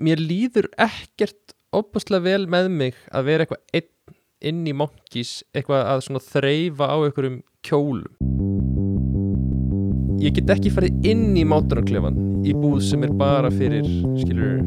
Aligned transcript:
mér 0.00 0.20
líður 0.22 0.70
ekkert 0.80 1.54
óbúslega 1.76 2.24
vel 2.24 2.46
með 2.50 2.70
mig 2.72 2.98
að 3.12 3.26
vera 3.28 3.46
eitthvað 3.46 3.62
einn 3.76 3.88
inn 4.40 4.62
í 4.64 4.72
monkís 4.72 5.42
eitthvað 5.52 5.84
að 5.84 6.04
svona 6.06 6.22
þreyfa 6.24 6.88
á 6.88 6.96
einhverjum 7.04 7.40
kjólum. 7.66 8.14
Ég 10.20 10.34
get 10.36 10.52
ekki 10.52 10.72
farið 10.72 11.06
inn 11.12 11.36
í 11.36 11.44
mátunarklefan 11.48 12.16
í 12.44 12.54
búð 12.56 12.80
sem 12.88 13.04
er 13.04 13.12
bara 13.20 13.52
fyrir 13.52 13.84
skilur 14.20 14.60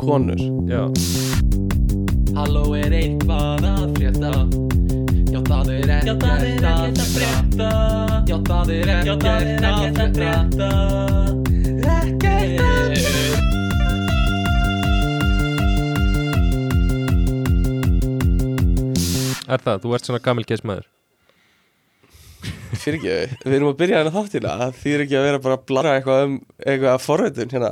konur. 0.00 0.40
Já, 0.68 0.86
Halló 2.38 2.72
er 2.78 2.92
eitthvað 2.94 3.64
að 3.66 3.84
frétta? 3.98 4.32
Já 5.28 5.40
það 5.48 5.72
er 5.74 5.94
ekkert 5.98 6.26
að 6.28 7.00
frétta. 7.12 7.70
Já 8.28 8.36
það 8.48 8.74
er 8.76 8.92
ekkert 8.96 9.28
að 9.28 10.18
frétta. 10.18 10.70
Ekkert 11.98 12.37
er 19.48 19.64
það, 19.64 19.82
þú 19.82 19.96
ert 19.96 20.08
svona 20.08 20.24
gamil 20.24 20.46
maður 20.68 20.86
fyrir 22.78 22.98
ekki, 22.98 23.36
við 23.44 23.56
erum 23.56 23.72
að 23.72 23.78
byrja 23.80 24.00
hérna 24.00 24.14
þáttina 24.14 24.70
því 24.78 24.94
er 24.94 25.04
ekki 25.04 25.18
að 25.18 25.26
vera 25.26 25.42
bara 25.44 25.58
að 25.58 25.64
blara 25.70 25.94
eitthvað 25.96 26.24
um 26.26 26.34
eitthvað 26.62 26.90
að 26.92 27.04
forröðun 27.04 27.54
hérna. 27.54 27.70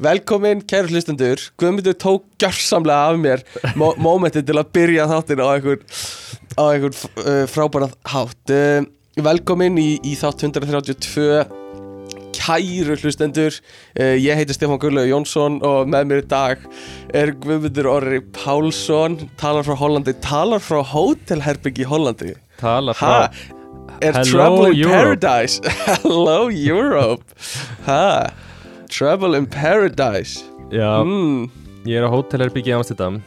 Velkomin 0.00 0.62
kæru 0.64 0.94
hlustendur. 0.94 1.42
Guðmundur 1.60 1.96
tók 2.00 2.24
gjörsamlega 2.40 3.10
af 3.10 3.18
mér 3.20 3.44
mó 3.76 3.90
mómentin 4.00 4.46
til 4.48 4.56
að 4.56 4.70
byrja 4.76 5.08
þáttina 5.10 5.44
á 5.44 5.50
einhver, 5.52 5.82
á 6.56 6.62
einhver 6.70 6.96
uh, 6.96 7.44
frábæra 7.50 7.90
hátt. 8.08 8.54
Uh, 8.54 8.88
velkomin 9.20 9.76
í, 9.82 9.90
í 10.00 10.16
þátt 10.16 10.46
132 10.48 11.59
kæru 12.50 12.96
hlustendur. 12.98 13.58
Uh, 13.94 14.16
ég 14.18 14.38
heiti 14.38 14.56
Stefán 14.56 14.80
Guðlaug 14.82 15.08
Jónsson 15.10 15.60
og 15.66 15.90
með 15.90 16.10
mér 16.10 16.22
í 16.24 16.26
dag 16.30 16.64
er 17.14 17.32
Guðmundur 17.42 17.88
Orri 17.90 18.20
Pálsson 18.34 19.18
talar 19.40 19.66
frá 19.66 19.76
Hollandi, 19.78 20.14
talar 20.24 20.62
frá 20.62 20.80
hótelherbyggi 20.82 21.86
í 21.86 21.90
Hollandi. 21.90 22.34
Tala 22.60 22.94
Ha, 22.98 23.28
frá, 23.30 23.56
er 24.02 24.18
Hello, 24.18 24.30
Trouble 24.32 24.70
in 24.72 24.80
Europe. 24.82 25.20
Paradise? 25.20 25.60
Hello 26.02 26.48
Europe. 26.48 27.24
Ha, 27.86 28.30
Trouble 28.90 29.38
in 29.38 29.46
Paradise. 29.46 30.42
Já, 30.70 31.02
mm, 31.04 31.46
ég 31.86 32.00
er 32.00 32.06
á 32.06 32.10
hótelherbyggi 32.10 32.74
í 32.74 32.76
Amsterdam. 32.78 33.22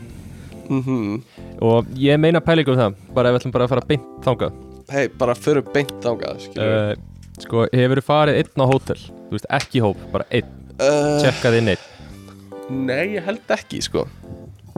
Mm 0.70 1.24
og 1.64 1.88
ég 1.96 2.20
meina 2.20 2.42
pælingur 2.44 2.76
um 2.76 2.80
það 2.80 2.96
bara 3.16 3.30
ef 3.30 3.36
við 3.36 3.40
ætlum 3.40 3.54
bara 3.54 3.68
að 3.68 3.74
fara 3.74 3.88
beint 3.88 4.08
þangað. 4.26 4.56
Hei, 4.92 5.08
bara 5.20 5.36
fyrir 5.38 5.64
beint 5.74 6.06
ángað 6.06 6.48
uh, 6.58 6.64
uh, 6.64 7.13
sko, 7.42 7.66
hefur 7.74 8.02
þú 8.02 8.06
farið 8.08 8.40
einn 8.42 8.64
á 8.64 8.66
hótel? 8.70 9.00
Þú 9.30 9.38
veist, 9.38 9.48
ekki 9.58 9.82
hóp, 9.84 10.04
bara 10.14 10.28
einn. 10.34 10.50
Uh, 10.78 11.18
tjekkaði 11.24 11.62
inn 11.64 11.72
einn. 11.74 11.88
Nei, 12.74 13.16
ég 13.18 13.26
held 13.26 13.54
ekki 13.54 13.82
sko. 13.84 14.06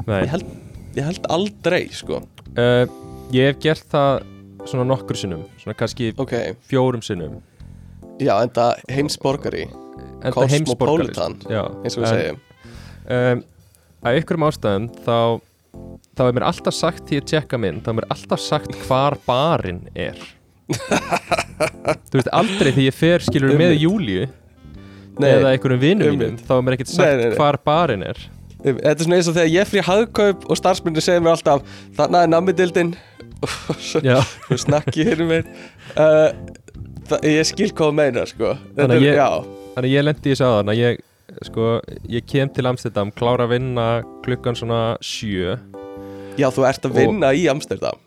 Nei. 0.06 0.22
ég 0.26 0.32
held, 0.34 0.46
ég 0.98 1.08
held 1.08 1.28
aldrei 1.34 1.84
sko. 1.96 2.22
Uh, 2.56 2.86
ég 3.36 3.52
hef 3.52 3.60
gert 3.64 3.88
það 3.92 4.24
svona 4.66 4.86
nokkur 4.88 5.18
sinnum 5.20 5.44
svona 5.62 5.76
kannski 5.78 6.12
Ok, 6.22 6.34
fjórum 6.70 7.04
sinnum. 7.06 7.40
Já, 8.22 8.38
en 8.42 8.52
það 8.56 8.80
heimsborgari 8.96 9.66
Enda 9.66 10.32
Cosmopolitan, 10.34 11.36
heimsborgari, 11.36 11.58
já, 11.58 11.64
eins 11.84 11.98
og 11.98 12.02
við 12.02 12.08
en, 12.08 12.16
segjum. 12.16 12.40
um, 13.18 13.44
Af 14.06 14.16
einhverjum 14.16 14.46
ástæðum 14.48 14.88
þá 15.06 15.18
þá 16.16 16.22
er 16.30 16.36
mér 16.38 16.46
alltaf 16.48 16.78
sagt 16.78 17.10
því 17.10 17.20
að 17.20 17.28
tjekka 17.34 17.60
minn 17.62 17.82
þá 17.84 17.90
er 17.92 17.98
mér 18.00 18.08
alltaf 18.16 18.42
sagt 18.42 18.78
hvar 18.86 19.18
barinn 19.28 19.84
er 19.94 20.18
Þú 22.10 22.18
veist 22.20 22.32
aldrei 22.34 22.72
því 22.76 22.86
ég 22.90 22.96
fer 22.98 23.24
skilur 23.26 23.54
með 23.56 23.76
Einmitt. 23.76 23.84
Júlíu 23.86 24.26
Nei, 25.16 25.30
eða 25.32 25.52
einhverjum 25.54 25.80
vinum 25.80 26.16
mínum 26.18 26.40
þá 26.44 26.50
er 26.58 26.64
mér 26.68 26.76
ekkert 26.76 26.90
Nei, 26.92 26.96
sagt 26.98 27.20
nei, 27.22 27.28
nei. 27.30 27.36
hvar 27.40 27.58
barinn 27.64 28.02
er. 28.04 28.18
Þetta 28.66 28.90
er 28.92 29.04
svona 29.06 29.20
eins 29.20 29.30
og 29.32 29.36
þegar 29.38 29.52
ég 29.54 29.70
frí 29.70 29.84
hagkaup 29.86 30.48
og 30.52 30.58
starfsmyndir 30.60 31.06
segir 31.06 31.22
mér 31.24 31.36
alltaf 31.38 31.62
Þannig 31.96 32.26
er 32.26 32.32
nammidildin 32.34 32.92
og 33.46 33.52
svo 33.86 34.58
snakki 34.60 35.06
hérna 35.08 35.28
mér. 35.30 35.50
Uh, 35.96 36.30
Ég 37.22 37.46
skil 37.46 37.70
hvað 37.70 37.92
þú 37.92 37.96
meinar 38.00 38.26
sko. 38.32 38.56
Þannig 38.74 38.98
að 38.98 39.04
ég- 39.06 39.52
að 39.78 39.86
ég 39.92 40.06
lendi 40.08 40.32
í 40.32 40.34
þessu 40.34 40.46
áðan 40.48 40.72
að 40.74 40.80
ég 40.80 41.02
sko, 41.46 41.66
ég 42.10 42.26
kem 42.26 42.50
til 42.56 42.66
Amsterdam 42.66 43.12
klára 43.14 43.46
að 43.46 43.52
vinna 43.54 43.86
klukkan 44.26 44.58
svona 44.58 44.80
sjö. 45.06 45.54
Já, 46.40 46.48
þú 46.50 46.66
ert 46.66 46.88
að 46.88 46.96
Og- 46.96 46.98
vinna 46.98 47.30
í 47.38 47.46
Amsterdam 47.54 48.02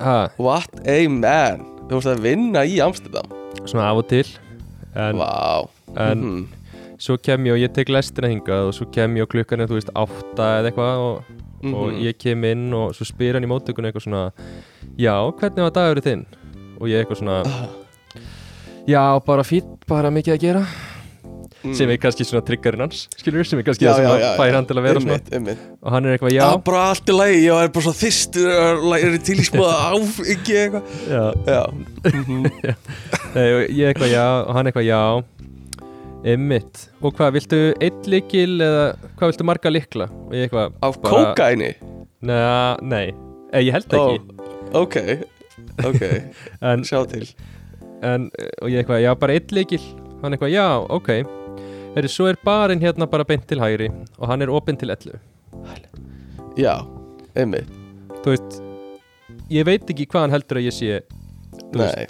ha, 0.00 0.28
What 0.38 0.80
a 0.86 1.08
man 1.08 1.64
Þú 1.88 2.00
ert 2.00 2.10
að 2.10 2.20
vinna 2.24 2.64
í 2.66 2.78
Amsterdam 2.84 3.32
svona 3.66 3.88
af 3.90 3.96
og 4.02 4.08
til 4.10 4.26
en, 4.94 5.16
Vá 5.16 5.68
en 5.96 6.18
Mhm. 6.20 6.46
svo 6.98 7.16
kem 7.20 7.44
ég 7.44 7.52
og 7.52 7.58
ég 7.60 7.72
tek 7.74 7.88
lestina 7.88 8.28
hingað 8.28 8.68
og 8.68 8.74
svo 8.74 8.86
kem 8.92 9.14
ég 9.16 9.22
og 9.22 9.28
klukkan 9.28 9.60
er 9.60 9.66
þú 9.68 9.76
veist 9.78 9.90
átta 9.94 10.46
eða 10.60 10.70
eitthvað 10.70 10.98
og, 10.98 11.22
og 11.64 11.92
Mhm. 11.92 12.00
ég 12.04 12.18
kem 12.18 12.44
inn 12.44 12.72
og 12.74 12.92
svo 12.94 13.04
spyr 13.04 13.34
hann 13.34 13.44
í 13.44 13.48
móttökunni 13.50 13.90
eitthvað 13.92 14.06
svona 14.06 14.32
já, 14.98 15.14
hvernig 15.38 15.62
var 15.62 15.70
dagurinn 15.70 16.02
þinn? 16.04 16.24
og 16.80 16.88
ég 16.88 17.04
eitthvað 17.04 17.18
svona 17.22 17.42
Ah. 17.46 17.68
já, 18.86 19.20
bara 19.24 19.42
fýtt, 19.42 19.66
bara 19.86 20.10
mikið 20.10 20.34
að 20.34 20.40
gera 20.40 20.66
Mm. 21.66 21.74
sem 21.74 21.90
er 21.90 21.98
kannski 21.98 22.24
svona 22.28 22.44
triggerinn 22.46 22.84
hans 22.86 23.00
skilur 23.18 23.44
sem 23.48 23.58
er 23.58 23.64
kannski 23.66 23.86
Já, 23.86 23.92
það 23.92 23.96
sem 23.98 24.36
fær 24.38 24.54
hann 24.56 24.66
til 24.70 24.76
að 24.78 24.84
vera 24.86 25.00
Einmitt, 25.02 25.30
einmitt. 25.34 25.62
svona 25.66 25.78
og 25.82 25.92
hann 25.96 26.06
er 26.06 26.14
eitthvað, 26.16 26.32
Já, 26.36 26.42
já, 26.46 26.58
bara 26.70 26.82
allt 26.92 27.10
í 27.10 27.16
lagi, 27.16 27.38
ég 27.46 27.62
er 27.66 27.72
bara 27.74 27.84
svo 27.86 27.94
þyrstur 28.00 28.50
og 28.56 28.84
er 29.10 29.16
til 29.26 29.38
í 29.42 29.46
smá 29.48 29.64
áfengi 29.96 30.58
eitthvað. 30.62 30.92
Já. 31.10 31.24
Já. 31.50 31.62
Mhm. 32.12 32.46
Nei, 33.36 33.46
og 33.52 33.64
ég 33.74 33.90
eitthvað 33.90 34.12
já 34.14 34.26
og 34.46 34.52
hann 34.56 34.70
eitthvað 34.70 34.86
já. 34.88 35.00
Emmitt 36.26 36.86
Og 37.04 37.12
hvað, 37.14 37.34
viltu 37.36 37.58
einn 37.84 38.06
líkil 38.10 38.56
eða 38.64 38.86
hvað 39.18 39.30
viltu 39.30 39.44
marga 39.46 39.70
ég 40.34 40.46
eitthvað 40.48 40.72
Af 40.82 40.96
bara- 41.02 41.34
kókaini 41.36 41.68
Nei, 42.26 42.76
nei, 42.82 43.04
eh, 43.52 43.60
ég 43.68 43.76
held 43.76 43.92
Ó, 43.94 44.00
ekki 44.00 44.18
Ok, 44.74 44.96
ok, 45.86 46.02
en, 46.72 46.82
sjá 46.88 47.04
til. 47.06 47.28
En, 48.02 48.26
og 48.62 48.68
ég 48.72 48.82
eitthvað, 48.82 49.04
já, 49.04 49.12
bara 49.14 49.36
einn 49.38 49.54
líkil 49.54 49.82
Hann 50.24 50.34
eitthvað, 50.34 50.50
já, 50.56 50.66
ok 50.88 51.12
Heri, 51.96 52.10
Svo 52.12 52.28
er 52.28 52.36
barinn 52.44 52.82
hérna 52.82 53.08
bara 53.08 53.24
beint 53.24 53.46
til 53.48 53.62
hægri 53.62 53.88
Og 54.18 54.28
hann 54.28 54.44
er 54.44 54.52
opinn 54.52 54.76
til 54.76 54.92
11 54.92 55.16
Já, 56.56 56.72
einmitt. 57.36 57.68
Þú 58.24 58.32
veist, 58.32 58.54
ég 59.52 59.66
veit 59.68 59.90
ekki 59.92 60.06
hvað 60.08 60.22
hann 60.24 60.32
heldur 60.32 60.60
að 60.60 60.68
ég 60.70 60.76
sé 60.76 61.02
Nei. 61.76 62.06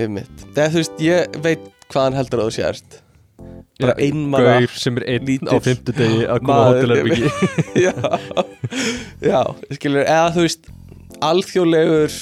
Einmitt. 0.00 0.42
Þegar 0.56 0.72
þú 0.72 0.80
veist, 0.80 1.02
ég 1.04 1.38
veit 1.44 1.68
hvað 1.92 2.08
hann 2.08 2.18
heldur 2.18 2.42
að 2.42 2.48
þú 2.48 2.54
sért. 2.56 2.98
Bara 3.82 3.94
Já, 3.94 4.06
einmana 4.08 4.56
Gaur 4.58 4.74
sem 4.82 4.98
er 4.98 5.06
einn 5.14 5.22
á 5.22 5.28
lítill 5.30 5.62
fimmtudegi 5.68 6.26
að 6.26 6.42
koma 6.42 6.58
á 6.58 6.62
maður, 6.62 6.76
hótelherbyggi 6.80 7.30
já, 7.86 7.94
já, 9.22 9.40
skilur, 9.78 10.02
eða 10.02 10.28
þú 10.34 10.44
veist 10.46 10.68
alþjóðlegur 11.30 12.18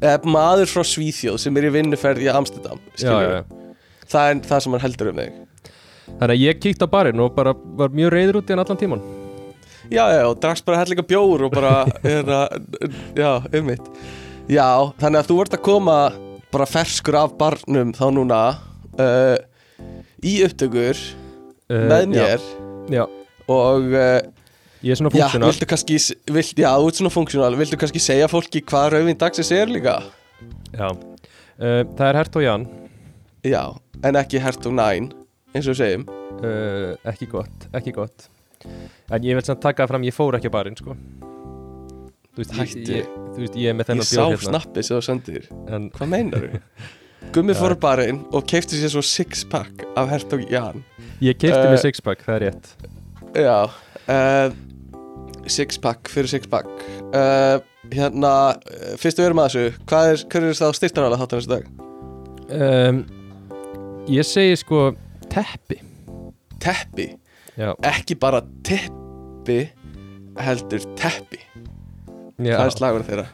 eða 0.00 0.32
maður 0.36 0.72
frá 0.72 0.84
Svíþjóð 0.90 1.38
sem 1.44 1.60
er 1.60 1.68
í 1.68 1.72
vinnuferð 1.78 2.26
í 2.26 2.28
Amsterdam 2.32 2.82
Já, 2.92 2.98
skilur, 3.04 3.24
já, 3.24 3.38
já 3.38 3.67
það 4.12 4.32
er 4.32 4.42
það 4.48 4.64
sem 4.64 4.76
hann 4.76 4.86
heldur 4.86 5.12
um 5.12 5.22
þig 5.22 5.44
Þannig 6.08 6.32
að 6.32 6.40
ég 6.40 6.60
kíkti 6.62 6.86
á 6.88 6.88
barinn 6.88 7.20
og 7.20 7.34
bara 7.36 7.52
var 7.52 7.92
mjög 7.92 8.14
reyður 8.14 8.38
út 8.40 8.48
í 8.48 8.54
hann 8.54 8.62
allan 8.64 8.80
tíman 8.80 9.02
já, 9.88 10.04
já, 10.12 10.22
og 10.28 10.38
drakst 10.40 10.66
bara 10.66 10.80
hellinga 10.82 11.04
bjór 11.08 11.46
og 11.48 11.52
bara, 11.52 11.74
er 12.06 12.32
að, 12.40 12.56
já, 13.16 13.30
ummitt 13.60 13.90
já, 14.48 14.68
þannig 15.00 15.20
að 15.20 15.30
þú 15.30 15.38
ert 15.44 15.58
að 15.58 15.64
koma 15.68 15.98
bara 16.52 16.68
ferskur 16.68 17.18
af 17.20 17.36
barnum 17.40 17.92
þá 17.96 18.06
núna 18.14 18.40
uh, 18.96 19.36
í 20.24 20.38
upptökur 20.46 20.96
uh, 20.96 21.84
með 21.90 22.08
mér. 22.14 22.48
Já, 22.88 23.02
já. 23.02 23.04
og 23.52 23.92
uh, 23.92 24.20
ég 24.84 24.94
er 24.94 25.00
svona 25.00 25.12
já, 25.12 25.26
funksjónal 25.26 25.52
viltu 25.52 25.68
kannski 25.68 26.00
vilt, 26.32 26.64
já, 26.64 26.70
ert 26.72 27.00
svona 27.00 27.12
funksjónal, 27.12 27.52
viltu 27.60 27.80
kannski 27.80 28.02
segja 28.02 28.30
fólki 28.32 28.64
hvað 28.64 28.94
rauðin 28.96 29.20
dagsins 29.20 29.52
er 29.54 29.72
líka? 29.72 29.98
Já, 30.72 30.92
það 31.58 32.04
er 32.08 32.20
Hert 32.20 32.36
og 32.38 32.44
Jan 32.44 32.68
Já, 33.48 33.62
en 34.04 34.18
ekki 34.20 34.40
Hertog 34.42 34.74
9 34.76 35.08
eins 35.56 35.64
og 35.66 35.72
við 35.74 35.78
segjum. 35.80 36.04
Uh, 36.38 36.92
Ekki 37.08 37.26
gott, 37.32 37.64
ekki 37.74 37.92
gott. 37.96 38.28
En 39.10 39.24
ég 39.24 39.38
vil 39.38 39.44
samt 39.46 39.62
taka 39.64 39.84
það 39.84 39.92
fram, 39.94 40.04
ég 40.06 40.14
fór 40.14 40.36
ekki 40.38 40.50
á 40.50 40.54
barinn 40.54 40.76
sko. 40.78 40.94
Þú 42.34 42.42
veist, 42.44 42.54
ég, 42.54 42.76
ég, 43.00 43.08
þú 43.34 43.42
veist, 43.42 43.56
ég 43.58 43.72
er 43.72 43.74
með 43.78 43.84
Ég 43.84 43.88
þennan 43.90 44.06
sá 44.06 44.20
bjór 44.20 44.34
hérna. 44.36 44.50
snappið 44.52 44.86
sem 44.86 44.98
þú 44.98 45.04
sendir. 45.08 45.48
En 45.74 45.88
Hvað 45.96 46.10
meinar 46.12 46.44
þú? 46.44 46.60
Gummi 47.34 47.54
Já. 47.56 47.58
fór 47.62 47.74
á 47.74 47.78
barinn 47.82 48.20
og 48.34 48.46
keipti 48.50 48.78
sér 48.78 48.92
svo 48.94 49.02
six 49.06 49.42
pack 49.50 49.82
af 49.98 50.12
Hertog 50.12 50.44
Jan. 50.52 50.84
Ég 51.24 51.38
keipti 51.40 51.58
Uh, 51.58 51.72
mér 51.72 51.82
sixpack, 51.82 52.22
það 52.26 52.36
er 52.36 52.44
rétt. 52.46 52.70
Já 53.34 53.56
uh, 53.66 54.54
Six 55.48 55.78
pack 55.82 56.08
fyrir 56.12 56.28
six 56.30 56.46
pack 56.50 56.68
uh, 57.12 57.58
Hérna, 57.92 58.30
uh, 58.56 58.94
fyrst 59.00 59.18
við 59.20 59.26
erum 59.30 59.40
að 59.42 59.50
þessu 59.52 59.82
Hvað 59.88 60.08
er, 60.12 60.22
hver 60.32 60.46
er 60.48 60.56
það 60.58 60.76
styrtarala 60.78 61.18
þáttan 61.20 61.42
þessu 61.42 61.50
dag? 61.52 61.66
um, 62.48 63.00
Ég 64.08 64.24
segi 64.26 64.56
sko 64.56 64.92
teppi. 65.28 65.80
Teppi, 66.62 67.08
Já, 67.58 67.72
ekki 67.86 68.16
bara 68.18 68.40
teppi 68.66 69.58
heldur 70.38 70.82
teppi. 70.98 71.40
Já, 72.38 72.54
Það 72.54 72.64
er 72.64 72.74
slagur 72.76 73.04
þeirra. 73.06 73.26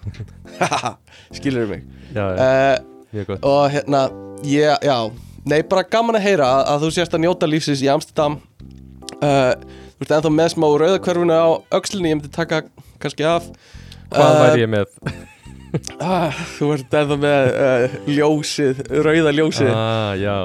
Skilur 1.37 1.69
mig? 1.69 1.85
Já, 2.17 2.25
já. 2.25 2.37
Uh, 2.41 3.07
mjög 3.15 3.27
gott. 3.31 3.45
Og 3.49 3.65
hérna, 3.75 4.03
ég, 4.49 4.85
já. 4.85 4.97
Nei, 5.45 5.59
bara 5.69 5.85
gaman 5.93 6.17
að 6.19 6.25
heyra 6.25 6.47
að, 6.49 6.63
að 6.73 6.85
þú 6.87 6.91
sérst 6.97 7.17
að 7.19 7.25
njóta 7.27 7.49
lífsins 7.51 7.83
í 7.85 7.91
Amsterdam. 7.93 8.39
Uh, 9.21 9.53
Þú 9.95 10.03
ert 10.09 10.15
ennþá 10.17 10.31
með 10.35 10.49
smá 10.57 10.65
rauðakverfuna 10.81 11.37
á 11.39 11.49
öxlinni 11.79 12.11
Ég 12.11 12.17
myndi 12.19 12.31
taka 12.35 12.65
kannski 13.01 13.29
af. 13.29 13.47
Hvað 14.11 14.33
Uh, 14.35 14.41
væri 14.43 14.65
ég 14.65 14.73
með? 14.73 14.97
Ah, 16.03 16.35
Þú 16.57 16.71
ert 16.77 16.97
ennþá 17.01 17.17
með 17.23 17.49
uh, 17.53 17.97
ljósið, 18.11 18.83
rauða 19.05 19.33
ljósið. 19.35 19.71
Ah, 19.73 20.13
já. 20.19 20.37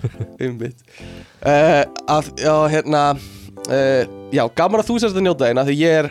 Einmitt. 0.42 0.84
Uh, 1.40 1.82
að, 2.12 2.30
Já, 2.40 2.54
hérna 2.72 3.02
uh, 3.16 4.02
Já, 4.34 4.42
gaman 4.58 4.82
að 4.82 4.88
þú 4.88 4.98
sérst 5.02 5.18
að 5.18 5.24
njóta 5.26 5.48
eina 5.50 5.64
Því 5.66 5.76
ég 5.80 6.00
er 6.00 6.10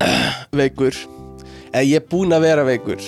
veikur. 0.60 0.98
Eða 1.70 1.86
ég 1.86 2.00
er 2.00 2.06
búinn 2.10 2.34
að 2.34 2.46
vera 2.48 2.66
veikur. 2.66 3.02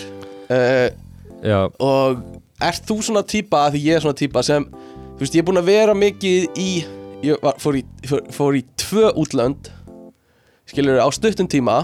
Já, 1.42 1.58
og 1.82 2.20
ert 2.62 2.84
þú 2.86 2.98
svona 3.02 3.22
að 3.24 3.74
því 3.74 3.80
ég 3.82 3.96
er 3.96 4.04
svona 4.04 4.18
típa 4.18 4.42
sem 4.46 4.66
þú 4.68 5.24
veist 5.24 5.34
ég 5.34 5.42
er 5.42 5.46
búinn 5.48 5.62
að 5.62 5.70
vera 5.72 5.94
mikið 5.96 6.60
í 6.60 6.68
ég 7.24 7.38
var, 7.42 7.56
fór, 7.62 7.78
í, 7.80 7.82
fór, 8.06 8.22
fór 8.34 8.58
í 8.58 8.62
tvö 8.78 9.10
útlönd 9.18 9.70
skilur 10.70 11.00
á 11.02 11.08
stuttum 11.14 11.48
tíma. 11.50 11.82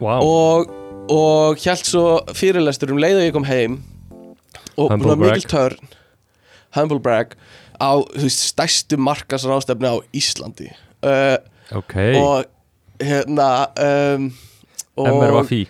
Wow 0.00 0.24
og, 0.24 0.72
og 1.10 1.58
hjælt 1.60 1.88
svo 1.88 2.04
fyrirlestur 2.36 2.92
um 2.94 3.00
leið 3.02 3.20
og 3.20 3.26
ég 3.26 3.34
kom 3.34 3.48
heim 3.48 3.80
og 4.76 4.92
Humble 4.92 5.16
mikil 5.20 5.48
törn 5.50 5.96
humble 6.76 7.00
brag 7.02 7.34
á 7.82 7.98
veist, 8.14 8.44
stærstu 8.52 8.98
markasrástefni 9.00 9.90
á 9.90 9.96
Íslandi. 10.14 10.68
Uh, 11.02 11.40
Ok, 11.70 11.94
og 12.18 12.44
hérna 12.98 13.70
um, 13.78 14.30
MRVFI 14.98 15.60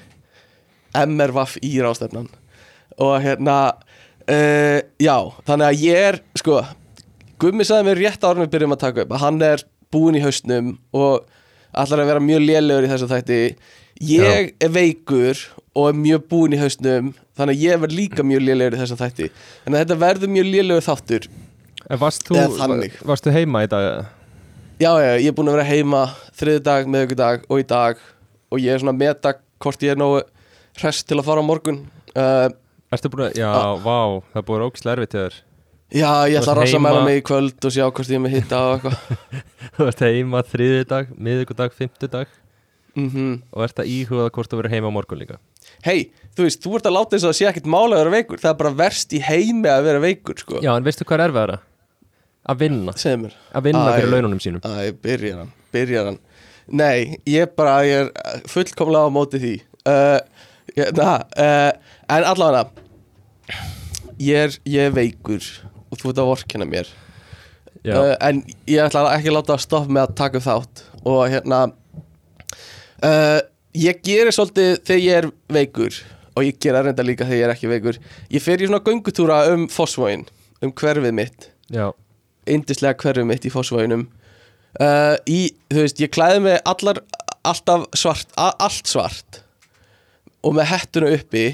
MRVF 0.97 1.59
í 1.63 1.75
rástefnan 1.85 2.29
og 3.01 3.13
hérna 3.21 3.57
uh, 4.25 4.79
já, 5.01 5.17
þannig 5.45 5.67
að 5.67 5.83
ég 5.85 6.07
er 6.09 6.19
sko, 6.41 6.63
Gummi 7.41 7.65
sagði 7.69 7.91
mér 7.91 8.01
rétt 8.01 8.25
árum 8.25 8.45
við 8.47 8.55
byrjum 8.55 8.75
að 8.77 8.83
taka 8.87 9.05
upp 9.05 9.13
að 9.17 9.23
hann 9.27 9.45
er 9.45 9.65
búinn 9.93 10.17
í 10.19 10.25
haustnum 10.25 10.73
og 10.97 11.29
ætlar 11.77 12.03
að 12.03 12.11
vera 12.15 12.25
mjög 12.25 12.43
lélegur 12.49 12.89
í 12.89 12.91
þessu 12.91 13.11
þætti 13.13 13.41
ég 14.01 14.55
er 14.61 14.71
veikur 14.73 15.41
og 15.77 15.89
er 15.91 15.99
mjög 16.01 16.23
búinn 16.31 16.55
í 16.57 16.61
haustnum 16.61 17.13
þannig 17.37 17.57
að 17.59 17.65
ég 17.67 17.83
verð 17.83 17.97
líka 17.99 18.25
mjög 18.27 18.43
lélegur 18.47 18.77
í 18.77 18.81
þessu 18.81 18.97
þætti 19.01 19.29
en 19.67 19.77
þetta 19.77 19.99
verður 20.01 20.33
mjög 20.37 20.49
lélegur 20.55 20.87
þáttur 20.87 21.29
En 21.91 21.99
varst 21.99 22.23
þú, 22.29 22.37
þannig. 22.59 22.93
varstu 23.09 23.33
heima 23.35 23.65
í 23.65 23.69
dag? 23.73 24.07
já, 24.81 24.91
já, 25.01 25.13
ég 25.19 25.29
er 25.31 25.35
búinn 25.37 25.49
að 25.51 25.57
vera 25.59 25.69
heima 25.69 26.03
þriði 26.39 26.63
dag, 26.65 26.87
meðugudag 26.89 27.45
og 27.51 27.61
í 27.61 27.67
dag 27.67 27.99
og 28.51 28.61
ég 28.63 28.73
er 28.75 28.83
svona 28.83 28.95
að 28.95 29.01
meta 29.05 29.33
hvort 29.61 29.83
ég 29.85 29.95
er 29.95 30.01
nógu 30.01 30.21
hress 30.81 31.03
til 31.05 31.19
að 31.19 31.27
fara 31.27 31.43
á 31.43 31.49
morgun 31.51 31.83
uh, 32.17 32.49
Ertu 32.91 33.11
búin 33.13 33.29
að, 33.29 33.37
já, 33.39 33.49
Ah. 33.51 33.77
vá, 33.79 34.23
það 34.35 34.47
búin 34.49 34.65
ógislega 34.69 34.97
erfitt 34.99 35.17
þér 35.19 35.39
Já, 35.91 36.11
ég 36.31 36.39
ætla 36.39 36.47
Þú 36.47 36.55
að 36.55 36.61
rassa 36.61 36.77
heima- 36.79 36.91
meira 36.95 37.05
mig 37.05 37.19
í 37.21 37.25
kvöld 37.27 37.65
og 37.67 37.73
sjá 37.75 37.85
hvort 37.91 38.11
ég 38.11 38.17
er 38.21 38.23
með 38.25 38.35
hitta 38.37 38.59
og 38.63 38.73
eitthvað 38.77 38.97
Þú 39.77 39.87
ert 39.91 40.03
heima 40.07 40.43
þriðjudag, 40.47 41.11
miðvikudag, 41.19 41.75
fimmtudag 41.75 42.29
mm 42.97 43.35
og 43.53 43.65
ert 43.67 43.81
að 43.83 43.91
íhugað 43.93 44.31
hvort 44.35 44.51
þú 44.53 44.61
verður 44.61 44.75
heima 44.75 44.91
á 44.91 44.97
morgun 44.97 45.21
líka. 45.21 45.39
Hei, 45.87 46.11
þú 46.37 46.47
veist, 46.47 46.63
þú 46.65 46.77
ert 46.79 46.89
að 46.91 46.97
láta 46.97 47.17
þess 47.17 47.29
að 47.31 47.37
sé 47.39 47.49
ekkert 47.51 47.69
mála 47.71 47.97
að 47.97 48.03
vera 48.05 48.15
veikur. 48.17 48.41
Það 48.43 48.51
er 48.53 48.59
bara 48.63 48.73
verst 48.81 49.13
í 49.17 49.21
heimi 49.25 49.71
að 49.71 49.85
vera 49.87 50.03
veikur, 50.03 50.39
sko. 50.43 50.61
Já, 50.65 50.73
en 50.77 50.87
veistu 50.87 51.07
hvað 51.07 51.21
er 51.21 51.25
erfiðara? 51.29 51.59
Að 52.51 52.63
vinna, 52.65 52.95
Segðu 52.97 53.23
mér. 53.27 53.35
Að 53.55 53.67
vinna 53.69 53.85
Æ. 53.85 53.95
fyrir 53.99 54.13
laununum 54.15 54.41
sínum. 54.43 54.63
Æ, 54.65 54.93
byrjar 55.05 55.43
hann, 55.43 55.53
byrjar 55.75 56.09
hann. 56.11 56.19
Nei, 56.81 57.19
ég 57.29 57.53
bara, 57.59 57.75
ég 57.87 58.09
er 58.11 58.45
fullkomlega 58.49 59.11
á 59.11 59.11
móti 59.13 59.41
því. 59.43 59.53
Uh, 59.85 60.19
ég, 60.77 60.91
na, 60.97 61.19
uh, 61.37 61.97
En 62.11 62.27
allavega 62.27 62.69
ég 64.21 64.37
er, 64.49 64.57
ég 64.69 64.89
er 64.89 64.95
veikur 64.97 65.45
og 65.91 65.99
þú 66.01 66.11
ert 66.13 66.23
að 66.23 66.31
vorkina 66.31 66.67
mér. 66.69 66.89
Uh, 67.85 68.15
En 68.21 68.43
ég 68.69 68.83
ætla 68.85 69.07
ekki 69.15 69.31
að 69.33 69.37
láta 69.39 69.57
að 69.57 69.65
stoppa 69.65 69.93
með 69.93 70.07
að 70.09 70.17
taka 70.21 70.43
þátt. 70.45 70.83
Og 71.05 71.23
hérna 71.33 71.61
uh, 73.07 73.41
Ég 73.79 74.01
gerir 74.03 74.35
svolítið 74.35 74.81
þegar 74.89 75.03
ég 75.05 75.19
er 75.21 75.29
veikur 75.55 75.99
Og 76.37 76.45
ég 76.47 76.59
gera 76.63 76.83
reynda 76.87 77.05
líka 77.07 77.27
þegar 77.29 77.39
ég 77.39 77.47
er 77.49 77.55
ekki 77.55 77.71
veikur 77.71 77.99
Ég 78.33 78.43
fer 78.43 78.63
í 78.63 78.67
svona 78.69 78.83
göngutúra 78.87 79.41
um 79.53 79.69
Fossvóin 79.71 80.27
Um 80.61 80.73
hverfið 80.77 81.15
mitt. 81.17 81.51
Já, 81.73 81.91
Indislega 82.51 82.99
hverfið 83.01 83.29
mitt 83.31 83.47
í 83.49 83.53
Fossvóinum 83.55 84.07
uh, 84.81 85.17
Í, 85.31 85.41
þú 85.71 85.85
veist, 85.87 86.03
ég 86.03 86.13
klæði 86.15 86.43
mig 86.49 86.59
allar 86.69 87.03
Alltaf 87.47 87.87
svart, 87.97 88.35
allt 88.37 88.91
svart 88.91 89.43
Og 90.45 90.57
með 90.57 90.71
hettuna 90.75 91.13
uppi 91.17 91.47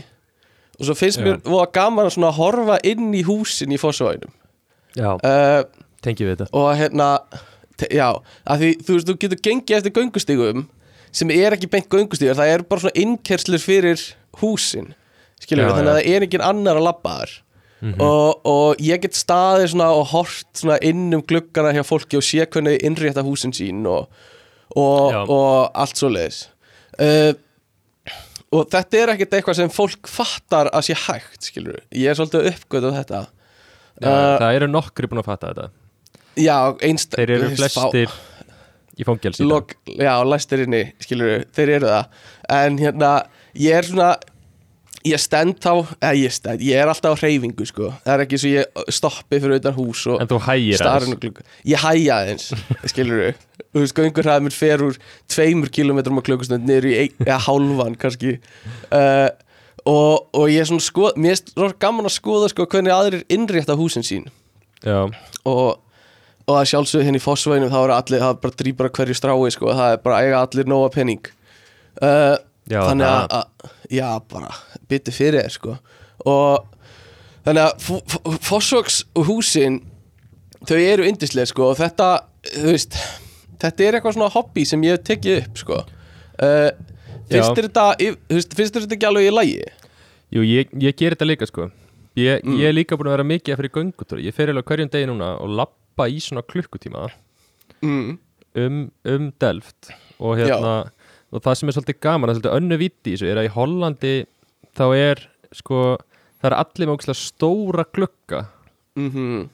Og 0.80 0.88
svo 0.88 0.96
finnst 0.98 1.20
Já. 1.20 1.24
mér 1.28 1.38
voða 1.46 1.68
gaman 1.72 2.08
að 2.08 2.16
svona 2.16 2.32
horfa 2.36 2.80
inn 2.84 3.12
í 3.16 3.22
húsin 3.26 3.72
í 3.72 3.78
Fossvóinum 3.80 4.32
já, 4.96 5.12
uh, 5.12 5.62
tengjum 6.04 6.30
við 6.30 6.38
þetta. 6.40 6.48
og 6.56 6.68
hérna 6.76 7.06
já, 7.92 8.08
því 8.48 8.70
þú 8.84 8.94
veist, 8.96 9.08
þú 9.08 9.14
getur 9.22 9.40
gengið 9.44 9.76
eftir 9.78 9.94
göngustígum 9.96 10.66
sem 11.16 11.32
er 11.32 11.56
ekki 11.56 11.68
beint 11.72 11.88
göngustígar, 11.92 12.36
það 12.38 12.52
er 12.52 12.64
bara 12.68 12.84
svona 12.84 13.00
innkerslur 13.02 13.62
fyrir 13.62 14.02
húsin 14.42 14.92
skilur 15.40 15.64
Já, 15.64 15.68
við, 15.70 15.76
þannig 15.78 15.92
að 15.92 15.98
það 15.98 16.10
er 16.12 16.26
engin 16.26 16.44
annar 16.44 16.80
að 16.80 16.86
labba 16.90 17.16
þar. 17.20 17.34
Mhm. 17.76 18.00
og, 18.00 18.46
og 18.48 18.78
ég 18.80 19.02
get 19.02 19.16
staðið 19.18 19.66
svona 19.74 19.90
og 19.92 20.06
hort 20.14 20.46
svona 20.56 20.78
inn 20.80 21.10
um 21.12 21.20
gluggana 21.28 21.74
hjá 21.76 21.82
fólki 21.84 22.16
og 22.16 22.24
sé 22.24 22.46
hvernig 22.48 22.80
innrétta 22.88 23.20
húsin 23.24 23.52
sín 23.52 23.82
og, 23.84 24.08
og, 24.72 25.12
og 25.28 25.76
allt 25.76 26.00
svo 26.00 26.08
leiðis 26.08 26.38
uh, 27.04 27.34
og 28.56 28.70
þetta 28.72 29.00
er 29.02 29.12
ekkert 29.12 29.36
eitthvað 29.36 29.58
sem 29.60 29.72
fólk 29.74 30.08
fattar 30.08 30.70
að 30.72 30.86
sé 30.88 30.96
hægt 31.04 31.50
skilur 31.50 31.76
við, 31.76 31.84
ég 32.00 32.12
er 32.14 32.16
svolítið 32.16 32.48
uppgöð 32.54 32.88
á 32.88 32.92
þetta. 33.02 33.24
Já, 33.26 33.32
Uh, 33.96 34.36
Það 34.36 34.54
eru 34.58 34.66
nokkri 34.68 35.08
búin 35.08 35.22
að 35.22 35.28
fatta 35.30 35.50
þetta. 35.52 35.68
Já, 36.36 36.56
einst 36.84 37.14
Þeir 37.16 37.30
eru 37.32 37.46
flestir 37.56 38.10
í 38.96 39.06
fangelsi 39.06 39.46
já, 39.46 40.14
læstir 40.26 40.64
inni 40.66 40.86
skilur 41.02 41.44
þeir 41.56 41.76
eru 41.80 41.92
það. 41.92 42.24
En 42.56 42.80
hérna, 42.80 43.12
ég 43.58 43.78
er 43.80 43.88
svona 43.88 44.14
ég 45.06 45.20
stend 45.22 45.60
þá, 45.62 45.72
eða 46.00 46.14
ég 46.18 46.34
stend 46.34 46.64
ég 46.66 46.80
er 46.82 46.90
alltaf 46.90 47.14
á 47.14 47.20
hreyfingu, 47.20 47.66
sko. 47.68 47.92
Það 48.04 48.14
er 48.14 48.24
ekki 48.24 48.40
svo 48.42 48.54
ég 48.54 48.86
stoppi 48.96 49.38
fyrir 49.42 49.60
utan 49.60 49.76
hús 49.76 50.06
og 50.10 50.22
En 50.24 50.30
þú 50.30 50.40
hægir 50.48 50.86
glugga. 51.22 51.46
Ég 51.68 51.84
hæja 51.84 52.22
aðeins, 52.22 52.50
skilur 52.90 53.22
við 53.22 53.44
þú 53.76 53.82
veist, 53.82 53.96
göngur 53.96 54.26
hraðið 54.26 54.46
mér 54.46 54.56
fer 54.56 54.84
úr 54.84 54.98
tveimur 55.32 55.72
kilometrum 55.72 56.20
á 56.20 56.26
klukkustund 56.26 56.68
niður 56.68 56.88
í 56.88 56.94
ein, 57.02 57.16
eða 57.26 57.40
hálfan 57.44 57.98
kannski. 58.00 58.36
Uh, 58.88 59.28
og, 59.84 60.28
og 60.32 60.46
ég 60.48 60.62
er 60.62 60.70
svona 60.70 60.84
skoð 60.84 61.18
mér 61.20 61.42
er 61.60 61.76
gaman 61.82 62.08
að 62.08 62.16
skoða 62.16 62.50
sko 62.52 62.66
hvernig 62.72 62.94
aðrir 62.94 63.26
innrétta 63.32 63.76
húsin 63.78 64.06
sín. 64.06 64.30
Já, 64.84 65.04
og, 65.44 65.76
og 66.46 66.54
að 66.60 66.68
sjálfsögðu 66.70 67.06
henni 67.08 67.18
í 67.18 67.24
fósvænum 67.24 67.70
þá 67.72 67.78
er 67.84 67.92
allir, 67.96 68.20
það 68.22 68.32
er 68.34 68.40
bara 68.44 68.58
drýpar 68.62 68.90
hverju 68.94 69.16
strái 69.18 69.50
sko, 69.54 69.72
það 69.74 69.92
er 69.96 70.00
bara 70.04 70.20
eiga 70.22 70.42
allir 70.46 70.68
nóga 70.70 70.90
penning 70.94 71.26
uh, 72.02 72.36
já 72.70 72.80
þannig 72.86 73.06
að, 73.06 73.20
það- 73.32 73.36
að 73.36 73.94
já, 73.98 74.08
bara 74.32 74.50
bytti 74.90 75.12
fyrir 75.14 75.42
þér 75.46 75.54
sko. 75.56 75.76
Og 76.26 76.64
þannig 77.46 77.62
að 77.62 78.40
fósvöks 78.46 79.00
húsin 79.28 79.80
þau 80.66 80.78
eru 80.80 81.06
yndislega 81.06 81.46
sko. 81.50 81.68
Og 81.72 81.78
þetta, 81.78 82.08
þú 82.56 82.72
veist 82.72 82.96
þetta 83.62 83.86
er 83.86 83.98
eitthvað 83.98 84.16
svona 84.16 84.30
hobby 84.34 84.64
sem 84.66 84.82
ég 84.86 84.96
hef 84.96 85.04
tekið 85.06 85.40
upp 85.44 85.60
sko. 85.62 85.80
Uh, 86.42 86.70
finnst 87.30 87.54
þér 87.58 87.68
þetta, 87.68 87.86
finnst 88.30 88.74
þér 88.74 88.86
þetta 88.86 88.98
ekki 88.98 89.08
alveg 89.10 89.28
í 89.30 89.34
lagi? 89.34 89.60
Jú, 90.34 90.42
ég, 90.46 90.74
ég 90.82 90.96
ger 90.98 91.14
þetta 91.14 91.30
líka 91.30 91.46
sko. 91.50 91.70
Ég, 92.16 92.42
Mm. 92.42 92.58
ég 92.62 92.70
er 92.70 92.74
líka 92.74 92.96
búin 92.96 93.10
að 93.10 93.18
vera 93.18 93.28
mikið 93.28 93.58
fyrir 93.60 93.72
göngutúr. 93.76 94.20
Ég 94.24 94.32
fer 94.34 94.48
eiginlega 94.48 94.66
hverjum 94.70 94.90
degi 94.90 95.06
núna 95.10 95.34
og 95.40 95.50
lappa 95.96 96.08
í 96.12 96.18
svona 96.20 96.42
klukkutíma 96.44 97.10
Mm. 97.82 98.18
um, 98.56 98.90
um 99.04 99.32
Delft 99.38 99.90
og 100.18 100.38
hérna 100.38 100.90
og 101.30 101.42
það 101.42 101.54
sem 101.58 101.68
er 101.68 101.72
svolítið 101.76 101.98
gaman, 102.00 102.28
það 102.30 102.32
er 102.32 102.40
svolítið 102.40 102.56
önnu 102.56 102.78
viti 102.80 103.10
í 103.12 103.16
þessu 103.16 103.26
er 103.28 103.36
að 103.42 103.48
í 103.48 103.52
Hollandi 103.52 104.12
þá 104.74 104.84
er 104.96 105.20
sko, 105.52 105.80
það 106.40 106.48
er 106.50 106.56
allir 106.56 106.86
með 106.88 106.94
ógeðslega 106.96 107.20
stóra 107.20 107.84
glugga 107.92 108.46
Mm 108.96 109.48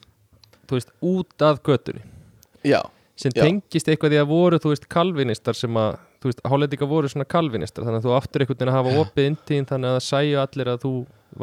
þú 0.63 0.77
veist, 0.77 0.91
út 1.03 1.43
að 1.43 1.59
götunni 1.67 2.01
já, 2.63 2.79
sem 3.19 3.31
Já. 3.35 3.43
tengist 3.43 3.87
eitthvað 3.91 4.13
því 4.13 4.19
að 4.23 4.29
voru, 4.31 4.59
þú 4.63 4.69
veist, 4.71 4.87
kalvinistar 4.87 5.53
sem 5.59 5.73
að, 5.75 5.97
þú 6.23 6.29
veist, 6.31 6.39
hollendingar 6.47 6.87
voru 6.87 7.09
svona 7.11 7.27
kalvinistar, 7.27 7.83
þannig 7.83 7.99
að 7.99 8.07
þú 8.07 8.13
áttur 8.15 8.41
einhvern 8.45 8.57
veginn 8.57 8.71
að 8.71 8.77
hafa 8.79 9.03
opið 9.03 9.27
intíðin, 9.27 9.67
þannig 9.67 9.89
að 9.91 9.97
það 9.99 10.07
sæju 10.07 10.39
allir 10.45 10.71
að 10.71 10.79
þú 10.85 10.93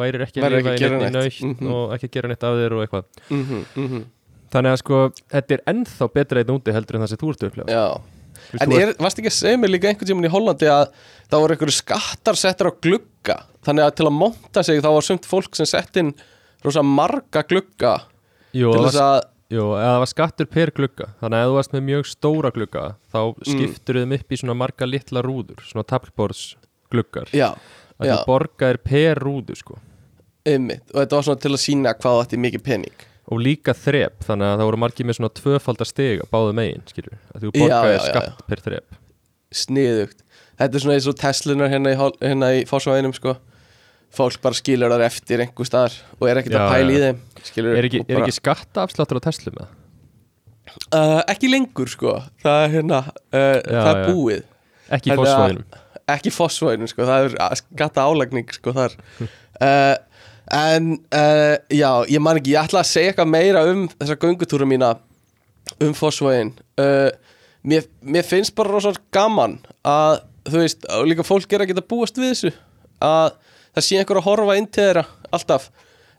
værir 0.01 0.25
ekki 0.25 0.41
að 0.41 0.57
lifa 0.57 0.73
í 0.73 0.81
neitt 0.81 0.97
neitt. 0.97 1.13
nöytt 1.13 1.61
Mhm. 1.61 1.71
og 1.75 1.93
ekki 1.93 2.09
að 2.09 2.15
gera 2.17 2.29
neitt 2.33 2.45
af 2.49 2.57
þér 2.57 2.73
og 2.73 2.81
eitthvað 2.87 3.05
mm 3.29 3.45
-hmm, 3.45 4.05
þannig 4.53 4.73
að 4.75 4.81
sko, 4.83 5.01
þetta 5.35 5.57
er 5.57 5.63
ennþá 5.75 6.09
betra 6.15 6.43
einn 6.43 6.55
úti 6.57 6.75
heldur 6.75 6.97
en 6.99 7.05
það 7.05 7.13
sem 7.15 7.21
þú 7.23 7.31
ert 7.35 7.45
að 7.45 7.51
upplega 7.53 7.77
já. 7.77 7.85
En 8.65 8.73
er, 8.73 8.95
varst 8.99 9.19
ekki 9.21 9.31
að 9.31 9.37
segja 9.37 9.59
mér 9.61 9.71
líka 9.75 9.89
einhvern 9.91 10.09
tímann 10.09 10.27
í 10.27 10.33
Hollandi 10.33 10.69
að 10.73 10.87
það 11.31 11.43
voru 11.45 11.55
einhverju 11.55 11.75
skattar 11.77 12.39
settir 12.41 12.71
á 12.71 12.73
glugga? 12.83 13.37
Þannig 13.67 13.85
að 13.85 13.93
til 14.01 14.07
að 14.09 14.15
monta 14.17 14.63
sig 14.67 14.81
þá 14.81 14.89
var 14.97 15.05
sumt 15.07 15.29
fólk 15.29 15.59
sem 15.59 15.69
sett 15.69 15.99
inn 16.01 16.15
rosa 16.65 16.83
marga 16.83 17.43
glugga 17.47 17.93
Jú, 18.57 18.73
til 18.73 18.87
þess 18.89 18.99
að 19.05 19.19
jú, 19.53 19.67
eða 19.77 19.91
það 19.93 20.01
var 20.03 20.11
skattur 20.15 20.49
per 20.51 20.73
glugga. 20.75 21.11
Þannig 21.21 21.37
að 21.37 21.45
ef 21.45 21.51
þú 21.53 21.59
varst 21.61 21.77
með 21.77 21.85
mjög 21.91 22.09
stóra 22.11 22.51
glugga 22.57 22.87
þá 23.13 23.21
Mm. 23.21 23.53
skiptur 23.53 24.01
þeim 24.01 24.17
upp 24.19 24.33
í 24.33 24.41
svona 24.41 24.57
marga 24.65 24.87
litla 24.89 25.23
rúður, 25.23 25.61
svona 25.69 25.87
tablborðs 25.93 26.43
gluggar 26.91 27.29
já, 27.37 27.53
að 28.01 28.09
Já. 28.09 28.17
þú 28.17 28.27
borgaðir 28.27 28.81
per 28.83 29.21
rúðu 29.23 29.57
sko. 29.61 29.79
Einmitt. 30.49 30.83
og 30.95 31.03
þetta 31.05 31.17
var 31.21 31.23
svona 31.29 31.41
til 31.45 31.53
að 31.53 31.61
sína 31.63 31.93
hvað 31.95 32.17
það 32.17 32.25
ætti 32.25 32.39
mikið 32.41 32.63
pening 32.65 33.07
og 33.31 33.43
líka 33.45 33.75
þrep 33.77 34.25
þannig 34.27 34.49
að 34.49 34.57
það 34.61 34.69
voru 34.71 34.81
margir 34.83 35.07
með 35.09 35.19
svona 35.19 35.33
tvöfaldar 35.39 35.89
stig 35.91 36.23
að 36.25 36.31
báðu 36.35 36.55
megin, 36.59 36.83
skilur 36.91 37.17
að 37.35 37.45
þú 37.45 37.51
Já, 37.53 37.61
borgaði 37.61 37.93
já, 37.93 37.99
já, 38.01 38.09
skatt 38.11 38.43
per 38.51 38.63
þrep. 38.67 38.99
Sniðugt. 39.61 40.25
Þetta 40.61 40.77
er 40.79 40.85
svona 40.85 40.97
eins 40.99 41.09
og 41.11 41.19
Teslunar 41.21 41.71
hérna 41.73 41.93
í, 41.95 41.99
hérna 42.21 42.51
í 42.59 42.65
fórsvæðinum 42.69 43.15
sko. 43.17 43.37
Fólk 44.15 44.41
bara 44.43 44.59
skilur 44.59 44.91
þar 44.91 45.05
eftir 45.07 45.43
einhver 45.45 45.69
staðar 45.69 45.95
og 46.19 46.27
er 46.31 46.41
ekkert 46.41 46.57
Já, 46.57 46.63
að 46.65 46.73
pæla 46.75 46.91
í 46.91 46.97
já. 46.99 47.03
þeim 47.07 47.21
skilur, 47.51 47.77
er 47.79 47.87
ekki, 47.89 48.01
bara- 48.09 48.25
ekki 48.27 48.37
skattaafsláttur 48.41 49.21
á 49.23 49.27
Tesla 49.29 49.53
með 49.55 49.69
uh, 50.91 51.21
ekki 51.31 51.51
lengur 51.53 51.91
sko. 51.91 52.17
Það 52.43 52.65
er 52.65 52.75
hérna, 52.75 52.99
uh, 53.07 53.55
það 53.63 53.93
er 53.93 54.03
já. 54.03 54.09
búið. 54.11 54.43
Ekki 54.91 55.07
í 55.07 55.15
Þetta- 55.15 55.23
fósfóðinum 55.23 55.79
ekki 56.11 56.33
fósvæðinum 56.35 56.91
sko, 56.91 57.07
það 57.07 57.27
er 57.31 57.59
skatta 57.61 58.05
álagning 58.09 58.49
sko 58.55 58.73
þar. 58.77 58.97
Uh, 59.61 59.95
en 60.51 60.93
uh, 61.15 61.57
já, 61.71 61.91
ég 62.11 62.23
man 62.23 62.41
ekki 62.41 62.55
ég 62.57 62.65
ætla 62.65 62.81
að 62.83 62.89
segja 62.91 63.13
eitthvað 63.13 63.31
meira 63.35 63.65
um 63.71 63.85
þessa 64.01 64.17
göngutúra 64.23 64.67
mína 64.69 64.95
um 65.85 65.93
fósvæðin 65.95 66.55
uh, 66.81 67.11
mér, 67.63 67.85
mér 68.03 68.27
finnst 68.27 68.55
bara 68.59 68.73
rosa 68.75 68.95
gaman 69.15 69.59
að 69.87 70.23
þú 70.51 70.63
veist, 70.65 70.89
líka 71.07 71.27
fólk 71.27 71.53
er 71.55 71.63
að 71.67 71.71
geta 71.75 71.85
búast 71.87 72.19
við 72.19 72.33
þessu 72.33 72.53
að 73.05 73.37
það 73.77 73.87
sé 73.87 74.01
einhver 74.01 74.19
að 74.19 74.27
horfa 74.27 74.57
inn 74.59 74.67
til 74.67 74.83
þeirra 74.89 75.05
alltaf. 75.31 75.69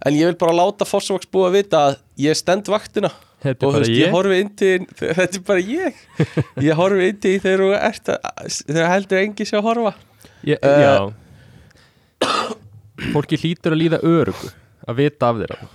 En 0.08 0.16
ég 0.18 0.30
vil 0.32 0.38
bara 0.40 0.54
láta 0.56 0.86
fósvæks 0.88 1.28
búa 1.34 1.50
að 1.50 1.58
vita 1.60 1.82
að 1.90 1.98
ég 2.24 2.38
stend 2.40 2.70
vaktina 2.72 3.10
Þetta 3.42 3.66
er 3.66 3.68
og 3.68 3.74
þú 3.74 3.74
bara 3.74 3.82
veist, 3.84 3.92
ég. 3.92 4.06
ég. 4.06 4.14
horfi 4.16 4.40
inn 4.42 4.52
til 4.62 4.86
þetta 5.20 5.38
er 5.42 5.44
bara 5.50 5.66
ég. 5.66 6.00
Ég 6.70 6.80
horfi 6.80 7.10
inn 7.12 7.20
til 7.26 7.36
þegar 7.44 7.64
þú 7.66 7.70
ert 7.82 8.12
að 8.16 8.56
þegar 8.70 8.90
heldur 8.96 9.22
engi 9.26 9.50
sé 9.50 9.58
að 9.60 9.68
horfa. 9.68 9.94
Ég, 10.48 10.58
Eh, 10.62 10.82
já 10.86 10.96
fólki 13.14 13.40
hlýtur 13.42 13.76
að 13.76 13.82
líða 13.84 14.00
örugu 14.08 14.52
að 14.88 15.00
vita 15.02 15.30
af 15.32 15.42
þeirra 15.42 15.70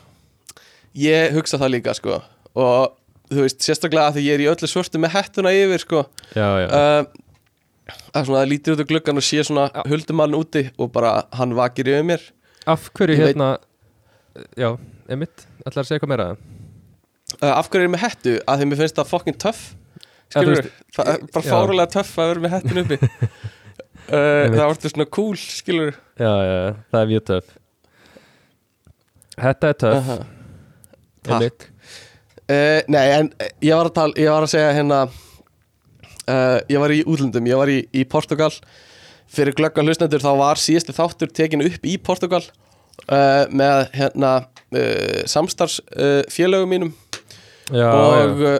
ég 0.97 1.35
hugsa 1.37 1.59
það 1.61 1.73
líka 1.75 1.93
sko. 1.99 2.21
Og 2.57 2.95
þú 3.29 3.43
veist, 3.45 3.61
sérstaklega 3.67 4.09
að 4.09 4.17
því 4.17 4.25
ég 4.27 4.35
er 4.39 4.45
í 4.47 4.49
öllu 4.53 4.69
svörtu 4.71 5.01
með 5.03 5.13
hettuna 5.17 5.53
yfir 5.53 5.83
sko. 5.83 6.03
Já, 6.33 6.47
já, 6.63 6.67
uh, 6.73 7.97
að 8.17 8.25
svona 8.31 8.41
það 8.41 8.51
lítur 8.55 8.77
út 8.77 8.85
á 8.87 8.91
gluggan 8.93 9.21
og 9.21 9.27
sé 9.27 9.45
svona 9.45 9.67
huldumann 9.91 10.37
úti 10.39 10.65
og 10.81 10.89
bara 10.95 11.11
hann 11.37 11.53
vakir 11.59 11.91
yfir 11.93 12.07
mér. 12.09 12.25
Af 12.67 12.89
hverju 12.97 13.19
ég 13.19 13.23
veit- 13.27 13.35
hérna 13.35 13.51
já, 14.57 14.71
emitt, 15.13 15.45
ætlar 15.67 15.83
að 15.85 15.89
segja 15.91 15.99
eitthvað 16.01 16.13
meira 16.15 16.29
uh, 16.33 17.53
af 17.53 17.69
hverju 17.71 17.83
er 17.85 17.89
ég 17.89 17.93
með 17.95 18.05
hettu, 18.07 18.35
að 18.47 18.63
því 18.63 18.69
mér 18.71 18.81
finnst 18.83 18.99
það 19.01 19.11
fucking 19.13 19.39
töff 19.43 19.63
skilur, 20.33 20.69
bara 20.97 21.45
fárulega 21.47 21.93
töff 21.95 22.17
að 22.19 22.33
vera 22.33 22.43
með 22.47 22.57
hettun 22.57 22.83
uppi 22.83 22.99
það 24.09 24.63
vartur 24.63 24.93
svona 24.93 25.09
cool 25.17 25.37
skilur 25.41 25.95
já, 26.17 26.31
já, 26.31 26.59
það 26.93 27.01
er 27.01 27.13
mjög 27.13 27.29
töff. 27.33 27.55
Þetta 29.37 29.73
er 29.73 29.81
töff. 29.85 30.13
Uh 30.17 30.33
emitt 31.27 31.71
Uh, 32.47 32.79
nei, 32.87 33.09
en 33.11 33.33
eh, 33.43 33.49
ég 33.67 33.75
var 33.75 33.89
að 33.89 33.95
tala, 33.97 34.15
ég 34.23 34.31
var 34.31 34.45
að 34.47 34.53
segja 34.53 34.69
hérna 34.77 34.99
uh, 35.11 36.59
Ég 36.71 36.79
var 36.79 36.93
í 36.95 37.01
útlöndum, 37.03 37.49
ég 37.51 37.59
var 37.59 37.73
í, 37.73 37.81
í 37.91 38.05
Portugal. 38.07 38.53
Fyrir 39.27 39.57
glöggan 39.59 39.91
hlustendur 39.91 40.23
þá 40.23 40.29
var 40.39 40.63
síðasti 40.63 40.95
þáttur 40.95 41.33
tekin 41.35 41.65
upp 41.67 41.89
í 41.91 41.97
Portugal 41.99 42.45
Með 43.51 43.91
hérna 43.99 44.31
uh, 44.47 45.27
samstarfsfélögum 45.27 46.23
uh, 46.23 46.31
félögum 46.37 46.71
mínum. 46.71 46.95
Já, 47.75 47.91
Og 47.91 48.47
já. 48.47 48.55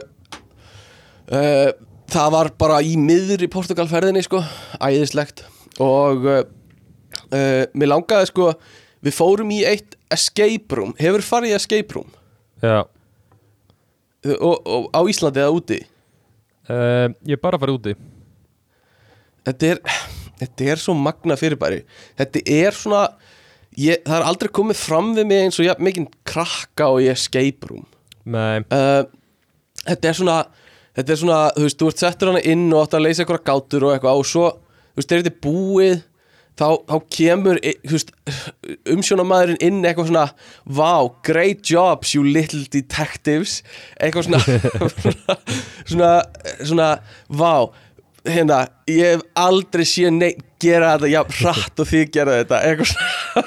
Það 2.11 2.33
var 2.33 2.51
bara 2.59 2.81
í 2.85 2.95
miður 2.99 3.45
í 3.45 3.51
Portugalferðinni 3.51 4.23
sko 4.25 4.41
Æðislegt. 4.79 5.45
Og 5.83 6.25
uh, 6.25 6.43
uh, 7.31 7.63
mér 7.77 7.93
langaði 7.93 8.31
sko 8.31 8.51
Við 9.05 9.15
fórum 9.15 9.51
í 9.53 9.61
eitt 9.67 9.95
escape 10.13 10.77
room. 10.77 10.93
Hefur 10.99 11.25
farið 11.25 11.53
í 11.53 11.57
escape 11.57 11.97
room? 11.97 12.09
Já. 12.63 12.87
og, 14.33 14.55
og, 14.65 14.87
á 14.91 15.01
Íslandi 15.05 15.43
eða 15.43 15.53
úti? 15.53 15.81
Uh, 16.67 17.13
ég 17.27 17.37
er 17.37 17.43
bara 17.43 17.59
fara 17.61 17.75
úti. 17.75 17.93
Þetta 19.47 19.69
er, 19.69 19.81
þetta 20.41 20.69
er 20.73 20.81
svo 20.81 20.97
magna 20.97 21.37
fyrirbæri. 21.39 21.83
Þetta 22.19 22.43
er 22.57 22.75
svona 22.75 23.03
ég, 23.77 24.01
það 24.01 24.17
er 24.17 24.27
aldrei 24.31 24.51
komið 24.59 24.81
fram 24.81 25.13
við 25.15 25.29
mig 25.29 25.45
eins 25.45 25.61
og 25.61 25.69
ja, 25.69 25.77
mikið 25.79 26.09
krakka 26.27 26.89
og 26.95 27.03
ég 27.05 27.15
escape 27.15 27.69
room. 27.69 27.85
Nei, 28.27 28.65
þetta 29.85 30.09
er 30.09 30.17
svona 30.17 30.39
þetta 30.97 31.13
er 31.13 31.21
svona, 31.21 31.39
þú 31.55 31.65
veist, 31.67 31.79
þú 31.79 31.89
ert 31.91 32.03
settur 32.03 32.31
hana 32.31 32.43
inn 32.53 32.67
og 32.73 32.83
átt 32.83 32.97
að 32.97 33.05
leysa 33.05 33.23
eitthvað 33.23 33.43
gátur 33.47 33.87
og 33.87 33.95
eitthvað 33.95 34.21
og 34.21 34.29
svo, 34.29 34.51
þú 34.91 35.01
veist, 35.01 35.09
þegar 35.11 35.25
þetta 35.25 35.33
er 35.35 35.41
búið 35.45 35.97
þá, 36.57 36.67
þá 36.89 36.95
kemur 37.13 37.59
e- 37.61 37.75
þú 37.85 37.97
veist, 37.97 38.13
umsjónamaðurinn 38.95 39.61
inn 39.67 39.81
eitthvað 39.85 40.09
svona 40.11 40.25
wow, 40.79 41.11
great 41.27 41.61
jobs 41.69 42.15
you 42.15 42.23
little 42.25 42.63
detectives. 42.73 43.59
Eitthvað 44.01 44.29
svona 44.29 44.41
svona, 45.91 46.13
svona 46.63 46.89
wow, 47.29 47.69
hérna 48.27 48.63
ég 48.89 49.17
hef 49.17 49.27
aldrei 49.37 49.85
séð 49.87 50.17
neitt 50.17 50.43
gera 50.61 50.95
þetta, 50.95 51.13
já, 51.13 51.21
hratt 51.43 51.83
og 51.83 51.91
þið 51.91 52.09
gera 52.17 52.41
þetta. 52.41 52.63
Eitthvað 52.65 52.93
svona 52.95 53.45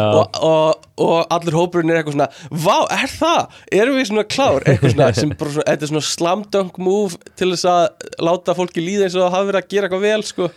og, 0.00 0.40
og, 0.42 0.88
og 1.00 1.34
allir 1.36 1.56
hópurinn 1.56 1.92
er 1.92 2.00
eitthvað 2.00 2.16
svona 2.16 2.30
Vá, 2.64 2.76
er 2.96 3.12
það? 3.12 3.60
Erum 3.80 3.98
við 4.00 4.08
svona 4.10 4.26
klár? 4.26 4.66
Eitthvað 4.66 4.94
svona, 4.96 5.12
sem 5.16 5.32
bara 5.36 5.54
svona, 5.54 5.68
þetta 5.68 5.86
er 5.86 5.92
svona 5.92 6.08
slamdunk 6.08 6.82
move 6.82 7.32
til 7.38 7.52
þess 7.52 7.68
að 7.70 8.10
láta 8.26 8.56
fólki 8.58 8.84
líða 8.84 9.06
eins 9.06 9.16
og 9.16 9.24
það 9.26 9.36
hafi 9.36 9.50
verið 9.52 9.62
að 9.62 9.72
gera 9.74 9.88
eitthvað 9.88 10.04
vel, 10.08 10.20
sko. 10.26 10.50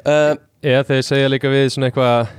Uh, 0.00 0.32
eða 0.64 0.86
þeir 0.90 1.02
segja 1.10 1.32
líka 1.32 1.52
við 1.52 1.66
svona 1.74 1.90
eitthvað 1.90 2.36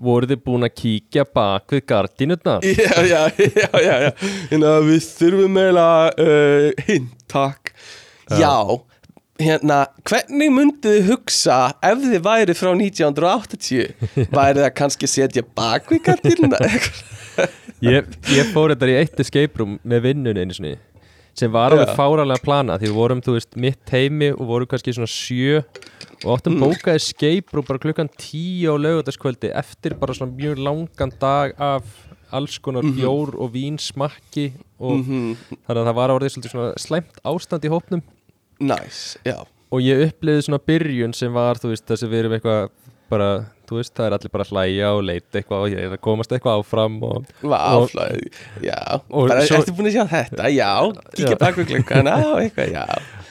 voruð 0.00 0.32
þið 0.32 0.44
búin 0.46 0.64
að 0.64 0.76
kíkja 0.80 1.26
bak 1.28 1.74
við 1.74 1.82
gardínutnar 1.92 2.64
Já, 2.64 2.92
já, 3.04 3.20
já, 3.36 3.68
já, 3.84 3.96
já. 4.06 4.12
Hérna, 4.50 4.76
við 4.86 5.08
þurfum 5.18 5.58
eiginlega 5.60 6.24
uh, 6.24 6.86
hint, 6.88 7.12
takk. 7.30 7.74
Já, 8.40 8.54
hérna, 9.40 9.78
hvernig 10.08 10.50
myndið 10.52 10.96
þið 10.98 11.08
hugsa 11.10 11.58
ef 11.82 11.98
þið 12.04 12.20
væri 12.26 12.54
frá 12.58 12.70
1980 12.76 13.94
væri 14.38 14.60
það 14.64 14.74
kannski 14.80 15.08
að 15.08 15.14
setja 15.16 15.42
bak 15.56 15.88
við 15.92 16.02
gardínuna 16.08 16.60
eitthvað 16.66 17.56
ég, 17.80 18.06
ég 18.36 18.52
fór 18.54 18.74
þetta 18.74 18.90
í 18.92 18.98
eitt 19.00 19.20
escape 19.24 19.60
room 19.62 19.78
með 19.88 20.02
vinnun 20.10 20.40
einu 20.42 20.56
sinni 20.56 20.74
sem 21.40 21.48
var 21.54 21.72
alveg 21.72 21.94
fáralega 21.96 22.42
plana 22.44 22.74
því 22.76 22.88
við 22.90 22.96
vorum, 22.98 23.20
þú 23.24 23.36
veist, 23.38 23.54
mitt 23.56 23.92
heimi 23.94 24.32
og 24.34 24.42
vorum 24.50 24.68
kannski 24.68 24.92
svona 24.92 25.08
sjö 25.08 25.62
og 26.26 26.34
áttum 26.34 26.58
Mm. 26.58 26.64
bókað 26.66 26.98
escape 27.00 27.54
room 27.54 27.64
bara 27.68 27.80
klukkan 27.80 28.10
tíu 28.20 28.74
á 28.74 28.76
laugardagskvöldi 28.76 29.52
eftir 29.56 29.94
bara 29.96 30.12
svona 30.12 30.34
mjög 30.36 30.58
langan 30.60 31.12
dag 31.22 31.54
af 31.56 31.84
alls 32.32 32.58
konar 32.62 32.82
Mhm. 32.84 32.98
bjór 32.98 33.32
og 33.40 33.54
vínsmakki 33.54 34.50
og 34.78 34.98
Mhm. 35.00 35.36
þannig 35.66 35.80
að 35.80 35.86
það 35.88 35.94
var 35.94 36.10
orðið 36.10 36.32
svolítið 36.34 36.52
svona 36.52 36.74
slæmt 36.78 37.16
ástand 37.24 37.64
í 37.64 37.70
hópnum 37.72 38.02
Nice, 38.60 39.18
og 39.72 39.80
ég 39.80 40.02
upplifði 40.08 40.42
svona 40.48 40.58
byrjun 40.66 41.14
sem 41.16 41.32
var, 41.32 41.56
veist, 41.62 41.86
þess 41.88 42.04
að 42.04 42.10
við 42.12 42.18
erum 42.24 42.32
eitthvað 42.36 42.68
bara, 43.10 43.28
þú 43.66 43.78
veist, 43.80 43.92
það 43.96 44.06
er 44.06 44.14
allir 44.16 44.30
bara 44.34 44.44
að 44.46 44.50
hlæja 44.54 44.88
og 44.94 45.00
leita 45.02 45.38
eitthvað 45.40 45.62
og 45.64 45.70
ég 45.72 45.80
er 45.86 45.94
að 45.96 46.00
komast 46.04 46.30
eitthvað 46.34 46.60
áfram 46.60 46.98
og, 47.08 47.30
Vá, 47.42 47.58
Og- 47.80 47.94
já. 48.62 48.76
Og 49.10 49.28
bara, 49.28 49.40
svo- 49.48 49.58
Ertu 49.62 49.74
búin 49.74 49.88
að 49.90 49.96
sjá 49.96 50.04
þetta? 50.12 50.50
Já, 50.54 50.70
kíkja 51.16 51.38
bak 51.40 51.56
við 51.58 51.70
klukkan, 51.72 52.06
á, 52.06 52.18
eitthvað, 52.44 52.70
já. 52.76 52.84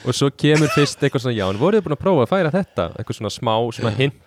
Og 0.04 0.16
svo 0.16 0.28
kemur 0.32 0.68
fyrst 0.74 1.00
eitthvað 1.00 1.24
svona, 1.24 1.36
já, 1.38 1.46
en 1.48 1.60
voruð 1.62 1.80
þið 1.80 1.86
búin 1.88 1.96
að 1.96 2.02
prófa 2.04 2.26
að 2.26 2.32
færa 2.34 2.52
þetta? 2.58 2.88
Eitthvað 2.98 3.18
svona 3.20 3.32
smá, 3.38 3.54
svona 3.78 3.94
hint. 3.96 4.20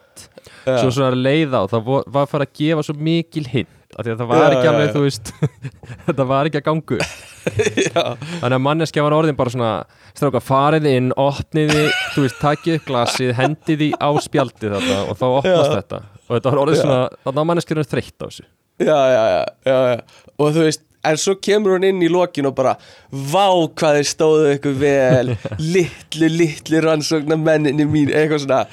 Svo 0.66 0.90
svona 0.94 1.14
leiða 1.18 1.62
á, 1.62 1.64
það 1.70 1.88
var 1.90 2.24
að 2.26 2.30
fara 2.34 2.46
að 2.46 2.54
gefa 2.62 2.84
svo 2.86 2.94
mikil 2.98 3.46
hint, 3.50 3.70
af 3.94 4.06
því 4.08 4.14
að 4.14 4.22
það 4.24 4.30
var 4.32 4.42
Já, 4.44 4.48
ekki 4.58 4.66
já, 4.68 4.72
alveg, 4.74 4.88
já. 4.88 4.94
þú 4.96 5.04
veist 5.06 5.34
þetta 6.08 6.26
var 6.32 6.50
ekki 6.50 6.62
að 6.62 6.66
gangu 6.70 6.98
já. 7.88 8.04
þannig 8.40 8.58
að 8.58 8.64
manneskja 8.68 9.04
var 9.06 9.16
orðin 9.20 9.38
bara 9.40 9.54
svona 9.54 9.72
stráka, 10.16 10.42
farið 10.44 10.88
inn, 10.94 11.12
opniði 11.20 11.86
þú 12.16 12.24
veist, 12.26 12.40
takið 12.42 12.80
upp 12.80 12.88
glasið, 12.90 13.34
hendiði 13.40 13.92
á 14.00 14.10
spjaldið 14.24 14.78
þetta 14.80 14.98
og 15.10 15.20
þá 15.20 15.26
opnast 15.30 15.70
Já. 15.74 15.78
þetta 15.82 16.02
og 16.24 16.34
þetta 16.38 16.54
var 16.54 16.64
orðið 16.64 16.80
Já. 16.80 16.84
svona, 16.86 17.02
þannig 17.28 17.44
að 17.44 17.50
manneskjurinn 17.52 17.86
er 17.86 17.92
þreytt 17.94 18.18
á 18.18 18.26
þessu 18.26 18.46
já, 18.84 18.98
já, 19.14 19.24
já, 19.34 19.44
já, 19.70 19.78
já 19.94 20.02
Og 20.42 20.50
þú 20.56 20.64
veist, 20.66 20.82
en 21.06 21.20
svo 21.22 21.36
kemur 21.46 21.76
hún 21.76 21.84
inn 21.86 22.00
í 22.02 22.08
lokin 22.10 22.48
og 22.50 22.56
bara 22.58 22.72
Vá, 23.12 23.46
hvað 23.78 24.00
þið 24.00 24.08
stóðu 24.10 24.48
ykkur 24.56 24.78
vel 24.82 25.34
Litlu, 25.76 26.30
litlu 26.34 26.82
rannsóknar 26.88 27.38
menninni 27.44 27.86
mín 27.86 28.10
Eitthvað 28.10 28.46
svona 28.48 28.64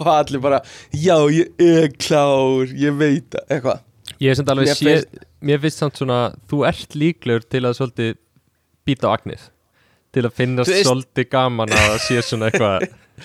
Og 0.00 0.06
allir 0.14 0.40
bara, 0.44 0.60
já, 0.94 1.16
ég 1.34 1.50
er 1.60 1.90
klár 2.00 2.70
Ég 2.78 2.94
veit 3.00 3.34
eitthvað 3.48 3.82
Ég 4.20 4.36
sem 4.36 4.50
alveg 4.52 4.74
sé, 4.76 4.96
mér 5.48 5.60
finnst 5.62 5.80
samt 5.80 5.96
svona 6.00 6.18
þú 6.50 6.64
ert 6.68 6.96
líklegur 6.98 7.46
til 7.48 7.62
að 7.64 7.78
svolítið 7.78 8.10
býta 8.88 9.08
á 9.08 9.14
agnið 9.16 9.46
til 10.12 10.24
að 10.26 10.34
finnast 10.36 10.72
veist- 10.72 10.88
svolítið 10.88 11.28
gaman 11.32 11.72
að 11.72 11.96
sé 12.04 12.20
svona 12.26 12.50
eitthvað. 12.50 12.84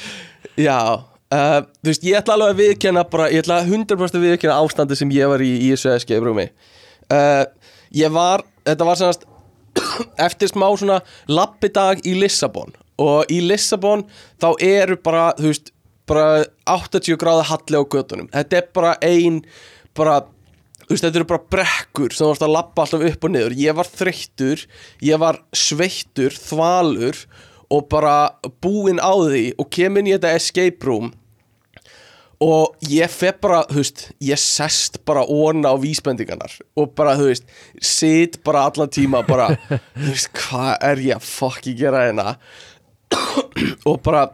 Já, 0.67 0.77
uh, 1.01 1.59
þú 1.83 1.89
veist, 1.91 2.05
ég 2.07 2.19
ætla 2.19 2.37
alveg 2.37 2.53
að 2.53 2.61
viðkenna 2.61 3.03
bara, 3.11 3.27
ég 3.33 3.43
ætla 3.43 3.57
100% 3.65 4.19
að 4.19 4.25
viðkenna 4.29 4.57
ástandi 4.63 4.95
sem 4.99 5.11
ég 5.15 5.27
var 5.31 5.43
í 5.43 5.49
í 5.65 5.71
þessu 5.73 5.91
escape 5.95 6.23
roomi 6.23 6.45
uh, 7.11 7.43
Ég 7.95 8.11
var, 8.15 8.43
þetta 8.67 8.87
var 8.87 8.99
semast 8.99 9.25
eftir 10.27 10.51
smá 10.51 10.67
svona 10.79 11.01
lappidag 11.27 12.01
í 12.07 12.13
Lissabon. 12.19 12.71
Og 13.01 13.27
í 13.31 13.41
Lissabon 13.43 14.05
þá 14.39 14.47
eru 14.63 14.95
bara, 15.03 15.29
þú 15.39 15.49
veist, 15.51 15.73
bara 16.07 16.45
80 16.69 17.17
gráða 17.19 17.43
halli 17.49 17.79
á 17.79 17.83
göttunum 17.83 18.27
Þetta 18.31 18.59
er 18.61 18.67
bara 18.77 18.93
ein, 19.03 19.41
bara 19.97 20.19
veist, 20.89 21.03
þetta 21.05 21.21
eru 21.21 21.27
bara 21.29 21.49
brekkur 21.55 22.13
sem 22.13 22.25
þú 22.25 22.31
varst 22.31 22.45
að 22.45 22.55
labba 22.55 22.85
alltaf 22.85 23.05
upp 23.09 23.27
og 23.27 23.33
niður. 23.33 23.57
Ég 23.59 23.77
var 23.77 23.89
þreyttur, 23.89 24.65
ég 25.05 25.21
var 25.21 25.41
sveittur 25.55 26.35
þvalur 26.37 27.21
og 27.73 27.87
bara 27.89 28.15
búinn 28.61 29.01
á 29.01 29.13
því 29.13 29.45
og 29.57 29.69
kem 29.73 29.97
inn 29.99 30.11
í 30.11 30.15
þetta 30.15 30.35
escape 30.37 30.85
room 30.85 31.13
og 32.43 32.75
ég 32.91 33.09
fer 33.11 33.35
bara, 33.41 33.61
veist, 33.71 34.09
ég 34.23 34.39
sest 34.39 34.99
bara 35.07 35.23
óna 35.23 35.71
á 35.71 35.75
vísbendingarnar 35.79 36.57
og 36.75 36.91
bara, 36.97 37.15
þú 37.17 37.29
veist, 37.31 37.45
sit 37.79 38.41
bara 38.45 38.65
allan 38.67 38.91
tíma 38.91 39.23
bara, 39.27 39.53
þú 39.95 40.09
veist, 40.09 40.31
hvað 40.35 40.73
er 40.91 41.03
ég 41.07 41.19
að 41.19 41.29
fucking 41.29 41.77
gera 41.79 42.07
hérna? 42.09 42.35
Og 43.89 43.99
bara 44.03 44.27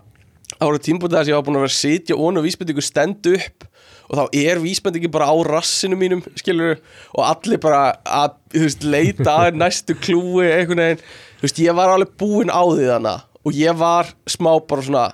ára 0.62 0.79
tímbútið 0.81 1.17
þess 1.17 1.27
að 1.27 1.31
ég 1.31 1.38
var 1.38 1.46
búin 1.46 1.60
að 1.60 1.65
vera 1.65 1.75
sitja 1.75 2.17
óna 2.17 2.41
á 2.41 2.46
vísbendingu 2.46 2.84
stend 2.86 3.27
upp 3.27 3.65
og 4.12 4.18
þá 4.20 4.24
er 4.36 4.60
vísbendingi 4.60 5.08
bara 5.12 5.30
á 5.32 5.36
rassinu 5.48 5.96
mínum 5.96 6.20
skilur 6.36 6.77
og 7.15 7.24
allir 7.24 7.62
bara 7.63 7.96
að, 8.03 8.34
veist, 8.51 8.84
leita 8.84 9.38
að 9.48 9.56
næstu 9.62 9.96
klúi 10.03 10.50
einhvern 10.51 10.82
veginn, 10.84 11.03
þú 11.39 11.48
veist, 11.48 11.62
ég 11.63 11.77
var 11.80 11.94
alveg 11.96 12.12
búinn 12.20 12.51
á 12.51 12.60
því 12.68 12.89
þannig 12.91 13.24
og 13.48 13.56
ég 13.58 13.80
var 13.80 14.12
smá 14.30 14.51
bara 14.68 14.84
svona 14.86 15.06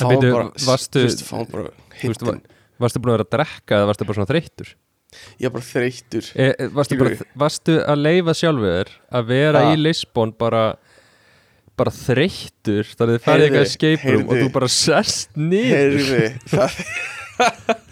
En 0.00 0.08
bíddu, 0.10 0.30
varstu- 0.66 1.04
veist, 1.04 1.20
fáum 1.28 1.46
bara 1.52 1.68
hittin. 2.00 2.26
var- 2.26 2.40
Varstu 2.82 2.98
búin 2.98 3.12
að 3.12 3.18
vera 3.20 3.24
að 3.28 3.34
drekka 3.36 3.76
eða 3.76 3.86
varstu 3.92 4.06
bara 4.08 4.16
svona 4.18 4.30
þreyttur? 4.32 4.72
ég 5.38 5.46
er 5.46 5.50
bara 5.54 5.62
þreyttur 5.68 6.30
E, 6.34 6.48
varstu, 6.74 6.96
bara, 6.98 7.18
varstu 7.38 7.76
að 7.86 8.00
leifa 8.02 8.32
sjálfur 8.34 8.88
að 9.14 9.28
vera 9.28 9.60
Ja. 9.62 9.74
í 9.76 9.76
Lisbon 9.78 10.32
bara 10.34 10.64
bara 11.76 11.90
þreyttur? 11.94 12.82
Þannig 12.98 13.14
að 13.14 13.20
þið 13.20 13.28
Heyrðu, 13.28 13.44
eitthvað 13.46 13.68
escape 13.68 14.10
room 14.10 14.28
og 14.28 14.36
þú 14.42 14.48
bara 14.56 14.68
sest 14.68 15.30
niður. 15.36 15.74
Heyrðu, 15.76 16.26
það 16.50 16.70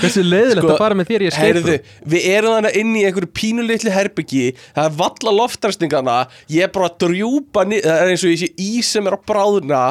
hversu 0.00 0.24
leiðilegt 0.24 0.62
Sko, 0.64 0.72
að 0.74 0.80
fara 0.82 0.98
með 0.98 1.10
þér 1.10 1.24
í 1.24 1.28
escape 1.30 1.60
room? 1.60 1.90
við 2.14 2.26
erum 2.34 2.56
þannig 2.58 2.78
inn 2.80 2.92
í 2.98 3.04
einhverju 3.08 3.30
pínulitli 3.40 3.94
herbyggi 3.94 4.44
Það 4.76 4.88
er 4.88 4.96
valla 5.02 5.34
loftarstingana 5.40 6.16
Ég 6.52 6.66
er 6.68 6.72
bara 6.74 6.90
að 6.90 6.98
drjúpa 7.04 7.66
ni- 7.68 7.82
Það 7.84 8.02
er 8.02 8.12
eins 8.14 8.24
og 8.26 8.34
ég 8.34 8.42
sé 8.44 8.50
ís 8.58 8.90
sem 8.96 9.06
er 9.10 9.16
að 9.18 9.24
bráðna 9.30 9.84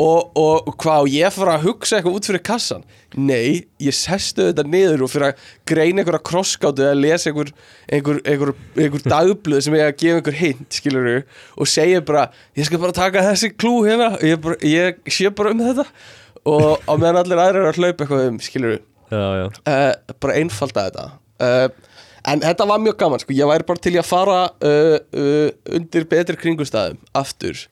Og, 0.00 0.32
og 0.40 0.72
hvað, 0.80 1.10
ég 1.14 1.34
fyrir 1.36 1.54
að 1.56 1.66
hugsa 1.68 1.98
eitthvað 1.98 2.18
út 2.20 2.30
fyrir 2.30 2.44
kassan? 2.50 2.84
Nei, 3.18 3.64
ég 3.82 3.94
sestu 3.96 4.44
þetta 4.46 4.62
niður 4.70 5.02
og 5.02 5.10
fyrir 5.10 5.32
að 5.32 5.46
greina 5.66 6.04
einhverja 6.04 6.22
krosskátu 6.28 6.84
eða 6.86 6.98
lesa 7.00 7.32
einhver, 7.32 7.50
einhver, 7.90 8.20
einhver, 8.22 8.52
einhver 8.78 9.02
dagblöð 9.10 9.64
sem 9.66 9.74
ég 9.74 9.88
að 9.88 9.96
gefa 9.98 10.20
einhver 10.20 10.38
hint, 10.38 10.68
skilur 10.78 11.08
og 11.58 11.70
segja 11.70 12.04
bara, 12.06 12.28
ég 12.54 12.68
skal 12.68 12.78
bara 12.82 12.94
taka 12.94 13.24
þessi 13.26 13.50
klú 13.58 13.80
hérna, 13.82 14.12
ég, 14.22 14.38
bara, 14.44 14.60
ég 14.62 15.02
sé 15.10 15.26
bara 15.34 15.50
um 15.56 15.64
þetta. 15.66 15.88
Og 16.50 16.86
á 16.86 16.92
meðan 16.94 17.18
allir 17.24 17.42
aðrir 17.42 17.60
eru 17.64 17.72
að 17.72 17.80
hlaupa 17.82 18.04
eitthvað 18.06 18.28
um, 18.30 18.38
skilur 18.40 18.76
já, 18.78 18.80
já. 19.10 19.46
uh, 19.50 20.14
bara 20.22 20.36
einfalda 20.40 20.86
þetta. 20.88 21.06
Uh, 21.40 21.68
en 22.30 22.42
þetta 22.44 22.66
var 22.68 22.82
mjög 22.82 22.98
gaman 23.00 23.22
sko. 23.22 23.34
ég 23.36 23.48
væri 23.50 23.66
bara 23.68 23.82
til 23.86 23.94
að 23.96 24.08
fara 24.08 24.40
uh, 24.50 24.96
uh, 25.16 25.48
undir 25.76 26.06
betri 26.10 26.36
kringustæðum 26.40 27.00
aftur 27.16 27.64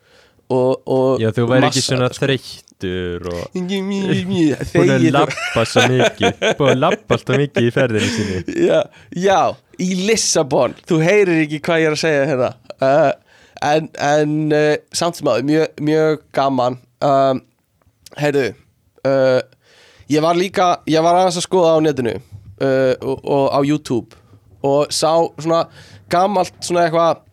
og, 0.48 0.80
og 0.88 1.20
já, 1.20 1.28
þú 1.36 1.44
væri 1.50 1.68
ekki 1.68 1.84
svona 1.84 2.08
þreyttur 2.14 3.28
og 3.28 3.42
búin 4.72 4.94
að 4.94 5.08
lappa 5.12 5.64
svo 5.68 5.86
mikið. 5.92 6.44
Búin 6.60 6.72
að 6.72 6.82
lappa 6.86 7.18
alltaf 7.18 7.42
mikið 7.42 7.68
í 7.68 7.72
ferðinni 7.74 8.12
sinni. 8.14 8.42
Já, 8.68 8.78
já, 9.12 9.40
í 9.82 9.88
Lissabon. 10.08 10.76
Þú 10.88 11.00
heyrir 11.02 11.42
ekki 11.42 11.60
hvað 11.66 11.82
ég 11.82 11.90
er 11.90 11.96
að 11.96 12.02
segja 12.04 12.28
hérna. 12.30 12.52
En, 13.66 13.90
en 13.98 14.54
samt 14.94 15.18
sem 15.18 15.28
aður, 15.28 15.46
mjög, 15.50 15.82
mjög 15.82 16.22
gaman. 16.38 16.78
Um, 17.02 17.42
heyrðu 18.18 18.46
uh, 19.06 19.40
ég 20.10 20.24
var 20.24 20.38
líka 20.38 20.68
ég 20.88 21.04
var 21.04 21.18
aðeins 21.20 21.40
að 21.40 21.46
skoða 21.48 21.76
á 21.76 21.78
netinu 21.84 22.14
uh, 22.16 22.94
og, 23.02 23.18
og 23.24 23.44
á 23.52 23.60
YouTube 23.64 24.16
og 24.66 24.90
sá 24.92 25.12
svona 25.38 25.64
gamalt 26.10 26.56
svona 26.64 26.86
eitthvað 26.86 27.24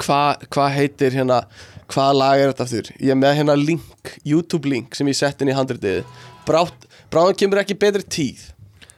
hvað 0.00 0.46
hva 0.50 0.68
heitir 0.74 1.14
hérna 1.14 1.42
hvaða 1.90 2.16
lag 2.16 2.40
er 2.40 2.52
þetta 2.52 2.66
aftur? 2.66 2.90
Ég 3.02 3.18
með 3.18 3.36
hérna 3.40 3.56
link, 3.58 4.12
YouTube 4.26 4.70
link 4.70 4.96
sem 4.96 5.08
ég 5.10 5.18
sett 5.18 5.42
inn 5.42 5.50
í 5.50 5.56
handritið. 5.56 6.04
Brátt, 6.46 6.86
bráðan 7.12 7.38
kemur 7.40 7.62
ekki 7.62 7.76
betri 7.80 8.04
tíð. 8.06 8.44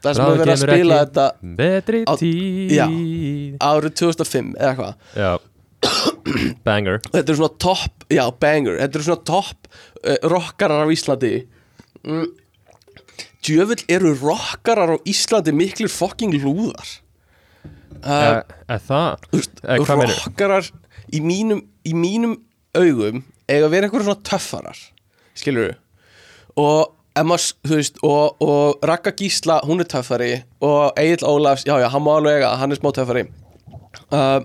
Það 0.02 0.18
sem 0.18 0.24
er 0.26 0.40
verið 0.42 0.52
að 0.52 0.62
spila 0.64 0.98
þetta 1.04 1.26
betri 1.60 2.02
Á- 2.04 2.14
tíð. 2.18 2.74
Já. 2.74 2.86
árið 3.62 3.96
2005 4.02 4.52
eða 4.58 4.70
eitthvað. 4.72 4.94
Já. 5.16 5.32
banger. 6.66 7.00
Þetta 7.08 7.32
er 7.34 7.38
svona 7.40 7.56
topp, 7.66 8.06
já 8.12 8.24
banger. 8.44 8.78
Þetta 8.82 8.98
er 9.00 9.06
svona 9.08 9.26
topp 9.32 9.70
uh, 10.02 10.16
rockarar 10.34 10.86
á 10.86 10.88
Íslandi. 10.94 11.34
Mm. 12.02 12.26
Djöfull 13.42 13.82
eru 13.90 14.14
rockarar 14.18 14.94
á 14.94 14.98
Íslandi 15.08 15.54
miklir 15.56 15.90
fucking 15.92 16.34
lúðar. 16.42 16.98
Uh, 18.02 18.42
eða 18.66 18.80
það? 18.86 19.28
þú 19.30 19.42
meinarðu? 19.86 20.16
rockarar 20.24 20.72
í 21.12 21.20
mínum, 21.22 21.62
í 21.86 21.92
mínum 21.94 22.38
augum 22.74 23.22
eiga 23.46 23.68
að 23.68 23.74
vera 23.74 23.86
einhverjum 23.88 24.08
svona 24.08 24.26
töffarar 24.26 24.80
skilur 25.38 25.76
og 26.58 26.98
Emma, 27.12 27.36
þú 27.36 27.76
veist, 27.76 27.98
og, 28.08 28.38
og 28.40 28.84
Raka 28.88 29.12
Gísla, 29.12 29.58
hún 29.68 29.82
er 29.84 29.88
töffari 29.92 30.30
og 30.64 30.96
Egil 30.96 31.26
Ólafs, 31.28 31.66
já 31.68 31.74
já, 31.76 31.90
hann 31.92 32.04
má 32.06 32.14
alveg 32.16 32.38
eiga 32.38 32.54
hann 32.56 32.72
er 32.72 32.78
smá 32.80 32.88
töffari. 32.96 33.26
Uh, 34.08 34.40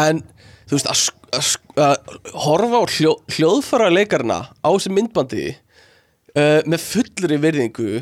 en 0.00 0.22
þú 0.70 0.78
veist, 0.78 0.88
að, 0.88 1.02
að, 1.36 1.50
að 1.84 2.14
horfa 2.46 2.80
á 2.80 2.84
hljó, 2.94 3.12
hljóðfara 3.36 3.90
leikarna 3.92 4.38
á 4.48 4.68
þessi 4.72 4.94
myndbandi 4.96 5.44
uh, 5.52 6.64
með 6.64 6.86
fullri 6.86 7.40
virðingu 7.44 8.00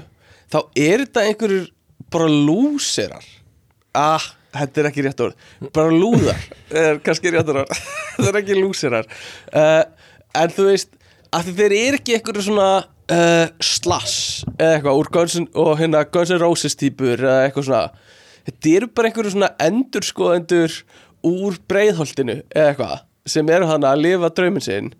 þá 0.53 0.59
er 0.75 1.05
þetta 1.05 1.25
einhverjur 1.29 1.71
bara 2.13 2.29
lúserar. 2.33 3.25
Ah, 3.97 4.25
þetta 4.55 4.83
er 4.83 4.91
ekki 4.91 5.05
rétt 5.07 5.25
orð. 5.25 5.49
Bara 5.75 5.95
lúðar. 5.95 6.45
Er 6.83 7.01
kannski 7.05 7.33
rétt 7.33 7.49
orð. 7.49 7.69
Þetta 8.19 8.31
er 8.31 8.41
ekki 8.43 8.59
lúserar. 8.59 9.09
Uh, 9.53 9.83
en 10.37 10.53
þú 10.55 10.69
veist 10.69 10.95
að 11.35 11.51
þeir 11.57 11.75
eru 11.77 11.99
ekki 12.01 12.17
einhverju 12.17 12.47
svona 12.49 12.69
uh, 12.85 13.49
slass 13.65 14.45
eða 14.57 14.77
eitthvað 14.77 15.01
úr 15.01 15.11
Guns 15.15 15.37
N' 15.41 15.51
og 15.59 15.75
hérna 15.81 16.05
Roses 16.41 16.77
típur 16.79 17.21
eða 17.21 17.47
eitthvað 17.47 17.69
svona. 17.69 17.83
Þetta 18.49 18.73
eru 18.77 18.89
bara 18.93 19.11
einhverju 19.11 19.35
svona 19.35 19.51
endurskoðendur 19.61 20.79
úr 21.29 21.59
breiðholtinu 21.69 22.41
eða 22.49 22.73
eitthvað 22.73 22.97
sem 23.29 23.51
eru 23.53 23.69
hann 23.69 23.85
að 23.85 24.05
lifa 24.05 24.33
drauminn 24.33 24.65
sinn. 24.65 24.93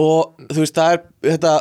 Og 0.00 0.34
þú 0.50 0.64
veist 0.64 0.76
það 0.76 0.96
er 0.96 1.04
þetta 1.36 1.54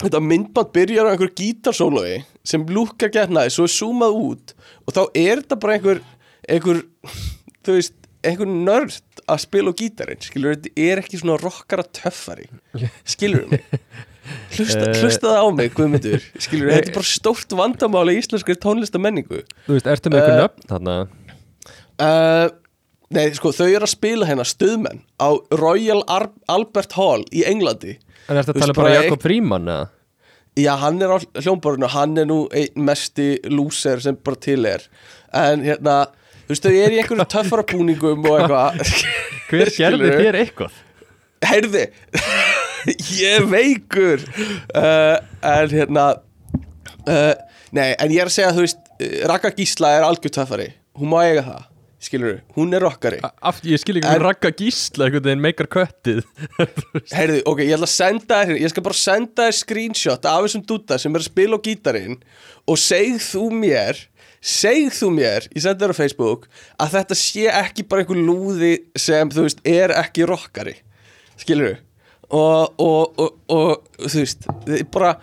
þetta 0.00 0.20
myndband 0.24 0.72
byrjar 0.74 1.08
á 1.08 1.12
einhver 1.12 1.32
gítarsólói 1.36 2.22
sem 2.46 2.64
lúkkar 2.72 3.12
getnaði, 3.14 3.52
svo 3.54 3.66
er 3.68 3.74
zoomað 3.74 4.18
út 4.24 4.54
og 4.86 4.94
þá 4.96 5.02
er 5.14 5.42
þetta 5.42 5.58
bara 5.60 5.76
einhver 5.78 6.00
einhver, 6.48 6.82
þú 7.66 7.76
veist 7.78 7.96
einhver 8.26 8.48
nörd 8.50 9.22
að 9.30 9.42
spila 9.44 9.72
á 9.72 9.78
gítarinn 9.80 10.22
skilur, 10.24 10.56
þetta 10.56 10.72
er 10.90 11.00
ekki 11.02 11.20
svona 11.20 11.36
rockara 11.40 11.84
töffari 11.96 12.48
skilur 13.08 13.46
mig? 13.52 13.64
Hlusta, 14.54 14.84
Eh. 14.90 14.98
hlustaði 15.00 15.38
á 15.42 15.46
mig, 15.56 15.72
Guðmundur 15.74 16.22
skilur, 16.38 16.68
þetta 16.70 16.90
er 16.92 16.94
bara 16.94 17.08
stórt 17.08 17.54
vandamáli 17.56 18.12
í 18.14 18.20
íslenskri 18.20 18.54
tónlistamenningu 18.62 19.40
þú 19.66 19.74
veist, 19.74 19.88
ertu 19.90 20.12
með 20.12 20.20
eitthvað 20.20 20.36
Eh, 20.36 20.42
nöfn 20.44 20.68
þarna? 20.70 20.96
Uh, 22.00 22.48
Nei, 23.10 23.24
sko, 23.34 23.50
þau 23.50 23.66
eru 23.66 23.82
að 23.88 23.90
spila 23.90 24.26
hérna 24.28 24.44
stuðmenn 24.46 25.00
á 25.18 25.34
Royal 25.58 26.04
Albert 26.06 26.92
Hall 26.94 27.24
í 27.34 27.42
Englandi 27.48 27.96
en 28.28 28.40
ertu 28.40 28.52
Þú 28.52 28.58
að 28.58 28.62
tala 28.66 28.76
bara 28.76 28.94
Jakob 28.98 29.24
Fríman 29.24 29.68
eða? 29.70 29.88
Já, 30.58 30.72
hann 30.82 30.98
er 31.00 31.12
á 31.14 31.18
hljómborðinu, 31.38 31.88
hann 31.94 32.18
er 32.18 32.26
nú 32.26 32.40
einn 32.52 32.84
mesti 32.88 33.28
lúser 33.48 34.00
sem 34.02 34.16
bara 34.18 34.36
til 34.42 34.64
er. 34.68 34.82
En 35.32 35.62
hérna, 35.64 35.94
þú 36.48 36.52
veist, 36.52 36.66
þau 36.66 36.74
eru 36.74 36.96
í 36.96 37.00
einhverju 37.00 37.26
töffara 37.36 37.64
búningum 37.70 38.26
og 38.26 38.40
eitthvað. 38.40 38.96
Hver 39.50 39.70
gerði 39.78 40.10
þér 40.18 40.40
eitthvað? 40.42 40.80
Heyrði, 41.46 41.84
ég 43.22 43.38
er 43.38 43.46
veikur. 43.48 44.26
Uh, 44.76 45.16
En 45.40 45.70
hérna, 45.72 46.08
uh, 47.06 47.32
nei, 47.72 47.94
en 47.94 48.12
ég 48.12 48.20
er 48.20 48.28
að 48.28 48.34
segja, 48.34 48.50
þú 48.52 48.66
veist, 48.66 48.82
uh, 48.98 49.14
Raka 49.30 49.54
Gísla 49.56 49.94
er 49.96 50.04
algjör 50.04 50.34
töffari. 50.36 50.66
Hún 50.98 51.14
má 51.14 51.22
eiga 51.24 51.46
það, 51.46 51.62
skilur 52.00 52.38
hún 52.56 52.74
er 52.76 52.84
rockari. 52.84 53.20
Aft, 53.22 53.66
ég 53.68 53.80
skil 53.82 53.98
ekki 54.00 54.08
hvernig 54.08 54.24
ragga 54.24 54.52
gísla 54.56 55.06
einhvern 55.06 55.26
veginn 55.28 55.44
meikar 55.44 55.68
köttið. 55.70 56.22
Heyrðu, 57.16 57.42
ok, 57.50 57.64
ég 57.66 57.74
ætla 57.76 57.88
að 57.88 57.94
senda 57.94 58.44
þér 58.48 58.62
Ég 58.62 58.72
skal 58.72 58.86
bara 58.86 59.00
senda 59.00 59.48
þér 59.48 59.58
screenshot 59.60 60.30
af 60.30 60.46
þessum 60.46 60.64
dúta 60.68 61.00
sem 61.00 61.14
er 61.14 61.24
að 61.24 61.28
spila 61.28 61.60
á 61.60 61.64
gítarinn 61.66 62.16
og 62.68 62.80
segð 62.80 63.20
þú 63.26 63.44
mér 63.60 64.06
segð 64.40 64.94
þú 64.96 65.10
mér, 65.18 65.46
ég 65.52 65.64
sendi 65.64 65.84
þér 65.84 65.92
á 65.92 66.00
Facebook 66.00 66.46
að 66.80 66.94
þetta 66.96 67.16
sé 67.20 67.46
ekki 67.52 67.84
bara 67.88 68.04
einhver 68.04 68.20
lúði 68.24 68.72
sem, 68.96 69.28
þú 69.28 69.44
veist, 69.44 69.60
er 69.68 69.92
ekki 70.00 70.24
rockari. 70.28 70.78
Skilur 71.40 71.76
og, 72.30 72.80
og, 72.80 73.20
og, 73.20 73.36
og 73.52 74.06
þú 74.06 74.22
veist 74.22 74.48
þið 74.66 74.86
bara, 74.94 75.14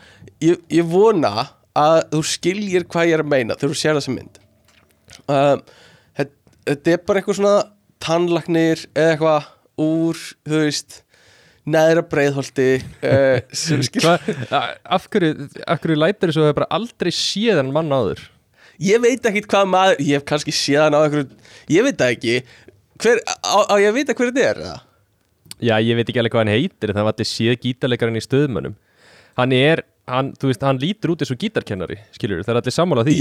ég, 0.43 0.61
ég 0.73 0.89
vona 0.89 1.49
að 1.77 2.03
þú 2.13 2.21
skiljir 2.33 2.87
hvað 2.89 3.09
ég 3.09 3.17
er 3.17 3.25
að 3.25 3.33
meina 3.33 3.57
þegar 3.57 3.73
þú 3.73 3.79
sér 3.81 3.99
þessa 3.99 4.13
mynd. 4.13 4.39
Um, 5.27 5.63
þetta, 6.67 6.75
þetta 6.75 6.93
er 6.93 7.03
bara 7.07 7.21
eitthvað 7.21 7.39
svona 7.39 7.57
tannlagnir 8.03 8.85
eða 8.93 9.11
eitthvað 9.13 9.51
úr, 9.87 10.23
þú 10.47 10.61
veist 10.63 11.01
neðra 11.67 12.03
breiðholti 12.07 12.67
uh, 13.07 14.17
af 14.87 15.07
hverju, 15.11 15.49
af 15.67 15.83
hverju 15.83 15.99
lætur 15.99 16.31
þessu 16.31 16.43
að 16.43 16.49
það 16.51 16.57
bara 16.61 16.71
aldrei 16.77 17.11
séð 17.15 17.61
en 17.63 17.73
mann 17.75 17.91
áður? 17.91 18.23
Ég 18.83 19.01
veit 19.01 19.25
ekkit 19.25 19.49
hvað 19.49 19.69
maður 19.71 20.03
ég 20.05 20.19
hef 20.19 20.27
kannski 20.29 20.53
séð 20.53 20.85
hann 20.85 20.97
á 20.97 21.01
einhverju 21.01 21.27
ég 21.73 21.87
veit 21.87 21.97
það 21.97 22.13
ekki. 22.13 22.35
Hver, 23.01 23.21
á, 23.25 23.57
á 23.67 23.75
ég 23.81 23.89
að 23.89 23.97
vita 23.97 24.15
hver 24.17 24.31
þetta 24.31 24.45
er 24.45 24.61
eða? 24.63 24.77
Já, 25.57 25.75
ég 25.81 25.97
veit 25.97 26.05
ekki 26.05 26.21
alveg 26.21 26.35
hvað 26.35 26.43
hann 26.45 26.53
heitir 26.53 26.93
það 26.93 27.07
var 27.07 27.15
allir 27.15 27.29
séð 27.29 27.57
gítarleikarinn 27.63 28.19
í 28.19 28.25
stöðmönnum 28.25 28.77
Hann 29.37 29.53
er, 29.53 29.83
hann, 30.09 30.31
þú 30.33 30.49
veist, 30.49 30.63
hann 30.65 30.79
lítur 30.81 31.13
út 31.13 31.21
eins 31.21 31.29
og 31.29 31.37
gítarkennari, 31.37 31.99
skilur 32.15 32.41
það 32.41 32.55
er 32.55 32.59
allir 32.63 32.73
sammála 32.73 33.03
því. 33.05 33.17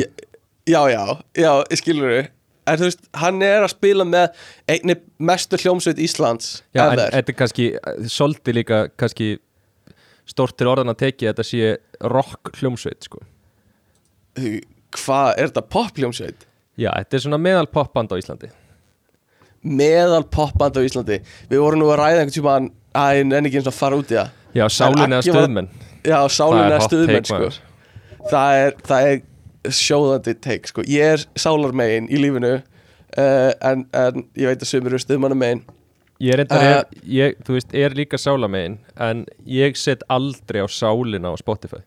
Já, 0.66 0.80
já, 0.88 1.02
já, 1.37 1.50
skilur 1.76 2.09
við 2.09 2.22
en 2.66 2.79
þú 2.81 2.88
veist, 2.88 3.02
hann 3.22 3.42
er 3.46 3.64
að 3.64 3.72
spila 3.74 4.07
með 4.09 4.38
einni 4.72 4.96
mestu 5.18 5.59
hljómsveit 5.61 6.00
Íslands 6.02 6.50
Já, 6.74 6.85
en 6.90 6.98
þetta 7.00 7.33
er 7.33 7.38
kannski, 7.38 7.68
svolítið 8.11 8.59
líka 8.61 8.81
kannski 8.98 9.31
stórt 10.26 10.57
til 10.59 10.68
orðan 10.70 10.90
að 10.92 11.00
teki 11.05 11.29
að 11.29 11.35
þetta 11.35 11.46
sé 11.46 11.72
rock 12.11 12.52
hljómsveit, 12.59 13.07
sko. 13.07 13.22
Hvað, 14.37 15.29
er 15.38 15.50
þetta 15.50 15.64
pop 15.70 15.98
hljómsveit? 16.00 16.46
Já, 16.76 16.90
þetta 16.92 17.16
er 17.18 17.22
svona 17.24 17.38
meðal 17.40 17.68
popband 17.72 18.11
á 18.12 18.16
Íslandi. 18.20 18.50
Meðal 19.66 20.24
popband 20.31 20.76
á 20.76 20.83
Íslandi. 20.85 21.20
Við 21.50 21.62
vorum 21.62 21.81
nú 21.81 21.88
að 21.94 22.00
ræða 22.02 22.24
einhvern 22.24 22.35
tíma 22.35 22.57
að 22.96 23.22
en 23.22 23.48
ekki 23.48 23.61
eins 23.62 23.70
og 23.70 23.76
fara 23.76 23.98
út 24.00 24.11
í 24.12 24.18
það. 24.18 24.35
Já, 24.57 24.64
Aggi 24.66 25.07
var- 25.07 25.22
stöðmenn 25.22 25.70
já, 26.07 26.16
hot 26.22 26.33
stuðmenn 26.87 27.24
take, 27.24 27.26
sko. 27.26 27.48
það 28.31 28.61
er, 28.62 28.76
það 28.87 29.09
er 29.11 29.18
sjóðandi 29.74 30.37
take 30.40 30.70
sko. 30.70 30.85
ég 30.87 31.16
er 31.16 31.24
sálarmegin 31.38 32.11
í 32.11 32.20
lífinu 32.20 32.55
uh, 32.59 33.50
en, 33.61 33.87
en 33.92 34.26
ég 34.37 34.52
veit 34.52 34.62
að 34.62 34.70
sumir 34.70 34.94
eru 34.94 35.02
stuðmannamegin 35.02 35.64
Ég 36.16 36.33
Uh, 36.48 37.00
ég, 37.05 37.35
veist, 37.44 37.74
er 37.76 37.92
líka 37.92 38.16
sálamegin 38.16 38.79
en 38.96 39.26
ég 39.44 39.76
set 39.76 40.00
aldrei 40.09 40.62
á 40.64 40.68
sálina 40.72 41.29
á 41.29 41.37
Spotify. 41.37 41.83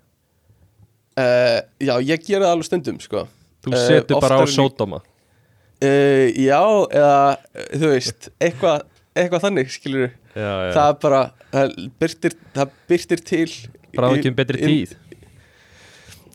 Uh, 1.18 1.58
já, 1.82 1.96
ég 1.98 2.22
gera 2.28 2.46
það 2.46 2.52
alveg 2.52 2.68
stundum 2.68 3.00
sko. 3.02 3.24
Þú 3.66 3.74
setur 3.88 4.22
bara 4.22 4.38
á 4.38 4.46
uh, 4.46 6.28
já, 6.38 6.62
eða 6.94 7.18
þú 7.74 7.92
veist, 7.96 8.30
eitthvað 8.38 8.86
eitthvað 9.18 9.46
þannig, 9.48 9.74
skilur 9.74 10.10
Já, 10.38 10.46
já, 10.46 10.72
það 10.76 10.86
er 10.86 10.98
bara, 11.04 11.22
það 11.52 11.76
byrtir, 12.00 12.36
það 12.56 12.74
byrtir 12.92 13.24
til 13.26 13.48
bara 13.98 14.12
ekki 14.14 14.32
um 14.32 14.38
betri 14.38 14.62
tíð 14.62 14.94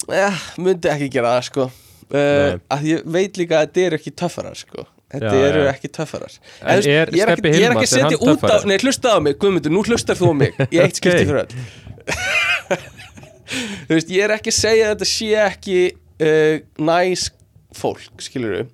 Já, 0.08 0.28
myndi 0.60 0.90
ekki 0.92 1.08
gera 1.14 1.36
það 1.38 1.46
sko 1.48 1.64
uh, 1.64 1.70
Nei. 2.12 2.58
að 2.76 2.82
ég 2.90 3.06
veit 3.16 3.38
líka 3.40 3.60
að 3.60 3.68
þetta 3.70 3.84
eru 3.88 3.98
ekki 4.00 4.12
töffarar 4.24 4.58
sko 4.60 4.84
Þetta 5.14 5.30
Já, 5.30 5.44
eru 5.46 5.60
já. 5.62 5.70
ekki 5.70 5.88
töffarar 5.94 6.32
En 6.34 6.78
veist, 6.80 6.88
er 6.90 7.10
ég, 7.14 7.22
er 7.22 7.30
Stebbi 7.36 7.48
ekki, 7.50 7.60
ég 7.60 7.64
er 7.68 7.74
ekki 7.76 7.86
Hilmars, 7.86 7.92
er 7.94 8.02
hann 8.02 8.10
setja 8.10 8.18
út 8.18 8.28
á 8.34 8.42
töffari? 8.44 8.68
Nei, 8.72 8.78
hlustaðu 8.82 9.14
á 9.14 9.20
mig, 9.22 9.36
Guðmundur, 9.38 9.72
nú 9.76 9.82
hlustar 9.86 10.18
þú 10.18 10.30
á 10.32 10.34
mig 10.40 10.56
Í 10.74 10.80
eitt 10.82 10.98
skipti 10.98 11.22
Ok. 11.22 11.28
fyrir 11.28 11.40
öll 11.44 11.52
Þú 13.86 13.92
veist, 13.98 14.10
ég 14.10 14.24
er 14.24 14.32
ekki 14.34 14.50
að 14.50 14.56
segja 14.58 14.86
að 14.88 14.94
þetta 14.94 15.08
sé 15.10 15.28
ekki 15.44 15.76
uh, 16.24 16.56
næs 16.88 17.26
fólk, 17.76 18.08
skilur 18.24 18.64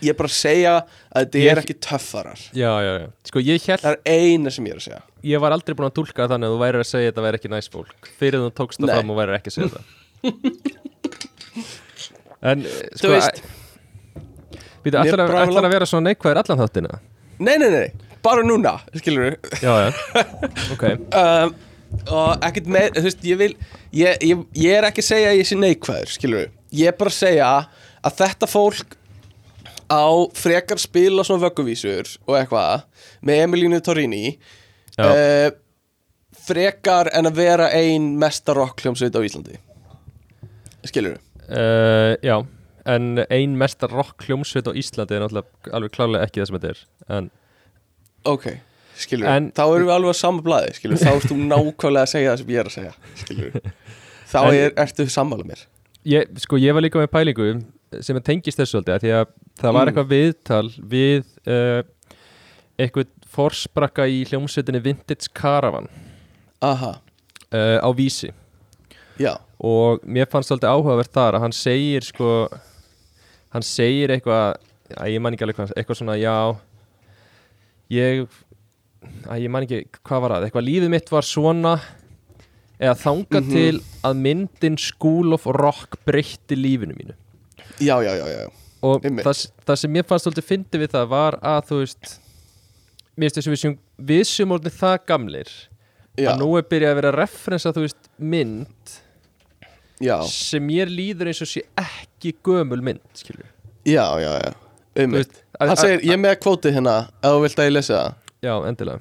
Ég 0.00 0.12
er 0.14 0.16
bara 0.18 0.28
að 0.30 0.36
segja 0.36 0.74
að 0.80 1.24
þetta 1.24 1.40
Ég- 1.40 1.50
er 1.54 1.60
ekki 1.62 1.76
töffarar 1.86 2.42
Já, 2.56 2.70
já, 2.84 2.92
já 3.04 3.06
Sko, 3.30 3.42
ég 3.44 3.64
held, 3.70 3.84
Það 3.84 3.96
er 3.96 4.20
eina 4.20 4.52
sem 4.54 4.68
ég 4.68 4.74
er 4.76 4.82
að 4.82 4.86
segja 4.88 5.00
ég 5.30 5.42
var 5.42 5.52
aldrei 5.52 5.74
búin 5.76 5.88
að 5.90 5.96
tólka 5.98 6.24
þannig 6.30 6.48
að 6.48 6.54
þú 6.54 6.60
væri 6.62 6.78
að 6.80 6.86
segja 6.88 7.04
að 7.04 7.10
þetta 7.12 7.24
væri 7.26 7.38
ekki 7.40 7.48
næst 7.52 7.74
fólk 7.74 8.06
fyrir 8.16 8.40
þú 8.40 8.52
tókst 8.56 8.78
það 8.80 8.88
Nei. 8.88 8.94
fram 8.96 9.10
og 9.12 9.18
væri 9.20 9.34
ekki 9.36 9.50
að 9.50 9.56
segja 9.58 9.72
það 9.74 9.88
En, 12.40 12.62
eh, 12.64 12.84
Þú 12.96 13.02
sko 13.02 13.10
veist. 13.12 13.42
Býtu, 14.80 14.96
Mér 14.96 15.12
ætlar 15.12 15.66
að, 15.66 15.72
vera 15.74 15.88
svona 15.88 16.08
neikvæður 16.08 16.40
allan 16.40 16.60
þáttina? 16.62 17.00
Nei, 17.40 17.56
nei, 17.60 17.68
nei, 17.72 18.14
bara 18.24 18.44
núna, 18.44 18.78
skilur 18.96 19.36
Já, 19.60 19.72
já. 19.84 19.90
Ok. 20.74 20.86
Um, 21.12 21.52
og 22.06 22.46
ekkert 22.46 22.70
með, 22.70 22.96
þú 22.96 23.04
veist, 23.08 23.26
ég 23.28 23.40
vil 23.40 23.50
ég, 23.96 24.24
ég, 24.24 24.46
ég 24.56 24.78
er 24.78 24.88
ekki 24.88 25.04
að 25.04 25.10
segja 25.10 25.32
að 25.32 25.40
ég 25.40 25.50
sé 25.50 25.58
neikvæður 25.58 26.14
skilur 26.14 26.42
við, 26.44 26.56
ég 26.80 26.92
er 26.92 26.98
bara 27.00 27.12
að 27.12 27.18
segja 27.18 27.50
að 28.00 28.18
þetta 28.22 28.48
fólk 28.50 28.96
á 29.90 30.06
frekar 30.38 30.80
spila 30.80 31.24
svona 31.26 31.44
vögguvísur 31.44 32.12
og 32.28 32.36
eitthvað 32.38 32.84
með 33.26 33.42
Emilínu 33.48 33.80
Torrini 33.84 34.24
uh, 35.02 35.50
frekar 36.46 37.10
en 37.16 37.28
að 37.28 37.42
vera 37.42 37.72
ein 37.74 38.14
mesta 38.20 38.54
rockljómsveit 38.56 39.18
á 39.18 39.20
Íslandi 39.26 39.58
skilur 40.88 41.18
uh, 41.50 42.14
Já, 42.24 42.36
en 42.86 43.18
ein 43.28 43.56
mestar 43.60 43.90
rock 43.92 44.24
hljómsveit 44.28 44.68
á 44.68 44.72
Íslandi 44.72 45.16
er 45.18 45.24
náttúrulega 45.26 45.74
alveg 45.76 45.92
klárlega 45.96 46.26
ekki 46.26 46.40
það 46.40 46.46
sem 46.50 46.58
þetta 46.58 46.70
er. 46.74 46.80
En, 47.18 47.30
ok, 48.30 48.46
skilur 49.00 49.28
En- 49.32 49.50
þá 49.56 49.62
erum 49.66 49.88
við 49.90 49.94
alveg 49.98 50.14
á 50.14 50.22
sama 50.22 50.44
blaði 50.46 50.72
skilur 50.78 51.00
þá 51.02 51.10
erst 51.16 51.28
þú 51.32 51.36
nákvæmlega 51.50 52.06
að 52.06 52.12
segja 52.14 52.32
það 52.32 52.40
sem 52.44 52.54
ég 52.54 52.62
er 52.64 52.70
að 52.70 52.76
segja 52.78 52.94
skilur 53.24 53.60
þá 54.32 54.38
En- 54.46 54.54
er, 54.62 54.72
ertu 54.86 55.08
sammála 55.12 55.44
mér. 55.50 55.66
Ég, 56.08 56.30
sko, 56.40 56.56
ég 56.56 56.72
var 56.72 56.80
líka 56.86 56.96
með 57.02 57.10
pælingu 57.12 57.50
sem 58.00 58.16
er 58.16 58.22
tengist 58.24 58.56
þessu 58.60 58.78
svolítið 58.78 58.94
af 58.96 59.02
Því 59.04 59.10
að 59.18 59.32
það 59.60 59.74
var 59.76 59.80
Mm. 59.84 59.90
eitthvað 59.90 60.12
viðtal 60.14 60.68
við 60.88 61.26
uh, 61.50 61.82
eitthvað 62.80 63.10
forsprakka 63.30 64.06
í 64.08 64.22
hljómsveitinni 64.30 64.80
Vintage 64.82 65.28
Caravan. 65.36 65.86
Aha, 66.64 66.94
uh, 67.52 67.78
á 67.84 67.88
vísi 67.96 68.30
já, 69.20 69.34
og 69.60 70.00
mér 70.08 70.28
fannst 70.32 70.48
svolítið 70.50 70.72
áhugavert 70.72 71.12
þar 71.12 71.36
að 71.38 71.44
hann 71.46 71.56
segir 71.56 72.06
sko 72.06 72.30
hann 73.52 73.66
segir 73.66 74.14
eitthvað 74.14 74.56
að 74.96 75.12
ég 75.14 75.20
man 75.22 75.34
ekki 75.36 75.44
alveg 75.46 75.58
hvað, 75.60 75.72
eitthvað 75.76 75.98
svona 76.00 76.16
já 76.18 76.34
ég 77.90 78.28
að 79.30 79.42
ég 79.44 79.50
man 79.52 79.64
ekki 79.66 79.82
hvað 80.06 80.22
var 80.24 80.34
það, 80.36 80.46
eitthvað 80.48 80.66
lífið 80.68 80.92
mitt 80.94 81.10
var 81.12 81.26
svona 81.26 81.74
eða 82.80 82.94
þanga 83.02 83.40
Mhm. 83.42 83.50
til 83.52 83.80
að 84.08 84.20
myndin 84.24 84.78
School 84.80 85.34
of 85.36 85.44
Rock 85.46 85.98
breytti 86.06 86.56
lífinu 86.56 86.94
mínu 86.96 87.14
já, 87.80 87.96
já, 88.02 88.12
já, 88.16 88.26
já. 88.28 88.48
og 88.82 89.02
það, 89.02 89.50
það 89.66 89.76
sem 89.82 89.92
mér 89.92 90.06
fannst 90.08 90.26
svolítið 90.26 90.48
fyndi 90.48 90.78
við 90.80 90.94
það 90.96 91.08
var 91.12 91.36
að 91.42 91.60
þú 91.70 91.80
veist 91.82 92.14
mér 93.16 93.28
finnst 93.30 93.36
þess 93.50 93.64
að 93.68 93.76
við 94.10 94.24
séum 94.30 94.54
orðin 94.56 94.78
það 94.78 94.96
gamlir 95.06 95.50
já. 96.16 96.30
að 96.32 96.38
nú 96.40 96.48
er 96.56 96.62
byrjað 96.70 96.90
að 96.94 97.00
vera 97.02 97.12
referensa 97.20 97.72
þú 97.76 97.84
veist 97.84 98.08
mynd 98.18 98.96
Já, 100.00 100.16
sem 100.32 100.64
mér 100.64 100.88
líður 100.88 101.28
eins 101.30 101.42
og 101.44 101.48
sé 101.50 101.62
ekki 101.80 102.32
gömul 102.46 102.80
mynd 102.84 103.02
skilur 103.14 103.46
já, 103.84 104.04
já, 104.22 104.32
já. 104.44 104.52
Um, 105.00 105.12
veist, 105.16 105.42
að- 105.60 105.68
Hann 105.68 105.76
segir, 105.80 106.04
ég 106.08 106.20
með 106.20 106.38
kvótið 106.40 106.76
hérna 106.78 106.94
ef 107.22 107.30
þú 107.34 107.42
vilt 107.44 107.58
að 107.60 107.68
ég 107.68 107.74
lesa 107.76 107.94
það. 107.98 108.14
Já, 108.40 108.54
endilega. 108.68 109.00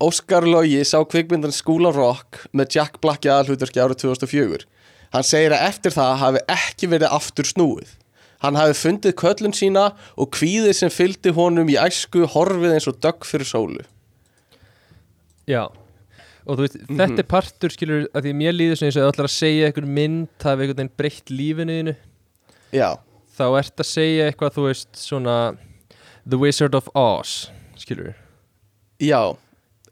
Óskar 0.00 0.44
Logi 0.44 0.80
sá 0.84 0.98
kvikmyndan 1.04 1.52
of 1.86 1.96
Rock 1.96 2.46
með 2.52 2.74
Jack 2.76 3.00
Black 3.00 3.24
í 3.24 3.30
aðhlutverki 3.32 3.80
árið 3.80 4.00
2004 4.04 4.64
Hann 5.12 5.22
segir 5.22 5.52
að 5.54 5.68
eftir 5.68 5.94
það 5.94 6.16
hafi 6.20 6.40
ekki 6.52 6.88
verið 6.90 7.12
aftur 7.14 7.44
snúið. 7.44 7.88
Hann 8.42 8.58
hafi 8.58 8.74
fundið 8.76 9.14
köllun 9.16 9.54
sína 9.56 9.94
og 10.16 10.30
kvíðið 10.36 10.74
sem 10.74 10.90
fylgdi 10.92 11.32
honum 11.32 11.68
í 11.72 11.78
æsku 11.80 12.26
horfið 12.34 12.74
eins 12.74 12.88
og 12.90 12.98
dögg 13.00 13.24
fyrir 13.24 13.48
sólu. 13.48 13.84
Já 15.48 15.70
og 16.46 16.56
þú 16.58 16.62
veist, 16.66 16.76
Mhm. 16.88 16.96
þetta 17.00 17.18
er 17.18 17.28
partur 17.30 17.70
skilur 17.74 18.06
að 18.14 18.22
því 18.26 18.32
mér 18.40 18.52
líður 18.56 18.78
sem 18.78 18.88
og 18.88 18.96
ef 18.96 19.02
þú 19.04 19.12
ætlar 19.12 19.28
að 19.30 19.36
segja 19.36 19.66
einhver 19.70 19.86
mynd 19.86 20.28
hafi 20.40 20.62
einhvern 20.62 20.76
veginn 20.76 20.96
breytt 20.96 21.30
lífinu 21.30 21.76
þínu 21.82 21.96
Já, 22.72 22.96
þá 23.38 23.44
ert 23.58 23.76
að 23.76 23.90
segja 23.90 24.30
eitthvað 24.30 24.54
þú 24.56 24.66
veist 24.68 24.92
svona 24.96 25.36
The 26.28 26.38
Wizard 26.38 26.74
of 26.74 26.88
Oz 26.94 27.50
skilur 27.76 28.14
já, 29.00 29.36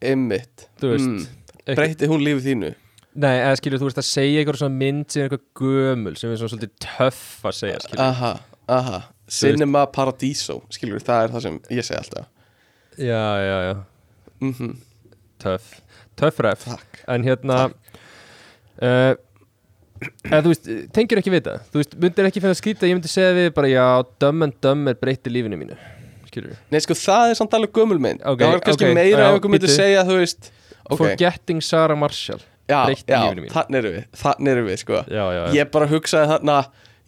ymmit 0.03 0.69
Mm. 0.85 1.27
Breytti 1.65 2.07
hún 2.07 2.21
lífið 2.21 2.45
þínu? 2.45 2.75
nei, 3.17 3.39
eða 3.41 3.57
skilur 3.57 3.79
þú 3.81 3.87
veist 3.89 3.99
að 4.03 4.09
segja 4.11 4.41
eitthvað 4.45 4.59
svona 4.61 4.79
mynd 4.79 5.11
sem 5.11 5.23
er 5.23 5.29
eitthvað 5.29 5.45
gömul 5.57 6.17
sem 6.19 6.31
er 6.31 6.37
svona 6.37 6.53
svolítið 6.53 6.71
töff 6.81 7.43
að 7.45 7.55
segja 7.61 7.79
skilur 7.85 8.01
Aha, 8.05 8.33
aha. 8.69 9.03
Cinema 9.29 9.87
Paradiso, 9.87 10.63
skilur, 10.71 11.01
það 11.01 11.25
er 11.25 11.29
það 11.33 11.43
sem 11.43 11.59
ég 11.71 11.85
segi 11.87 11.97
alltaf. 11.97 12.27
Já, 12.99 13.23
já, 13.41 13.59
já, 13.65 13.85
mm 14.43 14.77
töff 15.41 15.81
töff 15.81 15.81
Takk. 16.65 17.03
En 17.15 17.27
hérna 17.27 17.59
uh, 17.69 19.15
eða 20.29 20.41
þú 20.45 20.53
veist, 20.53 20.71
tengir 20.97 21.21
ekki 21.21 21.33
við 21.35 21.45
það 21.49 21.69
þú 21.73 21.81
veist, 21.83 21.99
myndir 22.05 22.29
ekki 22.31 22.43
finna 22.45 22.59
skrýta 22.59 22.89
ég 22.89 22.99
myndi 22.99 23.11
segja 23.13 23.35
við 23.37 23.51
bara 23.57 23.71
já, 23.71 23.85
Dumb 24.23 24.47
and 24.49 24.57
Dumber 24.65 24.99
breytti 25.01 25.33
lífinu 25.33 25.59
mínu 25.61 25.79
skilur 26.29 26.57
Nei, 26.73 26.81
sko, 26.85 26.97
það 26.99 27.33
er 27.33 27.39
samt 27.41 27.55
alveg 27.59 27.75
gömulmynd 27.77 28.25
Ok, 28.25 28.43
Það 28.43 28.57
var 28.57 28.65
kannski 28.67 28.89
ok, 28.91 28.97
meira 28.99 29.29
ef 29.29 29.39
einhver 29.39 29.55
myndi 29.55 29.71
segja, 29.73 30.03
þú 30.09 30.19
veist 30.21 30.51
Ok, 30.85 30.99
Forgetting 30.99 31.63
Sarah 31.65 31.97
Marshall 31.99 32.43
já, 32.69 32.81
já, 32.91 33.21
þannig 33.55 33.79
erum 33.81 33.95
við 33.97 34.09
Þannig 34.21 34.53
erum 34.55 34.67
við, 34.69 34.81
sko. 34.83 35.05
Já, 35.09 35.25
já. 35.37 35.43
Ég 35.57 35.71
bara 35.73 35.89
hugsaði 35.89 36.31
þarna 36.35 36.59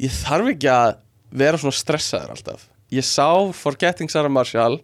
Ég 0.01 0.12
þarf 0.12 0.51
ekki 0.53 0.69
að 0.73 0.97
vera 1.37 1.61
svona 1.61 1.77
stressaður 1.77 2.35
alltaf. 2.37 2.66
Ég 2.95 3.07
sá 3.07 3.29
Forgetting 3.57 4.12
Sarah 4.12 4.33
Marshall. 4.33 4.79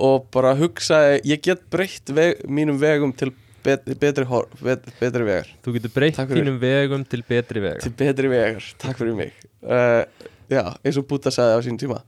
Og 0.00 0.26
bara 0.34 0.54
hugsaði 0.58 1.20
Ég 1.28 1.42
get 1.44 1.62
breytt 1.72 2.12
veg, 2.16 2.42
mínum 2.48 2.78
vegum 2.80 3.12
til 3.16 3.32
bet, 3.64 3.84
betri, 4.00 4.24
hor, 4.30 4.48
bet, 4.64 4.86
betri 5.00 5.26
vegar. 5.26 5.50
Þú 5.64 5.76
getur 5.76 5.94
breytt 5.96 6.20
þínum 6.30 6.56
vegum 6.62 7.04
til 7.08 7.24
betri 7.28 7.62
vega 7.64 7.82
Til 7.84 7.92
betri 7.98 8.32
vegar, 8.32 8.70
takk 8.80 9.00
fyrir 9.02 9.18
mig. 9.18 9.34
Uh, 9.60 10.02
Já, 10.50 10.64
eins 10.82 10.96
og 10.98 11.06
Búta 11.10 11.30
sagði 11.30 11.58
á 11.58 11.60
sín 11.62 11.78
tíma. 11.78 12.00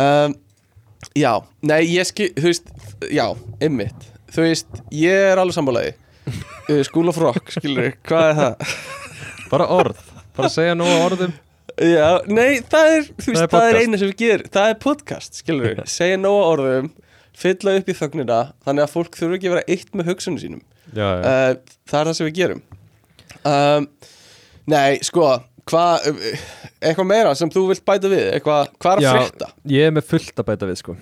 Um, 0.00 0.36
Já, 1.18 1.32
nei, 1.66 1.82
ég 1.90 2.06
skil, 2.08 2.30
þú 2.38 2.46
veist 2.52 2.70
Já, 3.10 3.26
ymmit 3.64 4.06
Þú 4.32 4.46
veist, 4.46 4.82
ég 4.94 5.32
er 5.32 5.40
alveg 5.42 5.58
sammálaði 5.58 5.96
School 6.86 7.10
of 7.10 7.18
Rock, 7.20 7.50
skilur, 7.52 7.90
hvað 8.06 8.28
er 8.30 8.36
það? 8.38 8.74
bara 9.52 9.66
orð, 9.74 9.98
bara 10.36 10.50
segja 10.52 10.76
nú 10.78 10.86
orðum. 10.86 11.32
Já, 11.82 12.22
nei, 12.30 12.60
það 12.62 12.92
er, 12.94 13.08
þú 13.18 13.32
veist, 13.32 13.42
er 13.42 13.50
það 13.52 13.66
er 13.66 13.78
eina 13.80 13.98
sem 14.00 14.10
við 14.12 14.18
gerum 14.22 14.52
Það 14.54 14.70
er 14.70 14.78
podcast, 14.82 15.40
skilur 15.40 15.66
við 15.66 15.82
Segja 15.96 16.20
nóga 16.20 16.46
orðum, 16.52 16.90
fylla 17.38 17.76
upp 17.80 17.88
í 17.88 17.94
þögnina 17.98 18.40
Þannig 18.66 18.84
að 18.86 18.92
fólk 18.96 19.16
þurfa 19.18 19.38
ekki 19.38 19.48
að 19.50 19.54
vera 19.56 19.64
eitt 19.76 19.94
með 19.98 20.10
hugsunum 20.12 20.40
sínum 20.42 20.62
Já, 20.92 21.06
já. 21.06 21.22
uh, 21.22 21.78
Það 21.88 22.00
er 22.00 22.10
það 22.10 22.16
sem 22.18 22.28
við 22.28 22.36
gerum 22.40 22.62
um, 23.52 23.88
Nei, 24.72 24.98
sko 25.06 25.30
Hvað, 25.72 26.08
eitthvað 26.82 27.06
meira 27.06 27.34
sem 27.38 27.50
þú 27.54 27.60
vilt 27.70 27.84
bæta 27.86 28.08
við 28.10 28.24
Eitthvað, 28.34 28.72
hvað 28.82 28.96
er 28.98 29.06
að 29.12 29.18
frétta? 29.20 29.48
Ég 29.70 29.86
er 29.86 29.92
með 29.94 30.08
fullt 30.10 30.40
að 30.42 30.48
bæta 30.50 30.68
við 30.72 30.80
sko 30.80 30.96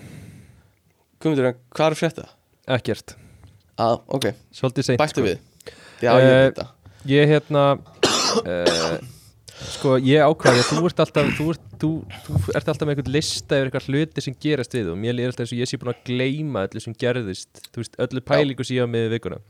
Guðmundur, 1.21 1.55
hvað 1.77 1.87
er 1.87 1.97
að 1.97 2.01
frétta? 2.03 2.27
Ekkert 2.77 3.14
Að, 3.81 3.95
ok, 4.19 4.27
Svolítið 4.53 4.87
seint 4.90 5.01
bættu 5.01 5.23
sko. 5.23 5.31
við 5.31 5.38
Já, 6.05 6.11
ég 6.12 6.29
Eh, 6.29 6.43
veit 6.45 6.61
það 6.61 6.77
Ég 7.14 7.31
hérna 7.33 7.64
uh, 8.45 8.99
Sko 9.68 9.96
ég 10.01 10.25
ákvæði 10.25 10.62
að 10.62 10.70
þú 10.70 10.83
ert 10.88 11.03
alltaf 11.05 11.31
Þú 11.37 11.46
ert, 11.53 11.64
þú, 11.83 11.90
þú 12.25 12.38
ert 12.57 12.70
alltaf 12.73 12.87
með 12.87 12.94
einhvern 12.94 13.14
lista 13.14 13.59
Yfir 13.59 13.68
eitthvað 13.68 13.88
hluti 13.90 14.25
sem 14.25 14.37
gerast 14.46 14.77
við 14.77 14.90
og 14.92 14.99
mér 15.01 15.16
líður 15.18 15.33
alltaf 15.33 15.44
eins 15.44 15.55
og 15.55 15.61
ég 15.61 15.70
sé 15.70 15.81
búin 15.81 15.92
að 15.92 16.03
gleyma 16.09 16.64
öllu 16.68 16.83
sem 16.85 16.96
gerðist 17.05 17.62
Þú 17.68 17.83
veist, 17.83 17.96
öllu 18.07 18.25
pælingu 18.25 18.66
sem 18.66 18.79
ég 18.79 18.87
var 18.87 18.92
með 18.94 19.09
vikuna. 19.14 19.40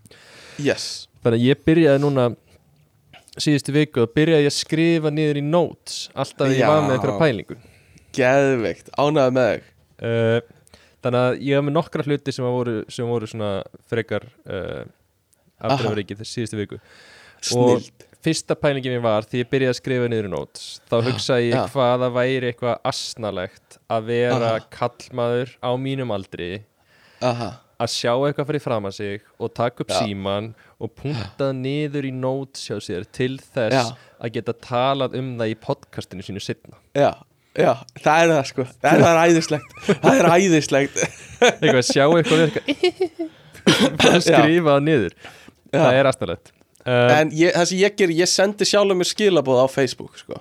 Yes, 0.60 0.86
Þannig 1.24 1.40
að 1.40 1.46
ég 1.46 1.64
byrjaði 1.68 2.02
núna 2.02 2.28
síðustu 3.40 3.74
viku 3.76 4.04
og 4.04 4.14
byrjaði 4.16 4.48
að 4.50 4.56
skrifa 4.56 5.12
niður 5.14 5.40
í 5.40 5.44
notes 5.46 5.98
alltaf 6.14 6.48
þegar 6.48 6.58
ég 6.58 6.72
var 6.72 6.86
með 6.86 6.96
einhverja 6.96 7.20
pælingu. 7.20 7.58
Geðveikt, 8.16 8.90
ánægði 8.98 9.36
með 9.36 9.50
þig? 9.50 9.68
Uh, 10.00 10.56
Þannig 11.00 11.24
að 11.24 11.38
ég 11.46 11.56
var 11.56 11.64
með 11.64 11.76
nokkra 11.78 12.04
hluti 12.04 12.32
sem 12.36 12.44
voru, 12.44 12.74
sem 12.92 13.08
voru 13.08 13.28
svona 13.30 13.50
frekar 13.88 14.26
uh, 14.44 14.82
afdreifaríkið 15.64 16.20
þessi 16.20 16.40
síðustu 16.40 16.58
viku. 16.60 16.80
Snild 17.40 18.04
Fyrsta 18.20 18.56
pælingin 18.58 18.92
mér 18.98 19.02
var 19.04 19.24
því 19.24 19.40
ég 19.40 19.48
byrjaði 19.48 19.72
að 19.72 19.78
skrifa 19.78 20.08
niður 20.12 20.26
notes 20.32 20.64
þá 20.90 20.96
hugsaði 21.06 21.46
ég 21.48 21.54
já. 21.56 21.62
hvað 21.72 21.94
það 22.04 22.14
væri 22.18 22.50
eitthvað 22.50 22.82
asnalegt 22.90 23.78
að 23.90 24.10
vera 24.10 24.50
Aha. 24.58 24.66
kallmaður 24.76 25.54
á 25.64 25.70
mínum 25.80 26.12
aldri 26.12 26.50
Aha, 27.24 27.48
að 27.80 27.92
sjá 27.94 28.12
eitthvað 28.12 28.50
fyrir 28.50 28.64
fram 28.66 28.90
að 28.90 28.94
sig 28.98 29.24
og 29.40 29.54
taka 29.56 29.84
upp 29.86 29.94
Já. 29.94 29.98
síman 30.04 30.50
og 30.80 30.92
punta 31.00 31.50
niður 31.56 32.10
í 32.10 32.12
notes 32.12 32.68
hjá 32.68 32.76
sér 32.84 33.08
til 33.08 33.38
þess 33.40 33.76
Já. 33.78 33.96
að 34.20 34.36
geta 34.36 34.56
talað 34.68 35.16
um 35.20 35.32
það 35.40 35.54
í 35.54 35.58
podcastinu 35.64 36.24
sínu 36.26 36.44
setna 36.44 36.76
já, 36.96 37.12
já, 37.56 37.72
það 38.04 38.22
er 38.26 38.32
það 38.34 38.46
sko. 38.52 38.68
Það 38.84 39.08
er, 39.08 39.20
æðislegt 39.24 39.76
Það 39.88 40.20
er 40.20 40.30
æðislegt 40.36 41.02
eitthvað 41.40 41.82
að 41.82 41.88
sjá 41.88 42.04
eitthvað 42.06 42.46
eitthvað 42.46 43.28
bara 44.00 44.20
skrifa 44.24 44.72
það 44.74 44.86
niður. 44.86 45.14
Það 45.70 45.96
er 46.00 46.08
aðstæðlegt 46.10 46.52
um, 46.86 47.10
En 47.16 47.32
ég, 47.36 47.52
það 47.56 47.66
sem 47.72 47.78
ég 47.82 47.96
ger, 47.98 48.12
ég 48.22 48.30
sendi 48.30 48.68
sjálf 48.68 48.96
mér 48.96 49.08
skilabóð 49.10 49.62
á 49.62 49.66
Facebook 49.70 50.16
sko. 50.20 50.40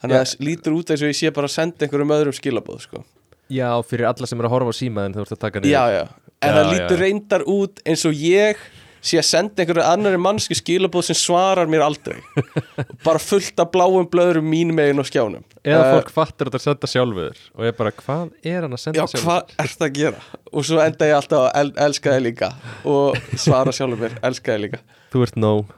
Þannig 0.00 0.16
að 0.16 0.24
Já. 0.24 0.30
það 0.32 0.44
lítur 0.48 0.76
út 0.78 0.90
eins 0.94 1.02
og 1.04 1.10
ég 1.12 1.18
sé 1.18 1.30
bara 1.36 1.48
að 1.50 1.54
senda 1.58 1.84
einhverjum 1.86 2.14
öðrum 2.16 2.36
skilabóð 2.36 2.84
sko. 2.86 3.04
já, 3.50 3.68
fyrir 3.82 4.06
alla 4.06 4.26
sem 4.30 4.38
er 4.40 4.46
að 4.46 4.52
horfa 4.54 4.70
á 4.72 4.80
símaðin 4.80 5.14
þú 5.16 5.22
ert 5.24 5.32
að 5.34 5.40
taka 5.42 5.60
niður 5.60 5.72
Já, 5.74 5.84
já 5.90 6.02
En 6.40 6.48
Já, 6.48 6.56
það 6.56 6.68
lítur 6.72 7.00
reyndar 7.02 7.42
út 7.50 7.80
eins 7.84 8.04
og 8.08 8.14
ég 8.16 8.56
sé 9.00 9.18
að 9.20 9.26
senda 9.28 9.62
einhverju 9.64 9.84
annari 9.86 10.18
mannski 10.20 10.56
skilabóð 10.58 11.06
sem 11.08 11.16
svarar 11.18 11.68
mér 11.70 11.84
aldrei. 11.86 12.18
Bara 13.06 13.20
fullt 13.22 13.60
af 13.62 13.70
bláum 13.72 14.06
blöðurum 14.12 14.46
mínum 14.52 14.76
megin 14.76 15.00
og 15.02 15.08
skjánum. 15.08 15.44
Eða 15.64 15.80
Eh, 15.86 15.92
fólk 15.96 16.10
fattar 16.14 16.50
þetta 16.50 16.60
að 16.60 16.64
senda 16.66 16.90
sjálfur 16.92 17.40
og 17.56 17.64
ég 17.68 17.76
bara, 17.76 17.92
hvað 17.96 18.30
er 18.44 18.64
hann 18.66 18.76
að 18.76 18.82
senda 18.84 19.00
Já, 19.00 19.06
sjálfur? 19.12 19.26
hvað 19.26 19.54
ert 19.64 19.76
það 19.80 19.86
að 19.88 19.94
gera? 20.00 20.24
Og 20.52 20.66
svo 20.68 20.80
enda 20.84 21.08
ég 21.10 21.16
alltaf 21.18 21.44
að 21.46 21.60
el 21.62 21.72
elska 21.86 22.14
þig 22.16 22.24
líka. 22.28 22.50
Og 22.88 23.20
svara 23.40 23.72
sjálfur 23.76 24.02
mér, 24.04 24.18
elska 24.30 24.56
þig 24.56 24.64
líka. 24.66 24.82
Þú 25.12 25.24
ert 25.26 25.40
nóg. 25.40 25.72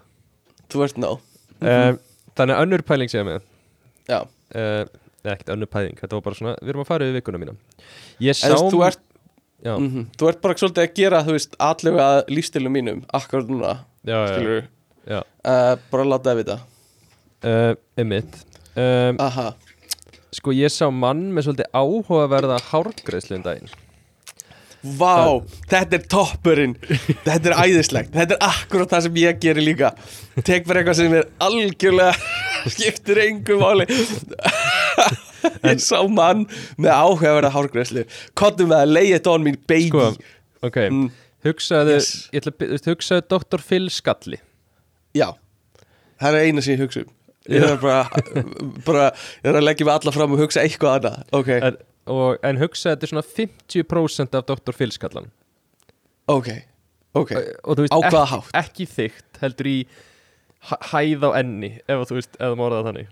Þú 0.73 0.85
ert 0.87 0.99
nóg. 1.03 1.23
Um, 1.63 1.99
þannig 2.39 2.57
að 2.59 2.63
önnur 2.67 2.83
pæling 2.89 3.11
segja 3.13 3.23
mig 3.29 3.43
Já, 4.11 4.19
uh, 4.27 4.85
ekkert 5.23 5.53
önnur 5.55 5.69
pæling, 5.71 5.95
þetta 6.01 6.17
var 6.19 6.25
bara 6.27 6.35
svona 6.39 6.55
við 6.59 6.73
erum 6.73 6.83
að 6.83 6.89
fara 6.89 7.07
yfir 7.07 7.21
vikuna 7.21 7.39
mína. 7.39 7.53
Ég 8.25 8.35
sá 8.35 8.49
þú, 8.51 8.71
þú 8.73 8.81
ert 8.89 9.03
mm 9.63 10.07
Þú 10.19 10.31
ert 10.31 10.41
bara 10.43 10.59
svolítið 10.59 10.85
að 10.85 10.95
gera, 10.99 11.23
þú 11.27 11.37
veist, 11.37 11.59
allega 11.63 12.07
lífstilum 12.31 12.75
mínum, 12.75 13.03
akkurat 13.15 13.51
núna, 13.51 13.75
já, 14.07 14.17
skilur 14.33 14.65
já. 15.07 15.21
uh, 15.23 15.75
bara 15.93 16.09
láta 16.09 16.33
það 16.33 16.41
vita. 16.43 16.59
Uh, 17.43 17.75
einmitt. 17.99 18.41
Um, 18.75 19.21
Aha, 19.23 19.53
sko 20.35 20.55
ég 20.57 20.73
sá 20.73 20.87
mann 20.91 21.29
með 21.35 21.49
svolítið 21.49 21.73
áhugaverða 21.77 22.59
hárgreðslu 22.71 23.39
um 23.39 23.47
daginn. 23.47 23.73
Vá, 24.83 25.39
þetta 25.71 25.95
er 25.95 26.07
toppurinn. 26.11 26.73
Þetta 27.23 27.53
er 27.53 27.59
æðislegt, 27.69 28.11
þetta 28.17 28.35
er 28.35 28.47
akkurat 28.49 28.91
það 28.91 29.05
sem 29.07 29.19
ég 29.23 29.43
gerir 29.43 29.63
líka. 29.63 29.93
Tek 30.43 30.67
bara 30.67 30.83
eitthvað 30.83 30.99
sem 30.99 31.15
er 31.21 31.29
algjörlega 31.47 32.17
skiptir 32.75 33.21
engu 33.29 33.61
máli 33.63 33.87
Ég 35.73 35.81
sá 35.83 35.99
mann 36.09 36.47
með 36.79 36.93
áhuga 36.95 37.31
að 37.33 37.37
vera 37.41 37.51
hárgræslu 37.57 38.05
Kottum 38.39 38.71
með 38.73 38.83
að 38.85 38.93
lay 38.97 39.13
it 39.17 39.27
on 39.31 39.43
me 39.47 39.53
baby. 39.67 39.89
Sko, 39.91 40.13
ok, 40.69 40.79
Mm. 40.89 41.11
hugsaðu 41.47 41.97
Yes. 41.97 42.11
ég 42.33 42.43
ætla, 42.45 42.53
að 42.79 42.91
hugsaðu 42.93 43.27
Dr. 43.35 43.63
Phil 43.67 43.89
Skalli 43.91 44.39
Já, 45.19 45.33
það 46.23 46.37
er 46.39 46.47
eina 46.47 46.63
sem 46.65 46.77
ég 46.77 46.85
hugsa 46.87 47.03
um. 47.05 47.11
Ég 47.51 47.65
er 47.67 47.77
bara, 47.83 48.05
bara 48.87 49.09
Ég 49.43 49.49
er 49.51 49.57
að 49.59 49.65
leggja 49.67 49.85
mig 49.89 49.97
alla 49.97 50.13
fram 50.15 50.33
og 50.37 50.39
hugsa 50.45 50.63
eitthvað 50.63 51.01
annað. 51.01 51.17
Ok, 51.35 51.49
en, 51.59 51.77
og, 52.07 52.37
en 52.47 52.61
hugsaðu 52.63 52.95
þetta 52.95 53.09
er 53.09 53.11
svona 53.11 53.25
50% 53.35 54.39
af 54.39 54.47
Dr. 54.47 54.77
Phil 54.79 54.93
Skallan 54.95 55.27
ok, 56.31 56.49
ok. 57.19 57.33
Og, 57.35 57.49
og 57.65 57.77
þú 57.77 57.83
veist, 57.85 57.93
Á 57.93 57.99
hvaða 57.99 58.23
ekki, 58.23 58.31
hátt? 58.37 58.53
ekki 58.63 58.87
þygt 58.95 59.41
heldur 59.43 59.69
í 59.73 59.77
hæ- 60.71 60.83
hæð 60.93 61.27
á 61.27 61.31
enni 61.43 61.73
ef 61.91 62.07
þú 62.09 62.17
veist, 62.21 62.39
ef 62.39 62.47
þú 62.55 62.61
morðað 62.63 62.87
þannig 62.93 63.11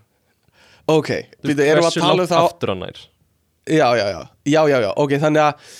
Ok, 0.90 1.10
býtu, 1.44 1.62
erum 1.66 1.84
við 1.86 1.90
að 1.90 2.00
tala 2.04 2.24
um 2.24 2.28
það 2.30 2.44
aftur 2.48 2.72
hann 2.74 2.84
nær 2.86 3.00
Já, 3.70 3.86
já, 3.94 4.04
já, 4.10 4.20
já, 4.50 4.60
já, 4.72 4.76
já 4.86 4.90
Ok, 4.98 5.12
þannig 5.22 5.42
að, 5.44 5.72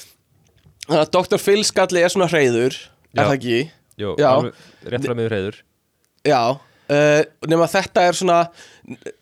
þannig 0.87 1.03
að 1.05 1.13
Dr. 1.17 1.41
Phil 1.43 1.63
Skalli 1.67 2.03
er 2.05 2.13
svona 2.13 2.29
hreyður 2.31 2.77
Já. 2.77 3.21
Er 3.21 3.25
það 3.31 3.37
ekki? 3.39 3.61
Jú, 4.01 4.11
Já. 4.21 4.31
rétt 4.93 5.07
frá 5.09 5.15
miður 5.19 5.33
reyður 5.35 5.57
Já 6.29 6.41
uh, 6.51 7.23
Nefn 7.51 7.65
að 7.67 7.73
þetta 7.75 8.05
er 8.11 8.19
svona 8.21 8.39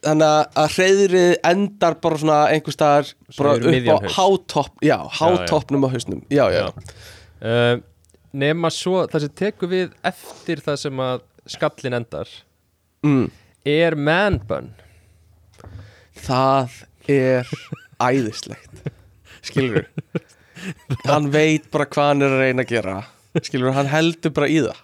Þannig 0.04 0.26
að- 0.28 0.74
hreyðrið 0.76 1.30
endar 1.52 1.96
bara 2.02 2.18
svona 2.20 2.40
einhver 2.52 2.74
staðar 2.76 3.12
upp 3.28 3.88
á 3.94 3.96
hátopp 4.18 4.84
Já, 4.84 4.98
hátoppnum 5.20 5.86
á 5.86 5.88
hausnum 5.94 6.20
Já, 6.32 6.44
já, 6.54 6.66
uh, 7.42 7.78
nema 8.38 8.68
svo 8.74 9.06
það 9.08 9.24
sem 9.24 9.34
tekur 9.40 9.70
við 9.72 9.94
eftir 10.06 10.60
það 10.66 10.76
sem 10.84 11.00
að 11.06 11.24
skallin 11.48 11.96
endar 12.02 12.28
Mm. 13.06 13.28
er 13.64 13.94
man 13.94 14.40
bun 14.48 14.72
Það 16.24 16.78
er 17.08 17.52
æðislegt. 18.02 18.82
Skilur 19.46 19.86
Hann 21.06 21.28
veit 21.30 21.68
bara 21.70 21.86
hvað 21.86 22.08
hann 22.10 22.24
er 22.26 22.34
að 22.34 22.42
reyna 22.42 22.64
að 22.64 22.72
gera. 22.72 22.96
Skilur, 23.46 23.70
hann 23.76 23.90
heldur 23.92 24.32
bara 24.34 24.48
í 24.50 24.56
það. 24.64 24.80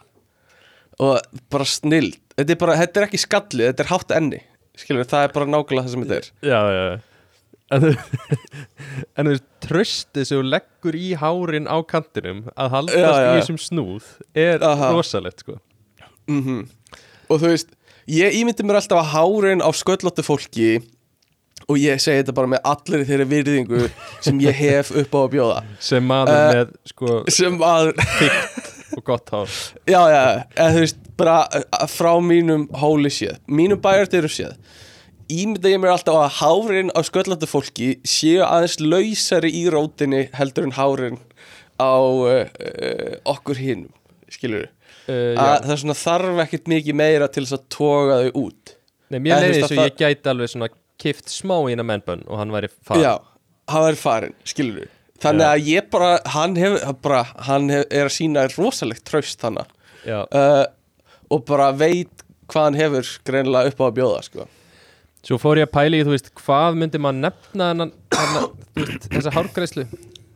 Og 1.03 1.41
bara 1.51 1.67
snild. 1.67 2.21
Þetta 2.39 2.55
er 2.55 2.61
bara, 2.61 2.77
þetta 2.79 3.01
er 3.01 3.07
ekki 3.09 3.21
skallið, 3.25 3.67
þetta 3.73 3.83
er 3.85 3.91
hátt 3.91 4.15
enni. 4.15 4.39
Skilur, 4.79 5.09
það 5.11 5.27
er 5.27 5.35
bara 5.35 5.51
nákvæmlega 5.51 5.87
það 5.89 5.97
sem 5.97 6.07
þetta 6.07 6.21
er. 6.21 6.31
Já, 6.47 6.61
já 6.75 6.87
þú 7.73 7.91
en 9.19 9.31
þú 9.31 9.37
tröstið 9.65 10.27
sem 10.29 10.43
leggur 10.47 10.97
í 10.99 11.13
hárin 11.19 11.69
á 11.71 11.77
kantinum 11.89 12.45
að 12.55 12.75
haldast 12.77 12.99
Já, 12.99 13.09
já, 13.09 13.15
í 13.15 13.25
já. 13.25 13.37
þessum 13.41 13.61
snúð 13.63 14.11
er 14.37 14.65
Aha. 14.67 14.91
rosalegt 14.95 15.45
sko. 15.45 15.59
Mm 16.31 16.67
Og 17.33 17.41
þú 17.41 17.49
veist, 17.55 17.71
ég 18.11 18.35
ímyndi 18.37 18.67
mér 18.69 18.77
alltaf 18.83 19.01
að 19.01 19.13
hárin 19.15 19.65
á 19.65 19.69
sköllóttu 19.73 20.25
fólki 20.27 20.69
Og 21.71 21.79
ég 21.81 22.01
segi 22.03 22.21
þetta 22.21 22.35
bara 22.37 22.51
með 22.53 22.67
allir 22.69 23.05
þeirri 23.09 23.27
virðingu 23.31 23.83
sem 24.25 24.41
ég 24.45 24.57
hef 24.59 24.91
upp 25.01 25.15
á 25.17 25.21
að 25.23 25.31
bjóða. 25.33 25.61
Sem 25.81 26.05
maður 26.11 26.35
Eh, 26.35 26.49
með 26.59 26.73
sko 26.91 27.21
Sem 27.33 27.57
að, 27.65 27.93
og 28.99 29.05
gott 29.09 29.33
hár. 29.33 29.55
Já, 29.89 30.01
já, 30.13 30.23
eða 30.59 30.71
þú 30.75 30.83
veist, 30.85 30.99
bara 31.17 31.37
uh, 31.57 31.87
frá 31.89 32.11
mínum 32.21 32.67
hóli 32.83 33.09
séð 33.15 33.39
Mínum 33.49 33.81
bæjardyrum 33.81 34.33
séð. 34.35 34.57
Ímynda 35.33 35.71
ég 35.73 35.81
mér 35.81 35.95
alltaf 35.95 36.19
að 36.21 36.35
hárin 36.43 36.93
á 36.93 37.01
sköllóttu 37.09 37.49
fólki 37.49 37.95
séu 38.05 38.43
aðeins 38.45 38.77
lausari 38.85 39.49
í 39.57 39.65
rótinni 39.73 40.27
heldur 40.37 40.67
en 40.69 40.77
hárin 40.77 41.17
á 41.81 41.97
uh, 41.97 42.45
uh, 42.45 43.15
okkur 43.33 43.57
hinum 43.57 43.89
Skilur 44.31 44.67
uh, 45.09 45.33
að 45.41 45.65
það 45.71 45.81
svona 45.81 45.97
þarf 45.97 46.43
ekkert 46.45 46.69
mikið 46.75 46.99
meira 47.01 47.31
til 47.33 47.47
þess 47.47 47.57
að 47.57 47.65
toga 47.73 48.21
þau 48.21 48.43
út. 48.45 48.75
Nei, 49.09 49.19
mér 49.25 49.41
leiði 49.47 49.63
þess 49.63 49.73
að 49.73 49.81
ég 49.81 49.97
gæti 50.05 50.31
alveg 50.35 50.53
svona 50.53 50.69
kift 51.05 51.31
smá 51.33 51.57
í 51.69 51.75
eina 51.77 51.85
man 51.87 52.03
bun 52.07 52.25
og 52.27 52.41
hann 52.41 52.53
væri 52.55 52.71
farinn. 52.85 53.05
Já, 53.05 53.15
hann 53.75 53.89
er 53.93 53.99
farin, 54.01 54.37
skilur 54.49 54.83
við 54.83 54.93
Þannig 55.25 55.47
að 55.47 55.69
ég 55.71 55.87
bara, 55.93 56.09
hann 56.35 56.57
hef, 56.59 56.75
bara, 57.05 57.21
hann 57.47 57.69
hef, 57.73 57.85
er 57.95 58.09
að 58.11 58.13
sína 58.17 58.43
rosalegt 58.57 59.05
traust 59.09 59.41
þannig 59.41 59.71
Já. 60.05 60.19
uh, 60.27 60.65
og 61.33 61.45
bara 61.49 61.71
veit 61.73 62.25
hvað 62.51 62.67
hann 62.67 62.77
hefur 62.77 63.13
greinilega 63.25 63.71
upp 63.71 63.79
á 63.81 63.85
að 63.87 63.95
bjóða 64.01 64.19
sko. 64.27 64.45
Svo 65.25 65.39
fór 65.41 65.63
ég 65.63 65.69
að 65.71 65.73
pæla 65.79 65.97
í, 65.97 66.03
þú 66.05 66.13
veist, 66.13 66.29
hvað 66.43 66.77
myndi 66.83 67.01
maður 67.01 67.23
nefna 67.23 67.69
hennan, 67.71 67.93
hennan 68.13 68.51
veist, 68.77 69.07
þessa 69.15 69.33
hárgræslu 69.39 69.87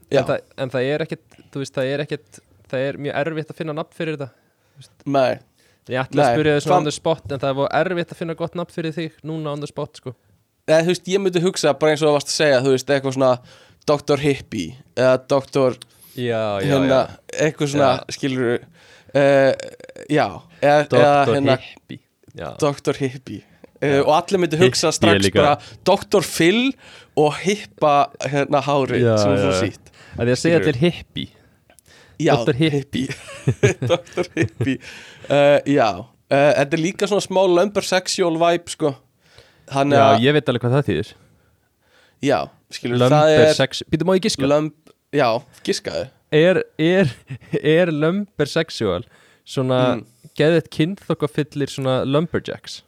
Já, 0.08 0.22
en 0.22 0.30
það, 0.30 0.38
en 0.64 0.72
það 0.72 0.88
er 0.94 1.04
ekkert, 1.04 1.36
þú 1.52 1.60
veist, 1.64 1.74
það 1.76 1.90
er 1.92 2.04
ekkert 2.06 2.40
það 2.70 2.86
er 2.86 3.00
mjög 3.04 3.18
erfitt 3.24 3.52
að 3.52 3.58
finna 3.60 3.74
nafn 3.76 3.96
fyrir 3.98 4.16
þetta. 4.16 4.30
Nei, 5.10 5.38
Ég 5.88 6.00
ætla 6.04 6.24
að 6.24 6.34
spyrja 6.36 6.56
hvað- 6.60 6.78
on 6.78 6.84
the 6.88 6.92
spot 6.92 7.32
en 7.32 7.40
það 7.42 7.60
er 7.66 7.88
erfitt 7.92 8.10
að 8.14 8.18
finna 8.22 8.34
gott 8.38 8.56
nafn 8.56 8.72
fyrir 8.72 8.92
þig 8.96 9.20
núna 9.24 9.52
on 9.52 9.60
the 9.60 9.68
spot, 9.68 10.00
sko 10.00 10.14
eða 10.68 10.82
þú 10.86 10.92
veist, 10.92 11.08
ég 11.08 11.22
myndi 11.24 11.42
hugsa 11.44 11.72
bara 11.80 11.94
eins 11.94 12.02
og 12.04 12.10
það 12.10 12.16
varst 12.18 12.32
að 12.32 12.38
segja, 12.38 12.60
þú 12.64 12.74
veist, 12.76 12.90
eitthvað 12.94 13.16
svona 13.16 13.32
Dr. 13.88 14.20
Hippie 14.20 14.74
eða 14.98 15.14
Dr. 15.32 15.78
Já, 16.18 16.42
já, 16.60 16.66
hérna, 16.72 16.98
eitthvað 17.38 17.70
svona, 17.72 17.90
skilur 18.12 18.56
uh, 18.58 19.52
já, 20.10 20.26
eða, 20.60 20.80
Dr. 20.90 21.34
hérna, 21.36 21.58
Hippie 21.62 22.00
Já, 22.38 22.50
Dr. 22.60 22.98
Hippie 23.00 23.40
uh, 23.82 24.00
og 24.04 24.12
allir 24.18 24.42
myndi 24.44 24.58
hugsa 24.60 24.90
Hippie 24.90 24.98
strax 24.98 25.24
líka. 25.24 25.40
bara 25.40 25.56
Dr. 25.88 26.26
Phil 26.26 26.60
og 27.18 27.38
hippa 27.42 27.94
hérna 28.28 28.60
hárið 28.66 29.06
Já, 29.06 29.14
sem 29.22 29.32
er 29.34 29.42
svo 29.42 29.54
já. 29.54 29.60
sítt 29.64 29.92
að 30.18 30.22
því 30.28 30.34
að 30.34 30.40
segja 30.42 30.60
Skilurðu? 30.60 30.68
allir 30.68 30.80
hippie 30.84 31.34
Já, 32.18 32.34
Dr. 32.42 32.56
Hippie. 32.58 33.14
Dr. 33.86 34.30
Hippie 34.34 34.78
uh, 35.30 35.58
Já, 35.70 35.88
þetta 36.28 36.74
er 36.76 36.82
líka 36.82 37.06
svona 37.08 37.22
smá 37.24 37.44
lumbersexual 37.46 38.34
vibe 38.42 38.74
sko 38.74 38.90
Þannig 39.72 39.98
Já, 40.00 40.04
að, 40.08 40.20
ég 40.24 40.36
veit 40.38 40.48
alveg 40.52 40.64
hvað 40.64 40.76
það 40.78 40.86
þýðir. 40.88 41.10
Já, 42.28 42.38
skilur 42.74 42.98
það 43.04 43.12
Lumber 43.12 43.42
er 43.48 43.52
sex 43.58 43.82
Býtum 43.92 44.08
má 44.10 44.14
ég 44.18 44.24
giska? 44.26 44.48
lumb, 44.50 44.72
Já, 45.14 45.28
giskaðu. 45.64 46.06
Er, 46.34 46.58
er, 46.82 47.12
er 47.62 47.92
lumber 47.94 48.50
sexual 48.50 49.04
Svona 49.48 49.78
Mm. 49.98 50.06
Geðið 50.38 50.66
kynþokkafyllir 50.74 51.70
svona 51.72 51.94
lumberjacks? 52.06 52.80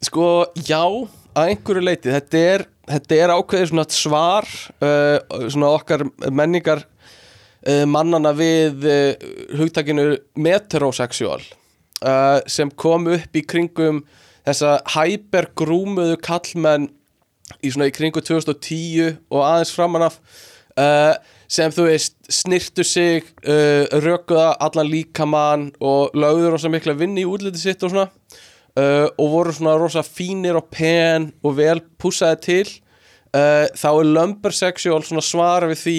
Sko, 0.00 0.26
já, 0.64 0.80
að 1.36 1.50
einhverju 1.52 1.82
leiti 1.84 2.12
Þetta 2.14 2.40
er, 2.54 2.64
þetta 2.88 3.18
er 3.24 3.32
ákveðið 3.34 3.68
svona 3.72 3.84
svar 3.92 4.48
uh, 4.80 5.18
Svona 5.52 5.72
okkar 5.76 6.06
menningar 6.32 6.84
uh, 6.86 7.84
Mannana 7.90 8.32
við 8.36 8.86
uh, 8.88 9.28
hugtakinu 9.60 10.06
metrosexual 10.40 11.42
uh, 11.42 12.38
Sem 12.48 12.72
kom 12.72 13.10
upp 13.12 13.36
í 13.36 13.44
kringum 13.44 14.00
Þessa 14.46 14.78
hypergrúmuðu 14.94 16.20
kallmenn 16.24 16.88
Í 17.66 17.72
svona 17.72 17.90
í 17.90 17.94
kringu 17.94 18.22
2010 18.22 19.20
Og 19.30 19.44
aðeins 19.44 19.74
framan 19.74 20.06
af 20.08 20.18
uh, 20.78 21.14
Sem 21.50 21.72
þú 21.74 21.88
veist, 21.88 22.14
snirtu 22.30 22.84
sig 22.86 23.26
uh, 23.44 23.86
Rökuða 24.04 24.52
allan 24.62 24.90
líkamann 24.90 25.70
Og 25.82 26.14
lögður 26.16 26.56
rosa 26.56 26.72
mikla 26.72 26.96
vinni 26.98 27.24
í 27.24 27.30
útliti 27.30 27.62
sitt 27.62 27.82
og 27.86 27.94
svona 27.94 28.10
uh, 28.78 29.08
og 29.18 29.26
voru 29.34 29.54
svona 29.54 29.78
rosa 29.80 30.04
fínir 30.06 30.58
og 30.58 30.70
pen 30.72 31.30
og 31.42 31.58
vel 31.58 31.82
pússaði 32.00 32.40
til 32.46 32.68
þá 33.30 33.86
er 33.86 34.08
lumbersexual 34.10 35.04
svona 35.06 35.22
svara 35.22 35.68
við 35.70 35.78
því 35.84 35.98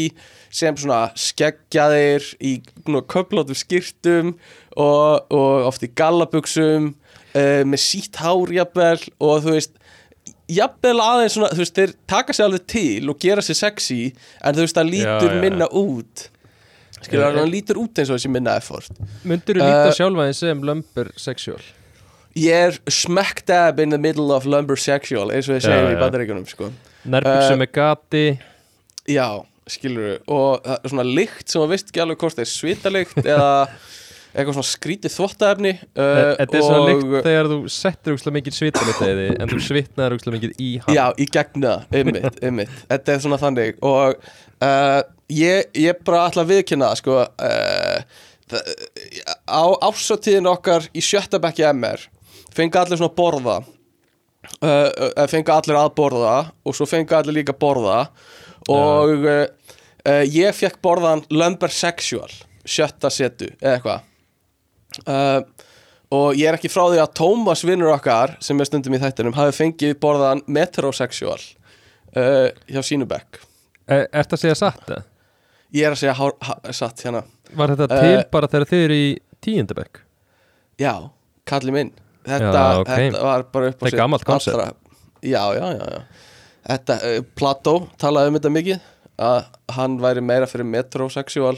sem 0.52 0.76
svona 0.76 1.14
skeggjaðir 1.16 2.26
í 2.44 2.58
köflótum 2.84 3.56
skýrtum 3.56 4.34
og, 4.76 5.32
og 5.32 5.70
oft 5.70 5.86
í 5.88 5.92
gallabuxum 5.96 6.92
uh, 7.36 7.62
með 7.68 7.82
sítt 7.84 8.20
hár 8.22 8.52
jafnvel 8.56 9.00
og 9.20 9.44
þú 9.46 9.56
veist 9.58 9.78
jafnvel 10.52 10.98
aðeins 11.00 11.36
svona, 11.38 11.50
þú 11.56 11.64
veist, 11.64 11.78
þeir 11.80 11.94
taka 12.12 12.34
sér 12.36 12.50
alveg 12.50 12.66
til 12.72 13.10
og 13.14 13.20
gera 13.24 13.42
sér 13.46 13.58
sexy 13.62 14.00
en 14.44 14.56
þú 14.58 14.66
veist, 14.66 14.78
það 14.78 14.90
lítur 14.92 15.30
Já, 15.30 15.36
já. 15.38 15.42
minna 15.46 15.68
út. 15.72 16.28
Skilur, 17.02 17.24
Eh, 17.32 17.38
það 17.40 17.48
lítur 17.50 17.80
út 17.82 17.98
eins 18.02 18.10
og 18.14 18.20
þessi 18.20 18.30
minna 18.30 18.56
effort. 18.60 18.92
Myndur 19.26 19.58
þú 19.58 19.64
líta 19.66 19.88
Uh, 19.90 19.96
sjálfa 19.98 20.26
þeim 20.28 20.36
sem 20.38 20.60
lumber 20.70 21.08
sexual? 21.18 21.62
Ég 22.38 22.68
er 22.68 22.78
smack 22.94 23.42
dab 23.50 23.80
in 23.84 23.90
the 23.92 23.98
middle 23.98 24.30
of 24.36 24.46
lumbersexual 24.46 25.32
eins 25.34 25.50
og 25.50 25.56
þið 25.58 25.64
segjum 25.66 25.88
Já, 25.90 25.96
í 25.96 26.02
bandaríkunum 26.04 26.46
sko. 26.48 26.70
Nærbuksu 27.10 27.56
Uh, 27.56 27.58
með 27.64 27.72
gati. 27.76 28.26
Já, 29.10 29.26
skilur 29.68 30.20
og 30.30 30.62
það 30.64 30.78
er 30.78 30.94
svona 30.94 31.08
lykt 31.10 31.50
sem 31.50 31.64
að 31.66 31.74
veist 31.74 31.90
ekki 31.90 32.04
alveg 32.06 32.22
hvort 32.22 32.38
það 32.38 32.46
er 32.46 32.52
svitalykt 32.52 33.18
eða 33.26 33.50
eitthvað 34.32 34.56
svona 34.56 34.70
skrítið 34.70 35.14
þvottaefni 35.16 35.72
uh, 35.76 36.12
Þetta 36.40 36.58
er 36.58 36.66
svona 36.66 36.84
lykt 36.88 37.26
þegar 37.26 37.50
þú 37.52 37.58
settir 37.76 38.16
úkslega 38.16 38.36
mikið 38.38 38.58
svitalit 38.58 39.02
eða 39.08 39.26
en 39.36 39.52
þú 39.52 39.60
svitnaður 39.66 40.16
úkslega 40.18 40.38
mikið 40.38 40.54
í 40.64 40.70
hann. 40.86 40.96
Já, 40.96 41.04
í 41.20 41.28
gegna, 41.36 41.74
ymmit, 42.02 42.40
ymmit 42.48 42.76
Þetta 42.88 43.14
er 43.14 43.24
svona 43.26 43.40
þannig. 43.42 43.82
Og 43.84 44.16
uh, 44.64 45.02
ég, 45.36 45.72
ég 45.84 46.04
bara 46.08 46.26
ætla 46.30 46.46
að 46.46 46.54
viðkynna 46.56 46.94
sko 47.00 47.20
uh, 47.28 48.22
á 49.48 49.64
ásatíðin 49.88 50.50
okkar 50.52 50.88
í 50.96 51.04
sjötta 51.04 51.40
bekki 51.44 51.68
MR 51.72 52.04
fengi 52.52 52.80
allir 52.80 53.00
svona 53.00 53.16
borða 53.16 53.58
uh, 53.62 54.68
uh, 54.68 55.26
fengi 55.32 55.54
allir 55.54 55.80
að 55.80 55.92
borða 55.98 56.38
og 56.64 56.76
svo 56.76 56.88
fengi 56.90 57.16
allir 57.16 57.42
líka 57.42 57.56
borða. 57.58 58.06
Og 58.72 59.26
uh, 59.26 59.44
ég 60.28 60.56
fekk 60.56 60.80
borðan 60.84 61.26
lumbersexual 61.34 62.32
sjötta 62.62 63.10
setu 63.10 63.50
eða 63.60 63.76
eitthvað 63.76 64.08
uh, 65.08 65.42
og 66.12 66.36
ég 66.36 66.50
er 66.52 66.58
ekki 66.58 66.72
frá 66.72 66.84
því 66.92 67.00
að 67.04 67.14
Tómas 67.22 67.64
vinnur 67.68 67.94
okkar 67.96 68.34
sem 68.44 68.60
er 68.60 68.68
stundum 68.70 68.96
í 68.98 69.00
þættinum 69.02 69.36
hafi 69.38 69.56
fengið 69.62 69.96
borðan 70.04 70.44
metrosexual 70.52 71.40
uh, 71.40 72.50
hjá 72.68 72.82
sínubekk 72.84 73.40
er, 73.88 74.08
Ertu 74.12 74.38
að 74.38 74.44
segja 74.46 74.58
satt 74.60 74.84
það? 74.90 75.06
ég 75.78 75.88
er 75.88 75.96
að 75.96 76.02
segja 76.04 76.18
hár, 76.20 76.36
ha, 76.48 76.58
satt 76.76 77.06
hérna 77.06 77.24
Var 77.56 77.74
þetta 77.76 78.00
til 78.02 78.24
bara 78.32 78.48
þegar 78.52 78.70
þið 78.72 78.86
eru 78.86 79.00
í 79.00 79.10
tíundabekk? 79.44 80.02
já, 80.82 80.94
kalli 81.48 81.74
minn 81.76 81.92
þetta, 82.28 82.52
Já, 82.52 82.80
ok. 82.82 82.92
þetta 82.92 83.24
var 83.26 83.44
bara 83.54 83.72
upp 83.72 83.84
á 83.84 84.26
konsept. 84.26 84.56
allra- 84.56 84.74
já, 85.22 85.44
já, 85.58 85.68
já, 85.78 85.86
já. 85.96 86.02
Þetta, 86.62 86.96
uh, 87.10 87.24
Plató 87.38 87.76
talaði 88.02 88.32
um 88.32 88.38
þetta 88.38 88.52
mikið 88.54 88.80
að 89.22 89.46
hann 89.76 89.98
væri 90.02 90.22
meira 90.26 90.48
fyrir 90.50 90.66
metrosexual 90.70 91.58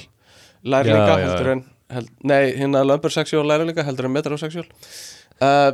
lærlinga 0.63 1.17
heldur 1.19 1.50
en 1.54 1.63
held, 1.97 2.12
nei, 2.23 2.53
hérna 2.60 2.84
lumbersexual 2.88 3.45
lærlinga 3.49 3.86
heldur 3.88 4.08
en 4.10 4.15
metrosexual 4.15 4.65
uh, 5.41 5.71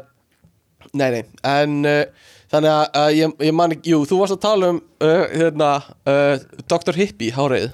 nei, 0.93 1.09
nei, 1.15 1.23
en 1.43 1.77
uh, 1.85 2.01
þannig 2.53 2.71
að 2.73 2.83
uh, 3.03 3.09
ég, 3.17 3.35
ég 3.49 3.55
man 3.55 3.75
ekki, 3.75 3.93
jú, 3.93 4.01
þú 4.09 4.21
varst 4.23 4.37
að 4.37 4.43
tala 4.47 4.71
um 4.73 4.81
uh, 5.05 5.23
hérna, 5.35 5.69
uh, 6.09 6.63
Dr. 6.71 6.97
Hippie 6.97 7.33
hárið. 7.35 7.69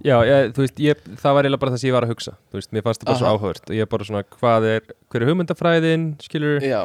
Já, 0.00 0.14
ég, 0.24 0.52
þú 0.56 0.62
veist, 0.64 0.78
ég, 0.80 1.00
það 1.20 1.34
var 1.36 1.44
eiginlega 1.44 1.60
bara 1.60 1.72
það 1.74 1.80
sem 1.82 1.88
ég 1.90 1.96
var 1.98 2.06
að 2.06 2.12
hugsa. 2.14 2.32
Þú 2.48 2.56
veist, 2.60 2.70
mér 2.72 2.84
fannst 2.86 3.02
það 3.02 3.08
bara 3.10 3.18
svo 3.20 3.26
Aha. 3.28 3.32
áhugavert. 3.36 3.64
Og 3.68 3.74
ég 3.76 3.84
er 3.84 3.90
bara 3.90 4.06
svona, 4.08 4.22
hvað 4.38 4.68
er, 4.70 4.86
hver 5.12 5.24
er 5.26 5.30
hugmyndafræðin 5.32 6.06
skilur, 6.24 6.64
já, 6.64 6.78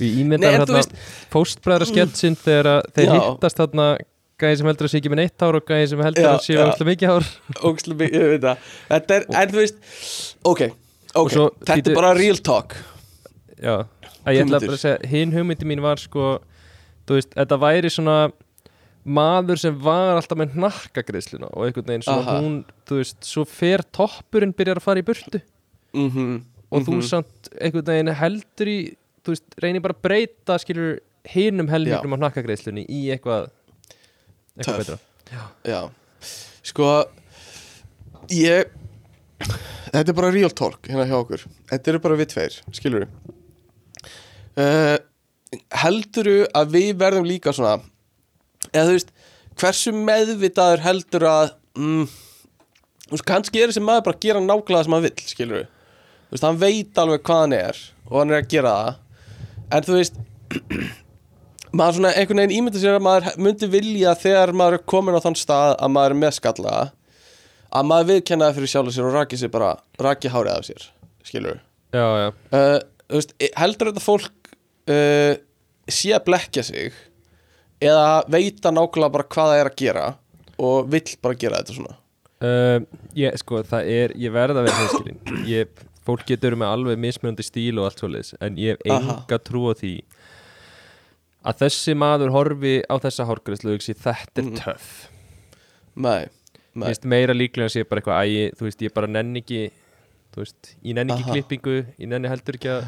við 0.00 0.14
þú 0.22 0.38
þarna 0.44 0.78
veist- 0.78 0.94
fóstbræðra 1.34 1.88
sketsin 1.90 2.38
þegar 2.40 2.70
þeir 2.96 3.12
hittast 3.12 3.60
þarna 3.60 3.88
gæði 4.40 4.58
sem 4.60 4.68
heldur 4.70 4.88
að 4.88 4.92
sé 4.92 5.00
ekki 5.00 5.12
með 5.12 5.20
neitt 5.22 5.44
hár 5.44 5.58
og 5.58 5.68
gæði 5.68 5.90
sem 5.92 6.02
heldur 6.06 6.26
Já, 6.26 6.30
að 6.32 6.40
sé 6.44 6.56
alltaf 6.62 6.88
mikið 6.90 7.12
hár. 7.12 7.28
Ógæslega 7.66 7.98
mikið, 8.02 8.16
ég 8.16 8.32
veit 8.34 8.46
það. 8.46 8.72
Þetta 8.90 9.16
er, 9.18 9.26
en 9.42 9.52
þú 9.52 9.60
veist, 9.62 9.78
ok 10.52 10.62
ok, 11.16 11.30
svo 11.32 11.46
þetta 11.70 11.92
er 11.92 11.98
bara 12.00 12.14
real 12.18 12.42
talk. 12.50 12.76
Já, 13.56 13.76
að 14.26 14.36
ég 14.36 14.42
ætla 14.46 14.60
bara 14.66 14.78
að 14.78 14.82
segja 14.82 15.12
hinn 15.12 15.36
hugmyndi 15.36 15.70
mín 15.70 15.84
var 15.84 16.02
sko 16.02 16.32
þú 17.08 17.20
veist, 17.20 17.32
þetta 17.36 17.60
væri 17.62 17.92
svona 17.92 18.18
maður 19.06 19.62
sem 19.62 19.78
var 19.78 20.16
alltaf 20.18 20.40
með 20.40 20.56
hnakkagreisluna 20.58 21.48
og 21.54 21.68
einhvern 21.68 21.92
veginn 21.92 22.04
svona 22.08 22.24
Aha. 22.26 22.40
hún, 22.42 22.58
þú 22.90 22.98
veist, 22.98 23.20
svo 23.24 23.44
fer 23.46 23.84
toppurinn 23.94 24.52
byrjar 24.56 24.80
að 24.82 24.86
fara 24.88 25.02
í 25.02 25.06
burtu. 25.06 25.40
Mhm 25.96 26.36
og 26.74 26.86
þú 26.86 27.00
samt 27.06 27.50
einhvern 27.60 27.86
veginn 27.86 28.12
heldur 28.18 28.70
í 28.70 28.78
þú 29.26 29.34
veist, 29.34 29.46
reynir 29.62 29.84
bara 29.84 29.96
að 29.96 30.02
breyta 30.06 30.58
skilur 30.62 30.98
hinum 31.30 31.70
helmingnum 31.70 32.16
á 32.18 32.20
hnakkagreislunni 32.24 32.86
í 32.86 33.06
eitthvað 33.14 33.48
eitthvað 34.56 34.82
betra. 34.82 34.98
Já, 35.66 35.80
sko 36.66 36.90
ég 38.32 38.72
þetta 39.92 40.10
er 40.10 40.16
bara 40.16 40.34
real 40.34 40.52
talk 40.54 40.86
hérna 40.88 41.06
hjá 41.08 41.16
okkur. 41.18 41.46
Þetta 41.70 41.92
eru 41.92 42.02
bara 42.04 42.18
við 42.18 42.32
tveir, 42.34 42.60
skilur 42.76 43.08
uh, 44.56 44.96
helduru 45.82 46.44
að 46.56 46.76
við 46.76 46.92
verðum 47.00 47.28
líka 47.28 47.54
svona 47.54 47.78
eða 48.72 48.88
þú 48.88 48.94
veist, 48.96 49.12
hversu 49.60 49.92
meðvitaður 49.94 50.84
heldur 50.84 51.26
að 51.30 51.48
mm, 51.78 52.06
þú 53.06 53.14
veist, 53.14 53.26
kannski 53.28 53.62
er 53.62 53.72
þessi 53.72 53.84
maður 53.84 54.06
bara 54.08 54.18
að 54.18 54.26
gera 54.26 54.44
nákvæmlega 54.44 54.78
það 54.78 54.86
sem 54.88 54.96
hann 54.96 55.06
vill, 55.06 55.26
skilur 55.32 55.66
þú 55.66 56.36
veist, 56.36 56.46
hann 56.48 56.62
veit 56.62 57.02
alveg 57.02 57.26
hvað 57.26 57.42
hann 57.44 57.56
er 57.60 57.82
og 58.06 58.20
hann 58.20 58.32
er 58.32 58.42
að 58.42 58.52
gera 58.52 58.76
það. 58.76 59.02
En 59.76 59.86
þú 59.86 59.98
veist 60.00 60.22
maður 61.76 61.98
svona 61.98 62.12
einhvern 62.16 62.42
veginn 62.42 62.56
ímynda 62.58 62.82
sér 62.82 62.98
að 62.98 63.06
maður 63.06 63.40
myndi 63.46 63.68
vilja 63.72 64.14
þegar 64.18 64.52
maður 64.56 64.78
er 64.78 64.84
komin 64.92 65.16
á 65.18 65.24
þann 65.24 65.38
stað 65.38 65.74
að 65.74 65.92
maður 65.96 66.14
er 66.14 66.20
með 66.22 66.36
skalla 66.38 66.76
að 67.76 67.88
maður 67.90 68.10
viðkenna 68.12 68.48
það 68.48 68.58
fyrir 68.60 68.72
sjálf 68.72 68.94
sér 68.94 69.08
og 69.08 69.16
raki 69.16 69.40
sér 69.40 69.52
bara 69.54 69.72
raki 70.02 70.32
hárið 70.32 70.52
af 70.54 70.68
sér 70.68 70.86
skilur 71.26 71.60
Já, 71.94 72.06
já, 72.20 72.28
uh, 72.58 72.78
veist, 73.14 73.34
heldur 73.56 73.92
þetta 73.92 74.04
fólk 74.04 74.50
uh, 74.90 75.34
sé 75.88 76.12
að 76.16 76.24
blekja 76.26 76.64
sig 76.66 76.96
eða 77.82 78.24
veita 78.32 78.72
nákvæmlega 78.74 79.14
bara 79.14 79.28
hvað 79.34 79.52
það 79.52 79.60
er 79.60 79.70
að 79.70 79.78
gera 79.80 80.06
og 80.66 80.90
vill 80.92 81.16
bara 81.22 81.38
gera 81.38 81.60
þetta 81.60 81.76
svona? 81.76 81.98
Uh, 82.42 82.80
ég, 83.16 83.36
sko, 83.40 83.62
það 83.64 83.92
er, 83.92 84.16
ég 84.20 84.34
verð 84.34 84.60
að 84.60 84.68
vera 84.68 84.82
hinskilin 84.82 85.46
ég, 85.48 85.84
fólk 86.06 86.26
getur 86.28 86.56
með 86.58 86.74
alveg 86.74 87.00
mismunandi 87.00 87.46
stíl 87.46 87.78
og 87.80 87.88
allt 87.88 88.02
svoleiðis, 88.02 88.34
en 88.44 88.58
ég 88.60 88.76
hef 88.76 88.92
enga 88.98 89.38
trú 89.42 89.70
á 89.70 89.74
því 89.78 89.94
að 91.46 91.60
þessi 91.62 91.94
maður 91.98 92.32
horfi 92.34 92.74
á 92.90 92.94
þessa 93.02 93.26
hárgræslu 93.28 93.70
og 93.72 93.78
hugsi, 93.78 93.94
þetta 93.94 94.42
er 94.42 94.50
töff 94.60 94.88
Nei, 95.96 96.26
nei, 96.74 96.88
finnst 96.90 97.06
meira 97.08 97.32
líklega 97.36 97.70
sé 97.72 97.84
bara 97.88 98.02
eitthvað 98.02 98.22
ægi, 98.26 98.46
þú 98.58 98.66
veist, 98.68 98.82
ég 98.84 98.94
bara 98.96 99.06
nenni 99.08 99.40
ekki 99.44 99.60
þú 100.34 100.42
veist, 100.42 100.72
ég 100.84 100.96
nenni 100.98 101.14
ekki 101.14 101.24
Aha. 101.24 101.32
klippingu 101.36 101.76
ég 102.02 102.08
nenni 102.10 102.28
heldur 102.32 102.58
ekki 102.60 102.72
að 102.74 102.86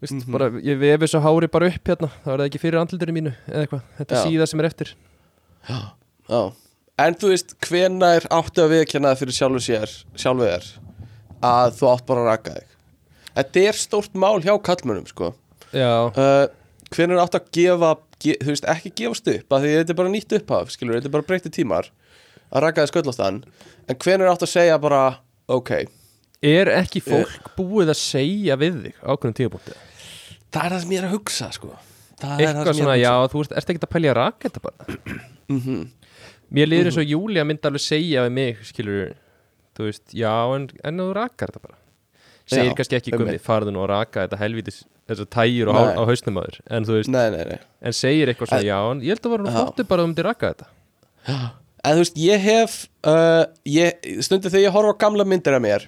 Vist, 0.00 0.14
Mhm. 0.16 0.32
bara, 0.32 0.46
ég 0.64 0.78
vefi 0.80 1.06
svo 1.12 1.20
hári 1.20 1.46
bara 1.52 1.66
upp 1.68 1.84
hérna 1.84 2.08
það 2.24 2.30
var 2.32 2.38
það 2.40 2.46
ekki 2.48 2.60
fyrir 2.62 2.80
andlutinu 2.80 3.12
mínu 3.12 3.32
eða 3.52 3.66
eitthvað 3.66 3.82
þetta 3.98 4.14
Já. 4.14 4.20
er 4.20 4.30
síða 4.30 4.46
sem 4.48 4.60
er 4.60 4.68
eftir 4.70 4.92
Já. 5.68 6.40
En 7.00 7.14
þú 7.20 7.28
veist, 7.32 7.52
hvenær 7.64 8.26
áttu 8.32 8.62
að 8.64 8.72
viðkjanna 8.74 9.10
það 9.12 9.20
fyrir 9.20 9.36
sjálfu 9.36 9.60
sér 9.66 9.92
sjálfu 10.16 10.46
þér 10.48 10.70
að 11.50 11.76
þú 11.76 11.90
átt 11.92 12.06
bara 12.08 12.20
að 12.24 12.30
raka 12.32 12.54
þig 12.56 12.66
Þetta 13.40 13.60
er 13.68 13.78
stórt 13.78 14.14
mál 14.18 14.40
hjá 14.42 14.56
kallmönum 14.60 15.06
sko. 15.08 15.34
já, 15.72 16.08
uh, 16.16 16.48
Hvenær 16.90 17.20
áttu 17.22 17.38
að 17.38 17.50
gefa 17.54 17.90
ge, 18.20 18.34
þú 18.42 18.50
veist, 18.50 18.64
ekki 18.72 18.90
gefast 18.98 19.28
upp 19.30 19.54
að 19.56 19.62
því 19.66 19.72
þetta 19.78 19.92
er 19.94 19.98
bara 20.00 20.10
nýtt 20.14 20.32
upphaf 20.40 20.72
skilur, 20.74 20.96
þetta 20.98 21.06
er 21.10 21.14
bara 21.14 21.26
breytti 21.28 21.52
tímar 21.54 21.90
að 22.50 22.64
raka 22.64 22.82
þig 22.86 22.90
skölllastan 22.94 23.36
en 23.88 24.00
hvenær 24.02 24.32
áttu 24.32 24.48
að 24.48 24.52
segja 24.56 24.78
bara 24.82 25.02
ok, 25.50 25.70
er 26.42 26.70
ekki 26.74 27.02
fólk 27.06 27.52
búið 27.56 27.92
að 27.94 28.00
segja 28.00 28.56
við 28.58 28.80
þig 28.88 28.98
ákveðum 29.06 29.36
tíðabúndi 29.38 29.76
það 30.50 30.64
er 30.66 30.74
það 30.74 30.82
sem 30.82 30.92
ég 30.96 30.98
er 31.02 31.06
að 31.06 31.14
hugsa 31.14 31.48
sko. 31.54 31.70
Það 32.20 32.40
eitthvað 32.44 32.76
svona, 32.80 32.96
já, 33.00 33.12
þú 33.32 33.42
ert, 33.44 33.52
ert 33.60 33.70
ekki 33.72 33.80
að 33.86 33.92
pælja 33.94 34.10
að 34.12 34.18
raka 34.18 34.48
þetta 34.48 34.62
bara 34.66 34.98
Mhm. 35.50 35.78
mér 36.50 36.66
líður 36.68 36.88
eins 36.90 36.98
og 36.98 37.06
Júlia 37.14 37.44
myndi 37.46 37.66
alveg 37.70 37.80
segja 37.86 38.24
við 38.26 38.32
mig, 38.34 38.58
skilur 38.66 39.14
þú 39.78 39.86
veist, 39.86 40.04
já, 40.12 40.34
en, 40.56 40.66
en 40.84 40.98
þú 40.98 41.06
rakar 41.16 41.48
þetta 41.54 41.62
bara 41.62 41.78
segir 42.50 42.66
Já, 42.70 42.74
kannski 42.74 42.96
ekki 42.98 43.12
einmitt. 43.14 43.26
gummi, 43.30 43.38
farðu 43.46 43.72
nú 43.72 43.84
að 43.86 43.92
raka 43.94 44.26
þetta 44.26 44.38
helvítis 44.42 44.82
þessar 45.10 45.28
tæjur 45.36 45.70
á, 45.74 45.74
á 45.98 46.02
hausnum 46.08 46.38
aður 46.40 46.58
en 46.70 46.86
þú 46.88 46.96
veist, 46.98 47.10
Nei, 47.12 47.26
nei, 47.34 47.44
nei. 47.50 47.58
en 47.82 47.96
segir 47.96 48.30
eitthvað 48.32 48.50
svona, 48.52 48.60
En- 48.62 48.68
já, 48.70 48.78
en 48.94 49.00
ég 49.04 49.14
held 49.16 49.26
að 49.28 49.40
nú 49.44 49.50
Já. 49.50 49.56
flottu 49.58 49.86
bara 49.90 50.02
að 50.02 50.06
þú 50.06 50.10
myndir 50.12 50.28
raka 50.30 50.50
þetta. 50.54 50.68
En 51.80 51.96
þú 51.96 52.02
veist, 52.04 52.18
ég 52.20 52.44
hef 52.44 52.74
uh, 53.08 53.44
ég, 53.68 54.10
Stundum 54.24 54.52
þegar 54.52 54.66
ég 54.66 54.74
horfa 54.76 54.92
á 54.96 55.00
gamla 55.04 55.24
myndir 55.28 55.56
af 55.56 55.62
mér 55.64 55.86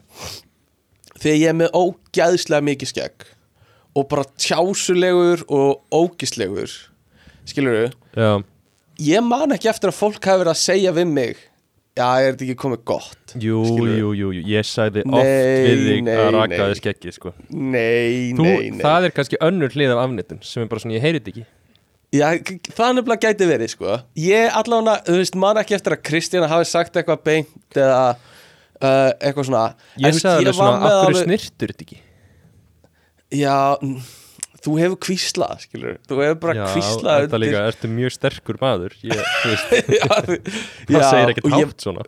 Þegar 1.22 1.36
ég 1.38 1.48
er 1.52 1.56
með 1.58 1.74
ógæðslega 1.76 2.64
mikið 2.68 2.90
skegg 2.92 3.26
Og 4.00 4.06
bara 4.08 4.24
tjásulegur 4.40 5.42
og 5.52 5.82
ógislegur 5.92 6.72
Skilur 7.44 7.90
já, 8.16 8.30
Ég 9.02 9.24
man 9.26 9.52
ekki 9.52 9.68
eftir 9.72 9.92
að 9.92 9.98
fólk 9.98 10.24
hafi 10.24 10.40
verið 10.44 10.54
að 10.54 10.62
segja 10.62 10.94
við 10.96 11.12
mig 11.12 11.42
Já, 11.92 12.06
er 12.24 12.30
þetta 12.32 12.46
ekki 12.46 12.58
komið 12.62 12.84
gott? 12.88 13.34
Jú, 13.36 13.58
jú, 13.84 14.12
jú, 14.16 14.28
jú. 14.32 14.44
Ég 14.48 14.64
sagði 14.64 15.02
Nei, 15.04 15.16
oft 15.18 15.32
við 15.66 15.82
þig 15.88 16.12
að 16.12 16.28
raka 16.38 16.52
nei. 16.52 16.60
þið 16.62 16.78
skeggið, 16.78 17.16
sko. 17.18 17.32
Nei, 17.52 18.30
þú, 18.38 18.46
nei, 18.46 18.70
nei. 18.72 18.78
það 18.80 19.08
er 19.08 19.14
kannski 19.18 19.40
önnur 19.44 19.76
hlið 19.76 19.92
af 19.92 20.00
afnitun 20.06 20.40
sem 20.46 20.64
er 20.64 20.70
bara 20.70 20.84
svona, 20.84 20.96
ég 20.96 21.04
heyrið 21.04 21.28
ekki. 21.34 21.44
Já, 22.12 22.26
það 22.76 22.96
nefnilega 22.96 23.28
gæti 23.28 23.48
verið, 23.48 23.74
sko. 23.74 23.98
Ég 24.20 24.56
allavega, 24.62 24.96
þú 25.08 25.18
veist, 25.20 25.36
man 25.44 25.60
ekki 25.60 25.76
eftir 25.76 25.96
að 25.96 26.02
Kristína 26.08 26.48
hafi 26.48 26.68
sagt 26.68 26.96
eitthvað 26.96 27.22
beint 27.28 27.76
Eða 27.76 28.00
uh, 28.82 29.12
eitthvað 29.20 29.48
svona. 29.48 29.66
Ég 30.00 30.16
alveg 30.16 30.48
var 30.48 30.58
svona, 30.58 30.88
af 30.88 31.04
hverju 31.06 31.22
snirtur 31.26 31.72
þetta 31.72 31.86
ekki? 31.86 32.00
Já, 33.32 33.56
mm, 33.80 34.00
þú 34.62 34.74
hefur 34.80 34.98
kvíslað, 35.06 35.64
skilur 35.66 35.96
Þú 36.08 36.20
hefur 36.22 36.38
bara 36.44 36.56
já, 36.58 36.64
kvíslað 36.74 37.24
þetta 37.26 37.40
líka, 37.42 37.62
ertu 37.72 37.90
mjög 37.92 38.14
sterkur 38.16 38.60
maður 38.62 38.94
ég, 39.06 39.24
já, 39.98 40.06
það 40.12 41.08
segir 41.08 41.34
ekkert 41.34 41.48
og 41.48 41.56
hátt 41.56 41.86
svona. 41.88 42.06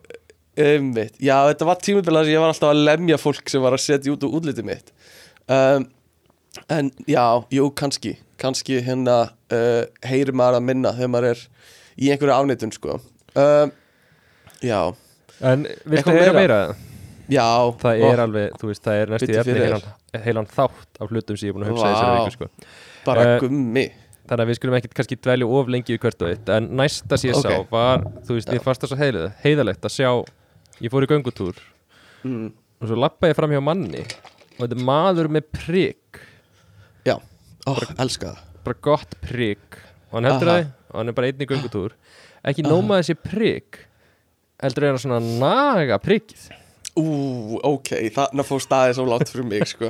Einmitt. 0.55 1.17
Já, 1.19 1.35
þetta 1.49 1.67
var 1.67 1.81
tímabila 1.83 2.21
þess 2.23 2.29
að 2.29 2.35
ég 2.37 2.43
var 2.45 2.53
alltaf 2.53 2.71
að 2.71 2.83
lemja 2.87 3.17
fólk 3.19 3.51
sem 3.51 3.63
var 3.65 3.75
að 3.75 3.83
setja 3.83 4.13
út 4.13 4.23
úr 4.23 4.37
útlitið 4.39 4.69
mitt. 4.69 4.93
Um, 5.51 5.89
En 6.71 6.91
já, 7.03 7.43
jú, 7.51 7.69
kannski. 7.75 8.15
Kannski 8.39 8.79
hérna 8.83 9.17
uh, 9.51 9.83
heyri 10.07 10.31
maður 10.35 10.61
að 10.61 10.67
minna 10.69 10.93
þegar 10.95 11.11
maður 11.11 11.27
er 11.33 11.41
í 11.99 12.11
einhverju 12.13 12.35
afneitun, 12.35 12.71
sko. 12.75 12.99
Um, 13.35 13.73
Já, 14.63 14.79
en 15.45 15.65
viltu 15.83 16.13
heyra 16.15 16.31
meira? 16.31 16.39
meira? 16.39 16.59
Já 17.31 17.47
það 17.81 18.01
ó, 18.01 18.07
er 18.11 18.23
alveg, 18.25 18.57
þú 18.61 18.71
veist, 18.71 18.83
það 18.85 19.01
er 19.01 19.13
næstu 19.13 19.37
heilan, 19.59 19.85
heilan 20.25 20.49
þátt 20.51 20.99
af 21.01 21.11
hlutum 21.11 21.37
sem 21.37 21.49
ég 21.49 21.53
er 21.53 21.57
búin 21.57 21.67
að 21.67 21.73
hugsa 21.73 21.85
Vá. 21.85 21.93
þessari 21.93 22.17
viku 22.19 22.35
sko. 22.35 22.73
Bara 23.05 23.27
eh, 23.27 23.37
gummi 23.43 23.85
þannig 24.25 24.43
að 24.43 24.49
við 24.49 24.59
skulum 24.59 24.77
ekkit 24.79 24.95
kannski 24.97 25.17
dvelja 25.21 25.49
of 25.57 25.71
lengi 25.71 25.95
í 25.95 26.01
hvert 26.01 26.25
og 26.25 26.31
eitt 26.31 26.51
en 26.55 26.69
næsta 26.79 27.19
sem 27.21 27.29
ég 27.29 27.37
Ok. 27.37 27.45
sá 27.45 27.69
var, 27.71 28.05
þú 28.25 28.37
veist, 28.37 28.49
Já. 28.49 28.57
ég 28.57 28.65
fannst 28.65 28.85
það 28.85 28.93
svo 28.93 29.29
heiðalegt 29.43 29.85
að 29.85 29.95
sjá 29.95 30.09
ég 30.81 30.93
fór 30.93 31.05
í 31.05 31.09
göngutúr 31.11 31.59
mm. 32.25 32.47
og 32.81 32.89
svo 32.89 32.97
lappa 32.99 33.29
ég 33.29 33.37
fram 33.37 33.53
hjá 33.53 33.61
manni 33.63 34.01
og 34.01 34.63
þetta 34.63 34.79
er 34.79 34.85
maður 34.87 35.31
með 35.37 35.49
prigg 35.53 36.21
Já, 37.05 37.19
ó, 37.69 37.71
elska 38.01 38.33
það 38.33 38.41
bara 38.65 38.81
gott 38.87 39.17
prigg 39.21 39.79
og 40.09 40.17
hann 40.17 40.29
heldur 40.31 40.51
það 40.51 40.61
og 40.65 40.97
hann 40.97 41.11
er 41.11 41.17
bara 41.19 41.29
einn 41.29 41.45
í 41.45 41.49
göngutúr 41.49 41.95
ekki 42.49 42.65
nóma 42.65 43.01
þessi 43.01 43.17
prigg 43.21 43.81
heldur 44.63 44.87
er 44.87 44.95
hann 44.95 45.03
svona 45.03 45.21
naga 45.21 45.99
priggið 46.01 46.49
Ú, 46.95 47.59
ok, 47.67 47.89
þarna 48.15 48.43
fór 48.47 48.61
staðið 48.63 48.93
svo 48.95 49.05
látt 49.09 49.27
fyrir 49.31 49.47
mig, 49.49 49.65
sko. 49.67 49.89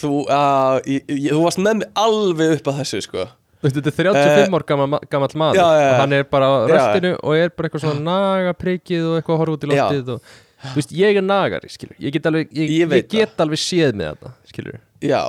Þú, 0.00 0.08
uh, 0.26 0.80
ég, 0.90 1.04
ég, 1.14 1.28
þú 1.30 1.44
varst 1.44 1.60
með 1.62 1.76
mig 1.82 1.92
alveg 2.02 2.56
upp 2.56 2.70
að 2.72 2.80
þessu, 2.82 3.02
sko. 3.06 3.26
Þetta 3.60 3.82
er 3.92 3.96
35 4.00 4.56
ár 4.56 4.64
gammal, 4.64 4.88
maður 5.36 5.58
Eh, 5.58 5.60
já, 5.60 5.66
já, 5.68 5.80
já. 5.84 5.90
og 5.92 5.98
hann 6.00 6.14
er 6.16 6.24
bara 6.32 6.46
á 6.48 6.54
röstinu 6.70 7.10
og 7.20 7.34
er 7.36 7.50
bara 7.52 7.68
eitthvað 7.68 7.82
svona 7.84 8.00
naga 8.06 8.54
prikið 8.56 9.04
og 9.10 9.18
eitthvað 9.18 9.34
að 9.36 9.42
horfa 9.44 9.56
út 9.58 9.66
í 9.66 9.70
loftið 9.70 10.12
og, 10.14 10.30
þú 10.64 10.74
veist, 10.80 10.94
ég 10.96 11.18
er 11.20 11.26
nagari, 11.26 11.68
skilur. 11.70 11.96
Ég 12.00 12.14
get 12.16 12.26
alveg, 12.30 12.48
ég, 12.56 12.72
Ég 12.80 13.08
get 13.12 13.44
alveg 13.44 13.60
séð 13.60 13.92
með 14.00 14.14
þetta, 14.14 14.32
skilur. 14.50 14.80
Já. 15.04 15.22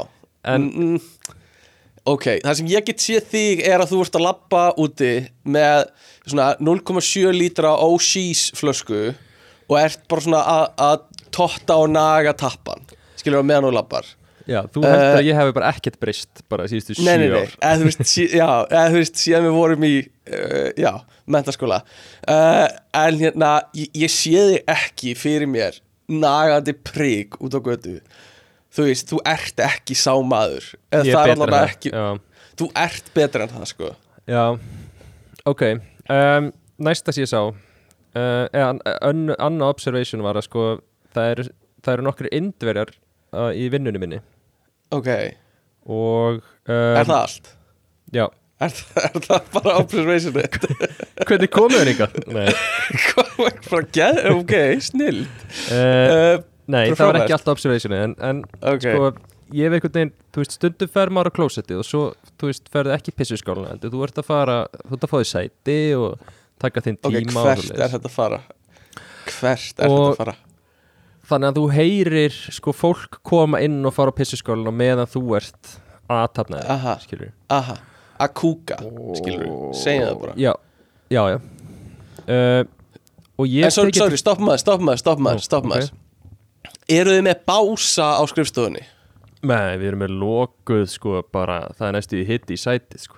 En- 0.48 0.70
mm, 0.72 0.96
mm, 0.96 1.38
Ok, 2.10 2.24
það 2.42 2.56
sem 2.58 2.66
ég 2.72 2.86
get 2.88 2.98
séð 2.98 3.26
þig 3.30 3.60
er 3.68 3.78
að 3.84 3.92
þú 3.92 4.00
ert 4.02 4.16
að 4.18 4.24
labba 4.26 4.62
úti 4.82 5.10
með 5.46 5.84
svona 6.26 6.48
0,7 6.58 7.30
lítra 7.36 7.76
O'Shees 7.78 8.48
flösku 8.58 9.14
og 9.70 9.76
ert 9.78 10.02
bara 10.10 10.22
svona 10.26 10.42
að 10.82 11.04
totta 11.34 11.78
og 11.82 11.90
naga 11.94 12.34
tappan. 12.38 12.84
Skilur 13.20 13.42
á 13.42 13.46
meðan 13.46 13.68
þú 13.70 13.74
labbar? 13.78 14.08
Já, 14.50 14.64
þú 14.74 14.82
heldur 14.82 15.04
Eh, 15.06 15.18
að 15.20 15.28
ég 15.30 15.38
hef 15.38 15.52
bara 15.54 15.68
ekkert 15.72 16.00
breyst 16.02 16.42
bara 16.50 16.64
síðustu 16.68 16.96
sjö 16.98 17.04
Nei, 17.06 17.18
nei, 17.22 17.28
nei, 17.30 17.44
eða 17.62 17.76
þú 17.78 17.86
veist, 17.86 18.02
sí, 18.10 18.24
já, 18.34 18.48
eða 18.74 18.88
þú 18.90 18.98
veist, 18.98 19.20
síðan 19.22 19.46
við 19.46 19.54
vorum 19.60 19.86
í, 19.86 19.92
uh, 20.34 20.72
já, 20.82 20.92
mentaskóla 21.30 21.78
uh, 22.26 22.66
En 22.98 23.20
hérna, 23.22 23.52
ég, 23.78 23.92
ég 24.02 24.10
sé 24.12 24.34
þig 24.50 24.74
ekki 24.74 25.14
fyrir 25.16 25.48
mér 25.48 25.78
nagandi 26.12 26.74
prik 26.74 27.38
út 27.40 27.54
á 27.56 27.62
götu. 27.64 28.00
Þú 28.74 28.88
veist, 28.90 29.08
þú 29.14 29.22
ert 29.30 29.62
ekki 29.64 29.96
sá 29.96 30.12
maður. 30.26 30.66
Eða 30.92 31.06
Ég 31.08 31.16
það 31.16 31.30
er 31.32 31.40
það 31.54 31.70
ekki, 31.70 31.92
Já, 31.94 32.08
þú 32.60 32.68
ert 32.84 33.14
betur 33.16 33.46
en 33.46 33.54
það, 33.54 33.66
sko. 33.70 33.92
Já. 34.28 34.44
ok. 35.54 35.64
Um, 36.12 36.50
Næsta 36.82 37.14
sem 37.14 37.24
ég 37.24 37.30
sá 37.32 37.40
uh, 37.46 37.54
eða 38.18 38.74
ann- 39.06 39.36
annað 39.38 39.70
observation 39.78 40.26
var 40.26 40.42
að 40.42 40.50
sko 40.50 40.66
það 41.16 41.32
eru, 41.36 41.46
það 41.86 41.94
eru 41.98 42.06
nokkri 42.08 42.32
indverjar 42.38 42.94
uh, 43.34 43.50
í 43.56 43.66
vinnunni 43.74 44.02
minni 44.02 44.22
Ok, 44.92 45.08
og 45.88 46.42
um, 46.42 46.76
er 46.76 47.08
það 47.08 47.18
allt? 47.22 47.52
Já, 48.12 48.28
Er, 48.62 48.70
það- 48.78 49.06
er 49.08 49.24
það 49.26 49.46
bara 49.56 49.72
observationið? 49.82 50.58
hvernig 51.28 51.50
komið 51.56 51.80
þér 51.82 51.90
ykkar? 51.96 52.12
Nei 52.30 52.50
ok, 54.36 54.54
snill 54.86 55.22
uh, 55.24 55.76
uh, 55.76 56.44
Nei, 56.72 56.84
bara 56.92 56.98
það 57.00 57.08
var 57.10 57.20
ekki 57.24 57.36
alltaf 57.38 57.56
observationi 57.58 57.98
en, 58.06 58.14
en 58.22 58.44
Ok, 58.70 58.86
sko, 58.86 59.08
ég 59.58 59.74
einhvern 59.74 59.96
veginn 59.98 60.14
þú 60.32 60.44
veist, 60.44 60.54
stundum 60.60 60.92
fer 60.94 61.12
maður 61.12 61.32
á 61.34 61.38
klósettið 61.40 61.82
og 61.82 61.88
svo, 61.88 62.04
þú 62.40 62.52
veist, 62.52 62.70
ferðu 62.72 62.94
ekki 62.96 63.12
í 63.12 63.18
pissuskáluna 63.18 63.74
heldur, 63.74 63.92
þú 63.96 64.06
ert 64.06 64.22
að 64.22 64.30
fara, 64.30 64.60
þú 64.86 64.96
ert 65.00 65.08
að 65.08 65.12
fá 65.12 65.18
því 65.18 65.30
sæti 65.32 65.80
og 65.98 66.30
taka 66.62 66.84
þinn 66.86 67.00
ok, 67.02 67.18
tíma 67.18 67.42
og 67.42 67.50
hvert 67.50 67.74
er 67.82 67.96
þetta 67.96 68.12
að 68.12 68.16
fara? 68.20 68.42
Hvert 69.40 69.82
er 69.82 69.90
þetta 69.90 69.90
að 70.14 70.22
fara? 70.22 70.38
Þannig 71.32 71.50
að 71.52 71.58
þú 71.60 71.64
heyrir 71.76 72.36
sko 72.58 72.74
fólk 72.76 73.20
koma 73.28 73.62
inn 73.66 73.80
og 73.88 73.94
fara 73.96 74.14
á 74.14 74.18
pissuskáluna 74.20 74.74
meðan 74.76 75.10
þú 75.10 75.24
ert 75.40 75.72
aðtapnaði, 76.12 76.96
skilur 77.06 77.32
Aha, 77.56 77.78
að 78.20 78.34
kúka, 78.42 78.78
skilur 79.18 79.46
við, 79.48 79.58
segjum 79.80 80.08
það 80.10 80.22
bara. 80.26 80.34
Já, 80.44 80.54
já, 81.16 81.22
já. 81.32 81.40
Uh, 82.28 82.64
og 83.42 83.48
ég 83.50 83.66
En 83.66 83.74
sorry, 83.74 83.94
sorry, 83.96 84.20
stopp 84.20 84.42
maður, 84.44 84.62
stopp 84.66 84.84
maður, 84.86 85.02
stopp 85.02 85.22
maður, 85.24 85.46
stopp 85.48 85.70
maður. 85.72 85.94
Eru 86.92 87.14
þið 87.16 87.24
með 87.30 87.46
bása 87.48 88.10
á 88.20 88.24
skrifstofunni? 88.30 88.84
Nei, 89.42 89.78
við 89.82 89.88
erum 89.94 90.04
með 90.04 90.18
lokuð 90.22 90.84
sko 90.92 91.22
bara, 91.34 91.64
það 91.80 91.88
er 91.88 91.96
næstu 91.98 92.20
í 92.20 92.26
hitti 92.28 92.54
í 92.58 92.62
sætið 92.62 93.06
sko. 93.08 93.18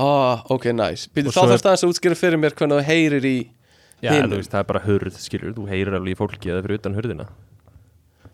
Ah, 0.00 0.44
ok, 0.52 0.68
nice. 0.76 1.08
Býtu 1.10 1.32
Og 1.32 1.34
þá 1.34 1.40
er- 1.42 1.50
þarfst 1.54 1.66
aðeins 1.70 1.82
að 1.84 1.90
útskýra 1.94 2.16
fyrir 2.20 2.38
mér 2.40 2.54
hvernig 2.54 2.78
þú 2.78 2.86
heyrir 2.86 3.26
í 3.26 3.34
Já, 4.00 4.10
þú 4.24 4.36
veist, 4.38 4.50
það 4.52 4.62
er 4.62 4.68
bara 4.70 4.80
hurð, 4.86 5.16
skilur, 5.20 5.54
þú 5.56 5.64
heyrir 5.68 5.96
alveg 5.98 6.14
í 6.14 6.18
fólki 6.18 6.48
eða 6.52 6.62
fyrir 6.64 6.78
utan 6.80 6.94
hurðina. 6.96 7.26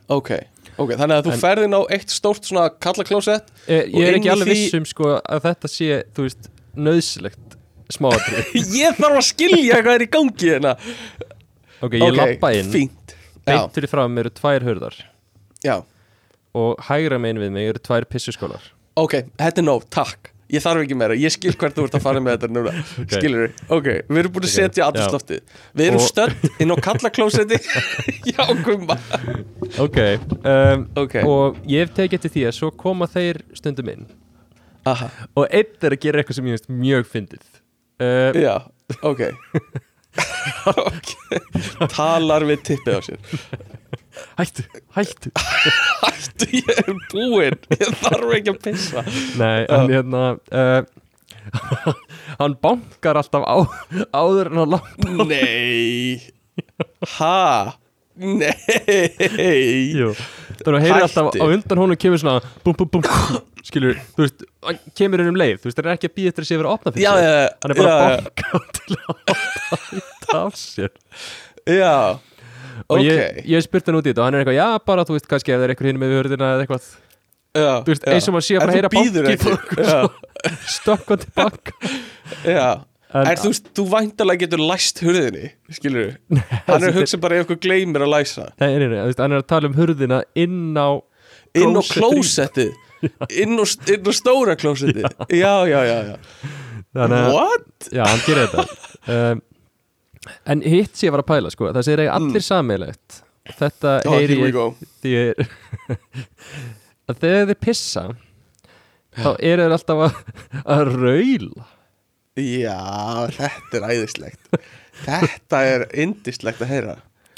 Ok, 0.06 0.30
ok, 0.78 0.92
þannig 0.94 1.16
að 1.18 1.24
þú 1.26 1.32
En- 1.34 1.40
ferðin 1.42 1.74
á 1.74 1.80
eitt 1.96 2.12
stórt 2.14 2.44
svona 2.46 2.68
kallaklósett 2.78 3.48
Ég, 3.66 3.88
Og 3.90 3.98
ég 3.98 4.06
er 4.06 4.18
ekki 4.20 4.28
í 4.28 4.32
alveg 4.36 4.46
því- 4.46 4.54
viss 4.60 4.76
um 4.78 4.84
sko 4.86 5.08
að 5.18 5.40
þetta 5.48 5.70
sé, 5.72 5.88
þú 6.14 6.26
veist, 6.28 6.46
nöðsilegt 6.78 7.56
smáatrið 7.90 8.52
Ég 8.78 8.94
þarf 9.00 9.18
að 9.18 9.26
skilja 9.32 9.80
hvað 9.82 9.94
er 9.96 10.04
í 10.06 10.08
gangi 10.14 10.52
hérna. 10.52 10.76
Ok, 11.82 11.98
ég 11.98 12.06
Ok, 12.06 12.14
lappa 12.20 12.52
inn, 12.54 12.70
Fínt. 12.70 13.16
Já, 13.46 13.50
beint 13.50 13.74
fyrir 13.80 13.90
fram 13.90 14.16
eru 14.22 14.30
tvær 14.30 14.62
hurðar. 14.66 14.94
Já, 15.66 15.80
og 16.56 16.78
hægra 16.86 17.18
megin 17.18 17.42
við 17.42 17.50
mig 17.58 17.68
eru 17.74 17.82
tvær 17.82 18.06
pissuskólar. 18.10 18.62
Ok, 18.96 19.18
þetta 19.36 19.58
er 19.62 19.66
nóg, 19.66 19.84
takk 19.90 20.30
Ég 20.54 20.62
þarf 20.62 20.82
ekki 20.84 20.94
meira, 20.94 21.14
ég 21.18 21.32
skil 21.34 21.54
hvert 21.58 21.74
þú 21.74 21.84
ert 21.88 21.94
að 21.98 22.02
fara 22.04 22.20
með 22.22 22.36
þetta 22.36 22.48
núna. 22.54 22.72
Ok. 23.02 23.14
Skilur 23.16 23.48
ok, 23.74 23.88
við 24.06 24.20
erum 24.20 24.34
búin 24.36 24.44
að 24.46 24.50
Ok, 24.50 24.54
setja 24.54 24.82
já. 24.82 24.86
andrústloftið 24.86 25.40
Við 25.80 25.86
erum 25.88 25.98
Og- 25.98 26.06
stödd 26.06 26.60
inn 26.62 26.70
á 26.70 26.76
kallaklósetti. 26.86 27.58
Já, 28.32 28.44
gumma. 28.62 28.96
Ok, 29.82 29.98
um, 30.46 30.86
Ok. 31.02 31.16
og 31.26 31.58
ég 31.66 31.82
hef 31.86 31.96
tekið 31.98 32.22
til 32.26 32.32
því 32.36 32.44
að 32.50 32.54
svo 32.60 32.70
koma 32.78 33.08
þeir 33.10 33.42
stundum 33.58 33.90
inn. 33.90 34.06
Aha. 34.86 35.08
og 35.34 35.48
einn 35.50 35.82
er 35.82 35.96
að 35.96 36.02
gera 36.04 36.20
eitthvað 36.22 36.36
sem 36.38 36.46
ég 36.46 36.54
finnst 36.60 36.70
mjög 36.70 37.08
fyndið. 37.10 37.46
Uh, 37.98 38.30
Já, 38.38 38.54
ok. 39.02 39.24
Ok. 40.70 41.10
Talar 41.92 42.44
við 42.48 42.62
tippið 42.70 42.94
á 42.96 43.00
sér 43.04 43.18
Hættu, 44.36 44.66
hættu. 44.96 45.32
Hættu, 46.02 46.48
ég 46.52 46.70
er 46.76 46.92
búinn. 47.12 47.58
Ég 47.76 47.98
þarf 48.02 48.36
ekki 48.36 48.52
að 48.52 48.60
pissa. 48.66 49.04
Nei, 49.40 49.64
en 49.64 49.90
hérna 49.92 50.22
uh, 50.36 50.84
Hann 52.40 52.56
bankar 52.62 53.18
alltaf 53.20 53.44
á, 53.46 53.56
áður 54.16 54.52
en 54.52 54.62
hann 54.62 54.72
lappa 54.76 55.26
Nei. 55.30 56.20
Ha? 57.16 57.76
Nei. 58.16 58.52
Þannig 60.62 60.78
að 60.78 60.84
heyri 60.86 61.02
alltaf 61.02 61.36
á 61.36 61.44
undan 61.46 61.82
honum 61.82 62.00
kemur 62.00 62.20
svona 62.22 62.40
bum 62.64 62.76
bum 62.78 62.88
bum 62.96 63.04
skilur, 63.66 63.98
þú 64.14 64.24
veist, 64.24 64.46
hann 64.64 64.78
kemur 64.96 65.22
inn 65.22 65.32
um 65.32 65.38
leið. 65.38 65.58
Þú 65.60 65.68
veist, 65.68 65.80
það 65.80 65.90
er 65.90 65.96
ekki 65.96 66.10
að 66.10 66.16
býja 66.16 66.32
eftir 66.32 66.46
að 66.46 66.48
sé 66.48 66.58
verið 66.60 66.70
að 66.70 66.78
opna 66.78 66.94
fyrir 66.94 67.04
sig 67.04 67.50
hann 67.66 67.74
er 67.74 67.80
bara 67.80 67.90
já, 67.90 67.96
að 67.96 68.14
já. 68.14 68.20
banka 68.22 68.62
til 68.78 68.96
að 68.96 69.10
opna 69.36 70.40
af 70.40 70.58
sér. 70.60 70.96
Já 71.66 71.94
og 72.88 72.98
Ok. 72.98 73.04
ég, 73.06 73.40
ég 73.54 73.64
spurti 73.64 73.90
hann 73.90 73.98
út 74.00 74.06
í 74.06 74.12
þetta 74.12 74.22
og 74.22 74.28
hann 74.28 74.36
er 74.38 74.44
eitthvað, 74.44 74.58
já, 74.60 74.68
bara, 74.90 75.04
þú 75.08 75.16
veist, 75.16 75.28
kannski 75.30 75.52
ef 75.54 75.58
það 75.60 75.64
er 75.66 75.74
eitthvað 75.74 75.90
hinn 75.90 76.00
með 76.02 76.14
hörðina 76.16 76.50
eða 76.54 76.66
eitthvað, 76.66 76.88
já, 77.56 77.70
þú 77.86 77.92
veist, 77.92 78.04
já. 78.04 78.12
eins 78.16 78.28
og 78.28 78.36
maður 78.36 78.46
sé 78.46 78.56
að 78.56 78.60
bara 78.60 78.72
þú 78.72 78.76
heyra 78.76 78.90
Já, 79.86 79.98
stökkva 80.76 81.18
tilbaka. 81.24 81.76
Já. 82.44 82.68
En, 83.16 83.28
En 83.30 83.38
þú 83.38 83.50
veist, 83.52 83.68
þú 83.78 83.84
væntalega 83.92 84.42
getur 84.42 84.60
læst 84.66 84.98
hurðinni 85.00 85.46
Skilur 85.72 86.16
Hann 86.66 86.82
er 86.82 86.90
að 86.90 86.96
hugsa 86.98 87.20
bara 87.22 87.36
ef 87.38 87.46
ykkur 87.46 87.60
gleymir 87.62 88.02
að 88.02 88.10
læsa. 88.12 88.48
Nei, 88.60 88.72
nei, 88.82 88.88
nei, 88.90 88.98
þú 88.98 89.06
veist, 89.12 89.22
hann 89.22 89.32
er 89.36 89.44
að 89.44 89.46
tala 89.52 89.70
um 89.70 89.76
hurðina 89.78 90.18
inn 90.34 90.74
á 90.74 90.88
Inn 91.56 91.78
á 91.78 91.82
Klósettið. 91.86 92.74
inn, 93.40 93.54
inn 93.56 94.10
á 94.10 94.12
stóra 94.12 94.56
klósettið. 94.58 95.06
Já, 95.30 95.52
já, 95.70 95.78
já, 95.86 95.96
já 96.10 96.16
Þannig 96.96 97.30
What? 97.32 97.88
já, 97.94 98.02
hann 98.08 98.22
gerir 98.26 98.50
þetta. 98.50 98.66
Um, 99.06 99.38
En 100.46 100.64
hitt 100.64 100.96
sé 100.96 101.08
ég 101.08 101.14
var 101.14 101.22
að 101.24 101.30
pæla, 101.30 101.52
sko 101.54 101.70
Það 101.70 101.86
segir 101.88 102.04
eiga 102.04 102.18
allir 102.18 102.44
sammeilegt 102.44 103.22
Þetta 103.56 103.96
Oh, 104.06 104.16
heyri 104.16 104.38
ég 104.40 104.56
ég 105.06 105.42
að 107.08 107.20
þegar 107.22 107.50
þið 107.50 107.58
pissa 107.62 108.04
þá 109.16 109.30
eru 109.38 109.64
þeir 109.64 109.74
alltaf 109.76 110.02
að, 110.06 110.16
að 110.76 110.88
raula. 110.92 111.66
Já, 112.36 112.80
þetta 113.32 113.78
er 113.78 113.86
æðislegt. 113.92 114.56
Þetta 115.06 115.60
er 115.70 115.86
indislegt 116.04 116.64
að 116.64 116.72
heyra. 116.74 116.96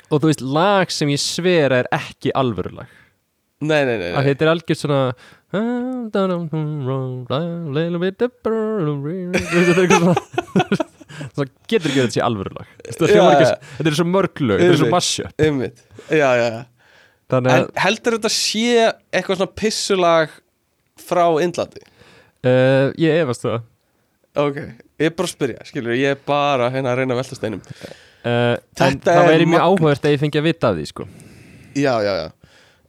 Og 0.09 0.23
þú 0.23 0.31
veist, 0.31 0.43
lag 0.43 0.95
sem 0.95 1.13
ég 1.13 1.21
sver 1.23 1.75
er 1.77 1.91
ekki 1.95 2.33
alvörulag. 2.39 2.89
Nei, 3.59 3.83
nei, 3.85 3.97
nei, 3.99 4.11
að 4.13 4.21
nei. 4.23 4.27
þetta 4.31 4.45
er 4.45 4.51
algjör 4.53 4.79
svona 4.79 5.01
þetta 5.51 6.21
er 6.23 6.33
eitthvað 9.83 9.99
svona 9.99 10.95
það 11.39 11.53
getur 11.71 11.93
ekki 11.93 12.01
að 12.01 12.07
þetta 12.07 12.17
sé 12.17 12.25
alvörulag 12.25 12.73
þetta 12.89 13.91
er 13.91 13.97
svo 13.99 14.07
mörg 14.09 14.43
lög, 14.43 14.61
þetta 14.63 14.75
er 14.75 14.81
svo 14.83 14.91
mashup. 14.93 15.33
Einmitt. 15.45 15.85
Já, 16.09 16.29
já, 16.39 16.45
já. 16.55 16.61
Þannig 17.29 17.55
En 17.55 17.67
heldur 17.85 18.17
þetta 18.17 18.33
sé 18.33 18.67
eitthvað 19.13 19.41
svona 19.41 19.57
pissulag 19.61 20.37
frá 21.03 21.25
Indlandi? 21.45 21.85
uh, 22.47 22.91
ég 23.01 23.23
efast 23.23 23.45
það. 23.47 23.59
Ok, 24.39 24.59
ég 25.03 25.11
er 25.11 25.15
bara 25.19 25.29
að 25.29 25.35
spyrja, 25.35 25.67
skilur, 25.69 25.97
ég 25.99 26.15
er 26.15 26.21
bara 26.29 26.71
hérna 26.75 26.93
að 26.93 27.03
reyna 27.03 27.17
að 27.17 27.23
velta 27.23 27.39
steinum. 27.39 27.63
Uh, 28.23 28.55
Þetta 28.79 29.15
það 29.19 29.31
væri 29.33 29.49
mjög 29.49 29.65
áhugast 29.67 30.07
að 30.07 30.15
ég 30.15 30.23
fengi 30.23 30.41
að 30.41 30.49
vita 30.49 30.71
af 30.71 30.79
því 30.79 30.87
sko. 30.91 31.07
Já, 31.79 31.95
já, 32.05 32.13
já. 32.23 32.29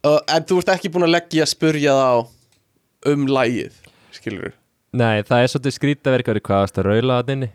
Uh, 0.06 0.20
En 0.30 0.45
þú 0.47 0.62
ert 0.62 0.74
ekki 0.76 0.91
búin 0.93 1.08
að 1.08 1.16
leggja 1.18 1.45
að 1.45 1.54
spurja 1.54 1.95
þá 2.00 3.12
um 3.14 3.30
lægið, 3.32 3.78
skilur 4.16 4.56
nei, 4.95 5.22
það 5.26 5.43
er 5.43 5.52
svolítið 5.52 5.76
skrítið 5.76 6.10
að 6.10 6.16
vera 6.16 6.39
eitthvað 6.39 6.80
að 6.82 6.88
raula 6.88 7.18
að 7.22 7.34
inni 7.36 7.50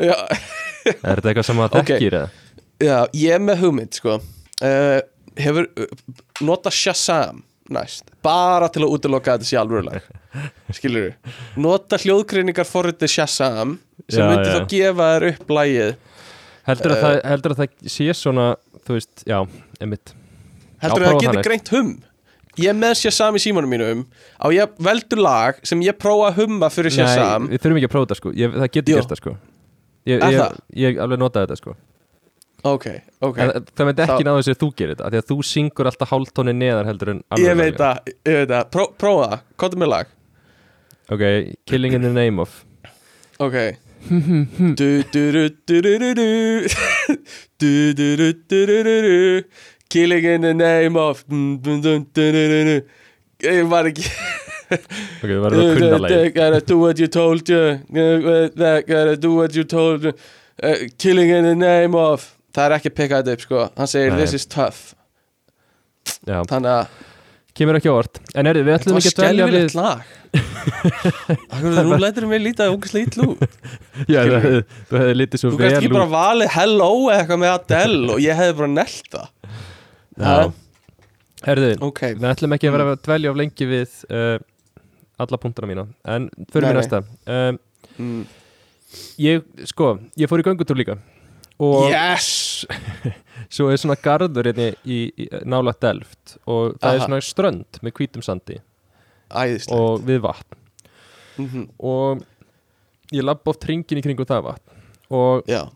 Já, 0.00 0.14
er 0.86 1.20
þetta 1.20 1.28
eitthvað 1.32 1.46
sem 1.50 1.60
að 1.64 1.74
þekkir 1.80 2.14
eða? 2.20 2.28
já, 2.82 2.96
ég 3.14 3.34
er 3.36 3.42
með 3.44 3.60
hugmynd, 3.66 3.98
sko. 3.98 4.18
Uh, 4.62 5.00
Hefur, 5.38 5.66
uh, 5.80 6.14
nota 6.44 6.70
Shazam 6.72 7.42
næst? 7.72 8.04
Bara 8.24 8.68
til 8.72 8.82
að 8.84 8.94
útiloka 8.98 9.32
að 9.32 9.40
þetta 9.42 9.48
sé 9.48 9.58
alvörulag 9.60 10.02
Skilur 10.76 11.06
Nota 11.60 11.96
hljóðgreiningar 12.02 12.68
forritið 12.68 13.08
Shazam 13.14 13.78
sem 14.08 14.20
Já, 14.20 14.28
myndi 14.28 14.48
já. 14.50 14.54
þá 14.58 14.66
gefa 14.72 15.06
þér 15.14 15.26
upp 15.30 15.52
lægið 15.56 15.92
heldur, 16.68 16.92
Eh. 16.92 17.00
það, 17.02 17.16
heldur 17.32 17.54
að 17.56 17.60
það 17.62 17.92
sé 17.96 18.08
svona 18.18 18.46
þú 18.86 18.96
veist, 18.98 19.24
já, 19.26 19.38
emitt 19.82 20.12
Heldur 20.82 21.06
að 21.06 21.14
það 21.14 21.24
þannig. 21.30 21.46
greint 21.48 21.72
hum? 21.74 21.92
Ég 22.60 22.76
með 22.76 22.92
Shazam 23.00 23.38
í 23.38 23.40
símanum 23.40 23.70
mínum. 23.72 24.00
Á 24.36 24.46
ég 24.52 24.74
veldur 24.84 25.22
lag 25.24 25.56
sem 25.64 25.80
ég 25.86 25.96
prófa 25.96 26.26
að 26.28 26.42
humma 26.42 26.68
fyrir 26.74 26.92
Shazam. 26.92 27.46
Nei, 27.46 27.54
við 27.54 27.62
þurfum 27.64 27.78
ekki 27.80 27.88
að 27.88 27.92
prófa 27.94 28.08
þetta 28.10 28.18
sko. 28.18 28.32
Ég, 28.36 28.52
það 28.58 28.68
getur 28.76 28.98
gert 28.98 29.14
það 29.14 29.20
sko 29.22 29.32
ég, 30.08 30.22
Er 30.22 30.32
ég, 30.32 30.60
ég 30.86 30.98
alveg 31.02 31.18
notaði 31.22 31.46
þetta 31.48 31.58
sko 31.62 31.74
Ok, 32.62 32.84
ok 33.26 33.38
en, 33.42 33.50
það 33.74 33.88
myndi 33.88 34.02
ekki 34.04 34.22
Þá- 34.22 34.26
náðu 34.28 34.42
þess 34.42 34.52
að 34.54 34.60
þú 34.62 34.68
gerir 34.78 34.92
þetta 34.94 35.08
því 35.10 35.20
að 35.22 35.28
þú 35.32 35.36
syngur 35.48 35.88
alltaf 35.90 36.12
hálftóni 36.14 36.52
neðar 36.54 36.86
heldur 36.90 37.10
en 37.16 37.22
Ég 37.42 37.56
veit 37.58 37.78
það, 37.80 38.12
ég 38.30 38.36
veit 38.38 38.52
það 38.52 38.68
Pró, 38.76 38.84
Prófa 39.02 39.24
það, 39.32 39.40
er 39.74 39.80
með 39.82 39.90
lag? 39.94 40.12
ok, 41.12 41.24
Killing 41.66 41.96
in 41.98 42.06
the 42.06 42.12
Name 42.14 42.38
of 42.44 42.60
Ok 43.42 43.56
Du 44.78 45.02
du 45.12 45.22
du 45.32 45.48
du 45.66 45.80
du 45.82 45.98
du 45.98 46.14
du 46.14 46.68
Du 47.58 47.92
du 47.94 48.16
du 48.16 48.32
du 48.32 48.66
du 48.66 48.82
du 48.82 48.96
du 49.02 49.44
Killing 49.92 50.24
in 50.24 50.40
the 50.46 50.54
name 50.54 50.96
of 50.96 51.24
dun, 51.28 51.58
dun, 51.60 51.80
dun, 51.82 52.06
dun, 52.14 52.32
dun, 52.32 52.64
dun. 52.66 52.82
Ég 53.42 53.66
var 53.68 53.84
ekki 53.90 54.06
ok, 54.76 55.28
það 55.28 55.42
verður 55.46 55.62
að 55.62 55.74
kunna 55.78 56.00
lagi 56.04 56.32
Gotta 56.38 56.60
do 56.72 56.78
what 56.82 56.98
you 57.02 57.08
told 57.18 57.52
you. 57.52 57.62
Gotta 58.56 59.16
do 59.16 59.34
what 59.36 59.56
you 59.58 59.64
told 59.64 60.08
you. 60.08 60.14
Uh, 60.62 60.74
Killing 60.98 61.30
in 61.30 61.44
the 61.48 61.54
name 61.58 61.94
of. 61.98 62.28
Það 62.52 62.66
er 62.68 62.74
ekki 62.78 62.90
að 62.92 63.14
þetta 63.14 63.36
upp 63.38 63.46
sko. 63.46 63.62
Hann 63.78 63.88
segir 63.88 64.12
Nei. 64.12 64.20
this 64.20 64.34
is 64.36 64.44
tough. 64.46 64.92
Já, 66.26 66.42
Þannig 66.50 66.72
að 66.72 67.00
kemur 67.56 67.76
ekki 67.78 67.90
á 67.92 67.94
orð 67.94 68.18
en 68.40 68.48
er, 68.48 68.58
við 68.64 68.72
Þetta 68.72 68.82
ætlum 68.82 68.96
var 68.96 69.02
ekki 69.02 69.12
að 69.12 69.18
dvelja 69.22 69.46
við 69.46 69.52
skelvilegt 69.52 69.76
lag. 69.78 69.98
Akkur, 71.52 71.76
Nú 71.88 71.98
lætur 72.04 72.26
mig 72.30 72.40
líta 72.42 72.68
ógæslega 72.72 73.08
ítlu 73.10 73.26
já, 74.08 74.20
það 74.22 74.36
hefði- 74.46 74.62
þú 74.88 75.00
hefði 75.02 75.16
litið 75.18 75.42
svo 75.42 75.50
Þú 75.52 75.58
gæst 75.60 75.66
vel 75.66 75.78
ekki 75.82 75.90
bara 75.92 76.08
valið 76.14 76.52
hello 76.56 76.88
eða 77.12 77.18
eitthvað 77.20 77.40
með 77.42 77.52
Adele 77.56 78.14
og 78.16 78.22
ég 78.24 78.40
hefði 78.40 78.56
bara 78.62 78.70
nelt 78.76 79.12
það. 79.16 79.28
Já. 80.22 80.36
Herðu, 81.42 81.70
Ok, 81.88 82.00
við 82.14 82.28
ætlum 82.30 82.56
ekki 82.56 82.70
að 82.70 82.76
vera 82.78 82.88
að 82.94 83.00
dvelja 83.08 83.32
of 83.34 83.38
lengi 83.42 83.68
við 83.72 83.94
uh, 84.08 84.36
alla 85.18 85.38
punktana 85.38 85.68
mína. 85.70 85.86
En 86.08 86.28
mér 86.54 86.68
nei. 86.68 86.74
næsta. 86.78 87.02
Um, 87.26 87.58
mm. 87.98 88.22
ég, 89.22 89.44
sko, 89.68 89.96
ég 90.18 90.30
fór 90.30 90.42
í 90.42 90.46
göngutúr 90.46 90.78
líka. 90.78 90.98
Og 91.62 91.90
Yes! 91.92 92.64
svo 93.52 93.68
er 93.70 93.80
svona 93.80 93.98
garður 94.00 94.48
hérna 94.48 94.70
í, 94.88 95.04
í 95.12 95.28
nála 95.48 95.74
delft 95.82 96.36
og 96.46 96.78
það 96.80 96.88
er 96.88 97.00
Aha. 97.00 97.06
svona 97.06 97.24
strönd 97.26 97.80
með 97.84 97.94
hvítum 97.98 98.24
sandi 98.24 98.58
Æðislegt. 99.28 99.74
og 99.76 100.04
við 100.08 100.22
vatn. 100.24 100.58
Mm 101.38 101.66
og 101.78 102.24
ég 103.12 103.24
labba 103.24 103.52
oft 103.52 103.64
ringin 103.68 104.00
í 104.00 104.04
kringum 104.04 104.28
það 104.28 104.46
vatn. 104.48 104.82
Og 105.12 105.48
Já, 105.50 105.68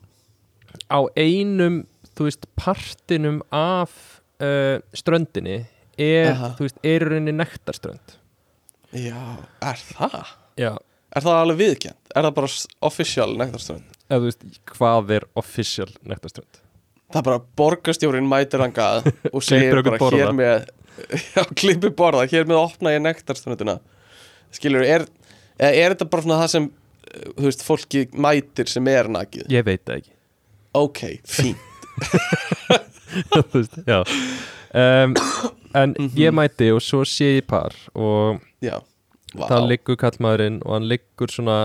á 0.89 1.01
einum, 1.17 1.83
þú 2.17 2.29
veist, 2.29 2.47
partinum 2.57 3.43
af 3.53 3.93
uh, 4.41 4.81
ströndinni 4.97 5.67
er, 5.99 6.33
Aha. 6.33 6.55
þú 6.57 6.69
veist, 6.69 6.81
er 6.85 7.05
rauninni 7.05 7.37
nektarströnd 7.37 8.16
já, 8.99 9.23
er 9.71 9.83
það? 9.95 10.21
já, 10.61 10.73
Er 11.17 11.23
það 11.25 11.37
alveg 11.41 11.59
viðkjönd? 11.63 11.99
Er 12.19 12.27
það 12.27 12.33
bara 12.37 12.49
official 12.91 13.29
nektarströnd? 13.41 13.93
eða 14.07 14.19
þú 14.23 14.27
veist, 14.29 14.43
hvað 14.77 15.13
er 15.17 15.25
official 15.41 15.89
nektarströnd 16.07 16.59
Það 17.07 17.21
er 17.21 17.27
bara 17.29 17.41
borgarstjórin 17.61 18.27
mætir 18.29 18.63
hangað 18.65 19.07
og 19.35 19.45
segir 19.47 19.79
bara 19.83 19.99
borða. 20.01 20.19
hér 20.25 20.35
með 20.37 20.67
Já, 21.37 21.43
klippi 21.59 21.91
borða, 21.93 22.25
hér 22.31 22.47
með 22.49 22.61
opna 22.63 22.93
ég 22.97 23.03
nektarströndina 23.05 23.79
Skilur, 24.55 24.85
er, 24.87 25.05
er 25.59 25.93
þetta 25.95 26.07
bara 26.11 26.25
svona 26.25 26.39
það 26.43 26.53
sem 26.55 26.69
uh, 26.71 27.31
þú 27.37 27.47
veist, 27.49 27.65
fólki 27.67 28.05
mætir 28.17 28.71
sem 28.73 28.89
er 28.93 29.11
nakið? 29.13 29.49
ég 29.53 29.67
veit 29.67 29.83
það 29.87 30.01
ekki 30.03 30.15
Ok, 30.77 31.03
fín 31.25 31.57
Þú 33.33 33.43
veist, 33.55 33.79
já 33.89 34.01
um, 34.77 35.15
en 35.77 35.95
ég 36.19 36.35
mæti 36.37 36.69
og 36.75 36.83
svo 36.85 37.03
sé 37.09 37.37
ég 37.39 37.47
par 37.49 37.75
og 37.95 38.43
Já, 38.67 38.77
vá 39.37 39.45
það 39.51 39.69
liggur 39.73 39.99
kallmaðurinn 40.03 40.59
og 40.65 40.75
hann 40.77 40.89
liggur 40.91 41.33
svona 41.33 41.59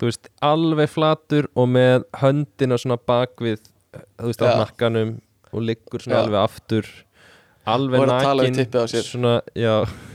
þú 0.00 0.08
veist, 0.08 0.28
alveg 0.42 0.88
flatur 0.88 1.48
og 1.54 1.68
með 1.68 2.04
höndina 2.22 2.78
svona 2.80 2.96
bakvið 3.10 3.60
þú 3.92 4.28
veist, 4.30 4.42
á 4.42 4.48
Já. 4.48 4.56
nakkanum 4.62 5.16
og 5.52 5.64
liggur 5.66 6.00
svona 6.04 6.20
Já. 6.20 6.22
alveg 6.24 6.40
aftur 6.44 6.90
alveg 7.70 8.00
Og 8.00 8.06
er 8.06 8.12
að 8.14 8.22
tala 8.24 8.42
við 8.46 8.50
nakin 8.50 8.64
tippið 8.64 8.80
á 8.80 8.86
sér. 8.90 9.04
svona, 9.06 9.34
já, 9.54 9.74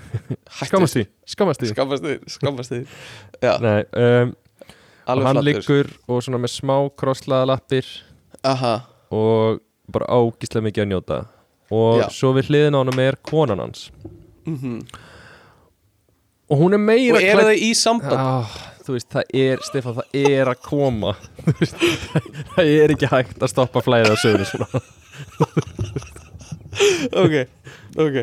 Hættu. 0.57 0.65
skammast 0.69 0.95
því 0.97 1.03
skammast 1.35 1.61
því 1.61 1.69
Skammast 1.73 2.03
þig, 2.07 2.25
skammast 2.37 2.73
þig 2.73 2.87
Já, 3.43 3.53
Nei, 3.61 3.83
um, 3.99 4.33
og 5.05 5.11
alveg 5.13 5.27
hann 5.27 5.37
flattur 5.37 5.47
liggur 5.51 5.91
og 6.09 6.23
svona 6.25 6.39
með 6.41 6.53
smá 6.55 6.75
krosslaða 6.97 7.49
lappir 7.53 7.89
Aha, 8.45 8.73
og 9.13 9.61
bara 9.91 10.07
ágíslega 10.17 10.65
mikið 10.65 10.85
að 10.85 10.91
njóta 10.93 11.19
og 11.75 11.99
Já. 12.01 12.07
svo 12.13 12.31
við 12.37 12.49
hliðin 12.49 12.77
á 12.77 12.81
honum 12.81 12.99
er 13.05 13.17
konan 13.25 13.61
hans 13.61 13.89
Mhm. 14.45 14.79
Og 16.49 16.55
hún 16.61 16.73
er 16.77 16.81
meira 16.81 17.17
Og 17.17 17.21
eru 17.23 17.41
klædd- 17.41 17.49
þau 17.49 17.57
í 17.67 17.71
samband? 17.79 18.19
ah, 18.21 18.47
þú 18.85 18.91
veist, 18.97 19.09
það 19.15 19.25
er, 19.41 19.57
Stefán, 19.65 19.95
það 19.97 20.07
er 20.31 20.45
að 20.51 20.59
koma. 20.65 21.11
Veist, 21.59 21.77
það 22.55 22.65
er 22.75 22.93
ekki 22.95 23.09
hægt 23.11 23.39
að 23.41 23.49
stoppa 23.53 23.79
flæðið 23.85 24.13
á 24.13 24.17
sögunu 24.21 24.45
svona 24.49 24.67
ok, 27.23 27.35
ok. 27.97 28.17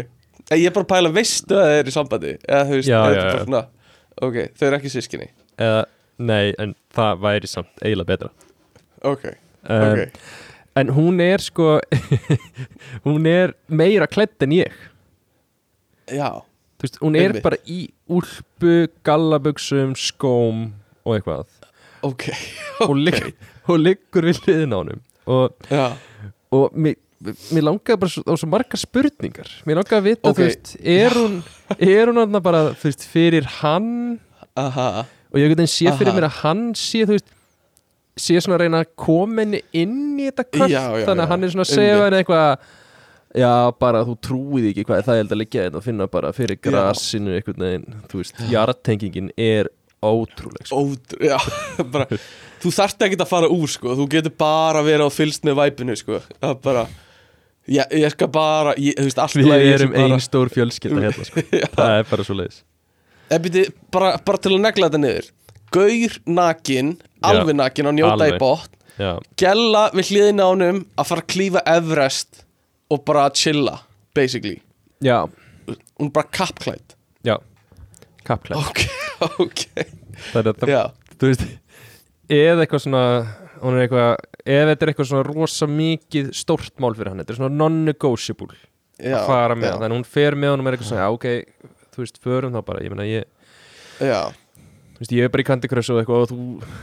Ég 0.52 0.66
er 0.68 0.74
bara 0.74 0.84
að 0.84 0.90
pæla, 0.92 1.10
veistu 1.14 1.56
að 1.56 1.64
þau 1.70 1.78
eru 1.80 1.92
í 1.92 1.94
sambandi? 1.94 2.32
Eða 2.44 2.64
þú 2.68 2.74
veist, 2.78 2.90
Já, 2.90 2.98
er 3.08 3.14
já, 3.16 3.22
já. 3.56 3.62
Ok, 4.22 4.36
þau 4.58 4.66
eru 4.68 4.76
ekki 4.78 4.90
sískinni 4.92 5.28
eða, 5.62 5.82
nei, 6.20 6.46
en 6.60 6.74
það 6.96 7.20
væri 7.22 7.48
samt 7.50 7.72
eiginlega 7.84 8.10
betra. 8.12 8.30
Ok, 9.08 9.24
um, 9.64 9.84
ok. 9.88 10.00
en 10.82 10.92
hún 10.96 11.20
er 11.24 11.40
sko 11.44 11.68
hún 13.06 13.22
er 13.30 13.54
meira 13.72 14.06
klædd 14.10 14.44
en 14.46 14.52
ég. 14.58 14.72
Já, 16.12 16.28
Þú 16.82 16.86
veist, 16.88 16.96
hún 16.98 17.14
er 17.16 17.28
Einmitt. 17.30 17.44
bara 17.44 17.58
í 17.70 17.80
úlpu, 18.10 18.88
gallabuxum, 19.06 19.92
skóm 19.94 20.64
og 21.06 21.14
eitthvað 21.14 21.46
ok 22.02 22.24
og, 22.88 22.96
ligg, 22.98 23.28
og 23.70 23.78
liggur 23.78 24.26
við 24.26 24.40
hliðin 24.42 24.74
á 24.74 24.78
honum 24.80 25.02
og, 25.30 25.54
Já, 25.70 25.84
og 26.50 26.74
mér, 26.74 26.96
mér 27.54 27.62
langaði 27.68 28.00
bara 28.02 28.10
svo, 28.10 28.24
á 28.26 28.34
svo 28.34 28.48
margar 28.50 28.82
spurningar 28.82 29.52
mér 29.68 29.78
langaði 29.78 30.00
að 30.00 30.08
vita, 30.10 30.32
Ok. 30.32 30.40
þú 30.40 30.48
veist 30.48 30.72
er 30.82 31.14
hún, 31.20 31.36
er 31.78 32.10
hún 32.10 32.18
þarna 32.24 32.42
bara, 32.42 32.64
þú 32.74 32.90
veist, 32.90 33.06
fyrir 33.14 33.46
hann 33.60 33.92
aha 34.58 34.88
og 35.32 35.38
ég 35.40 35.54
veit 35.54 35.62
sé 35.70 35.86
fyrir 35.94 36.10
Aha. 36.10 36.18
mér 36.18 36.26
að 36.28 36.40
hann 36.42 36.64
sé, 36.74 37.06
þú 37.06 37.14
veist 37.14 37.30
sé 38.18 38.36
svona 38.42 38.58
að 38.58 38.64
reyna 38.66 38.82
að 38.82 38.90
koma 39.00 39.40
henni 39.46 39.62
inn 39.72 40.18
í 40.20 40.26
þetta 40.28 40.44
kvöld, 40.50 40.74
Já, 40.74 40.82
já, 40.98 41.06
þannig 41.06 41.22
að 41.22 41.28
já. 41.28 41.30
hann 41.30 41.44
er 41.46 41.52
svona 41.54 41.64
að 41.64 41.70
segja 41.70 41.92
Einmitt. 41.94 42.04
henni 42.10 42.18
eitthvað 42.26 42.66
já, 43.36 43.52
bara 43.80 44.02
þú 44.08 44.16
trúið 44.26 44.70
ekki 44.72 44.84
hvað 44.88 45.04
það 45.06 45.20
er 45.22 45.28
að 45.30 45.38
liggja 45.40 45.66
þetta 45.68 45.80
og 45.80 45.84
finna 45.86 46.06
bara 46.12 46.32
fyrir 46.36 46.58
Já. 46.58 46.64
grasinu 46.70 47.36
einhvern 47.36 47.64
veginn, 47.64 47.86
þú 48.10 48.20
veist, 48.22 48.42
jartengingin 48.52 49.30
er 49.40 49.70
ótrúleg 50.02 50.66
sko. 50.66 50.82
Ótrú, 50.82 51.20
já, 51.22 51.38
bara 51.94 52.08
Þú 52.62 52.70
þarft 52.74 53.02
ekki 53.06 53.16
að 53.22 53.30
fara 53.30 53.48
úr, 53.50 53.70
sko 53.70 53.94
Þú 53.98 54.04
getur 54.10 54.32
bara 54.38 54.82
verið 54.86 55.06
á 55.06 55.10
fylst 55.14 55.42
með 55.46 55.56
væpinu, 55.58 55.94
sko 55.98 56.20
Það 56.26 56.50
er 56.52 56.60
bara 56.66 56.84
Ég, 57.70 57.92
ég 57.94 58.10
skal 58.10 58.26
bara, 58.34 58.72
ég, 58.82 58.96
þú 58.98 59.06
veist, 59.06 59.18
allt 59.22 59.36
við 59.38 59.52
erum 59.54 59.92
bara- 59.94 60.16
ein 60.16 60.22
stór 60.22 60.50
fjölskylda 60.50 61.04
hérna 61.04 61.26
sko. 61.28 61.44
Já. 61.62 61.66
það 61.76 61.92
er 62.00 62.08
bara 62.10 62.26
svo 62.26 62.34
leiðis 62.40 62.60
En 63.32 63.42
byrju, 63.46 63.64
bara, 63.94 64.12
bara 64.26 64.42
til 64.42 64.52
að 64.56 64.64
negla 64.66 64.88
þetta 64.90 65.02
niður 65.04 65.28
Gaur 65.72 66.16
nakin, 66.28 66.90
alveg 67.24 67.56
nakin 67.62 67.88
og 67.88 67.94
njóta 67.96 68.16
alveg. 68.18 68.34
í 68.34 68.40
botn 68.42 68.74
já, 68.98 69.12
Gella 69.40 69.84
við 69.94 70.10
hliðina 70.10 70.44
á 70.44 70.48
honum 70.50 70.82
að 70.98 71.08
fara 71.12 71.22
að 71.24 71.30
klífa 71.32 71.62
Everest 71.78 72.42
og 72.92 73.04
bara 73.08 73.26
að 73.28 73.38
chilla 73.42 73.78
basically, 74.16 74.58
já, 75.04 75.24
hún 75.98 76.10
er 76.10 76.14
bara 76.14 76.28
kappklædd. 76.38 76.96
Já. 77.26 77.36
Kappklæð, 78.26 78.58
Ok, 78.62 78.82
ok. 79.46 79.62
Það 80.32 80.40
er 80.42 80.48
þetta. 80.50 80.68
Já, 80.70 80.82
þú 81.16 81.30
veist 81.32 81.46
eða 82.32 82.64
eitthvað 82.64 82.84
svona 82.86 83.04
hún 83.62 83.76
er 83.78 83.86
eitthvað, 83.86 84.12
eða 84.42 84.68
þetta 84.72 84.84
er 84.86 84.92
eitthvað 84.92 85.08
svona 85.12 85.26
rosa 85.28 85.68
mikið 85.70 86.30
stórt 86.36 86.74
mál 86.82 86.94
fyrir 86.98 87.12
hann 87.12 87.22
þetta 87.22 87.34
er 87.34 87.38
svona 87.40 87.54
non-negotiable 87.58 88.56
já 89.02 89.16
að 89.18 89.28
fara 89.28 89.56
með 89.58 89.68
já, 89.70 89.76
þannig 89.82 89.98
hún 89.98 90.08
fer 90.14 90.36
með 90.38 90.54
honum 90.54 90.68
er 90.70 90.76
eitthvað 90.76 90.90
svona, 90.92 91.04
já 91.06 91.16
ok, 91.16 91.72
þú 91.92 92.02
veist, 92.04 92.20
förum 92.22 92.54
þá 92.56 92.62
bara. 92.66 92.84
Ég 92.84 92.94
meina, 92.94 93.08
ég, 93.08 93.28
Já, 94.02 94.20
þú 94.96 95.02
veist, 95.02 95.12
ég 95.14 95.26
er 95.26 95.32
bara 95.32 95.44
í 95.44 95.46
Candy 95.46 95.70
Crush 95.70 95.92
og 95.92 96.00
eitthvað 96.00 96.24
og 96.24 96.30
þú 96.32 96.38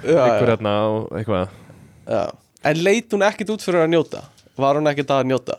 já, 0.08 0.20
liggur 0.24 0.46
já, 0.48 0.52
hérna 0.54 0.74
og 0.94 1.18
eitthvað. 1.20 1.56
Já. 2.10 2.22
En 2.70 2.84
leit 2.84 3.16
hún 3.16 3.24
ekkit 3.28 3.52
út 3.56 3.64
fyrir 3.64 3.86
að 3.86 3.92
njóta? 3.94 4.22
Var 4.60 4.80
hún 4.80 4.92
ekkit 4.92 5.14
að 5.16 5.28
njóta? 5.32 5.58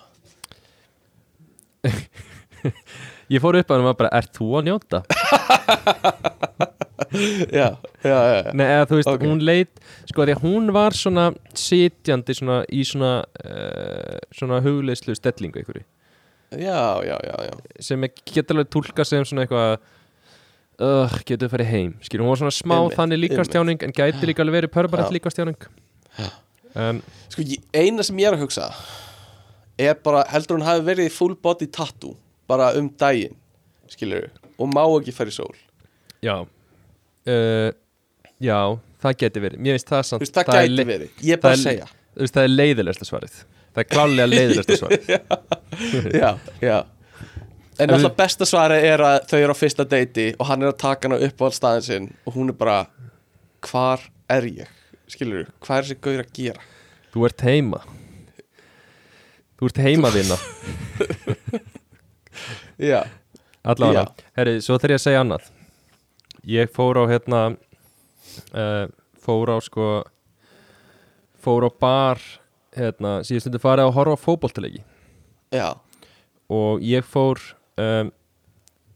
Ég 3.31 3.41
fór 3.43 3.59
upp 3.61 3.71
að 3.73 3.79
hann 3.81 3.89
var 3.91 3.97
bara, 4.01 4.13
ert 4.21 4.33
þú 4.37 4.51
að 4.61 4.67
njóta? 4.71 5.03
Já, 7.11 7.75
já, 8.05 8.11
já, 8.23 8.35
já. 8.45 8.53
Nei, 8.55 8.67
eða 8.71 8.85
þú 8.87 8.97
veist, 9.01 9.09
Ok. 9.11 9.23
hún 9.27 9.41
leit 9.43 9.81
sko, 10.07 10.23
því 10.29 10.35
að 10.37 10.43
hún 10.45 10.69
var 10.77 10.95
svona 10.95 11.25
sitjandi 11.59 12.37
svona 12.39 12.59
í 12.71 12.85
svona 12.87 13.09
uh, 13.43 14.19
svona 14.37 14.61
hugleyslu 14.63 15.17
stellingu 15.19 15.59
einhverju 15.59 15.83
Já, 16.61 17.03
já, 17.03 17.17
já, 17.27 17.35
já 17.49 17.83
sem 17.83 18.07
er- 18.07 18.15
getur 18.31 18.55
alveg 18.55 18.71
tólka 18.71 19.07
sem 19.09 19.25
svona 19.27 19.43
eitthvað 19.43 19.81
uh, 20.87 21.19
getur 21.27 21.51
fara 21.51 21.67
heim 21.67 21.97
skilur, 22.05 22.29
hún 22.29 22.31
var 22.37 22.43
svona 22.45 22.55
smá 22.55 22.77
Einmitt, 22.79 22.99
þannig 23.01 23.23
líkastjáning 23.25 23.83
en 23.89 23.97
gæti 23.97 24.31
líka 24.31 24.45
alveg 24.47 24.61
verið 24.71 24.95
Já. 25.03 25.11
líkastjáning 25.19 25.67
en 26.79 27.03
Sko, 27.33 27.43
ég, 27.43 27.59
eina 27.75 28.07
sem 28.07 28.23
ég 28.23 28.31
er 28.31 28.39
að 28.39 28.45
hugsa 28.47 28.71
er 29.81 29.97
bara, 30.05 30.25
heldur 30.33 30.59
hún 30.59 30.67
hafi 30.67 30.85
verið 30.87 31.09
í 31.09 31.13
full 31.15 31.35
body 31.43 31.67
tattoo 31.73 32.15
bara 32.51 32.73
um 32.79 32.89
daginn 33.01 33.37
skilur 33.91 34.29
og 34.61 34.69
má 34.75 34.83
ekki 34.99 35.13
fara 35.17 35.33
í 35.33 35.35
sól. 35.35 35.55
Já. 36.23 36.37
Uh, 37.29 37.71
já, 38.43 38.59
það 39.03 39.17
geti 39.23 39.43
verið. 39.45 39.61
Mér 39.65 39.77
finnst 39.79 39.91
það 39.93 40.05
samt 40.09 40.23
veist, 40.25 40.37
það 40.37 40.51
gæti 40.55 40.77
le- 40.77 40.87
verið, 40.89 41.11
ég 41.27 41.37
er 41.37 41.43
bara 41.43 41.57
að 41.57 41.61
það 41.61 41.67
segja. 41.71 41.89
þú 42.15 42.25
veist, 42.25 42.37
það 42.39 42.47
er 42.49 42.55
leiðilegsta 42.55 43.09
svarið. 43.09 43.37
Það 43.71 43.83
er 43.85 43.89
klálega 43.95 44.31
leiðilegsta 44.31 44.79
svarið. 44.81 45.13
Já, 46.21 46.31
já. 46.65 46.79
En 47.81 47.89
En 47.89 47.95
alltaf 47.97 48.17
besta 48.19 48.45
svari 48.45 48.77
er 48.85 49.01
að 49.01 49.23
þau 49.31 49.39
eru 49.41 49.55
á 49.57 49.61
fyrsta 49.63 49.87
deiti 49.89 50.27
og 50.37 50.49
hann 50.51 50.61
er 50.67 50.73
að 50.75 50.81
taka 50.83 51.09
hana 51.09 51.21
upp 51.25 51.41
á 51.41 51.47
staðin 51.57 51.87
sinn 51.87 52.09
og 52.29 52.35
hún 52.37 52.51
er 52.53 52.57
bara 52.61 52.81
hvar 53.65 54.03
er 54.29 54.45
ég? 54.51 54.69
Skilur 55.09 55.47
hvað 55.65 55.79
er 55.79 55.87
þessi 55.89 55.97
gaur 56.05 56.21
að 56.21 56.35
gera? 56.37 56.67
þú 57.15 57.25
ert 57.31 57.41
heima 57.47 57.81
þú 59.61 59.69
ert 59.71 59.81
heima 59.85 60.11
vinna 60.15 60.37
Já, 62.81 63.03
allavega, 63.69 64.07
herri, 64.39 64.61
svo 64.65 64.79
þegar 64.81 64.95
ég 64.95 65.01
að 65.01 65.03
segja 65.05 65.21
annað. 65.21 65.49
Ég 66.49 66.71
fór 66.73 66.97
á 66.97 67.05
hérna 67.11 67.41
uh, 68.57 68.87
fór 69.21 69.53
á 69.53 69.59
sko 69.61 69.89
fór 71.41 71.67
á 71.69 71.71
bar 71.73 72.23
hérna, 72.77 73.19
síðan 73.27 73.45
stundu 73.45 73.61
farið 73.61 73.89
að 73.89 73.95
horfa 73.99 74.17
á 74.17 74.25
fótboltalegi 74.25 74.81
já, 75.53 75.69
og 76.53 76.83
ég 76.87 77.05
fór 77.05 77.41
um, 77.81 78.11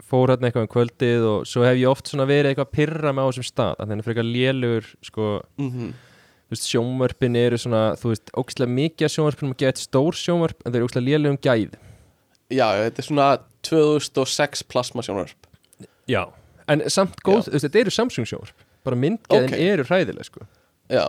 fór 0.04 0.32
hérna 0.32 0.48
eitthvað 0.48 0.66
um 0.68 0.72
kvöldið 0.76 1.28
og 1.28 1.48
svo 1.50 1.64
hef 1.66 1.80
ég 1.80 1.90
oft 1.90 2.08
svona 2.08 2.28
verið 2.30 2.52
eitthvað 2.52 2.68
að 2.68 2.76
pyrra 2.78 3.14
með 3.16 3.26
á 3.26 3.28
þessum 3.32 3.48
stað 3.48 3.74
að 3.74 3.92
þannig 3.92 4.08
frekar 4.08 4.28
lélugur 4.28 4.90
sko, 5.10 5.30
mhm 5.60 5.94
þú 6.44 6.54
veist, 6.54 6.68
sjónvörpin 6.70 7.36
eru 7.40 7.56
svona, 7.58 7.82
þú 8.00 8.12
veist, 8.12 8.30
ógstlega 8.36 8.70
mikið 8.76 9.06
að 9.06 9.14
geta 9.56 9.72
eitt 9.74 9.82
stór 9.84 10.12
sjónvörp 10.18 10.60
en 10.64 10.72
þau 10.72 10.76
eru 10.80 10.88
ógstlega 10.88 11.08
lélugum 11.08 11.38
gæð 11.40 11.74
Já, 12.52 12.66
þetta 12.84 13.00
er 13.00 13.08
svona 13.08 13.28
2006 13.64 14.62
plasma 14.68 15.02
sjónarp 15.06 15.48
Já, 16.10 16.26
en 16.68 16.82
samt 16.92 17.16
góð, 17.24 17.46
þú 17.48 17.54
veist, 17.56 17.64
þetta 17.68 17.80
eru 17.80 17.90
Samsung 17.94 18.26
sjónvörp. 18.28 18.64
Bara 18.84 18.96
myndgeðin 19.00 19.48
Ok. 19.54 19.60
eru 19.64 19.84
hræðileg 19.88 20.26
sko. 20.28 20.42
Já, 20.92 21.06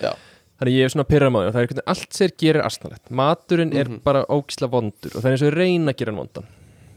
já, 0.00 0.14
Þannig 0.60 0.74
ég 0.76 0.84
er 0.84 0.92
svona 0.92 1.04
pyrra 1.08 1.28
maður 1.32 1.48
og 1.50 1.54
það 1.54 1.60
er 1.62 1.66
veginn 1.68 1.84
allt 1.92 2.16
sér 2.16 2.32
gerir 2.40 2.64
astnalegt 2.64 3.10
Maturinn 3.10 3.72
er 3.76 3.88
Mhm. 3.88 4.00
bara 4.04 4.24
ógislega 4.28 4.70
vondur 4.72 5.14
og 5.16 5.22
það 5.22 5.24
er 5.28 5.32
eins 5.36 5.42
og 5.46 5.52
reyna 5.56 5.92
að 5.92 5.96
gera 5.96 6.12
hann 6.12 6.20
vondan. 6.20 6.46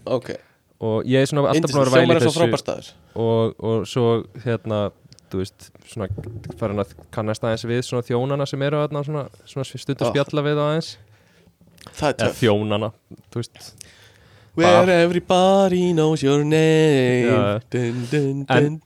Ok. 0.05 0.29
Og 0.83 1.03
ég 1.05 1.21
er 1.21 1.25
svona 1.27 1.47
alltaf 1.51 1.71
búin 1.71 1.87
að 1.87 1.95
væli 1.95 2.15
er 2.15 2.19
svo 2.19 2.31
þessu 2.31 2.91
og, 3.15 3.55
og 3.59 3.85
svo 3.87 4.23
hérna 4.43 4.91
þú 5.33 5.41
veist, 5.41 5.67
svona 5.89 6.07
farin 6.61 6.81
að 6.83 6.93
kannast 7.15 7.43
aðeins 7.43 7.65
við 7.65 7.81
svona 7.87 8.05
þjónana 8.07 8.45
sem 8.49 8.61
eru 8.67 8.79
aðna 8.83 9.01
svona, 9.07 9.25
svona 9.49 9.65
stund 9.65 9.97
að 9.99 10.07
Oh. 10.07 10.13
spjalla 10.13 10.45
við 10.45 10.61
aðeins. 10.67 10.91
Það 11.97 12.09
er 12.13 12.15
eða 12.27 12.37
þjónana, 12.39 12.91
þú 13.33 13.41
veist. 13.41 13.73
Where 14.55 14.89
everybody 15.01 15.93
knows 15.97 16.21
your 16.21 16.43
name. 16.45 17.25
Já. 17.25 17.59
dun, 17.73 18.07
dun, 18.11 18.45
En- 18.49 18.63
dun. 18.63 18.81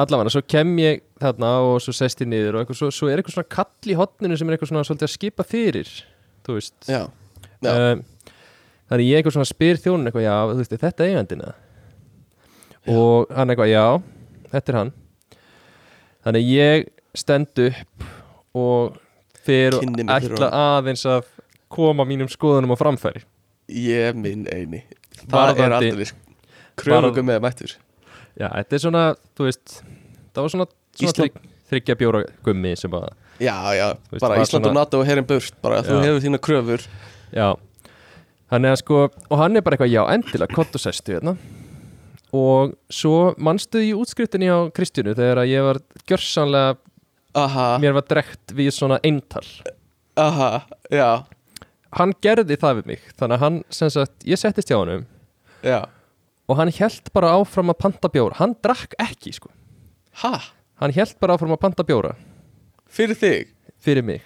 allavega, 0.00 0.30
svo 0.32 0.40
kem 0.48 0.70
ég 0.80 1.02
þarna 1.20 1.50
og 1.60 1.80
svo 1.84 1.92
sest 1.92 2.22
ég 2.24 2.26
niður 2.32 2.54
og 2.56 2.62
eitthvað, 2.64 2.78
svo, 2.80 2.88
svo 2.90 3.10
er 3.12 3.20
eitthvað 3.20 3.36
svona 3.36 3.48
kall 3.52 3.92
í 3.92 3.96
hotninu 4.00 4.38
sem 4.38 4.48
er 4.48 4.56
eitthvað 4.56 4.70
svona 4.72 4.84
svolítið 4.88 5.08
að 5.10 5.12
skipa 5.18 5.44
fyrir 5.44 5.90
þú 6.48 6.56
veist. 6.56 6.78
Já, 6.88 7.02
já, 7.60 7.92
um, 7.92 8.04
þannig 8.90 9.10
ég 9.10 9.20
eitthvað 9.20 9.36
svona 9.36 9.50
spyr 9.52 9.76
þjónun 9.76 10.08
eitthvað, 10.08 10.24
já, 10.24 10.36
þú 10.48 10.56
veist, 10.62 10.72
er 10.72 10.82
þetta 10.86 11.04
eigandina 11.10 11.52
og 12.88 13.28
hann 13.36 13.52
eitthvað, 13.52 13.70
já 13.74 13.84
þetta 14.54 14.72
er 14.72 14.78
hann 14.80 14.92
þannig 16.26 16.48
ég 16.50 16.88
stend 17.16 17.62
upp 17.66 18.08
og 18.56 18.96
fyrir 19.46 19.78
og 19.80 20.00
ætla 20.16 20.50
aðeins 20.54 21.04
að 21.08 21.28
koma 21.70 22.04
mínum 22.08 22.28
skoðunum 22.30 22.74
á 22.74 22.76
framfæri. 22.80 23.22
Ég 23.70 24.16
minn 24.18 24.46
eini. 24.50 24.82
Það 25.30 25.62
er 25.64 25.76
aldrei 25.76 26.08
kröfugum 26.80 27.28
með 27.28 27.40
mættur. 27.44 27.76
Já, 28.40 28.48
þetta 28.48 28.76
er 28.76 28.82
svona, 28.82 29.04
þú 29.36 29.46
veist 29.48 29.74
það 29.80 30.42
var 30.44 30.52
svona, 30.54 30.66
svona 30.96 31.16
þrygg, 31.18 31.40
þryggja 31.70 31.96
bjóra 32.00 32.22
gummi 32.46 32.74
sem 32.78 32.94
að, 32.96 33.08
Já, 33.40 33.54
já, 33.76 33.86
veist, 34.10 34.20
bara 34.22 34.40
Ísland 34.42 34.64
svona- 34.64 34.68
og 34.70 34.74
NATO 34.78 35.00
og 35.00 35.06
herrin 35.08 35.26
burt 35.28 35.54
bara 35.62 35.82
þú 35.82 35.98
hefur 36.04 36.20
þína 36.24 36.40
kröfur. 36.44 36.86
Já. 37.32 37.48
Þannig 38.50 38.72
að 38.74 38.78
sko, 38.82 39.00
og 39.30 39.38
hann 39.38 39.56
er 39.56 39.62
bara 39.62 39.76
eitthvað, 39.76 39.92
já, 39.94 40.02
endilega 40.14 40.54
kott 40.54 40.74
og 40.74 40.80
sestu 40.82 41.14
hérna 41.14 41.36
og 42.36 42.74
svo 42.92 43.32
manstu 43.42 43.82
í 43.82 43.92
útskriftinni 43.96 44.50
á 44.50 44.70
Kristjánu 44.74 45.16
þegar 45.18 45.42
að 45.42 45.52
ég 45.52 45.66
var 45.66 45.80
gjörsanlega 46.08 46.78
Aha, 47.40 47.66
mér 47.78 47.94
var 47.94 48.06
drekt 48.10 48.54
við 48.58 48.72
svona 48.74 48.98
eintal? 49.06 49.44
Aha, 50.18 50.64
já. 50.90 51.22
Hann 51.94 52.14
gerði 52.22 52.56
það 52.58 52.80
við 52.80 52.90
mig 52.90 53.04
þannig 53.14 53.36
að 53.36 53.44
hann, 53.44 53.60
sem 53.70 53.92
sagt, 53.94 54.16
ég 54.26 54.40
settist 54.40 54.70
hjá 54.70 54.80
honum. 54.80 55.06
Já. 55.62 55.84
Og 56.50 56.58
hann 56.58 56.72
held 56.74 57.12
bara 57.14 57.36
áfram 57.38 57.70
að 57.70 57.78
panta 57.84 58.10
bjóra. 58.10 58.34
Hann 58.40 58.56
drakk 58.62 58.98
ekki, 58.98 59.36
sko. 59.38 59.52
Ha? 60.24 60.34
hann 60.80 60.94
held 60.96 61.14
bara 61.20 61.36
áfram 61.36 61.54
að 61.54 61.60
panta 61.62 61.84
bjóra. 61.86 62.14
Fyrir 62.90 63.18
þig? 63.20 63.50
fyrir 63.80 64.04
mig. 64.04 64.24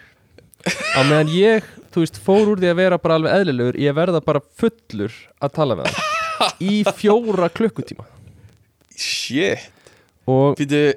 Á 0.96 1.00
meðan 1.07 1.30
ég, 1.34 1.66
þú 1.92 2.05
veist, 2.05 2.18
fór 2.24 2.55
úr 2.55 2.62
því 2.62 2.72
að 2.72 2.80
vera 2.80 2.98
bara 3.00 3.20
alveg 3.20 3.36
eðlilegur, 3.38 3.78
ég 3.84 3.96
verða 3.96 4.24
bara 4.24 4.42
fullur 4.59 5.14
að 5.38 5.57
tala 5.61 5.78
með 5.78 5.92
hann 5.92 6.14
í 6.61 6.82
fjóra 6.99 7.49
klukkutíma. 7.53 8.07
Shit. 8.97 9.70
Og, 10.30 10.57
Býtu, 10.59 10.95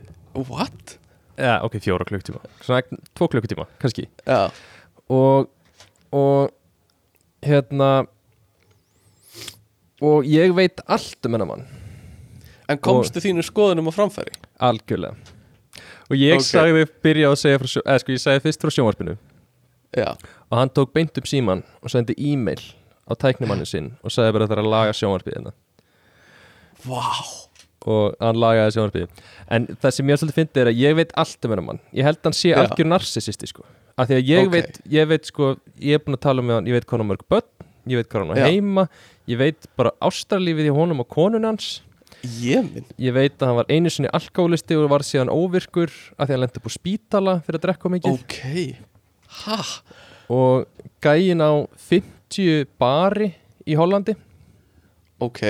what? 0.48 0.98
ja, 1.38 1.58
ok, 1.66 1.80
fjóra 1.84 2.06
klukkutíma. 2.08 2.40
Svona 2.64 2.82
tvo 3.18 3.28
klukkutíma, 3.34 3.66
kannski. 3.82 4.08
Já. 4.28 4.48
Og 5.10 5.50
og 6.16 6.54
hérna 7.44 8.08
og 10.02 10.24
ég 10.30 10.54
veit 10.56 10.80
allt 10.88 11.26
um 11.28 11.34
hennar 11.36 11.50
mann. 11.50 11.66
En 12.70 12.78
komstu 12.84 13.20
þínu 13.24 13.44
skoðunum 13.48 13.90
á 13.90 13.94
framfæri? 13.96 14.34
algjörlega. 14.60 15.16
Og 16.10 16.16
ég 16.16 16.36
Ok. 16.40 16.46
sagði, 16.48 16.86
byrja 17.04 17.30
að 17.32 17.36
segja 17.42 17.60
frá, 17.60 17.82
eða 17.84 18.00
sko, 18.00 18.12
ég 18.16 18.22
sagði 18.24 18.42
fyrst 18.46 18.62
frá 18.64 18.72
sjónvarpinu. 18.72 19.18
Já. 19.98 20.16
Og 20.52 20.58
hann 20.58 20.70
tók 20.70 20.94
beint 20.94 21.18
upp 21.18 21.28
síman 21.28 21.64
og 21.84 21.90
sendi 21.92 22.16
e-mail 22.18 22.62
á 23.08 23.14
tæknimannin 23.16 23.66
sinn 23.70 23.92
og 24.04 24.12
sagði 24.12 24.36
bara 24.36 24.46
að 24.48 24.52
það 24.52 24.58
er 24.58 24.64
að 24.64 24.72
laga 24.76 24.96
sjónvarpið 25.00 25.38
hérna. 25.38 25.54
Vá. 26.86 27.04
Og 27.88 28.16
hann 28.20 28.40
lagaði 28.42 28.74
sjónvarpið. 28.76 29.22
En 29.56 29.68
það 29.80 29.94
sem 29.96 30.10
ég 30.12 30.20
svolítið 30.22 30.38
fyndi 30.42 30.62
er 30.64 30.70
að 30.72 30.82
ég 30.82 30.96
veit 31.00 31.12
allt 31.24 31.46
um 31.48 31.54
hennar 31.54 31.66
mann. 31.70 31.80
Ég 31.96 32.04
held 32.08 32.20
hann 32.28 32.36
sé 32.36 32.52
Já. 32.52 32.58
algjör 32.64 32.90
narsisisti 32.92 33.48
sko. 33.48 33.64
Af 33.98 34.10
því 34.10 34.18
að 34.20 34.28
ég 34.30 34.46
Ok. 34.46 34.52
veit, 34.52 34.80
ég 34.92 35.08
veit 35.08 35.26
sko 35.26 35.56
ég 35.80 35.94
er 35.96 36.00
búin 36.04 36.18
að 36.18 36.22
tala 36.28 36.42
um 36.44 36.50
hann, 36.50 36.66
ég 36.68 36.74
veit 36.78 36.86
hvað 36.86 37.00
hann 37.00 37.08
mörg 37.10 37.24
börn 37.30 37.48
ég 37.88 37.96
veit 38.02 38.10
hvað 38.10 38.20
hann 38.28 38.36
á 38.36 38.38
Já. 38.38 38.46
heima 38.52 38.90
ég 39.28 39.38
veit 39.38 39.68
bara 39.78 39.92
ástarlífið 40.02 40.68
í 40.70 40.76
honum 40.76 41.00
og 41.00 41.08
konun 41.10 41.44
hans. 41.48 41.82
Ég 42.24 42.62
minn 42.74 42.86
ég 43.00 43.14
veit 43.14 43.38
að 43.40 43.48
hann 43.48 43.56
var 43.56 43.66
einu 43.70 43.90
sinni 43.90 44.10
alkoholisti 44.12 44.76
og 44.76 44.90
var 44.90 45.00
síðan 45.06 45.30
óvirkur 45.32 45.90
af 46.18 46.28
því 46.28 46.34
að 46.34 46.36
hann 46.36 46.40
lendi 46.44 46.58
upp 46.60 46.68
á 46.68 46.72
spítala 46.76 47.34
fyrir 47.46 47.60
að 47.60 47.66
drekka 47.68 47.90
mikið. 47.90 48.12
Ok. 48.20 48.76
Ha? 49.48 49.64
og 50.30 50.66
gæin 51.02 51.40
á 51.40 51.52
50 52.30 52.68
bari 52.80 53.32
í 53.68 53.76
Hollandi. 53.78 54.16
Ok. 55.24 55.42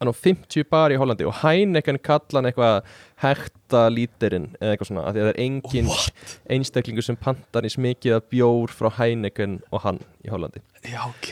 Hann 0.00 0.10
á 0.10 0.14
50 0.14 0.66
bari 0.68 0.96
í 0.96 1.00
Hollandi 1.00 1.24
og 1.24 1.38
Heineken 1.40 1.96
kalla 2.04 2.40
hann 2.40 2.48
eitthvað 2.50 2.88
hekta 3.22 3.86
lítirinn 3.92 4.50
eða 4.58 4.74
eitthvað 4.74 4.90
svona 4.90 5.04
af 5.06 5.14
því 5.14 5.22
að 5.22 5.28
það 5.28 5.32
er 5.32 5.40
engin 5.46 5.88
What? 5.88 6.34
einstaklingur 6.52 7.06
sem 7.06 7.16
pantar 7.16 7.64
í 7.64 7.70
smikið 7.72 8.18
af 8.18 8.26
bjór 8.32 8.74
frá 8.74 8.90
Heineken 8.98 9.60
og 9.72 9.84
hann 9.86 10.00
í 10.26 10.32
Hollandi. 10.32 10.60
Já, 10.84 11.06
ok. 11.08 11.30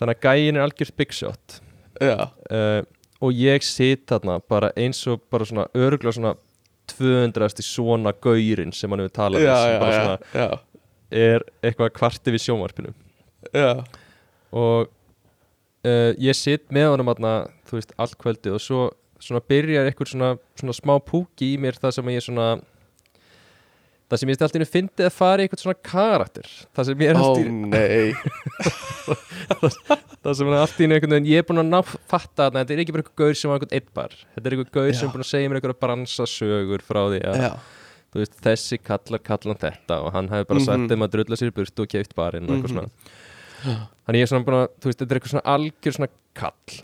Þannig 0.00 0.16
að 0.16 0.24
gæin 0.24 0.56
er 0.56 0.64
algjörst 0.64 0.96
big 0.96 1.12
shot. 1.14 1.58
Já. 2.00 2.30
Uh, 2.48 2.80
og 3.20 3.36
ég 3.36 3.66
sit 3.66 4.06
þarna 4.10 4.38
bara 4.48 4.72
eins 4.80 5.02
og 5.10 5.20
bara 5.32 5.46
svona 5.48 5.66
örgla 5.76 6.14
svona 6.14 6.34
200. 6.94 7.60
svona 7.64 8.12
gaurin 8.20 8.72
sem 8.76 8.90
hann 8.92 9.04
hefur 9.04 9.14
talað 9.16 9.44
Já, 9.44 9.52
um, 9.52 9.60
sem 9.60 9.74
já, 9.74 9.78
bara 9.80 9.92
já, 9.92 10.00
svona 10.00 10.40
já. 10.40 10.48
er 11.28 11.44
eitthvað 11.64 11.92
kvarti 12.00 12.34
við 12.34 12.44
sjónvarpinu. 12.48 12.96
Já 13.52 13.84
og 14.54 14.86
uh, 15.84 16.12
ég 16.22 16.34
sitt 16.38 16.64
með 16.74 16.86
honum 16.94 17.10
aðna, 17.12 17.32
þú 17.68 17.72
veist, 17.80 17.92
allt 18.00 18.16
kvöldið 18.20 18.52
og 18.58 18.62
svo 18.62 18.80
svona 19.24 19.40
byrjar 19.48 19.86
eitthvað 19.88 20.10
svona, 20.14 20.30
svona 20.58 20.74
smá 20.76 20.94
púki 21.00 21.46
í 21.54 21.58
mér 21.60 21.74
það 21.80 21.92
sem 21.98 22.08
ég 22.12 22.24
svona 22.26 22.48
það 24.10 24.18
sem 24.20 24.28
ég 24.30 24.34
alltaf 24.44 24.58
innu 24.58 24.68
fyndið 24.68 25.06
að 25.08 25.14
fara 25.16 25.40
í 25.40 25.42
eitthvað 25.46 25.62
svona 25.64 25.84
karakter 25.88 26.48
það 26.76 26.84
sem 26.90 27.04
ég 27.04 27.08
er 27.14 27.18
alltaf 27.18 27.46
nei 27.72 28.08
það 30.24 30.34
sem 30.38 30.50
er 30.50 30.56
alltaf 30.58 30.82
innu 30.84 30.96
einhvern 30.98 31.14
veginn 31.16 31.30
ég 31.30 31.40
er 31.42 31.46
búin 31.48 31.62
að 31.62 31.70
ná 31.72 31.80
fatta 32.10 32.42
að 32.50 32.58
þetta 32.60 32.74
er 32.76 32.82
ekki 32.84 32.94
bara 32.96 33.04
eitthvað 33.04 33.22
gaur 33.24 33.38
sem 33.40 33.48
var 33.52 33.56
einhvern 33.64 33.76
einn 33.80 33.88
bar 33.98 34.12
þetta 34.18 34.44
er 34.50 34.54
eitthvað 34.58 34.76
gaur 34.76 34.90
Já. 34.90 34.94
sem 35.00 35.08
er 35.08 35.14
búin 35.16 35.24
að 35.24 35.30
segja 35.32 35.48
mér 35.52 35.58
eitthvað 35.60 35.80
bransasögur 35.84 36.84
frá 36.84 37.00
því 37.14 37.20
að 37.32 37.38
veist, 38.14 38.36
þessi 38.44 38.76
kallar 38.86 39.20
kallan 39.26 39.58
þetta 39.64 39.94
og 40.04 40.08
hann 40.14 40.28
hefði 40.30 40.46
bara 40.52 40.60
Mhm. 40.60 40.68
sagt 40.68 40.84
þeim 40.92 41.04
að 41.08 41.12
drulla 41.16 41.36
sér 41.40 41.50
í 41.50 41.56
burtu 41.56 41.80
og 41.82 41.88
keift 41.96 42.12
barinn 42.14 42.46
og 42.46 42.52
eitthvað 42.58 42.70
Mhm. 42.70 42.76
svona 42.76 42.90
þannig 43.64 44.20
ég 44.20 44.26
er 44.26 44.30
svona 44.32 44.58
að, 44.58 44.74
þú 44.80 44.90
veist, 44.90 44.98
þetta 45.00 45.10
er 45.10 45.20
eitthvað 45.20 45.34
svona 45.34 45.54
algjör 45.54 45.96
svona 45.98 46.10
kall. 46.40 46.78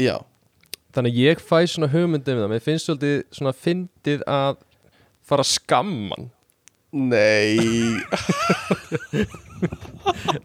Já. 0.00 0.16
Þannig 0.90 1.14
að 1.14 1.22
ég 1.22 1.44
fæ 1.46 1.58
svona 1.70 1.90
hugmyndið 1.92 2.36
við 2.36 2.42
það. 2.44 2.52
Mér 2.54 2.64
finnst 2.66 2.88
svolítið 2.88 3.16
svona 3.38 3.54
fyndið 3.64 4.24
að 4.30 4.60
fara 5.30 5.46
að 5.46 5.52
skamma 5.52 6.18
hann. 6.18 6.30
Nei. 6.90 7.60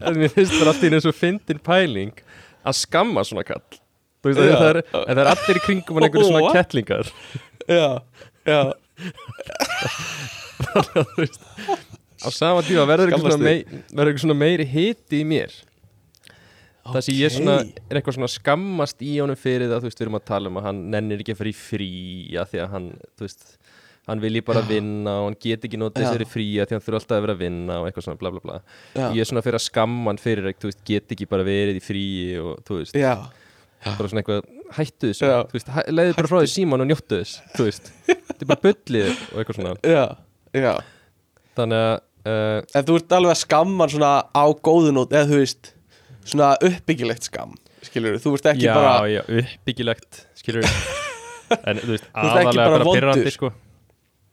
En 0.06 0.14
mér 0.20 0.30
finnst 0.30 0.54
það 0.54 0.70
alltaf 0.70 0.86
eins 0.86 1.08
og 1.10 1.16
fyndin 1.18 1.60
pæling 1.66 2.14
að 2.66 2.78
skamma 2.78 3.24
svona 3.26 3.44
kall. 3.48 3.64
Þú 4.22 4.30
veist, 4.30 4.40
Já. 4.42 4.56
það 4.58 4.70
er, 4.70 4.78
en 5.02 5.12
það 5.12 5.22
er 5.22 5.30
allir 5.32 5.58
í 5.58 5.64
kringum 5.64 5.98
hann 5.98 6.06
einhverju 6.06 6.30
svona 6.30 6.54
kettlingar. 6.54 7.10
Já 7.66 7.88
Já. 8.46 8.60
Þú 10.86 11.02
veist, 11.18 11.42
á 12.22 12.28
sama 12.32 12.62
tíma 12.64 12.86
verður 12.88 13.12
eitthvað 13.12 14.20
svona, 14.22 14.36
meiri 14.38 14.66
hiti 14.68 15.22
í 15.22 15.26
mér. 15.28 15.54
Það 16.86 17.02
sem 17.02 17.16
ég 17.18 17.32
svona 17.34 17.56
er 17.66 17.98
eitthvað 17.98 18.16
svona 18.16 18.30
skammast 18.30 19.00
í 19.02 19.16
honum 19.18 19.38
fyrir 19.38 19.66
það, 19.66 19.80
þú 19.82 19.88
veist, 19.88 20.00
við 20.00 20.06
erum 20.06 20.18
að 20.20 20.26
tala 20.30 20.50
um 20.52 20.60
að 20.60 20.68
hann 20.68 20.82
nennir 20.94 21.22
ekki 21.22 21.34
að 21.34 21.40
fara 21.40 21.50
í 21.50 21.56
frí 21.58 21.88
að 22.38 22.52
því 22.52 22.60
að 22.62 22.74
hann, 22.76 22.86
þú 23.18 23.26
veist 23.26 23.48
hann 24.06 24.22
vilji 24.22 24.42
bara 24.46 24.62
vinna 24.62 25.16
og 25.18 25.24
hann 25.26 25.38
get 25.42 25.64
ekki 25.66 25.80
notið 25.82 26.06
Já. 26.06 26.10
sér 26.12 26.22
í 26.22 26.28
frí 26.30 26.44
að 26.62 26.68
því 26.70 26.76
hann 26.76 26.84
þurfa 26.86 27.00
alltaf 27.00 27.16
að 27.16 27.24
vera 27.24 27.34
að 27.34 27.42
vinna 27.42 27.80
og 27.80 27.88
eitthvað 27.88 28.06
svona 28.06 28.20
bla 28.20 28.32
bla 28.36 28.42
bla. 28.44 28.58
Já. 28.94 29.06
Ég 29.08 29.18
er 29.24 29.30
svona 29.32 29.42
fyrir 29.42 29.58
að 29.58 29.64
skamma 29.66 30.12
hann 30.12 30.22
fyrir 30.22 30.52
þú 30.52 30.70
veist, 30.70 30.84
get 30.86 31.16
ekki 31.16 31.28
bara 31.32 31.46
verið 31.48 31.80
í 31.80 31.82
frí 31.82 32.06
og 32.42 32.62
þú 32.68 32.80
veist, 32.84 33.00
Já. 33.02 33.14
Bara 33.86 34.08
svona 34.10 34.22
eitthvað 34.22 34.46
hættu 34.78 35.10
þessu, 35.10 35.26
Já. 35.26 35.40
þú 35.50 35.58
veist, 35.58 35.74
leiðu 35.90 36.14
bara 36.20 36.30
frá 36.30 36.38
því 36.38 36.52
síman 36.54 36.82
og 36.86 36.88
njóttu 36.90 37.18
þess, 37.18 37.40
þú 37.58 37.66
veist. 37.66 37.90
Þetta 38.30 38.38
er 38.38 38.52
bara 38.52 38.62
bullið 38.68 39.10
og 39.10 39.42
eitthvað 39.42 39.58
svona. 39.58 39.74
Já. 39.82 40.06
Já 40.54 40.72
þannig 41.58 41.82
að 41.84 41.94
uh, 42.26 42.78
En 42.80 42.86
þú 42.88 42.96
ert 43.00 43.14
alveg 43.18 43.34
að 43.34 43.40
skamma 43.42 43.88
svona 43.92 44.12
á 44.34 44.44
góðunót 44.68 45.14
eða 45.16 45.28
þú 45.32 45.40
veist 45.42 45.72
svona 46.26 46.52
uppbyggilegt 46.66 47.28
skam 47.28 47.54
skilur 47.86 48.16
þú 48.22 48.32
ert 48.38 48.48
ekki 48.52 48.66
já, 48.66 48.72
bara 48.74 48.94
já, 49.10 49.20
uppbyggilegt 49.40 50.22
skilur 50.40 50.66
en 51.68 51.78
þú 51.84 51.92
veist, 51.94 52.08
aðalega 52.18 52.56
bara 52.58 52.80
bara 52.82 52.94
pyrrandi 52.96 53.30
sko. 53.34 53.52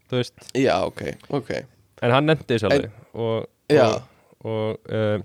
Þú 0.09 0.17
veist, 0.19 0.33
Já, 0.57 0.73
ok, 0.85 1.01
ok. 1.33 1.51
En 2.03 2.11
hann 2.13 2.25
nefndi 2.29 2.55
þessu 2.57 2.67
alveg 2.69 2.91
og, 3.13 3.45
og, 3.69 3.93
og 4.43 4.89
uh, 4.93 5.21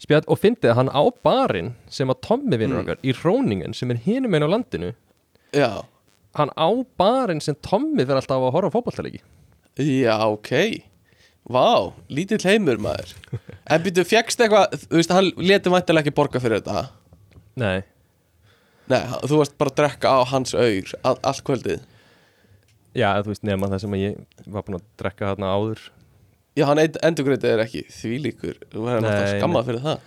spjall, 0.00 0.22
og 0.30 0.38
fyndið 0.40 0.70
að 0.72 0.78
hann 0.80 0.90
á 0.94 1.02
barinn 1.26 1.72
sem 1.92 2.10
að 2.10 2.20
Tommi 2.26 2.56
vinnur 2.58 2.80
Mm. 2.80 2.84
okkar 2.86 3.02
í 3.04 3.12
Róningen 3.18 3.74
sem 3.76 3.90
er 3.92 3.98
hinum 4.06 4.34
einn 4.38 4.46
á 4.46 4.50
landinu 4.54 4.92
Já, 5.54 5.82
hann 6.38 6.54
á 6.54 6.68
barinn 6.98 7.42
sem 7.44 7.58
Tommi 7.66 8.06
fyrir 8.06 8.22
alltaf 8.22 8.38
að 8.46 8.54
horfa 8.54 8.70
á 8.70 8.74
fótballtaleiki 8.78 9.20
já, 9.82 10.14
ok 10.30 10.52
Vá, 11.50 11.92
lítill 12.12 12.42
heimur 12.44 12.78
maður. 12.82 13.14
En 13.70 13.82
byrju, 13.82 14.04
fjækst 14.06 14.42
eitthvað 14.44 14.74
Þú 14.84 14.98
veist, 15.00 15.12
hann 15.14 15.30
leti 15.40 15.70
væntilega 15.72 16.04
ekki 16.04 16.14
borga 16.14 16.42
fyrir 16.42 16.60
þetta? 16.60 16.82
Nei, 17.60 17.80
Nei, 18.90 19.00
þú 19.30 19.38
varst 19.40 19.56
bara 19.58 19.70
að 19.72 19.78
drekka 19.80 20.10
á 20.10 20.18
hans 20.30 20.52
augur 20.54 20.92
all, 21.06 21.16
Allt 21.26 21.42
kvöldið? 21.46 21.80
Já, 22.98 23.08
þú 23.22 23.30
veist, 23.32 23.44
nema 23.46 23.68
það 23.70 23.82
sem 23.84 23.96
að 23.96 24.02
ég 24.04 24.46
var 24.50 24.64
búin 24.66 24.78
að 24.80 24.86
drekka 24.98 25.28
þarna 25.30 25.50
áður. 25.54 25.82
Já, 26.58 26.64
hann 26.66 26.80
endur 26.82 27.26
greitið 27.28 27.52
er 27.54 27.62
ekki 27.64 27.84
þvílíkur 27.94 28.56
Þú 28.72 28.82
verður 28.86 29.04
náttúrulega 29.06 29.28
Nei, 29.30 29.38
skammað 29.40 29.68
fyrir 29.70 29.84
það. 29.84 30.00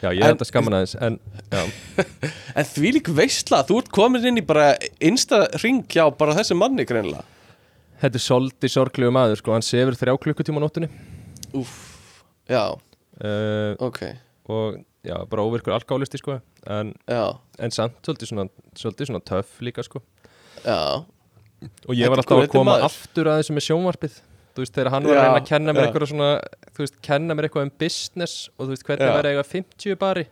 Já, 0.00 0.08
ég 0.08 0.20
En- 0.20 0.24
er 0.24 0.32
þetta 0.34 0.48
skamman 0.48 0.76
aðeins 0.78 0.94
en, 1.04 1.18
já, 1.52 1.64
En 2.62 2.70
þvílík 2.72 3.10
veistla, 3.12 3.58
þú 3.68 3.82
ert 3.82 3.90
komin 3.92 4.24
inn 4.30 4.40
í 4.40 4.44
bara 4.48 4.70
Insta 5.04 5.42
ring 5.60 5.82
hjá 5.92 6.06
bara 6.16 6.36
þessi 6.40 6.56
manni 6.56 6.86
greinlega 6.88 7.24
þetta 8.00 8.18
er 8.20 8.24
svolítið 8.24 8.72
sorglegu 8.74 9.12
maður 9.14 9.40
sko, 9.40 9.54
hann 9.56 9.64
sefur 9.66 9.96
þrjá 9.98 10.14
klukkutíma 10.24 10.60
á 10.60 10.64
nóttunni. 10.64 10.88
Úff, 11.56 11.74
já, 12.50 12.62
uh, 12.72 13.72
ok. 13.82 14.00
og 14.50 14.80
já, 15.06 15.16
bara 15.30 15.44
óvirkur 15.46 15.74
alkálisti 15.76 16.20
sko. 16.20 16.38
En, 16.68 16.94
Já, 17.08 17.24
en 17.58 17.72
samt 17.72 17.96
svolítið 18.04 18.32
svona, 18.32 18.48
svolítið 18.76 19.10
svona 19.10 19.22
töff 19.24 19.60
líka 19.64 19.84
sko. 19.86 20.02
Já, 20.64 21.00
og 21.86 21.94
ég 21.96 22.04
Þetta 22.04 22.10
var 22.10 22.18
er 22.18 22.22
alltaf 22.22 22.34
að 22.36 22.42
góður 22.42 22.52
koma 22.52 22.74
maður. 22.74 22.88
aftur 22.90 23.30
að 23.32 23.40
þessu 23.40 23.56
með 23.56 23.66
sjónvarpið. 23.68 24.18
Þú 24.50 24.62
veist, 24.64 24.74
þegar 24.74 24.90
hann 24.92 25.04
var 25.06 25.14
að 25.14 25.20
Já, 25.20 25.24
reyna 25.24 25.40
að 25.40 25.48
kenna 25.48 25.72
mér 25.72 25.80
já. 25.80 25.86
eitthvað 25.88 26.10
svona 26.10 26.30
þú 26.74 26.82
veist, 26.84 26.96
kenna 27.06 27.34
mér 27.38 27.46
eitthvað 27.46 27.66
um 27.68 27.72
business 27.80 28.34
og 28.58 28.64
þú 28.66 28.70
veist, 28.74 28.84
hvernig 28.88 29.06
Já. 29.08 29.14
var 29.14 29.28
eiga 29.30 29.44
50 29.46 29.98
bari. 30.00 30.24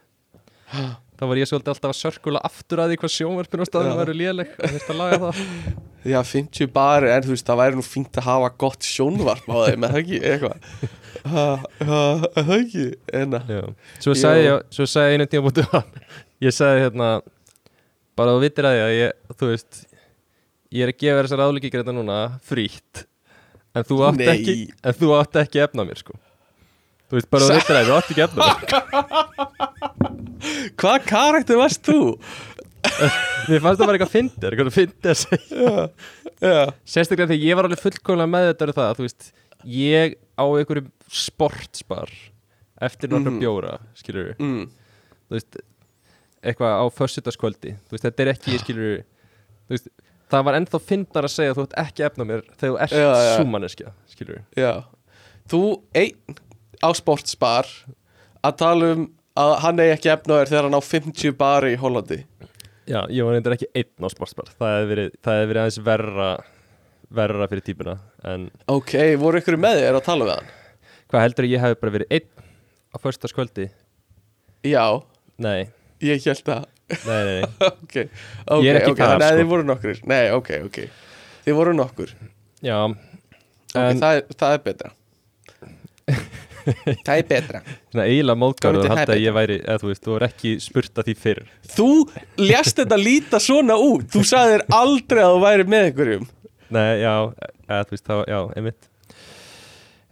Þá 1.19 1.25
var 1.27 1.39
ég 1.41 1.49
svolítið 1.51 1.73
alltaf 1.73 1.91
að 1.95 1.99
sörkula 1.99 2.41
aftur 2.47 2.79
að 2.83 2.93
því 2.93 2.97
hvað 3.03 3.13
sjónvarpin 3.15 3.63
og 3.65 3.69
staðinu 3.71 3.95
Já. 3.95 4.01
væru 4.03 4.15
léleg 4.21 4.51
að 4.59 4.75
þetta 4.77 4.97
laga 4.99 5.19
það 5.25 5.41
já, 6.13 6.19
50 6.27 6.71
bari 6.75 7.11
En 7.15 7.25
þú 7.27 7.33
veist, 7.35 7.47
það 7.49 7.61
væri 7.63 7.79
nú 7.79 7.85
fínt 7.87 8.19
að 8.21 8.27
hafa 8.29 8.51
gott 8.65 8.87
sjónvarp 8.89 9.47
á 9.49 9.57
þeim 9.67 9.85
Er 9.87 9.93
það 9.93 9.99
ekki? 10.03 10.21
Eitthvað. 10.33 10.57
Ha, 11.29 11.45
ha, 11.89 12.01
Er 12.29 12.47
það 12.49 12.55
ekki? 12.59 12.87
En 13.21 13.37
að 13.39 13.53
Já. 13.57 13.63
Svo 14.05 14.15
sagði 14.19 14.47
ég, 14.47 14.63
svo 14.79 14.87
sagði 14.89 15.11
ég 15.13 15.19
einu 15.19 15.27
tíma 15.33 15.67
hann. 15.75 15.91
Ég 16.47 16.55
sagði 16.57 16.85
hérna 16.87 17.11
Bara 18.19 18.35
þú 18.37 18.43
vitir 18.47 18.67
að 18.69 18.77
því 18.79 18.83
að 18.87 18.95
ég, 18.99 19.11
þú 19.39 19.51
veist 19.53 19.83
Ég 20.75 20.85
er 20.85 20.93
að 20.93 20.99
gefa 21.01 21.25
þessar 21.27 21.45
áleikingar 21.49 21.83
þetta 21.85 21.97
núna 21.97 22.19
Frítt 22.45 23.05
En 23.77 23.85
þú 23.89 24.01
átt 24.09 24.19
Nei. 24.23 24.31
ekki 24.35 24.57
En 24.83 24.97
þú 24.99 25.13
átt 25.19 25.37
ekki 25.45 25.61
efna 25.63 25.85
mér 25.87 26.01
sko. 26.01 26.17
Þú 27.09 27.17
veist, 27.17 27.29
bara 27.33 27.47
þú 27.47 27.55
veitir 27.57 27.77
það, 27.79 27.87
þú 27.89 27.95
átt 27.97 28.11
ekki 28.13 28.25
efna 28.27 28.45
Hvað 30.79 31.07
karakter 31.09 31.59
varst 31.59 31.83
þú? 31.89 32.01
Mér 33.49 33.63
fannst 33.65 33.81
það 33.81 33.87
bara 33.89 33.97
eitthvað 33.99 34.13
fyndir, 34.15 34.55
eitthvað 34.55 34.75
fyndir 34.75 35.13
að 35.13 35.21
segja? 35.23 35.85
Já, 36.39 36.59
Sérstaklega 36.87 37.31
þegar 37.33 37.45
ég 37.49 37.57
var 37.59 37.69
alveg 37.69 37.81
fullkomlega 37.83 38.31
með 38.31 38.49
þetta 38.53 38.75
það, 38.77 38.93
þú 38.99 39.07
veist, 39.07 39.31
ég 39.75 40.17
á 40.39 40.45
einhverjum 40.47 40.91
sportspar 41.11 42.13
eftir 42.89 43.11
nokkra 43.11 43.33
Mhm. 43.33 43.41
bjóra, 43.43 43.73
skilur 43.99 44.29
við 44.31 44.43
mm. 44.45 44.69
þú 45.29 45.39
veist, 45.39 45.59
eitthvað 46.47 46.77
á 46.79 46.85
fössutaskvöldi, 46.95 47.73
þú 47.89 47.97
veist, 47.97 48.05
þetta 48.07 48.23
er 48.27 48.33
ekki, 48.35 48.59
skilur 48.63 49.01
þú 49.67 49.75
veist, 49.75 49.89
það 50.31 50.45
var 50.47 50.59
ennþá 50.61 50.81
fyndar 50.85 51.27
að 51.27 51.35
segja 51.35 51.55
að 51.55 51.59
þú 51.59 51.67
ert 51.67 51.77
ekki 51.83 52.07
efna 52.07 52.29
mér 52.29 52.45
þegar 52.61 52.71
þú 52.71 52.79
ert 52.87 52.97
já. 53.03 53.37
súmanneskja, 53.41 53.93
skilur 54.15 54.43
já. 54.57 54.73
Þú 55.49 55.63
einn 55.97 56.39
á 56.85 56.89
sportspar 56.95 57.67
að 58.45 58.57
tala 58.61 58.93
um 58.95 59.07
að 59.39 59.53
hann 59.65 59.81
eigi 59.83 59.95
ekki 59.97 60.11
efnaður 60.15 60.51
þegar 60.53 60.67
hann 60.69 60.79
á 60.79 60.83
50 60.85 61.35
bari 61.39 61.73
í 61.75 61.79
Hollandi 61.81 62.21
Já, 62.89 63.03
ég 63.13 63.25
var 63.27 63.35
reyndar 63.37 63.55
ekki 63.57 63.69
einn 63.77 64.07
á 64.07 64.09
sportspar. 64.13 64.49
Það 64.57 64.71
hefði 64.75 64.89
verið, 64.95 65.11
hefði 65.29 65.49
verið 65.51 65.63
aðeins 65.65 65.81
verra 65.89 66.29
verra 67.19 67.47
fyrir 67.49 67.65
típuna 67.65 67.95
en 68.29 68.47
Ok, 68.69 68.95
voru 69.21 69.41
ykkur 69.41 69.57
með 69.61 69.79
þér 69.83 69.97
að 69.99 70.07
tala 70.09 70.27
við 70.29 70.33
hann? 70.37 70.49
hvað 71.09 71.23
heldur 71.25 71.47
ég 71.49 71.63
hefði 71.65 71.79
bara 71.81 71.95
verið 71.95 72.11
einn 72.19 72.49
á 72.93 72.97
föstudagskvöldi? 73.01 73.69
Já, 74.69 74.85
Nei, 75.41 75.69
ég 76.05 76.25
held 76.27 76.43
það. 76.49 76.67
Nei, 77.07 77.21
nei, 77.25 77.35
nei. 77.39 77.49
Ok, 77.69 77.95
ok, 78.49 78.65
Ég 78.65 78.71
er 78.73 78.81
ekki 78.83 78.93
ok, 78.95 79.01
þar, 79.05 79.19
Nei, 79.23 79.29
sko. 79.29 79.39
þið 79.41 79.51
voru 79.53 79.67
nokkur 79.69 80.03
Nei, 80.09 80.23
ok, 80.37 80.51
ok. 80.69 80.79
Þið 81.47 81.57
voru 81.61 81.75
nokkur. 81.79 82.13
Já, 82.65 82.79
Ok, 82.89 83.77
en 83.85 84.01
það, 84.01 84.19
er, 84.23 84.37
það 84.41 84.55
er 84.57 84.63
betra 84.65 84.91
Það 87.07 87.13
er 87.15 87.27
betra. 87.29 87.61
Svona 87.93 88.07
eiginlega 88.09 88.41
móðgáður 88.43 88.79
Dálítið 88.79 89.03
að 89.03 89.13
að 89.15 89.23
ég 89.23 89.37
væri, 89.37 89.59
eða 89.65 89.83
þú 89.83 89.91
veist, 89.91 90.03
þú 90.05 90.17
er 90.17 90.25
ekki 90.29 90.53
spurt 90.63 91.01
að 91.01 91.09
því 91.09 91.15
fyrr. 91.23 91.41
Þú 91.75 91.89
lést 92.43 92.81
þetta 92.83 92.99
líta 93.01 93.41
svona 93.43 93.77
út. 93.81 94.07
Þú 94.13 94.25
sagðir 94.29 94.65
aldrei 94.79 95.23
að 95.25 95.35
þú 95.35 95.41
væri 95.45 95.67
með 95.75 95.87
einhverjum. 95.89 96.27
Nei, 96.77 96.89
já, 97.01 97.15
eða 97.69 97.81
þú 97.89 97.97
veist, 97.97 98.07
það 98.09 98.21
var, 98.21 98.31
já, 98.35 98.41
einmitt. 98.61 98.91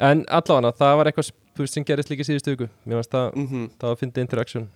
En 0.06 0.24
allavega, 0.38 0.72
það 0.80 0.96
var 1.00 1.10
eitthvað 1.10 1.68
sem 1.72 1.86
gerist 1.88 2.12
líka 2.12 2.26
síðustu 2.28 2.52
viku. 2.54 2.70
Mér 2.84 3.00
fannst 3.00 3.14
það, 3.16 3.28
mm 3.42 3.68
það 3.76 3.88
var 3.88 3.96
að 3.96 4.00
fyndi 4.04 4.24
interaction. 4.24 4.66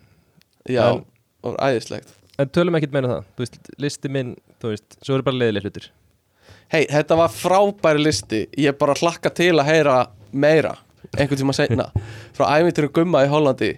Já, 0.68 0.85
En- 0.91 1.05
og 1.45 1.57
æðislegt. 1.61 2.16
En 2.41 2.49
tölum 2.49 2.76
ekkert 2.78 2.93
meina 2.97 3.09
það, 3.14 3.24
þú 3.37 3.45
veist, 3.45 3.59
listi 3.81 4.09
minn, 4.12 4.37
þú 4.61 4.70
veist, 4.72 4.97
svo 5.05 5.16
eru 5.16 5.26
bara 5.26 5.37
leiðileg 5.41 5.66
hlutir. 5.66 5.91
Hei, 6.72 6.85
þetta 6.87 7.16
var 7.18 7.33
frábæri 7.35 8.05
listi. 8.05 8.45
Ég 8.61 8.76
bara 8.78 8.95
hlakka 8.97 9.33
til 9.35 9.53
að 9.59 9.68
heyra 9.68 9.97
meira 10.33 10.76
einhvern 11.17 11.41
tíma 11.41 11.57
seinna 11.57 11.91
frá 12.37 12.47
æfinturum 12.61 12.93
Gumma 12.95 13.25
í 13.27 13.31
Hollandi 13.31 13.75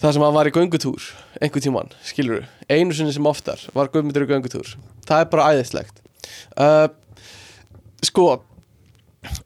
það 0.00 0.12
sem 0.16 0.24
hann 0.26 0.36
var 0.36 0.48
í 0.48 0.54
göngutúr 0.54 1.08
einhvern 1.40 1.64
tíman, 1.64 1.92
skilur 2.04 2.44
einu 2.68 2.96
sinni 2.96 3.14
sem 3.14 3.26
oftar 3.28 3.62
var 3.76 3.90
Gummitur 3.92 4.26
í 4.26 4.30
göngutúr. 4.30 4.74
Það 5.06 5.22
er 5.22 5.28
bara 5.32 5.50
æðislegt. 5.54 6.00
Uh, 6.58 6.88
sko 8.04 8.26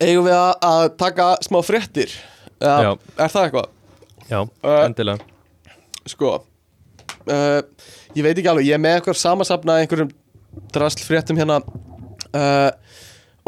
eigum 0.00 0.26
við 0.26 0.36
að, 0.36 0.86
taka 1.00 1.32
smá 1.44 1.60
fréttir? 1.64 2.14
Uh, 2.60 2.96
er 3.16 3.32
það 3.32 3.46
eitthvað? 3.46 3.68
Já, 4.30 4.40
Uh, 4.62 4.80
endilega. 4.86 5.24
Sko 6.08 6.32
uh, 6.38 7.60
ég 8.16 8.24
veit 8.24 8.36
ekki 8.36 8.50
alveg, 8.50 8.68
ég 8.68 8.76
er 8.76 8.82
með 8.82 8.98
eitthvað 8.98 9.20
samansapna 9.20 9.80
einhverjum 9.82 10.12
drastlfréttum 10.74 11.38
hérna 11.38 11.60
uh, 11.62 12.70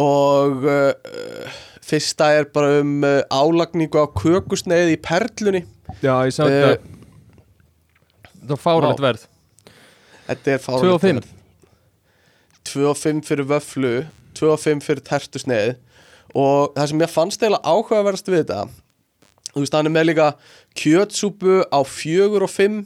og 0.00 0.66
uh, 0.66 1.60
fyrsta 1.92 2.30
er 2.38 2.48
bara 2.54 2.80
um 2.80 3.04
uh, 3.06 3.20
álagningu 3.28 4.00
á 4.00 4.06
kökusneið 4.16 4.94
í 4.96 4.98
perlunni. 5.04 5.62
Já, 6.00 6.14
ég 6.26 6.34
sá 6.34 6.42
uh, 6.46 6.50
þetta 6.50 6.98
Það 8.42 8.56
var 8.56 8.62
fáralegt 8.64 9.04
verð. 9.04 9.28
Þetta 10.26 10.52
er 10.56 10.62
2 10.66 10.90
og 10.90 11.02
5 11.02 11.22
2 12.72 12.84
og 12.88 12.98
5 12.98 13.24
fyrir 13.26 13.48
vöflu 13.50 13.92
2 14.38 14.50
og 14.50 14.62
5 14.62 14.82
fyrir 14.86 15.04
tertusneið. 15.06 15.74
Og 16.32 16.72
það 16.74 16.88
sem 16.90 17.04
ég 17.04 17.12
fannst 17.12 17.42
eiginlega 17.42 17.68
áhugaverðast 17.68 18.30
við 18.32 18.42
þetta 18.42 18.64
þú 19.52 19.62
veist, 19.62 19.76
hann 19.76 19.88
er 19.88 19.92
með 19.92 20.08
líka 20.10 20.28
kjötsúpu 20.78 21.62
á 21.68 21.80
4 21.84 22.40
og 22.40 22.50
5 22.50 22.78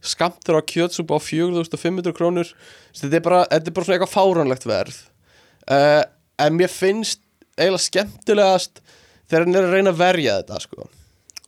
skamtur 0.00 0.56
á 0.56 0.62
kjötsúpu 0.64 1.12
á 1.12 1.20
4500 1.20 2.16
krónur. 2.16 2.48
Þetta 2.96 3.18
er 3.18 3.24
bara, 3.24 3.40
þetta 3.50 3.68
er 3.68 3.76
bara 3.76 3.86
svona 3.86 3.98
eitthvað 3.98 4.14
fáránlegt 4.14 4.68
verð. 4.68 5.00
Uh, 5.68 6.02
en 6.40 6.56
mér 6.56 6.72
finnst 6.72 7.20
eiginlega 7.60 7.86
skemmtilegast 7.86 8.80
þegar 9.30 9.46
hann 9.46 9.58
er 9.58 9.68
að 9.68 9.76
reyna 9.76 9.92
að 9.94 10.00
verja 10.00 10.38
þetta 10.40 10.62
sko. 10.64 10.88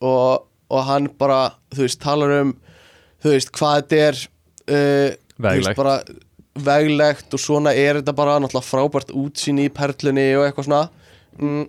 og, 0.00 0.44
og 0.72 0.84
hann 0.88 1.08
bara 1.18 1.40
þú 1.74 1.86
veist, 1.86 2.00
talar 2.02 2.36
um 2.40 2.52
þú 3.22 3.34
veist, 3.34 3.52
hvað 3.56 3.78
þetta 3.78 4.02
er 4.08 4.20
uh, 4.20 5.08
þú 5.32 5.48
veist, 5.48 5.68
Veglegt. 5.72 5.80
bara 5.80 5.96
veglegt 6.52 7.34
og 7.34 7.40
svona 7.40 7.72
er 7.72 8.00
þetta 8.00 8.14
bara 8.16 8.36
náttúrulega 8.42 8.68
frábært 8.68 9.14
útsýni 9.16 9.68
í 9.70 9.72
perlunni 9.72 10.26
og 10.36 10.46
eitthvað 10.46 10.68
svona 10.68 10.82
mm. 11.40 11.62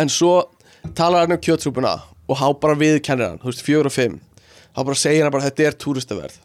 en 0.00 0.12
svo 0.12 0.38
talar 0.96 1.26
hann 1.26 1.36
um 1.36 1.42
kjötsúpuna 1.42 1.98
og 2.32 2.38
há 2.40 2.46
bara 2.56 2.78
viðkennir 2.80 3.34
hann, 3.34 3.42
þú 3.42 3.50
veist, 3.50 3.66
fjögur 3.66 3.90
og 3.90 3.96
fimm 3.96 4.22
þá 4.72 4.80
bara 4.80 5.02
segir 5.02 5.26
hann 5.26 5.34
bara 5.34 5.50
þetta 5.50 5.68
er 5.68 5.78
túristaverð 5.84 6.40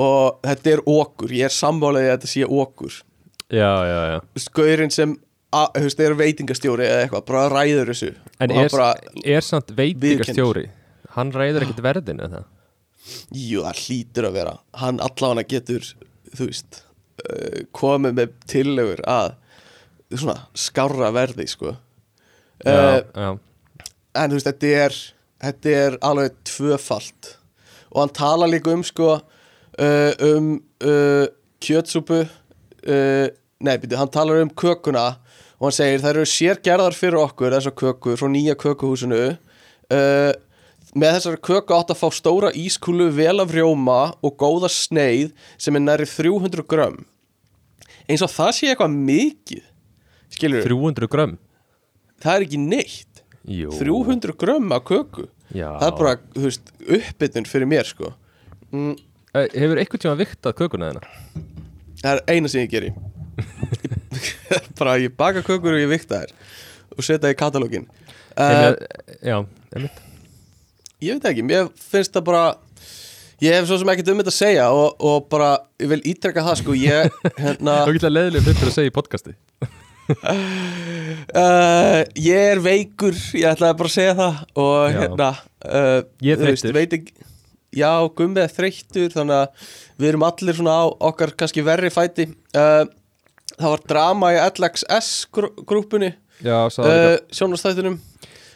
og 0.00 0.40
þetta 0.46 0.74
er 0.74 0.82
okkur 0.88 1.36
ég 1.36 1.46
er 1.46 1.54
sammálaðið 1.54 2.10
að 2.10 2.16
þetta 2.16 2.32
sé 2.32 2.48
okkur 2.48 2.98
Já, 3.50 3.70
já, 3.86 3.98
já. 4.12 4.18
Þú 4.20 4.38
veist, 4.38 4.52
gaurinn 4.56 4.94
sem 4.94 5.16
að, 5.56 5.80
veist, 5.86 6.02
er 6.04 6.16
veitingastjóri 6.18 6.86
eða 6.86 7.02
eitthvað, 7.04 7.24
bara 7.30 7.42
ræður 7.50 7.92
þessu 7.92 8.10
En 8.38 8.54
er, 8.54 8.70
bara, 8.70 8.90
er 9.34 9.46
samt 9.46 9.74
veitingastjóri? 9.76 10.68
Hann 11.16 11.34
ræður 11.34 11.66
ekkert 11.66 11.84
verðinu 11.84 12.26
eða? 12.28 12.44
Jú, 13.34 13.64
það 13.66 13.84
hlýtur 13.84 14.28
að 14.28 14.36
vera. 14.38 14.56
Hann 14.78 15.00
allavega 15.02 15.48
getur, 15.50 15.86
veist 16.38 16.82
uh, 17.24 17.62
komið 17.74 18.18
með 18.20 18.34
tillögur 18.50 19.02
að 19.10 19.32
svona 20.10 20.36
skárra 20.58 21.10
verði, 21.14 21.48
sko. 21.50 21.74
Já, 22.62 22.76
uh, 22.76 23.00
já, 23.16 23.88
en 24.20 24.30
þú 24.30 24.38
veist, 24.38 24.50
þetta 24.52 24.76
er 24.84 25.00
þetta 25.40 25.76
er 25.76 25.98
alveg 26.04 26.38
tvöfalt. 26.48 27.34
Og 27.90 28.04
hann 28.04 28.14
tala 28.14 28.48
líka 28.50 28.72
um 28.74 28.84
sko 28.86 29.16
uh, 29.16 30.12
um 30.26 30.52
uh, 30.84 31.26
kjötsúpu 31.62 32.22
uh, 32.22 33.26
nei, 33.60 33.76
byrju, 33.80 33.96
hann 34.00 34.10
talar 34.12 34.40
um 34.42 34.50
kökuna 34.50 35.06
og 35.60 35.66
hann 35.68 35.76
segir 35.76 36.00
það 36.02 36.14
eru 36.14 36.26
sérgerðar 36.32 36.96
fyrir 36.96 37.18
okkur 37.20 37.52
þessar 37.56 37.74
kökur 37.76 38.16
frá 38.20 38.28
nýja 38.32 38.54
kökuhúsinu. 38.60 39.18
Uh, 39.90 40.32
með 40.96 41.16
þessar 41.18 41.36
köku 41.44 41.74
átt 41.76 41.92
að 41.92 42.00
fá 42.00 42.08
stóra 42.16 42.50
ískúlu 42.56 43.10
vel 43.14 43.36
af 43.42 43.52
rjóma 43.54 43.98
og 44.24 44.36
góða 44.40 44.70
sneið 44.72 45.34
sem 45.60 45.76
er 45.78 45.84
næri 45.84 46.06
300 46.08 46.64
grömm. 46.70 47.04
Eins 48.10 48.24
og 48.26 48.32
það 48.32 48.54
sé 48.56 48.70
eitthvað 48.72 48.96
mikið 48.96 49.62
skilur 50.34 50.64
300 50.66 51.10
grömm? 51.12 51.36
Það 52.20 52.34
er 52.40 52.46
ekki 52.48 52.58
neitt. 52.64 53.22
Jú. 53.48 53.70
300 53.78 54.34
grömm 54.40 54.72
af 54.76 54.82
köku. 54.88 55.28
Já. 55.54 55.68
Það 55.80 55.86
er 55.92 55.94
bara, 56.00 56.16
þú 56.34 56.42
veist, 56.48 56.72
uppbytun 56.98 57.46
fyrir 57.50 57.70
mér 57.70 57.88
sko. 57.88 58.12
Mm, 58.72 58.96
Eh, 59.30 59.46
Hefur 59.54 59.78
eitthvað 59.78 60.00
tíma 60.02 60.16
viktað 60.18 60.54
kökuna 60.58 60.88
þina? 60.90 61.00
það 62.02 62.16
er 62.16 62.20
eina 62.34 62.48
sem 62.50 62.64
ég 62.64 62.70
geri 62.72 62.88
bara 64.78 64.98
ég 65.00 65.14
baka 65.16 65.42
kökur 65.46 65.76
og 65.76 65.82
ég 65.82 65.90
vikta 65.90 66.22
þær 66.24 66.32
og 66.96 67.06
setja 67.06 67.32
í 67.32 67.38
katalógin 67.38 67.86
uh, 67.88 67.96
Uh, 68.40 68.74
já, 69.26 69.36
einmitt. 69.74 69.98
Ég 71.00 71.16
veit 71.16 71.26
ekki, 71.32 71.42
mér 71.44 71.68
finnst 71.90 72.12
það 72.14 72.24
bara 72.28 72.42
ég 73.40 73.54
hef 73.56 73.66
svo 73.68 73.78
sem 73.80 73.90
ekkert 73.92 74.10
um 74.12 74.20
þetta 74.20 74.32
að 74.32 74.36
segja 74.36 74.66
og, 74.76 75.00
og 75.00 75.26
bara, 75.32 75.50
ég 75.80 75.88
vil 75.94 76.00
ítrekka 76.12 76.44
það 76.44 76.58
sko 76.60 76.76
ég, 76.76 77.14
hérna 77.44 77.78
Þá 77.82 77.92
getur 77.94 78.06
það 78.06 78.14
leðilega 78.16 78.46
fyrir 78.50 78.70
að 78.70 78.76
segja 78.76 78.92
í 78.92 78.94
podcasti. 78.96 79.34
Uh, 80.10 82.02
ég 82.30 82.46
er 82.52 82.62
veikur 82.64 83.16
ég 83.38 83.46
ætlaði 83.50 83.78
bara 83.80 83.90
að 83.90 83.96
segja 83.96 84.14
það 84.18 84.38
og 84.64 84.78
Já. 84.80 84.98
hérna 85.00 85.28
uh, 85.32 85.98
Ég 86.26 86.40
þú 86.40 86.48
veist, 86.50 86.70
ekki, 86.98 87.28
já, 87.80 87.90
gummi 88.18 88.42
er 88.42 88.54
þreyttur 88.54 89.12
þannig 89.14 89.36
að 89.40 89.68
við 90.00 90.08
erum 90.12 90.26
allir 90.26 90.58
svona 90.58 90.74
á 90.82 90.84
okkar 91.10 91.34
kannski 91.38 91.64
verri 91.66 91.92
fæti. 91.94 92.26
Uh, 92.56 92.84
það 93.60 93.74
var 93.74 93.86
drama 93.92 94.32
í 94.34 94.40
LXS 94.48 95.10
grú 95.34 95.52
grúpunni 95.68 96.14
það 96.40 96.80
uh, 96.80 96.86
líka 96.88 97.36
sjónastættinum 97.36 97.98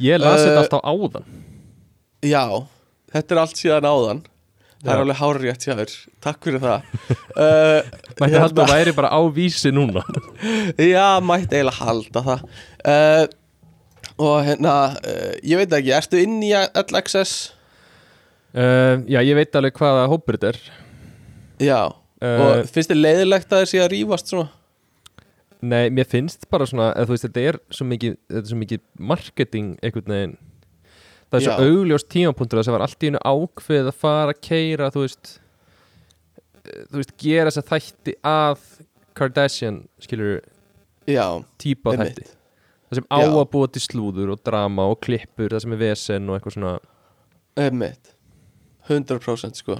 Ég 0.02 0.18
las 0.18 0.40
uh, 0.42 0.46
þetta 0.48 0.62
alltaf 0.64 0.86
áðan. 0.90 1.26
Já, 2.24 2.44
þetta 3.14 3.34
er 3.34 3.40
allt 3.44 3.60
síðan 3.60 3.86
áðan. 3.86 4.22
Það 4.84 4.90
er 4.90 4.98
Já. 4.98 5.02
alveg 5.04 5.18
hárrétt 5.20 5.64
hjá 5.64 5.74
þér. 5.78 5.92
Takk 6.24 6.48
fyrir 6.48 6.62
það. 6.64 6.88
Uh, 7.36 7.92
Mætti 8.20 8.40
halda 8.42 8.64
að 8.64 8.72
væri 8.74 8.94
bara 8.96 9.12
á 9.14 9.20
vísi 9.32 9.72
núna. 9.72 10.02
Já, 10.94 11.20
mætti 11.24 11.60
eiginlega 11.60 11.78
halda 11.78 12.24
það. 12.26 12.44
Og 14.14 14.36
hérna 14.46 14.72
Ég 15.42 15.58
veit 15.58 15.72
ekki, 15.74 15.94
ertu 15.96 16.20
inn 16.22 16.36
í 16.44 16.52
LXS? 16.54 17.36
Já, 18.54 19.18
ég 19.18 19.34
veit 19.34 19.56
alveg 19.58 19.78
hvaða 19.78 20.04
hópur 20.12 20.38
þetta 20.38 20.52
er. 20.52 20.60
Já 21.62 21.80
Og 22.24 22.68
finnst 22.70 22.92
þið 22.92 23.00
leiðilegt 23.00 23.50
að 23.52 23.64
þessi 23.64 23.80
að 23.82 23.90
rífast 23.92 24.30
svona? 24.30 24.52
Nei, 25.62 25.88
mér 25.94 26.08
finnst 26.10 26.48
bara 26.52 26.66
svona 26.68 26.90
eða, 26.92 27.06
þú 27.08 27.14
veist, 27.14 27.26
þetta 27.28 27.44
er 27.50 27.58
svo 27.72 27.86
mikið, 27.88 28.16
er 28.34 28.48
svo 28.48 28.58
mikið 28.60 28.82
marketing 29.12 29.70
einhvern 29.80 30.14
veginn. 30.14 30.34
Það 31.30 31.38
er 31.38 31.46
svo 31.46 31.54
Já. 31.54 31.68
augljós 31.68 32.06
tímapunktur 32.12 32.60
það 32.60 32.66
sem 32.66 32.76
var 32.76 32.84
allt 32.86 33.04
í 33.04 33.10
einu 33.10 33.22
ákveð 33.24 33.90
að 33.90 34.00
fara 34.04 34.34
að 34.34 34.42
keira 34.44 34.90
þú 34.94 35.04
veist 35.06 35.30
eh, 36.62 36.82
þú 36.90 37.00
veist, 37.00 37.14
gera 37.24 37.50
þess 37.50 37.62
að 37.62 37.70
þætti 37.72 38.16
að 38.30 38.66
Kardashian, 39.14 39.78
skilur 40.02 40.42
Já, 41.10 41.26
típa 41.60 41.94
þætti. 41.94 42.26
Það 42.88 42.98
sem 43.00 43.08
á 43.08 43.18
Já. 43.22 43.30
að 43.30 43.48
búa 43.54 43.70
til 43.72 43.82
slúður 43.84 44.34
og 44.34 44.44
drama 44.46 44.86
og 44.90 45.00
klippur, 45.04 45.50
það 45.52 45.64
sem 45.64 45.74
er 45.76 45.80
vesen 45.80 46.28
og 46.28 46.36
eitthvað 46.38 46.56
svona. 46.58 46.74
Einmitt. 47.60 48.14
100% 48.90 49.58
sko. 49.58 49.78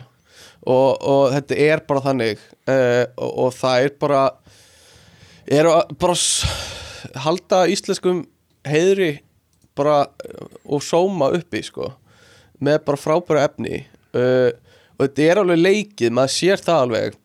Og, 0.65 0.91
og 0.99 1.29
þetta 1.35 1.59
er 1.61 1.83
bara 1.87 2.03
þannig 2.03 2.41
uh, 2.41 3.05
og, 3.21 3.31
og 3.45 3.51
það 3.55 3.87
er 3.87 3.93
bara 4.01 4.23
er 5.47 5.69
að 5.71 5.95
bara 6.01 6.17
halda 7.25 7.65
íslenskum 7.73 8.25
heiðri 8.69 9.11
bara 9.77 10.05
uh, 10.07 10.47
og 10.65 10.85
sóma 10.85 11.33
uppi 11.37 11.63
sko 11.67 11.91
með 12.65 12.79
bara 12.87 13.01
frábæra 13.01 13.49
efni 13.49 13.83
uh, 14.17 14.53
og 14.95 15.09
þetta 15.09 15.27
er 15.27 15.41
alveg 15.43 15.59
leikið 15.61 16.15
maður 16.15 16.33
sér 16.37 16.63
það 16.63 16.85
alveg. 16.87 17.19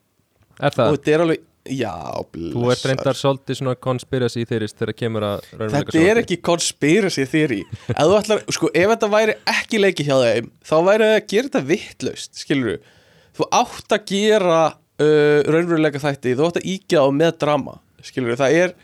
Er 0.60 0.74
það? 0.74 0.86
og 0.90 0.96
þetta 0.98 1.12
er 1.14 1.22
alveg, 1.24 1.44
já 1.70 1.92
Þú 2.34 2.64
ert 2.74 2.86
reyndar 2.90 3.18
svolítið 3.20 3.58
svona 3.60 3.74
conspiracy 3.86 4.42
þeirist 4.48 4.80
þegar 4.80 4.96
kemur 4.98 5.26
að 5.28 5.44
raunveruleika 5.52 5.94
Þetta 5.94 6.10
er 6.10 6.20
ekki 6.24 6.38
conspiracy 6.50 7.26
theory. 7.30 7.60
Ef, 7.94 8.00
þú 8.00 8.16
ætlar, 8.18 8.42
sko, 8.56 8.70
ef 8.74 8.90
þetta 8.94 9.10
væri 9.14 9.36
ekki 9.54 9.80
leiki 9.80 10.08
hjá 10.08 10.16
þeim 10.24 10.50
þá 10.66 10.74
væri 10.88 11.06
það 11.06 11.14
að 11.20 11.28
gera 11.32 11.48
þetta 11.50 11.62
vittlaust 11.70 12.42
skilur 12.42 12.74
þú 12.74 12.98
þú 13.40 13.48
átt 13.60 13.94
að 13.96 14.04
gera 14.10 14.58
uh, 14.66 15.38
raunveruleika 15.46 16.02
þætti 16.02 16.34
þú 16.36 16.48
átt 16.50 16.60
að 16.60 16.68
íkja 16.74 17.06
á 17.06 17.08
með 17.14 17.38
drama 17.44 17.78
skilur 18.06 18.38
það 18.40 18.56
er, 18.64 18.74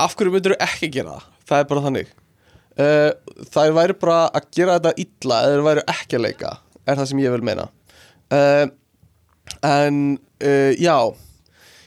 af 0.00 0.16
hverju 0.16 0.34
myndur 0.34 0.56
þú 0.56 0.66
ekki 0.66 0.90
gera 0.92 1.16
það? 1.16 1.30
Það 1.48 1.62
er 1.62 1.70
bara 1.70 1.84
þannig. 1.86 2.12
Uh, 2.72 3.10
það 3.52 3.74
væri 3.76 3.98
bara 4.00 4.18
að 4.32 4.46
gera 4.56 4.78
þetta 4.78 4.92
illa 5.04 5.40
eða 5.44 5.56
það 5.56 5.66
væri 5.68 5.84
ekki 5.92 6.16
að 6.16 6.24
leika 6.26 6.52
er 6.86 6.96
það 6.98 7.10
sem 7.10 7.22
ég 7.22 7.34
vil 7.34 7.44
meina. 7.48 7.66
Uh, 8.32 8.64
en 9.68 9.98
uh, 10.42 10.72
já 10.80 10.96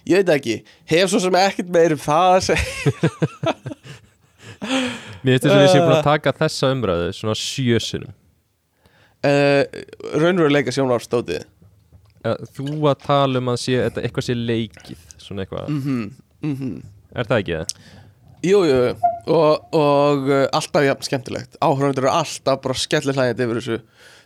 ég 0.05 0.21
veit 0.21 0.35
ekki, 0.35 0.59
hef 0.91 1.09
svo 1.09 1.23
sem 1.23 1.39
ekkert 1.39 1.71
meir 1.73 1.95
um 1.95 2.03
það 2.03 2.35
að 2.35 2.45
segja. 2.51 3.55
Mér 5.25 5.41
þess 5.41 5.51
að 5.55 5.63
við 5.63 5.71
séum 5.73 5.87
búin 5.87 5.97
að 5.97 6.05
taka 6.05 6.33
þessa 6.37 6.69
umræðu 6.73 7.09
svona 7.17 7.35
sjösunum 7.37 8.13
raunveruleika 9.25 10.73
sjónarstótið 10.73 11.45
Þú 12.55 12.87
að 12.89 13.01
tala 13.03 13.41
um 13.41 13.51
að 13.51 13.59
sé, 13.61 13.75
eitthvað 13.85 14.25
sé 14.25 14.35
leikið 14.37 15.01
Svona 15.21 15.43
eitthvað, 15.43 15.67
mm 15.69 15.81
-hmm. 15.81 16.05
Er 17.15 17.29
það 17.29 17.41
ekki 17.41 17.55
það? 17.59 17.75
Jú, 18.45 18.59
jú, 18.69 18.79
og, 19.33 19.63
og 19.73 20.27
uh, 20.29 20.43
alltaf 20.53 20.85
jafn 20.85 21.07
skemmtilegt. 21.07 21.57
Áhörundur 21.65 22.05
eru 22.05 22.11
alltaf 22.13 22.61
bara 22.61 22.77
skellir 22.77 23.17
hlægjandi 23.17 23.47
yfir 23.47 23.59
þessu. 23.61 23.77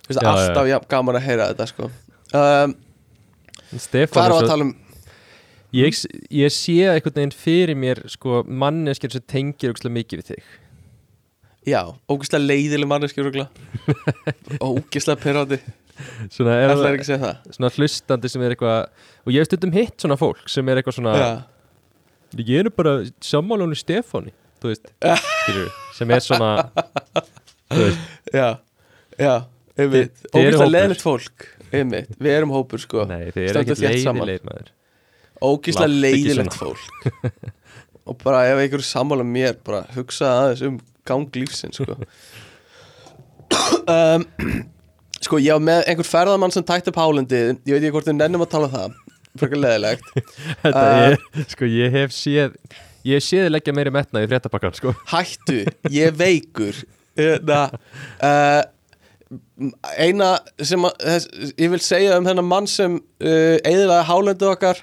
Já, 0.09 0.21
alltaf 0.33 0.69
jafn 0.69 0.89
gaman 0.91 1.19
að 1.19 1.27
heyra 1.29 1.49
þetta 1.53 1.67
sko. 1.69 1.89
um, 2.33 2.73
Hvað 3.69 3.99
er 4.03 4.09
er 4.25 4.35
að 4.35 4.49
tala 4.49 4.65
um? 4.65 4.73
Ég, 5.77 5.99
ég 6.33 6.49
sé 6.55 6.79
einhvern 6.89 7.19
veginn 7.19 7.35
fyrir 7.37 7.77
mér 7.77 8.01
sko, 8.09 8.41
manneskjör 8.49 9.13
sem 9.13 9.25
tengir 9.29 9.71
mikið 9.93 10.23
við 10.23 10.31
þig. 10.33 10.49
Já, 11.67 11.81
ógeðslega 12.09 12.47
leiðileg 12.47 12.89
manneskjur 12.89 13.27
Ógeðslega 14.69 15.19
perrandi 15.21 15.59
Svona, 16.31 16.53
er, 16.55 16.71
Það 16.71 16.83
það? 17.19 17.39
svona 17.57 17.71
hlustandi 17.75 18.31
sem 18.31 18.43
er 18.45 18.55
eitthvað 18.55 18.77
Og 19.25 19.33
ég 19.35 19.43
hef 19.43 19.49
stundum 19.49 19.73
hitt 19.75 19.99
svona 19.99 20.15
fólk 20.19 20.45
sem 20.51 20.69
er 20.71 20.79
eitthvað 20.79 20.95
svona 21.01 21.15
Já, 21.19 21.27
Ég 22.37 22.59
er 22.61 22.69
bara 22.69 22.97
sammálunni 23.25 23.77
Stefáni 23.79 24.33
veist, 24.61 24.89
skilur 24.99 25.69
sem 25.95 26.11
er 26.11 26.19
svona 26.21 26.49
já, 28.35 28.49
já 29.17 29.33
Ógeðslega 29.79 30.57
hópur. 30.59 30.71
leiðilegt 30.73 31.01
fólk 31.05 31.45
einmitt. 31.71 32.09
Við 32.19 32.33
erum 32.35 32.51
hópur 32.51 32.81
sko 32.83 33.05
nei, 33.07 33.29
er 33.31 33.55
þétt 33.55 34.03
saman. 34.03 34.25
leiðilegir 34.27 34.43
maður 34.49 34.73
Ógeðslega 35.39 35.87
ekki 35.87 36.01
leiðilegt 36.03 36.57
fólk 36.59 36.83
Og 38.09 38.17
bara 38.23 38.43
ef 38.51 38.59
einhverju 38.63 38.85
sammála 38.89 39.23
mér 39.27 39.55
Bara 39.65 39.83
hugsa 39.95 40.29
aðeins 40.43 40.63
um 40.67 40.79
gang 41.07 41.29
lífsins 41.39 41.79
sko. 41.79 41.95
um, 43.89 44.25
Sko 45.19 45.39
ég 45.41 45.55
var 45.57 45.63
með 45.63 45.87
einhver 45.91 46.07
ferðamann 46.07 46.53
sem 46.55 46.63
tætti 46.67 46.91
upp 46.93 46.99
hálendið 47.01 47.55
Ég 47.67 47.73
veit 47.75 47.81
ekki 47.85 47.93
hvort 47.95 48.09
við 48.11 48.19
nennum 48.19 48.43
að 48.45 48.51
tala 48.53 48.69
um 48.69 48.75
það 48.75 48.99
Frekar 49.37 49.61
leðilegt 49.61 50.07
Þetta 50.63 50.85
Uh, 50.85 51.01
er, 51.11 51.43
sko, 51.51 51.67
ég 51.69 51.93
hef 51.93 52.15
séð 52.15 52.55
Ég 53.07 53.19
hef 53.19 53.23
séð 53.23 53.47
leggja 53.53 53.73
meiri 53.75 53.93
metna 53.95 54.19
í 54.25 54.27
fréttapakkan, 54.27 54.73
sko. 54.75 54.91
Hættu, 55.07 55.61
ég 55.93 56.17
veikur. 56.19 56.75
Hérna 57.15 57.61
uh, 58.19 58.63
Eina 59.95 60.33
sem 60.65 60.83
að, 60.83 60.97
þess, 61.05 61.53
ég 61.61 61.71
vil 61.71 61.79
segja 61.85 62.17
um 62.19 62.27
þennan 62.27 62.47
mann 62.49 62.67
sem 62.69 62.97
uh, 62.97 63.55
eðilaði 63.61 64.07
hálendið 64.09 64.51
okkar 64.51 64.81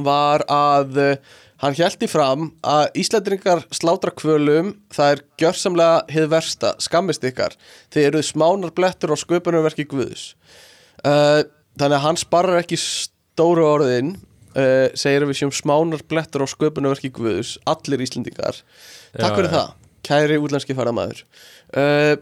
var 0.00 0.44
að 0.50 0.98
uh, 1.02 1.38
hann 1.60 1.76
hjælti 1.76 2.08
fram 2.08 2.48
að 2.64 2.86
Íslandringar 3.02 3.66
slátra 3.74 4.14
kvölum 4.16 4.72
það 4.94 5.14
er 5.14 5.22
gjörsamlega 5.42 5.98
hið 6.14 6.28
versta 6.32 6.72
skammist 6.80 7.26
ykkar, 7.28 7.56
þið 7.92 8.08
eruð 8.08 8.26
smánar 8.30 8.72
blettur 8.76 9.12
á 9.12 9.16
sköpunarverki 9.20 9.84
Guðus 9.90 10.30
uh, 11.04 11.44
þannig 11.76 11.98
að 11.98 12.04
hann 12.06 12.20
sparrar 12.20 12.62
ekki 12.62 12.80
stóru 13.34 13.64
orðin 13.66 14.14
uh, 14.16 14.88
segir 14.98 15.22
að 15.24 15.30
við 15.32 15.38
séum 15.40 15.52
smánar 15.54 16.02
blettur 16.10 16.42
á 16.44 16.46
sköpunarverki 16.50 17.12
Guðus, 17.14 17.54
allir 17.70 18.02
Íslandingar 18.04 18.58
takk 19.14 19.30
Já, 19.30 19.36
fyrir 19.36 19.48
já. 19.50 19.54
það, 19.56 19.70
kæri 20.06 20.38
útlenski 20.42 20.76
ferðamaður. 20.78 21.22
Uh, 21.72 22.16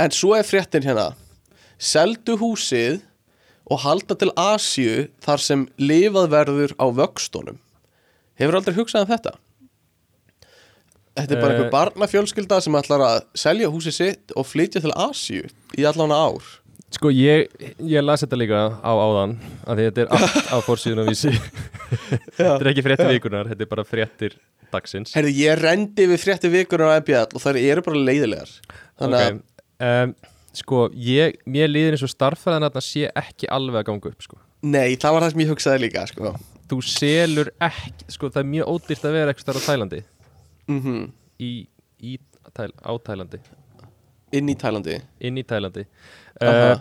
en 0.00 0.14
svo 0.14 0.34
er 0.38 0.46
fréttin 0.48 0.84
hérna. 0.86 1.10
Seldu 1.78 2.36
húsið 2.40 3.02
og 3.70 3.80
halda 3.84 4.16
til 4.20 4.30
Asíu 4.36 5.06
þar 5.24 5.40
sem 5.40 5.66
lifað 5.80 6.30
verður 6.34 6.74
á 6.80 6.86
vöxtunum. 6.92 7.56
Hefur 8.40 8.58
aldrei 8.58 8.76
hugsað 8.76 9.06
um 9.06 9.12
þetta? 9.14 9.32
Þetta 11.14 11.36
er 11.36 11.40
bara 11.40 11.54
Eh. 11.54 11.58
einhver 11.60 11.70
barnafjölskylda 11.70 12.60
sem 12.64 12.74
ætlar 12.74 13.02
að 13.06 13.20
selja 13.38 13.68
húsið 13.70 13.94
sitt 13.94 14.32
og 14.34 14.46
flytja 14.50 14.80
til 14.82 14.90
Asíu 14.98 15.46
í 15.78 15.84
allan 15.86 16.10
ár 16.10 16.42
Sko, 16.94 17.10
ég, 17.10 17.48
ég 17.82 18.04
las 18.04 18.22
þetta 18.22 18.38
líka 18.38 18.60
á 18.78 18.92
áðan 18.92 19.36
að 19.66 19.80
því 19.80 19.86
þetta 19.88 20.04
er 20.04 20.12
allt 20.14 20.52
á 20.54 20.56
fórsíðun 20.62 21.02
á 21.02 21.04
vísi 21.08 21.32
Þetta 22.36 22.60
er 22.60 22.70
ekki 22.70 22.84
fréttir 22.86 23.10
vikunar, 23.10 23.50
þetta 23.50 23.66
er 23.66 23.70
bara 23.70 23.86
fréttir 23.86 24.36
dagsins. 24.74 25.14
Herðu, 25.16 25.32
ég 25.38 25.58
rendi 25.60 26.06
við 26.10 26.22
frétti 26.22 26.50
vikunar 26.52 26.94
á 26.94 26.98
MBL 27.00 27.34
og 27.34 27.42
þær 27.42 27.58
eru 27.60 27.84
bara 27.86 28.04
leiðilegar. 28.08 28.54
Þannig 29.00 29.26
okay. 29.26 29.42
um, 29.88 30.14
Sko, 30.54 30.84
ég, 30.94 31.40
mér 31.50 31.70
líður 31.70 31.96
eins 31.96 32.04
og 32.06 32.12
starffæðan 32.12 32.68
að 32.68 32.76
það 32.76 32.84
sé 32.86 33.08
ekki 33.18 33.48
alveg 33.50 33.80
að 33.80 33.86
ganga 33.88 34.10
upp, 34.12 34.22
sko. 34.22 34.36
Nei, 34.62 34.94
það 35.02 35.16
var 35.16 35.24
það 35.24 35.32
sem 35.32 35.42
ég 35.42 35.50
hugsaði 35.50 35.82
líka 35.82 36.04
sko. 36.10 36.32
Þú 36.70 36.78
selur 36.86 37.50
ekki, 37.66 38.06
sko, 38.14 38.30
það 38.30 38.42
er 38.44 38.50
mjög 38.52 38.70
ódýrt 38.70 39.08
að 39.08 39.16
vera 39.16 39.34
eitthvað 39.34 39.46
starf 39.48 39.66
á 39.66 39.68
Tælandi. 39.72 40.00
Mm 40.70 41.08
í, 41.42 41.50
í, 41.98 42.18
tæl, 42.54 42.70
á 42.78 42.92
Tælandi. 43.02 43.40
Inn 44.38 44.50
í 44.50 44.54
Tælandi. 44.58 45.00
Inn 45.26 45.42
í 45.42 45.44
Tælandi. 45.46 45.82
Aha. 45.82 46.23
Uh, 46.42 46.76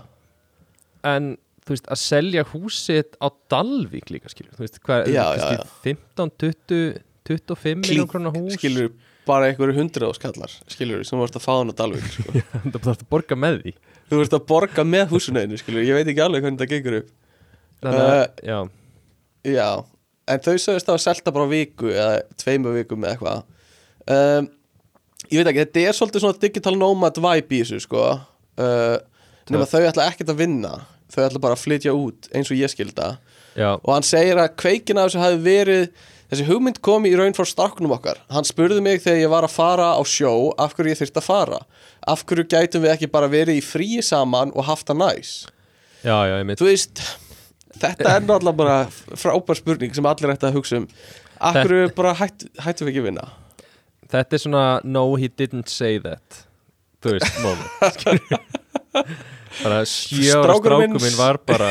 En, 1.04 1.34
þú 1.66 1.74
veist, 1.76 1.88
að 1.91 1.99
selja 1.99 2.43
húsið 2.54 3.18
á 3.20 3.28
Dalvík 3.51 4.10
líka, 4.14 4.32
skilur 4.32 4.54
Þú 4.56 4.64
veist, 4.66 4.80
hvað 4.84 5.01
er 5.08 5.14
Já, 5.14 5.24
það, 5.24 5.39
já, 5.39 5.47
kannski 5.47 5.88
15, 5.89 6.32
20, 6.43 7.01
25 7.30 7.82
miljón 7.84 8.08
krónar 8.12 8.34
hús. 8.38 8.56
skilur 8.60 8.93
bara 9.24 9.47
einhverju 9.47 9.78
hundra 9.78 10.10
áskallar 10.12 10.51
skilur 10.68 11.04
sem 11.08 11.16
varst 11.22 11.38
að 11.39 11.43
fá 11.45 11.54
hann 11.56 11.70
á 11.72 11.76
Dalvík 11.80 12.08
sko. 12.12 12.34
Það 12.74 12.80
þarf 12.84 12.89
að 12.91 13.04
borga 13.14 13.38
með 13.39 13.60
því. 13.62 13.72
Þú 14.10 14.18
varst 14.20 14.34
að 14.36 14.41
borga 14.49 14.84
með 14.84 15.06
húsunöðinu 15.14 15.60
skilur 15.62 15.86
ég 15.88 15.95
veit 15.95 16.10
ekki 16.12 16.24
alveg 16.26 16.43
hvernig 16.43 16.60
það 16.60 16.72
gengur 16.74 16.97
upp. 16.97 17.14
Þannig 17.86 18.10
Eh, 18.10 18.26
já. 18.49 18.58
Já, 19.54 19.70
en 20.36 20.43
þau 20.43 20.58
sögust 20.66 20.91
að 20.91 20.99
selta 21.06 21.32
bara 21.36 21.47
viku 21.51 21.88
eða 21.93 22.20
tveimu 22.43 22.74
vikum 22.76 23.08
eða 23.08 23.16
eitthvað. 23.16 23.47
Um, 24.18 24.49
ég 25.32 25.39
veit 25.39 25.51
ekki, 25.54 25.64
þetta 25.64 25.86
er 25.88 25.97
svolítið 26.01 26.26
svona 26.26 26.39
digital 26.43 26.76
nomad 26.84 27.20
vibe 27.24 27.56
í 27.56 27.62
þessu 27.64 27.80
sko. 27.88 28.04
Uh, 28.60 28.97
nema 29.52 29.68
þau 29.70 29.84
ætla 29.88 30.08
ekkert 30.12 30.32
að 30.34 30.41
vinna. 30.44 30.74
Þau 31.14 31.22
ætla 31.28 31.41
bara 31.44 31.58
að 31.58 31.64
flytja 31.66 31.94
út 31.98 32.30
eins 32.34 32.50
og 32.50 32.58
ég 32.58 32.72
skilda 32.72 33.18
Já, 33.54 33.76
og 33.78 33.89
hann 33.94 34.06
segir 34.06 34.39
að 34.41 34.56
kveikin 34.58 34.98
af 34.98 35.12
þessu 35.12 35.22
hafi 35.22 35.39
verið 35.46 35.84
þessi 36.32 36.46
hugmynd 36.48 36.80
kom 36.86 37.06
í 37.06 37.12
raun 37.18 37.36
frá 37.38 37.46
starknum 37.46 37.94
okkar. 37.94 38.18
Hann 38.34 38.48
spurði 38.48 38.82
mig 38.82 39.04
þegar 39.04 39.20
ég 39.22 39.34
var 39.34 39.46
að 39.46 39.54
fara 39.54 39.91
á 39.94 40.02
sjó 40.10 40.32
af 40.58 40.74
hverju 40.74 40.96
ég 40.96 41.02
þyrfti 41.04 41.22
að 41.22 41.28
fara. 41.28 41.60
Af 42.10 42.24
hverju 42.26 42.48
gætum 42.50 42.86
við 42.86 42.96
ekki 42.96 43.12
bara 43.14 43.30
verið 43.30 43.60
í 43.60 43.66
fríi 43.66 44.02
saman 44.06 44.54
og 44.58 44.66
haft 44.72 44.89
það 44.89 45.04
næs? 45.04 45.36
Já, 46.02 46.16
já, 46.28 46.34
ég 46.39 46.48
mynd 46.50 46.60
þú 46.60 46.72
veist, 46.72 47.04
þetta 47.78 48.16
er 48.16 48.26
náttúrulega 48.26 48.58
bara 48.64 48.80
frábær 49.22 49.62
spurning 49.62 49.94
sem 49.96 50.10
allir 50.10 50.34
ætti 50.34 50.50
að 50.50 50.58
hugsa 50.58 50.82
um. 50.82 50.89
Af 51.44 51.62
hverju 51.62 51.94
bara 51.94 52.16
hætt, 52.18 52.48
hættum 52.64 52.89
við 52.89 52.96
ekki 52.96 53.04
að 53.04 53.10
vinna? 53.12 53.30
Þetta 54.14 54.38
er 54.38 54.44
svona 54.48 54.66
No, 54.84 55.06
he 55.20 55.30
didn't 55.30 55.70
say 55.70 56.02
that. 56.02 56.44
Þú 57.04 57.18
veist, 57.20 57.39
moment 57.46 58.60
bara 59.64 59.80
sjö 59.89 60.38
ára 60.38 60.56
Strákurinn 60.56 60.96
strákur 60.96 61.04
minn- 61.04 61.18
var 61.20 61.39
bara 61.48 61.70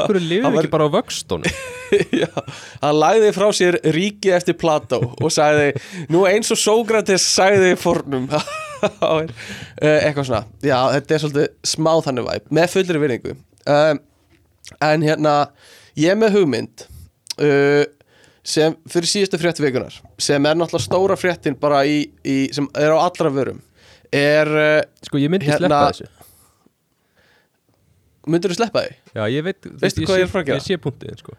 Akkur 0.00 0.18
lifið 0.20 0.44
Hann 0.46 0.54
var- 0.56 0.64
ekki 0.64 0.72
bara 0.74 0.88
á 0.88 0.94
vöxtunum? 0.96 1.56
Já, 2.24 2.28
hann 2.82 2.96
lagði 2.98 3.30
frá 3.36 3.48
sér 3.54 3.76
ríki 3.94 4.32
eftir 4.34 4.56
Plató 4.58 4.98
og 5.14 5.30
sagði, 5.32 5.74
nú 6.10 6.24
eins 6.26 6.50
og 6.50 6.58
Sókrates 6.58 7.22
sagði 7.36 7.74
fornum. 7.78 8.24
Það 8.82 9.20
er, 9.20 9.30
uh, 9.30 9.98
eitthvað 10.08 10.26
svona. 10.26 10.40
Já, 10.64 10.78
þetta 10.96 11.14
er 11.14 11.22
svolítið 11.22 11.46
smá 11.70 11.92
þannig 12.04 12.26
væp 12.26 12.50
með 12.58 12.72
fullri 12.74 13.02
virðingu. 13.04 13.36
Um, 13.70 14.00
en 14.88 15.06
hérna, 15.06 15.34
ég 16.00 16.18
með 16.18 16.34
hugmynd 16.40 16.84
uh, 17.38 17.84
sem 18.44 18.74
fyrir 18.90 19.08
síðustu 19.12 19.38
frétt 19.40 19.62
vikunar 19.62 19.94
sem 20.20 20.50
er 20.50 20.58
náttúrulega 20.58 20.88
stóra 20.88 21.16
fréttin 21.20 21.54
bara 21.60 21.84
í, 21.88 22.02
í 22.26 22.40
sem 22.56 22.66
er 22.76 22.92
á 22.92 22.98
allra 23.06 23.30
vörum 23.32 23.62
er, 24.12 24.50
uh, 24.50 24.82
Sko 25.06 25.20
ég 25.22 25.30
myndi 25.32 25.46
Hérna- 25.48 25.62
sleppa 25.62 25.86
þessu 25.94 26.10
myndur 28.26 28.52
þú 28.52 28.58
sleppa 28.58 28.82
því? 28.84 28.96
Já 29.14 29.22
ég 29.34 29.44
veit 29.46 29.60
þú 29.64 29.72
Veistu 29.82 30.04
hvað 30.04 30.18
ég 30.18 30.20
sé- 30.20 30.22
er 30.26 30.32
fara 30.32 30.42
að 30.42 30.46
gera? 30.50 30.58
Ég 30.58 30.66
sé 30.66 30.76
punktið 30.84 31.18
sko. 31.22 31.36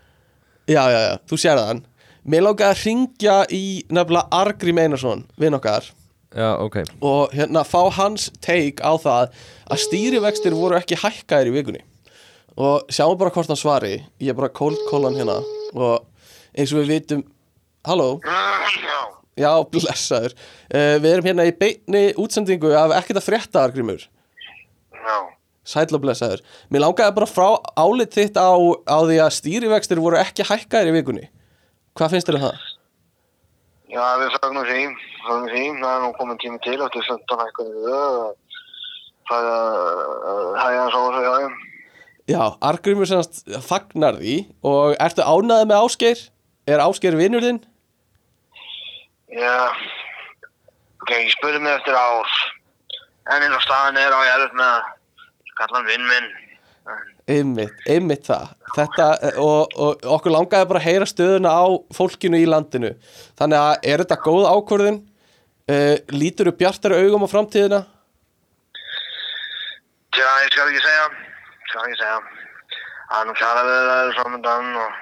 Já, 0.67 0.83
já, 0.89 0.99
já, 1.09 1.13
þú 1.29 1.37
sér 1.43 1.59
það 1.59 1.67
hann. 1.71 1.83
Mér 2.25 2.41
langaði 2.47 2.71
að 2.73 2.83
ringja 2.85 3.35
í 3.53 3.63
nefnilega 3.93 4.27
Argrím 4.33 4.79
Einarsson, 4.81 5.25
vinn 5.37 5.53
okkar. 5.53 5.91
Já 6.35 6.47
ok. 6.59 6.77
Og 7.05 7.31
hérna 7.37 7.61
fá 7.63 7.83
hans 7.95 8.31
take 8.41 8.81
á 8.81 8.91
það 8.97 9.29
að 9.71 9.83
stýrivextir 9.85 10.55
voru 10.57 10.75
ekki 10.79 10.97
hækkaðir 10.99 11.51
í 11.51 11.55
vikunni. 11.59 11.83
Og 12.57 12.87
sjáum 12.89 13.17
bara 13.19 13.29
hvort 13.35 13.47
hann 13.47 13.59
svari. 13.59 14.03
Ég 14.19 14.29
er 14.29 14.33
bara 14.33 14.49
hann 14.49 15.15
hérna. 15.15 15.37
Og 15.75 16.05
eins 16.57 16.73
og 16.73 16.81
við 16.83 16.87
vitum 16.95 17.23
Halló, 17.85 18.19
Já, 19.37 19.51
blessaður. 19.69 20.33
Uh, 20.73 20.95
Við 21.03 21.11
erum 21.11 21.25
hérna 21.27 21.45
í 21.45 21.51
beinni 21.59 22.13
útsendingu 22.17 22.71
af 22.73 22.93
ekkert 22.97 23.19
að 23.19 23.25
frétta 23.27 23.61
Argrímur 23.67 23.99
já, 24.95 25.17
Sæll 25.65 25.97
og 25.97 26.03
blessaður. 26.03 26.43
Mér 26.69 26.83
langaði 26.85 27.15
bara 27.17 27.29
frá 27.29 27.47
álit 27.81 28.13
þitt 28.13 28.37
á, 28.37 28.53
á 28.85 28.97
því 29.01 29.19
að 29.25 29.35
stýrivextir 29.39 30.01
voru 30.03 30.19
ekki 30.21 30.45
hækkaðir 30.45 30.91
í 30.93 30.95
vikunni. 30.99 31.27
Hvað 31.97 32.15
finnst 32.15 32.29
þér 32.29 32.39
um 32.39 32.47
það? 32.47 32.63
já, 33.95 34.03
við 34.19 34.33
fagnum 34.35 34.65
því, 34.67 34.81
fagnum 35.25 35.51
því, 35.51 35.63
það 35.79 35.91
er 35.91 36.01
nú 36.03 36.09
komin 36.17 36.39
tími 36.41 36.59
til 36.65 36.79
eftir 36.83 37.05
15 37.07 37.43
hækkunni 37.43 37.83
við 37.85 37.93
það 39.29 39.47
er 39.49 40.59
það 40.59 40.91
svo 40.93 41.05
að 41.05 41.15
segja, 41.19 41.53
Já, 42.25 42.41
Argrímur 42.65 43.05
semast 43.05 43.43
fagnar 43.61 44.17
því. 44.17 44.39
Og 44.65 44.95
ertu 44.97 45.21
ánæðið 45.21 45.67
með 45.69 45.83
Ásgeir? 45.85 46.23
Er 46.65 46.81
Ásgeir 46.81 47.17
vinnur 47.19 47.45
þinn? 47.45 47.61
já, 49.35 49.55
ok, 51.03 51.11
ég 51.11 51.31
spurði 51.35 51.59
mig 51.61 51.75
eftir 51.75 51.97
ár, 51.97 52.29
en 53.35 53.43
inn 53.45 53.53
á 53.53 53.59
staðan 53.61 53.99
er 53.99 54.15
á 54.15 54.19
ég 54.23 54.31
erfitt 54.37 54.55
með 54.57 54.69
að 54.71 54.93
kalla 55.59 55.81
hann 55.81 55.89
vinn 55.89 56.09
minn, 56.09 56.33
Einmitt, 57.25 57.79
einmitt 57.89 58.27
það. 58.27 58.51
Þetta, 58.75 59.05
og, 59.41 59.71
og 59.81 60.03
okkur 60.13 60.29
langaði 60.35 60.67
bara 60.69 60.77
að 60.77 60.85
heyra 60.85 61.07
stöðuna 61.09 61.49
á 61.57 61.65
fólkinu 61.97 62.37
í 62.37 62.45
landinu. 62.45 62.91
Þannig 63.41 63.57
að 63.57 63.87
er 63.89 64.03
þetta 64.03 64.19
góð 64.21 64.45
ákvörðin? 64.51 64.99
Uh, 65.65 65.95
lítur 66.13 66.51
upp 66.51 66.59
bjartari 66.59 66.99
augum 67.01 67.25
á 67.25 67.29
framtíðina? 67.31 67.79
tjá, 70.15 70.27
ég 70.43 70.51
skal 70.53 70.69
ekki 70.69 70.83
segja, 70.83 71.07
skal 71.69 71.87
ekki 71.87 71.97
segja, 71.99 72.19
það 73.11 73.25
nú 73.27 73.35
kjara 73.39 73.63
við 73.67 73.81
það 73.89 74.11
samandann 74.19 74.69
og 74.81 75.01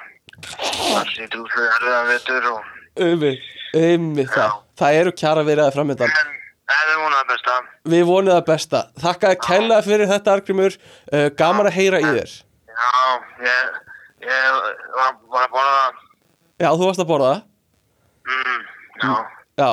það 0.54 1.12
sýtur 1.14 1.44
út 1.44 1.54
fyrir 1.54 1.76
erfiðan 1.78 2.10
vittur 2.12 2.48
og 2.54 2.72
Einmitt, 3.04 3.46
einmitt 3.74 4.30
það. 4.30 4.58
Það 4.78 4.96
eru 5.00 5.12
kjara 5.18 5.44
verið 5.48 5.70
framöndan. 5.74 6.12
En, 6.14 6.34
en 6.72 6.88
við 6.90 6.98
vonum 7.02 7.18
það 7.18 7.28
besta. 7.34 7.58
Við 7.94 8.04
vonum 8.08 8.34
það 8.34 8.46
besta. 8.48 8.82
Þakkaði 9.04 9.40
kælega 9.44 9.86
fyrir 9.86 10.12
þetta 10.14 10.36
Argrímur 10.38 10.78
uh, 10.80 11.28
Gaman 11.40 11.70
að 11.70 11.78
heyra 11.78 12.02
í 12.04 12.10
þér. 12.18 12.36
Já, 12.74 12.90
ég, 13.44 13.76
ég 14.26 14.62
var, 14.96 15.16
var 15.30 15.46
að 15.46 15.52
borða 15.54 15.84
Já, 16.64 16.70
þú 16.72 16.88
varst 16.88 17.02
að 17.04 17.10
borða 17.12 17.34
mm, 18.26 18.62
Já, 19.04 19.14
Já, 19.54 19.70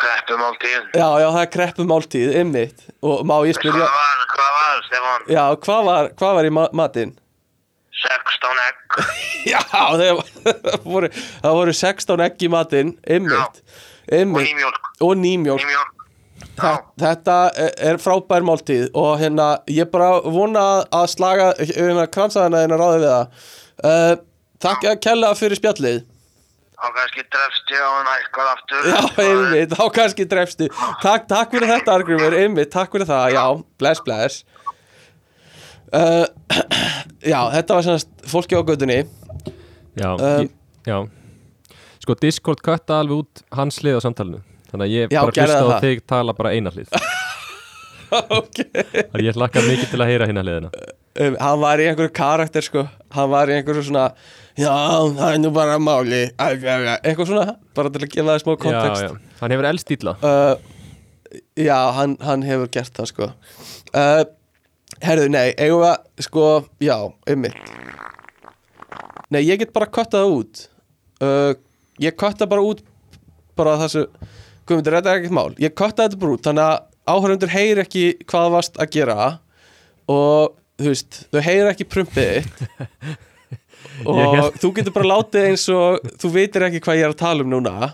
kreppum 0.00 0.42
áltíð 0.48 0.78
já, 0.96 1.06
já, 1.22 1.26
það 1.28 1.40
er 1.42 1.50
kreppu 1.52 1.86
máltíð, 1.86 2.32
einmitt. 2.40 2.84
Og 3.06 3.22
má 3.28 3.36
ég 3.46 3.58
spyrja 3.58 3.84
Hvað 3.84 3.98
var, 3.98 4.24
hvað 4.32 4.56
var, 4.56 4.82
Stefán? 4.88 5.26
Já, 5.30 5.42
hvað 5.66 5.88
var, 5.90 6.10
hvað 6.18 6.38
var 6.38 6.48
í 6.48 6.52
ma 6.58 6.66
matinn? 6.74 7.14
16 8.02 8.62
egg. 8.66 8.98
Já, 9.52 9.58
það 9.70 10.02
voru, 10.82 11.10
það 11.14 11.58
voru 11.60 11.74
16 11.76 12.24
egg 12.26 12.42
í 12.42 12.50
matinn 12.50 12.94
Einmitt, 13.06 13.62
og 14.10 14.42
nýmjólk. 14.42 14.78
Og 15.06 15.12
nýmjólk. 15.22 15.62
Nýmjólk. 15.62 15.98
Þa- 16.58 16.82
Þetta 17.00 17.36
er 17.88 17.96
frábær 18.02 18.42
máltíð 18.44 18.88
Og 18.98 19.18
hérna, 19.20 19.60
ég 19.70 19.86
bara 19.90 20.20
vona 20.20 20.84
að 20.92 21.06
slaga 21.14 21.52
hérna, 21.58 22.06
kransaðina 22.12 22.64
þína 22.66 22.78
ráði 22.80 22.98
við 23.04 23.12
það. 23.12 23.26
Uh, 23.82 24.16
Takk 24.62 24.84
að 24.86 24.98
kella 25.02 25.30
fyrir 25.34 25.58
spjallið. 25.58 26.02
Og 26.82 26.92
kannski 26.98 27.22
drefst 27.30 27.70
ég 27.70 27.78
á 27.82 27.90
hann 27.94 28.10
hækkar 28.10 28.50
aftur. 28.52 28.86
Já, 28.90 29.00
einmitt, 29.24 29.70
þá 29.78 29.84
kannski 29.94 30.24
drefstu 30.26 30.66
Takk, 31.02 31.26
takk 31.30 31.50
fyrir 31.54 31.70
þetta, 31.70 31.94
Argrymur, 31.94 32.34
einmitt, 32.38 32.70
takk 32.74 32.90
fyrir 32.94 33.06
það. 33.06 33.26
Já, 33.36 33.44
bless, 33.78 34.02
bless. 34.06 34.44
Uh, 35.92 36.26
Já, 37.32 37.38
þetta 37.54 37.74
var 37.76 37.84
semast 37.86 38.08
fólki 38.26 38.56
á 38.58 38.62
gödunni 38.66 39.00
Já, 39.98 40.08
Um, 40.16 40.46
ég, 40.46 40.52
já 40.88 40.96
Sko 42.02 42.16
Discord 42.18 42.62
kötta 42.66 42.98
alveg 42.98 43.22
út 43.22 43.42
hans 43.54 43.78
hlið 43.82 43.98
á 43.98 44.00
samtalinu. 44.02 44.40
Þannig 44.72 44.86
að 44.88 44.94
ég 44.96 45.12
Já, 45.12 45.20
bara 45.22 45.32
hlusta 45.46 45.58
á 45.62 45.66
það. 45.68 45.84
þig 45.84 46.00
tala 46.10 46.34
bara 46.38 46.54
eina 46.56 46.72
hlið. 46.74 46.94
Ok. 48.12 48.58
Þannig 48.76 49.14
að 49.16 49.22
ég 49.24 49.36
hlakka 49.38 49.60
mikið 49.64 49.88
til 49.88 49.98
að 50.04 50.10
heyra 50.10 50.26
hérna 50.28 50.42
hliðina. 50.44 50.70
Um, 51.22 51.36
hann 51.40 51.60
var 51.62 51.80
í 51.80 51.86
einhverju 51.88 52.12
karakter 52.12 52.64
sko. 52.66 52.82
Hann 53.14 53.30
var 53.32 53.48
í 53.48 53.54
einhverju 53.56 53.86
svona 53.86 54.02
já, 54.60 54.68
það 55.16 55.22
er 55.30 55.38
nú 55.40 55.52
bara 55.56 55.78
máli. 55.80 56.18
Æ, 56.36 56.44
æ, 56.60 56.74
æ, 56.76 56.96
eitthvað 57.08 57.30
svona, 57.30 57.54
bara 57.76 57.92
til 57.94 58.02
að 58.04 58.12
gefa 58.12 58.28
það 58.34 58.42
smá 58.44 58.52
kontekst 58.66 59.04
Já, 59.06 59.08
já, 59.08 59.32
hann 59.40 59.54
hefur 59.56 59.68
elst 59.70 59.94
ítla 59.96 60.14
Uh, 60.20 61.40
já, 61.56 61.78
hann, 61.96 62.18
hann 62.20 62.44
hefur 62.44 62.68
gert 62.76 62.92
það 63.00 63.08
sko. 63.14 63.30
Uh, 63.96 64.22
herðu, 65.00 65.32
nei, 65.32 65.46
eigum 65.56 65.80
við 65.86 65.90
að 65.94 66.28
sko, 66.28 66.46
já, 66.84 66.96
einmitt. 67.32 67.74
Nei, 69.32 69.40
ég 69.48 69.60
get 69.64 69.72
bara 69.72 69.88
kottað 69.88 70.26
það 70.26 70.36
út. 70.36 70.64
Uh, 71.22 71.52
ég 72.02 72.16
kotta 72.18 72.48
bara 72.50 72.64
út 72.66 72.82
bara 73.58 73.76
þessu, 73.82 74.06
guðmundur, 74.68 74.96
þetta 74.98 75.12
er 75.12 75.20
ekkert 75.20 75.36
mál. 75.36 75.50
Ég 75.60 75.74
kottaði 75.76 76.10
þetta 76.10 76.20
bara 76.22 76.36
út, 76.36 76.44
þannig 76.46 76.66
að 76.66 77.12
áhörundur 77.12 77.52
heyri 77.52 77.82
ekki 77.82 78.04
hvað 78.30 78.50
varst 78.54 78.78
að 78.80 78.92
gera 78.94 79.16
og 80.12 80.54
þú 80.80 80.92
veist, 80.92 81.18
þau 81.32 81.40
heyri 81.44 81.70
ekki 81.72 81.86
prumpið 81.90 82.46
og 84.08 84.20
Ég 84.20 84.36
hélt- 84.38 84.60
þú 84.62 84.70
getur 84.78 84.94
bara 84.94 85.10
látið 85.16 85.48
eins 85.50 85.66
og 85.74 86.12
þú 86.22 86.30
veitir 86.36 86.66
ekki 86.68 86.82
hvað 86.84 87.00
ég 87.00 87.08
er 87.08 87.14
að 87.14 87.20
tala 87.22 87.44
um 87.46 87.50
núna. 87.52 87.92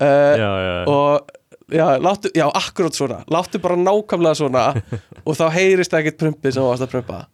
Uh, 0.00 0.34
Já, 0.40 0.50
já, 0.64 0.74
og 0.88 1.36
já, 1.70 1.84
láttu, 2.00 2.30
já, 2.34 2.46
akkurát 2.48 2.96
svona. 2.96 3.20
Láttu 3.30 3.60
bara 3.62 3.76
nákvæmlega 3.76 4.40
svona 4.40 4.64
og 5.26 5.36
þá 5.36 5.44
heyrist 5.54 5.94
ekkert 5.96 6.18
prumpið 6.20 6.56
sem 6.56 6.66
varst 6.66 6.86
að 6.86 6.94
prumpa. 6.96 7.24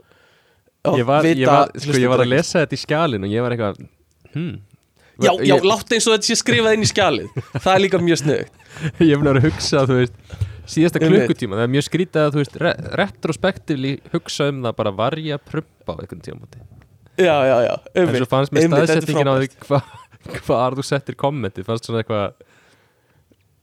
Og 0.86 0.98
ég 1.00 1.06
var, 1.06 1.26
ég, 1.26 1.40
vita 1.40 1.52
var, 1.52 1.72
sko, 1.82 1.98
ég 1.98 2.10
var 2.10 2.22
að 2.22 2.32
lesa 2.34 2.62
þetta 2.62 2.76
í 2.76 2.82
skjalinu 2.82 3.26
og 3.26 3.32
ég 3.32 3.42
var 3.46 3.54
eitthvað 3.54 3.78
hmm. 4.34 4.52
Já, 5.22 5.30
já, 5.40 5.54
ég, 5.54 5.66
láttu 5.66 5.96
eins 5.96 6.06
og 6.08 6.16
þetta 6.16 6.28
sé 6.28 6.36
skrifað 6.40 6.76
inn 6.76 6.84
í 6.84 6.90
skjalið. 6.90 7.42
Það 7.56 7.72
er 7.72 7.82
líka 7.84 8.00
mjög 8.02 8.22
snugt 8.22 8.64
ég 9.00 9.12
hef 9.14 9.22
náttúrulega 9.24 9.40
að 9.40 9.46
hugsa 9.46 9.84
þú 9.88 9.98
veist, 10.00 10.16
síðasta 10.68 11.02
klukkutíma 11.02 11.58
það 11.58 11.66
er 11.66 11.72
mjög 11.74 11.86
skrítið 11.86 12.22
að 12.22 12.34
þú 12.34 12.42
veist 12.42 12.58
re 12.62 12.72
retrospektivli 13.00 13.92
hugsa 14.12 14.50
um 14.52 14.64
það 14.66 14.76
bara 14.80 14.92
var 14.98 15.16
ég 15.20 15.38
að 15.38 15.46
prumpa 15.52 15.96
á 15.96 15.98
einhvern 16.02 16.24
tíma 16.26 16.50
já, 17.16 17.36
já, 17.48 17.56
já, 17.64 17.74
en 18.02 18.12
svo 18.18 18.28
fannst 18.28 18.52
mér 18.52 18.66
er 18.66 18.74
staðsettingin 18.74 19.30
á 19.30 19.34
því 19.38 19.48
frábært. 19.68 19.80
hva, 20.48 20.60
þú 20.76 20.84
settir 20.84 21.18
kommenti 21.18 21.64
fannst 21.66 21.88
svona 21.88 22.02
eitthvað 22.02 22.36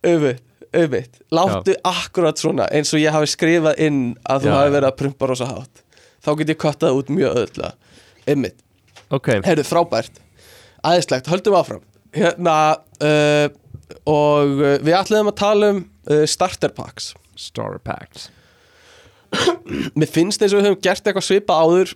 auðvitt, 0.03 0.43
auðvitt 0.73 1.21
láttu 1.35 1.77
akkurat 1.93 2.41
svona 2.41 2.67
eins 2.73 2.93
og 2.95 3.03
ég 3.03 3.13
hafi 3.13 3.29
skrifað 3.35 3.79
inn 3.85 4.01
að 4.23 4.47
þú 4.47 4.51
Já, 4.51 4.57
hafi 4.57 4.75
verið 4.77 4.89
að 4.89 4.99
prumpa 5.03 5.29
rosa 5.29 5.49
hátt. 5.51 5.83
Þá 6.23 6.29
get 6.39 6.53
ég 6.53 6.59
kottað 6.59 6.97
út 6.97 7.09
mjög 7.11 7.37
öðvitlega 7.37 7.73
einmitt, 8.31 8.59
ok, 9.11 9.29
heyrðu, 9.43 9.65
frábært 9.67 10.21
aðeinslegt, 10.85 11.29
höldum 11.31 11.57
áfram. 11.57 11.83
Hérna 12.13 12.57
uh, 13.01 13.47
og 14.09 14.61
uh, 14.61 14.77
við 14.83 14.97
ætlaðum 14.99 15.31
að 15.31 15.39
tala 15.41 15.71
um 15.73 15.81
uh, 15.83 16.23
starter 16.29 16.73
packs. 16.75 17.13
Star 17.39 17.79
Packs. 17.81 18.29
Mér 19.97 20.09
finnst 20.11 20.43
eins 20.43 20.53
og 20.53 20.59
við 20.59 20.67
höfum 20.67 20.83
gert 20.85 21.07
eitthvað 21.07 21.25
svipa 21.25 21.55
áður. 21.57 21.95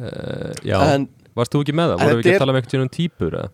Uh, 0.00 0.54
já, 0.64 0.78
en 0.94 1.10
varst 1.36 1.52
þú 1.52 1.60
ekki 1.66 1.76
með 1.76 1.92
það? 1.92 2.06
Voru 2.06 2.16
við 2.16 2.24
ekki 2.24 2.34
að 2.38 2.42
tala 2.44 2.56
um 2.56 2.70
tíma 2.70 2.86
um 2.86 2.94
típur 2.94 3.36
eða? 3.40 3.52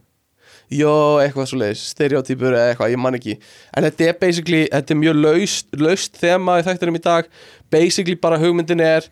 Jó, 0.71 0.93
eitthvað 1.19 1.49
svo 1.51 1.59
leiðis, 1.59 1.83
stereotypur 1.91 2.55
eða 2.55 2.71
eitthvað, 2.71 2.93
ég 2.93 3.03
man 3.03 3.19
ekki. 3.19 3.35
En 3.75 3.83
þetta 3.89 4.07
er 4.07 4.19
basically, 4.21 4.61
þetta 4.71 4.95
er 4.95 5.01
mjög 5.01 5.17
laust, 5.19 5.73
laust 5.83 6.21
þema 6.21 6.61
í 6.61 6.67
þættinum 6.69 6.99
í 7.01 7.03
dag. 7.03 7.31
Basically 7.75 8.15
bara 8.23 8.39
hugmyndin 8.39 8.85
er 8.85 9.09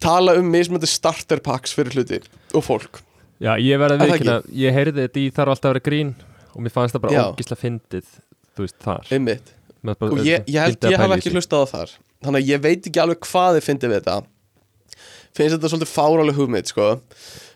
Tala 0.00 0.38
um 0.40 0.46
mismöndi 0.48 0.88
starter 0.88 1.42
packs 1.44 1.74
fyrir 1.76 1.92
hluti 1.92 2.22
og 2.56 2.64
fólk 2.64 3.02
já, 3.40 3.52
ég 3.58 3.80
verði 3.80 3.96
Er 3.96 4.00
að 4.00 4.04
það 4.04 4.12
veikina, 4.16 4.36
ég 4.64 4.76
heyrði 4.76 5.06
þetta 5.06 5.20
í 5.22 5.30
þarf 5.36 5.54
alltaf 5.54 5.70
að 5.70 5.72
vera 5.74 5.86
grín 5.88 6.12
og 6.50 6.60
mér 6.64 6.74
fannst 6.74 6.96
það 6.96 7.04
bara 7.06 7.16
Já. 7.16 7.22
ógisla 7.32 7.56
fyndið 7.60 8.10
þú 8.56 8.66
veist 8.66 8.78
þar. 8.84 9.10
Einmitt. 9.16 9.52
Bara- 9.80 10.10
Og 10.12 10.18
ég, 10.26 10.44
ég 10.50 10.60
held 10.60 10.80
að 10.84 10.92
ég 10.92 11.00
hafa 11.00 11.16
ekki 11.16 11.32
hlustað 11.32 11.62
á 11.64 11.66
þar. 11.72 11.92
Þannig 12.24 12.42
að 12.42 12.50
ég 12.52 12.60
veit 12.66 12.86
ekki 12.90 13.00
alveg 13.00 13.20
hvað 13.24 13.54
þið 13.56 13.66
fyndið 13.70 13.92
við 13.94 14.00
þetta. 14.00 14.16
Finnst 15.30 15.54
þetta 15.54 15.68
svolítið 15.70 15.92
fáráleg 15.94 16.34
hugmynd 16.36 16.66
sko. 16.68 16.88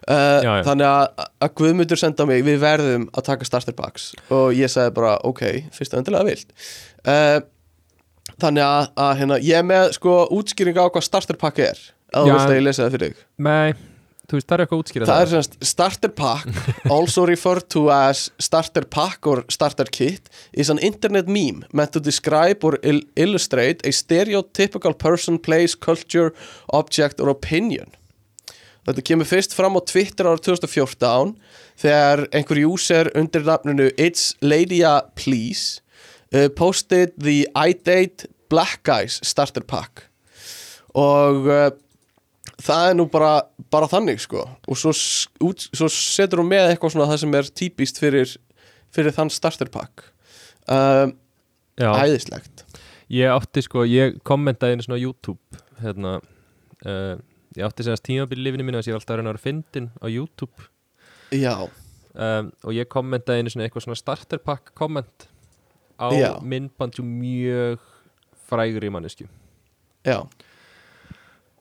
Uh, 0.04 0.40
Já, 0.44 0.50
já. 0.60 0.62
þannig 0.68 0.86
að, 0.86 1.24
að 1.42 1.52
Guðmundur 1.58 1.98
senda 2.00 2.26
mig 2.28 2.44
við 2.46 2.58
verðum 2.62 3.06
að 3.16 3.24
taka 3.24 3.44
starter 3.48 3.72
packs. 3.76 4.12
Og 4.30 4.52
ég 4.54 4.70
sagði 4.70 4.92
bara 4.94 5.16
ok, 5.26 5.42
fyrst 5.74 5.96
að 5.96 6.02
endilega 6.04 6.28
vilt. 6.28 6.52
Uh, 7.08 7.40
þannig 8.40 8.64
að, 8.64 8.88
að 9.04 9.12
hérna, 9.20 9.38
ég 9.42 9.58
er 9.58 9.66
með 9.66 9.90
sko 9.98 10.14
útskýring 10.36 10.76
á 10.80 10.86
hvað 10.86 11.06
starter 11.08 11.36
pack 11.40 11.58
er. 11.64 11.80
Ef 12.14 12.20
þú 12.20 12.28
Já. 12.30 12.34
veist 12.36 12.52
að 12.52 12.56
ég 12.60 12.64
lesa 12.68 12.84
það 12.86 12.94
fyrir 12.96 13.10
þig? 13.14 13.24
Nei, 13.48 13.74
þú 14.28 14.38
veist, 14.38 14.48
það 14.48 14.54
er 14.56 14.62
eitthvað 14.64 14.78
að 14.78 14.84
útskýra 14.84 15.08
það 15.08 15.22
er 15.22 15.32
semst 15.32 15.56
starter 15.68 16.12
pack 16.16 16.60
also 16.94 17.26
referred 17.28 17.68
to 17.72 17.88
as 17.92 18.28
starter 18.42 18.86
pack 18.88 19.26
or 19.30 19.44
starter 19.52 19.90
kit 19.92 20.30
is 20.52 20.70
an 20.72 20.80
internet 20.80 21.28
meme 21.28 21.66
meant 21.72 21.92
to 21.92 22.00
describe 22.00 22.64
or 22.64 22.78
il 22.82 23.02
illustrate 23.16 23.84
a 23.84 23.92
stereotypical 23.92 24.96
person, 24.96 25.38
place, 25.38 25.74
culture 25.74 26.32
object 26.72 27.20
or 27.20 27.28
opinion. 27.28 27.92
Þetta 28.84 29.04
kemur 29.08 29.28
fyrst 29.28 29.54
fram 29.56 29.76
á 29.76 29.80
Twitter 29.80 30.28
árið 30.28 30.50
2014 30.50 31.32
þegar 31.80 32.26
einhver 32.36 32.60
user 32.60 33.08
undir 33.16 33.44
nafninu 33.46 33.88
It's 33.96 34.34
Ladia 34.44 34.98
Please 35.16 35.80
uh, 36.34 36.50
posted 36.52 37.14
the 37.16 37.46
I 37.56 37.72
Date 37.72 38.28
Black 38.52 38.82
Guys 38.84 39.20
starter 39.24 39.64
pack. 39.64 40.04
Og 40.94 41.48
uh, 41.48 41.70
það 42.62 42.88
er 42.90 42.96
nú 42.98 43.06
bara, 43.10 43.32
bara 43.72 43.88
þannig 43.90 44.22
sko. 44.22 44.44
Og 44.68 44.78
svo, 44.78 44.92
út, 45.48 45.66
svo 45.74 45.88
setur 45.92 46.42
hún 46.42 46.50
með 46.52 46.72
eitthvað 46.72 46.94
svona 46.94 47.08
það 47.10 47.22
sem 47.24 47.36
er 47.40 47.50
típist 47.62 48.00
fyrir, 48.02 48.34
fyrir 48.94 49.16
þann 49.16 49.32
starter 49.34 49.70
pack. 49.74 50.06
Um, 50.70 51.16
Já, 51.80 51.90
æðislegt. 52.04 52.64
Ég 53.12 53.30
átti 53.34 53.64
sko, 53.66 53.84
ég 53.88 54.20
kommentaði 54.26 54.76
einu 54.76 54.86
svona 54.86 55.00
YouTube 55.02 55.58
hérna 55.82 56.16
uh, 56.86 57.16
ég 57.54 57.66
átti 57.66 57.84
segast 57.86 58.04
tímabil 58.06 58.38
í 58.38 58.46
lífinu 58.46 58.66
mínu 58.66 58.78
þess 58.80 58.88
að 58.88 58.92
ég 58.94 59.00
alltaf 59.00 59.18
reyna 59.18 59.28
að 59.28 59.34
vera 59.34 59.44
fyndin 59.44 59.90
á 59.98 60.06
YouTube. 60.08 60.68
Já, 61.34 61.54
um, 62.14 62.50
og 62.64 62.74
ég 62.76 62.88
kommentaði 62.90 63.42
einu 63.42 63.52
svona 63.52 63.66
eitthvað 63.66 63.88
svona 63.88 63.98
starter 63.98 64.42
pack 64.42 64.72
komment 64.78 65.28
á 65.98 66.10
Já. 66.14 66.30
myndbandju 66.42 67.04
mjög 67.06 67.82
frægri 68.48 68.90
mannesku 68.90 69.26
já, 70.04 70.20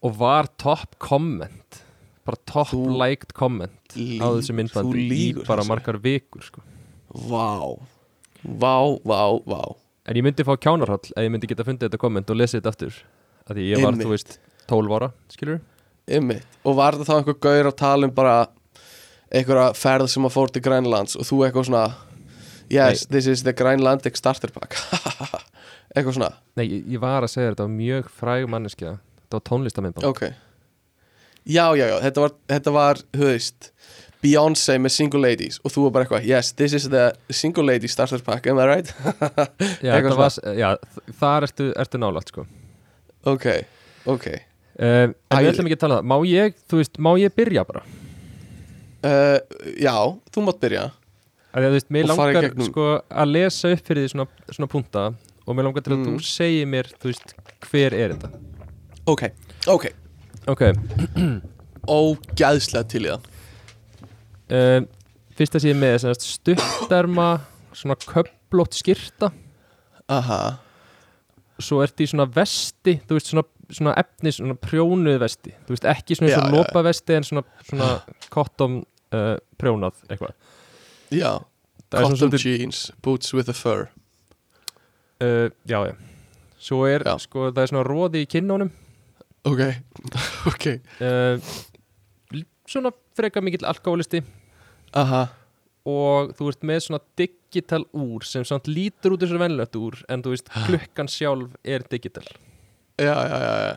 og 0.04 0.18
var 0.20 0.50
top 0.62 0.98
comment? 1.00 1.80
Bara 2.24 2.40
top 2.48 2.70
Þú 2.72 2.84
liked 3.00 3.34
comment 3.36 3.96
á 3.96 4.28
þessu 4.38 4.56
myndbandi 4.56 5.08
í 5.12 5.24
bara 5.48 5.66
margar 5.68 5.98
vikur 6.04 6.44
sko. 6.46 6.62
vá. 7.14 7.76
Vá, 8.44 8.76
vá, 9.08 9.22
vá. 9.48 9.62
En 10.08 10.18
ég 10.20 10.24
myndi 10.26 10.44
fá 10.44 10.56
kjánarhall 10.60 11.00
ef 11.04 11.20
ég 11.24 11.32
myndi 11.32 11.48
geta 11.48 11.64
fundið 11.68 11.88
þetta 11.88 12.00
komment 12.02 12.32
og 12.32 12.40
lesið 12.40 12.60
þetta 12.60 12.72
aftur. 12.74 12.98
Af 13.48 13.56
því 13.56 13.68
ég 13.70 13.84
var, 13.84 13.92
Einmitt. 13.94 14.08
þú 14.08 14.12
veist, 14.16 14.38
12 14.72 14.96
ára 14.98 15.12
skilur 15.32 15.62
Einmitt. 16.08 16.48
og 16.64 16.76
var 16.80 16.96
þetta 16.96 17.08
þá 17.08 17.16
einhver 17.20 17.38
gaur 17.44 17.70
að 17.70 17.78
tala 17.80 18.08
um 18.08 18.14
bara 18.16 18.36
einhverja 19.32 19.70
ferð 19.76 20.10
sem 20.12 20.28
að 20.28 20.36
fór 20.36 20.52
til 20.52 20.64
Grænlands 20.64 21.16
og 21.20 21.28
þú 21.28 21.40
eitthvað 21.48 21.68
svona 21.70 21.86
yes, 22.72 23.06
this 23.08 23.28
is 23.28 23.44
the 23.44 23.54
Grænlandic 23.54 24.16
starter 24.20 24.52
pack. 24.52 24.76
Eitthvað 25.96 26.16
svona. 26.18 26.30
Nei, 26.58 26.66
ég, 26.66 26.86
ég 26.96 27.02
var 27.04 27.22
að 27.22 27.30
segja 27.36 27.52
þetta 27.52 27.68
var 27.68 27.74
mjög 27.76 28.08
fræg 28.18 28.48
manneskja 28.50 28.96
þetta 29.34 29.42
var 29.42 29.46
tónlistamindband 29.50 30.06
ok. 30.10 30.24
Já, 31.44 31.66
já, 31.76 31.86
já, 31.90 31.98
þetta 32.06 32.22
var, 32.24 32.34
þetta 32.54 32.72
var 32.72 33.00
þú 33.12 33.26
veist, 33.28 33.72
Beyoncé 34.24 34.78
með 34.80 34.94
Single 34.96 35.20
Ladies 35.26 35.58
og 35.66 35.74
þú 35.74 35.82
var 35.88 35.92
bara 35.98 36.06
eitthvað, 36.06 36.28
yes, 36.30 36.54
this 36.56 36.76
is 36.78 36.86
the 36.94 37.10
Single 37.34 37.66
Ladies 37.68 37.92
starter 37.92 38.22
pack, 38.24 38.48
am 38.48 38.62
I 38.64 38.68
right? 38.70 38.94
já, 39.84 39.98
var, 40.16 40.38
já, 40.56 40.70
þar 41.20 41.50
ertu, 41.50 41.68
ertu 41.84 42.00
nálægt 42.00 42.32
sko. 42.32 42.46
ok, 43.28 43.50
ok. 44.14 44.30
Uh, 44.74 45.12
en 45.12 45.44
við 45.44 45.52
ætlum 45.52 45.68
ekki 45.70 45.76
að 45.78 45.84
tala 45.84 45.98
um 46.00 46.02
það. 46.02 46.08
Má 46.10 46.30
ég, 46.32 46.56
þú 46.72 46.80
veist, 46.80 46.96
má 47.04 47.12
ég 47.22 47.36
byrja 47.36 47.66
bara? 47.68 47.84
Uh, 49.04 49.38
já, 49.78 49.94
þú 50.34 50.46
mátt 50.48 50.64
byrja. 50.64 50.88
Að 51.54 51.60
að 51.60 51.68
þú 51.68 51.76
veist, 51.76 51.92
mér 51.94 52.10
langar 52.10 52.48
sko 52.70 52.88
að 53.12 53.34
lesa 53.36 53.74
upp 53.76 53.84
fyrir 53.86 54.08
því 54.08 54.14
svona, 54.16 54.26
svona 54.50 54.72
punta 54.72 55.04
og 55.44 55.54
mér 55.58 55.68
langar 55.68 55.84
til 55.86 55.94
að 55.94 56.00
Mm. 56.00 56.16
þú 56.16 56.26
segir 56.26 56.66
mér, 56.72 56.90
þú 56.98 57.12
veist, 57.12 57.36
hver 57.68 57.94
er 57.94 58.16
þetta 58.16 58.32
ok, 59.06 59.24
ok, 59.68 59.86
ok, 60.52 60.64
ógæðslega 62.00 62.90
til 62.92 63.06
í 63.06 63.12
það. 63.12 63.32
Uh, 64.54 64.80
fyrsta 65.38 65.62
er 65.64 65.80
með 65.80 65.96
sem 66.04 66.14
sagt 66.14 66.28
stutterma 66.28 67.30
svona 67.74 67.98
köplótt 68.00 68.78
skyrta. 68.78 69.32
Aha, 70.12 70.42
svo 71.64 71.82
ertu 71.84 72.06
í 72.06 72.10
svona 72.12 72.28
vesti 72.30 72.98
þú 73.08 73.18
veist 73.18 73.32
svona, 73.32 73.46
svona 73.72 73.96
efni, 74.02 74.34
svona 74.36 74.58
prjónuð 74.60 75.20
vesti. 75.24 75.56
Þú 75.66 75.76
veist 75.76 75.90
ekki 75.94 76.20
svona 76.20 76.36
já. 76.36 76.44
lopa 76.54 76.84
vesti 76.86 77.18
en 77.18 77.28
svona, 77.28 77.46
svona 77.68 77.90
cotton 78.34 78.82
uh, 79.16 79.36
prjónað 79.60 80.00
eitthvað. 80.10 80.38
Já. 81.14 81.32
Svona 81.94 82.16
cotton 82.18 82.40
jeans, 82.42 82.88
boots 83.06 83.34
with 83.36 83.52
a 83.52 83.58
fur. 83.58 83.88
Uh, 85.24 85.50
já 85.70 85.80
já. 85.88 85.96
Svo 86.64 86.86
er 86.88 87.04
Já. 87.04 87.18
sko 87.20 87.50
það 87.52 87.62
er 87.62 87.72
svona 87.74 87.84
róði 87.84 88.24
í 88.24 88.28
kinnunum 88.32 88.70
ok, 89.50 89.62
ok. 90.52 90.66
Uh, 91.02 92.44
svona 92.70 92.92
frekar 93.18 93.44
mikill 93.46 93.66
alkoholisti 93.70 94.22
aha, 94.98 95.26
og 95.90 96.32
þú 96.38 96.48
ert 96.54 96.64
með 96.70 96.80
svona 96.86 97.02
digital 97.20 97.84
úr 97.98 98.24
sem 98.28 98.46
samt 98.48 98.70
lítur 98.72 99.16
út 99.18 99.24
þessu 99.26 99.40
venlögt 99.42 99.76
úr 99.80 100.00
en 100.10 100.24
þú 100.24 100.32
veist 100.36 100.48
klukkan 100.66 101.10
sjálf 101.12 101.58
er 101.68 101.84
digital. 101.92 102.24
Já, 103.02 103.12
já, 103.14 103.38
já, 103.42 103.54
já. 103.68 103.76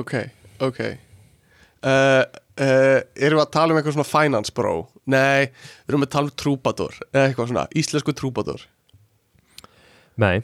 Ok, 0.00 0.12
ok. 0.64 0.80
Uh, 1.80 2.24
uh, 2.60 2.98
erum 3.16 3.38
við 3.40 3.44
að 3.46 3.52
tala 3.54 3.72
um 3.72 3.78
eitthvað 3.80 3.94
svona 3.96 4.08
finance 4.10 4.52
bro? 4.52 4.74
Nei, 5.08 5.46
við 5.86 5.94
erum 5.94 6.04
að 6.04 6.10
tala 6.12 6.28
um 6.28 6.34
trúbadur 6.42 6.98
eða 7.08 7.22
eitthvað 7.30 7.48
svona, 7.54 7.62
íslensku 7.80 8.12
trúbadur 8.18 8.66
nei, 10.20 10.42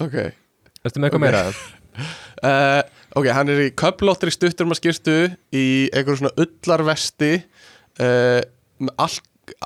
ok. 0.00 0.14
Ertu 0.86 1.02
með 1.02 1.10
eitthvað 1.10 1.20
Ok. 1.20 1.24
meira 1.26 1.42
uh, 1.96 2.82
ok, 3.16 3.26
hann 3.32 3.48
er 3.52 3.62
í 3.66 3.70
köplóttri 3.78 4.32
stuttur 4.34 4.68
maður 4.68 4.80
skýrstu 4.82 5.16
í 5.56 5.64
eitthvað 5.92 6.20
svona 6.22 6.34
ullarvesti 6.44 7.32
uh, 7.40 8.40
með 8.82 8.94
al 9.06 9.10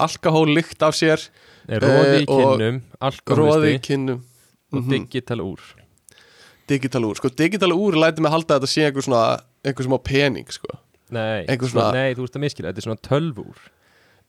alkohól 0.06 0.50
lykt 0.54 0.82
af 0.84 0.94
sér 0.98 1.22
Nei, 1.70 1.78
róði 1.80 2.16
í 2.18 2.24
Eh, 2.24 2.26
kinnum, 2.26 2.80
í 3.70 3.78
kinnum. 3.84 4.20
Og 4.72 4.82
Mhm. 4.84 4.90
digital 4.90 5.40
úr. 5.42 5.60
Digital 6.70 7.02
úr, 7.08 7.16
sko 7.18 7.28
digital 7.34 7.72
úr 7.74 7.96
læti 7.98 8.20
mig 8.22 8.30
halda 8.30 8.56
að 8.58 8.62
þetta 8.62 8.70
sé 8.70 8.84
einhver 8.86 9.02
svona 9.06 9.22
einhver 9.64 9.82
sem 9.86 9.92
á 9.94 10.00
pening, 10.02 10.46
sko. 10.52 10.68
Nei, 11.10 11.44
Einhver 11.48 11.68
svona, 11.72 11.92
nei, 11.92 12.14
þú 12.14 12.22
ert 12.28 12.36
að 12.38 12.42
miskila, 12.44 12.70
þetta 12.70 12.78
er 12.78 12.86
svona 12.86 13.02
tölvúr. 13.02 13.56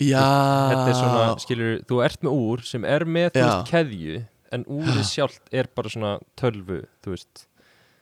Já, 0.01 0.23
Þetta 0.71 0.87
er 0.89 0.97
svona, 0.97 1.25
skilur, 1.43 1.73
þú 1.85 1.99
ert 2.05 2.23
með 2.25 2.31
úr 2.33 2.63
sem 2.65 2.85
er 2.89 3.05
með, 3.05 3.29
þú 3.35 3.43
veist, 3.45 3.69
keðju 3.71 4.15
en 4.51 4.63
úrið 4.65 5.03
sjálft 5.13 5.41
er 5.53 5.67
bara 5.75 5.89
svona 5.93 6.13
tölvu, 6.41 6.79
þú 7.05 7.13
veist 7.13 7.45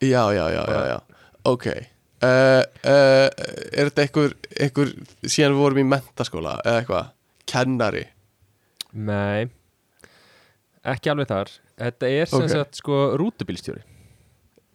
já, 0.01 0.23
já, 0.33 0.45
já, 0.53 0.63
já, 0.69 0.81
já. 0.87 0.99
ok. 1.43 1.67
Uh, 2.19 2.63
uh, 2.83 3.29
er 3.71 3.87
þetta 3.87 4.03
einhver, 4.03 4.33
einhver 4.59 4.89
síðan 5.23 5.53
við 5.55 5.61
vorum 5.63 5.79
í 5.79 5.85
mentaskóla 5.87 6.57
eða 6.65 6.81
eitthvað, 6.81 7.11
kennari? 7.47 8.01
Nei, 8.91 9.47
ekki 10.83 11.11
alveg 11.13 11.29
þar. 11.31 11.53
Þetta 11.79 12.09
er 12.11 12.27
sem 12.27 12.43
Ok. 12.43 12.51
sagt, 12.51 12.81
sko, 12.81 12.97
rútubílstjóri. 13.19 13.85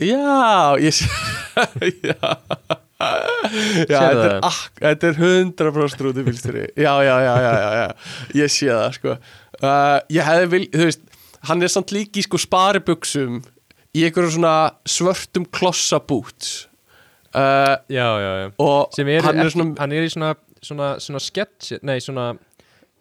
Já, 0.01 0.75
ég 0.81 0.95
sé 0.97 1.07
Já, 2.01 2.17
já 3.85 3.99
þetta, 4.01 4.25
er, 4.25 4.39
ak, 4.49 4.81
þetta 4.81 5.11
er 5.11 5.19
100% 5.21 6.05
rútubílstjóri. 6.07 6.65
Já, 6.81 6.95
já, 7.05 7.17
já, 7.27 7.35
já, 7.45 7.53
já, 7.61 7.71
já. 7.83 7.89
Ég 8.41 8.55
sé 8.55 8.71
það, 8.73 8.87
sko. 8.97 9.17
Uh, 9.61 9.99
Ég 10.17 10.25
hefði 10.27 10.49
vil, 10.55 10.65
þú 10.73 10.89
veist 10.89 11.05
Hann 11.45 11.61
er 11.61 11.69
samt 11.69 11.93
líki 11.93 12.23
sko 12.25 12.39
sparibuxum 12.41 13.43
Í 13.95 14.07
einhverjum 14.09 14.35
svona 14.37 14.55
svörtum 14.89 15.47
klossabúts 15.55 16.67
uh, 17.35 17.77
Já, 17.87 18.09
já, 18.19 18.33
já. 18.43 18.49
Og 18.59 18.97
Sem 18.97 19.13
er, 19.13 19.23
hann 19.27 19.39
er 19.45 19.53
svona 19.55 19.71
hann 19.79 19.95
er 19.95 20.07
í 20.07 20.11
svona, 20.11 20.35
svona, 20.63 20.95
svona 21.03 21.23
sketch, 21.23 21.79
nei, 21.87 22.01
svona 22.03 22.33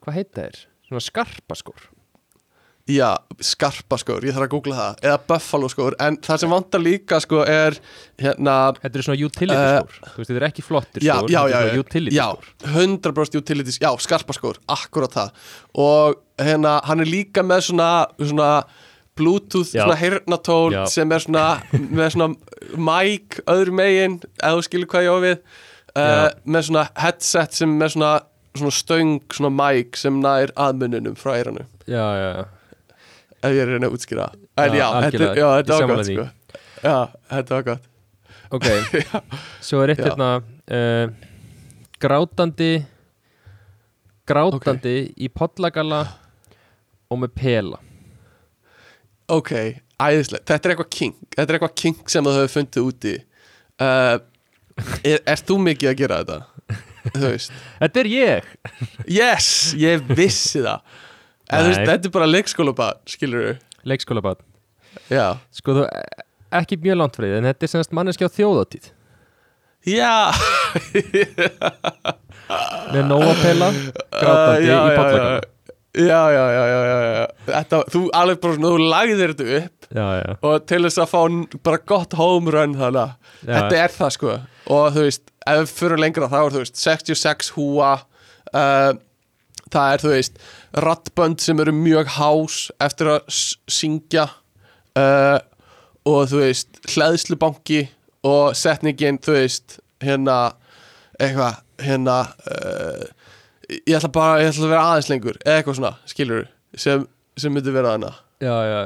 Hvað 0.03 0.19
heit 0.19 0.31
það 0.35 0.47
er? 0.51 0.61
Svona 0.89 1.03
skarpaskór 1.07 1.89
Já, 2.91 3.13
skarpa 3.39 3.95
skór, 3.95 4.25
ég 4.27 4.35
þarf 4.35 4.43
að 4.43 4.49
googla 4.51 4.75
það. 4.75 4.97
Eða 5.07 5.19
buffalo 5.29 5.67
skór 5.71 5.95
En 6.03 6.17
það 6.19 6.41
sem 6.41 6.51
vantar 6.51 6.81
líka, 6.83 7.19
sko, 7.23 7.45
er 7.47 7.77
Hérna 8.19 8.55
Þetta 8.81 8.99
er 8.99 9.05
svona 9.07 9.27
utility 9.29 9.67
skór. 9.69 9.93
Þú 10.01 10.19
veist, 10.19 10.31
þetta 10.31 10.41
er 10.41 10.47
ekki 10.49 10.65
flottir 10.67 11.05
skór 11.05 11.31
já, 11.31 11.39
þetta 11.45 11.53
já, 11.53 11.69
já, 11.69 11.83
utility 11.85 12.17
já, 12.17 12.25
skór. 12.27 12.73
100% 12.75 13.39
utilities, 13.39 13.77
já, 13.79 13.89
skarpaskór, 14.03 14.59
akkurat 14.75 15.15
það. 15.15 15.47
Og 15.79 16.19
hérna, 16.43 16.75
hann 16.83 17.05
er 17.05 17.07
líka 17.07 17.45
með 17.47 17.69
svona, 17.69 17.89
svona 18.19 18.49
bluetooth, 19.17 19.69
Já. 19.75 19.83
svona 19.85 19.95
heyrnatól 19.99 20.73
Já. 20.73 20.83
sem 20.89 21.11
er 21.11 21.21
svona, 21.23 21.45
með 21.73 22.09
svona 22.15 22.29
mic 22.89 23.39
öðru 23.49 23.75
megin, 23.77 24.19
ef 24.41 24.57
þú 24.57 24.63
skilur 24.67 24.89
hvað 24.93 25.07
ég 25.07 25.13
á 25.13 25.19
við. 25.27 25.37
Uh, 25.93 26.27
með 26.49 26.67
svona 26.69 26.83
headset 26.97 27.53
sem 27.53 27.73
með 27.77 27.91
svona, 27.93 28.11
svona 28.57 28.73
stöng, 28.73 29.19
svona 29.37 29.51
mic 29.53 29.99
sem 30.01 30.15
nær 30.23 30.49
aðmununum 30.57 31.15
frá 31.19 31.35
eyranu. 31.37 31.67
Já, 31.85 32.05
já, 32.17 32.29
já. 32.39 32.45
Ef 33.43 33.51
ég 33.53 33.61
er 33.65 33.71
reyna 33.75 33.89
að 33.91 33.97
útskýra. 33.99 34.29
En 34.57 34.73
Já, 34.77 34.87
þetta, 35.03 35.27
er- 35.27 35.37
já, 35.37 35.47
þetta 35.59 35.75
er 35.77 35.83
ágætt 35.83 36.07
því. 36.07 36.15
sko. 36.15 36.57
Já, 36.83 36.97
þetta 37.33 37.55
var 37.57 37.63
gott. 37.69 37.89
Ok, 38.53 38.65
svo 39.67 39.79
er 39.83 39.93
eitt 39.93 40.01
hérna 40.05 40.27
uh, 40.39 41.07
Grátandi 42.03 42.71
Grátandi 44.29 44.95
í 45.19 45.29
pollagalla 45.33 46.03
og 47.11 47.19
með 47.23 47.33
pela 47.39 47.79
Ok, 49.33 49.53
æðislega, 50.03 50.45
þetta 50.51 50.69
er 50.69 50.73
eitthvað 50.73 50.91
king 50.93 51.15
Þetta 51.33 51.45
er 51.47 51.57
eitthvað 51.57 51.75
king 51.83 52.11
sem 52.11 52.27
þú 52.27 52.33
hefur 52.37 52.51
fundið 52.53 52.89
úti. 52.89 53.13
Uh, 53.81 54.17
er, 55.01 55.23
Erst 55.33 55.47
þú 55.49 55.57
mikið 55.63 55.91
að 55.93 55.97
gera 56.03 56.19
þetta? 56.21 56.81
Þú 57.13 57.23
veist. 57.25 57.55
Þetta 57.81 58.01
er 58.03 58.09
ég. 58.13 58.51
Yes, 59.11 59.47
ég 59.79 60.05
vissi 60.13 60.61
það. 60.63 60.83
En 61.51 61.65
þú 61.65 61.69
veist, 61.71 61.85
þetta 61.89 62.09
er 62.09 62.13
bara 62.15 62.27
leikskóla 62.29 62.89
skilur 63.09 63.47
við 63.47 63.55
Leikskóla 63.89 64.23
bad 64.23 64.43
Já. 65.11 65.39
Sko 65.53 65.75
þú, 65.79 65.87
ekki 66.59 66.77
mjög 66.83 66.99
langt 67.01 67.17
frið 67.19 67.37
En 67.39 67.47
þetta 67.49 67.67
er 67.67 67.71
semst 67.73 67.95
manneski 67.95 68.27
á 68.27 68.31
þjóðatíð 68.31 68.91
Já. 69.83 70.31
Með 72.93 73.09
nóa 73.09 73.33
pela 73.41 73.73
Grátandi 74.21 74.63
Uh, 74.63 74.69
já, 74.69 74.77
í 74.77 74.93
já, 74.93 74.95
pollagalla 74.95 75.41
Já, 75.93 76.21
já, 76.33 76.45
já, 76.49 76.63
já, 76.73 76.77
já, 77.53 77.63
þú 77.93 77.99
alveg 78.17 78.39
bara 78.41 78.55
svona, 78.55 78.69
þú 78.73 78.85
lagðir 78.89 79.33
þetta 79.35 79.57
upp 79.59 79.83
Já, 79.93 80.05
já, 80.17 80.31
og 80.41 80.63
til 80.65 80.79
þess 80.87 81.01
að 81.03 81.11
fá 81.11 81.19
bara 81.67 81.81
gott 81.91 82.15
home 82.17 82.53
run 82.55 82.73
þannig 82.79 83.03
að 83.03 83.11
þetta 83.43 83.77
er 83.77 83.93
það 83.93 84.13
sko. 84.15 84.37
Og 84.73 84.87
þú 84.95 85.03
veist, 85.05 85.23
ef 85.45 85.59
við 85.59 85.73
fyrir 85.77 86.01
lengra 86.01 86.29
þá 86.31 86.37
er 86.39 86.55
þú 86.55 86.63
veist 86.63 86.81
66 86.81 87.51
húa 87.57 87.91
uh, 88.57 88.91
það 89.73 89.93
er 89.93 90.03
þú 90.03 90.13
veist 90.15 90.41
rattbönd 90.87 91.43
sem 91.43 91.61
eru 91.61 91.75
mjög 91.77 92.09
hás 92.17 92.57
eftir 92.81 93.11
að 93.13 93.37
syngja 93.77 94.27
uh, 94.97 95.37
og 96.09 96.25
þú 96.31 96.41
veist 96.41 96.81
hlæðslubanki 96.95 97.83
og 98.25 98.57
setningin 98.57 99.21
þú 99.21 99.37
veist 99.37 99.77
hérna 100.03 100.39
eitthvað 101.21 101.61
hérna 101.83 102.17
uh, 102.49 103.05
ég 103.87 103.95
ætla 103.97 104.09
bara, 104.13 104.41
ég 104.43 104.49
ætla 104.51 104.65
að 104.67 104.73
vera 104.73 104.87
aðeins 104.91 105.09
lengur 105.11 105.37
eða 105.43 105.59
eitthvað 105.59 105.77
svona, 105.79 105.93
skilur 106.09 106.45
sem, 106.75 107.05
sem 107.39 107.53
myndi 107.53 107.73
vera 107.75 107.93
hana 107.95 108.11
já, 108.43 108.55
já, 108.69 108.79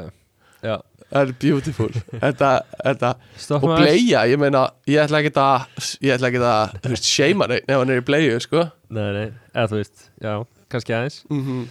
já. 0.66 0.76
það 1.08 1.20
er 1.22 1.32
beautiful. 1.42 1.88
Þetta, 2.22 2.50
þetta 2.84 3.10
og 3.58 3.66
bleia, 3.78 4.22
ég 4.30 4.40
meina 4.40 4.66
ég 4.90 5.00
ætla 5.04 5.22
ekki 5.22 5.32
að 5.40 5.90
ég 6.04 6.14
ætla 6.16 6.30
ekki 6.32 6.42
að, 6.44 6.76
þú 6.84 6.92
veist, 6.94 7.08
seima 7.08 7.48
neitt 7.50 7.68
er 7.72 8.00
í 8.02 8.04
bleiu, 8.06 8.38
sko. 8.44 8.66
Nei, 8.94 9.08
nei, 9.16 9.26
eða 9.54 9.66
þú 9.72 9.80
veist, 9.80 10.06
já, 10.24 10.32
kannski 10.72 10.96
aðeins. 10.96 11.20
Mm 11.32 11.66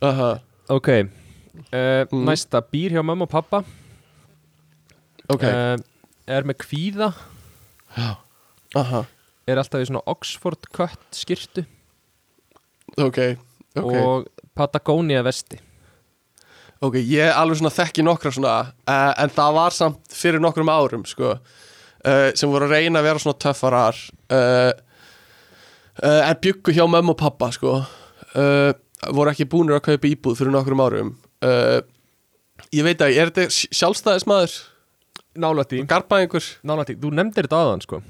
aha, 0.00 0.30
Ok, 0.70 0.88
uh, 0.94 2.04
Mm. 2.12 2.24
næsta 2.28 2.60
Býr 2.62 2.92
hjá 2.94 3.02
mamma 3.02 3.24
og 3.26 3.30
pappa. 3.32 3.64
Ok. 5.28 5.42
Uh, 5.42 5.76
Er 6.28 6.44
með 6.44 6.58
kvíða. 6.62 7.08
Aha, 8.76 9.00
Er 9.48 9.56
alltaf 9.56 9.80
í 9.80 9.86
svona 9.88 10.02
Oxford 10.06 10.68
cut 10.76 11.00
skirtu 11.16 11.64
ok, 13.06 13.22
ok. 13.78 13.94
Og 13.94 14.28
Patagonia 14.58 15.22
vesti. 15.26 15.60
Ok, 16.78 17.00
ég 17.02 17.32
alveg 17.34 17.58
svona 17.58 17.74
þekki 17.74 18.04
nokkra 18.06 18.30
svona 18.34 18.54
uh, 18.70 19.12
en 19.18 19.32
það 19.34 19.56
var 19.56 19.74
samt 19.74 20.14
fyrir 20.14 20.42
nokkrum 20.42 20.68
árum, 20.70 21.02
sko 21.10 21.32
uh, 21.34 22.28
sem 22.38 22.50
voru 22.52 22.68
að 22.68 22.76
reyna 22.76 23.00
að 23.00 23.08
vera 23.08 23.22
svona 23.22 23.40
töffarar 23.42 23.98
uh, 24.30 24.70
uh, 25.98 26.22
en 26.28 26.38
byggu 26.44 26.76
hjá 26.76 26.84
mömmu 26.86 27.16
og 27.16 27.18
pappa, 27.18 27.50
sko 27.54 27.80
uh, 27.80 28.70
voru 29.10 29.34
ekki 29.34 29.48
búnir 29.50 29.80
að 29.80 29.88
kaupa 29.90 30.10
íbúð 30.12 30.38
fyrir 30.38 30.54
nokkrum 30.54 30.84
árum 30.86 31.12
uh, 31.42 31.80
ég 32.70 32.86
veit 32.86 33.02
að, 33.02 33.18
er 33.24 33.34
þetta 33.34 33.48
sjálfstæðismæður? 33.74 34.56
Nálægt 35.38 35.74
í 35.74 35.82
Garpa 35.86 36.22
einhver? 36.22 36.46
Nálægt 36.66 36.94
í, 36.94 36.98
þú 37.02 37.10
nefndir 37.14 37.46
þetta 37.46 37.58
aðan 37.62 37.82
sko. 37.84 38.00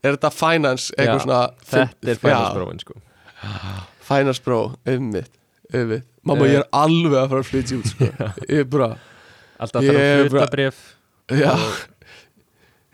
Er 0.00 0.16
þetta 0.16 0.30
finance, 0.32 0.94
eitthvað 0.96 1.18
Já, 1.18 1.24
svona 1.26 1.42
Þetta 1.66 2.14
er 2.14 2.14
Já, 2.14 2.22
fæðansbróin 2.22 2.82
sko 2.86 3.02
Finance 4.10 4.40
bro, 4.44 4.74
ummitt, 4.86 5.30
ummitt 5.72 6.06
Mamma, 6.22 6.44
Eh. 6.44 6.52
ég 6.52 6.58
er 6.60 6.66
alveg 6.76 7.14
að 7.16 7.28
fara 7.30 7.40
að 7.40 7.48
flytja 7.48 7.76
út, 7.78 7.86
sko. 7.88 8.08
Ég 8.50 8.58
er 8.60 8.64
bara, 8.68 8.88
Alltaf 9.60 9.82
Ég 9.86 9.88
þarf 9.88 10.00
er 10.00 10.10
að 10.10 10.30
bara- 10.30 10.42
hluta 10.44 10.50
bref 10.56 10.80
já 11.30 11.54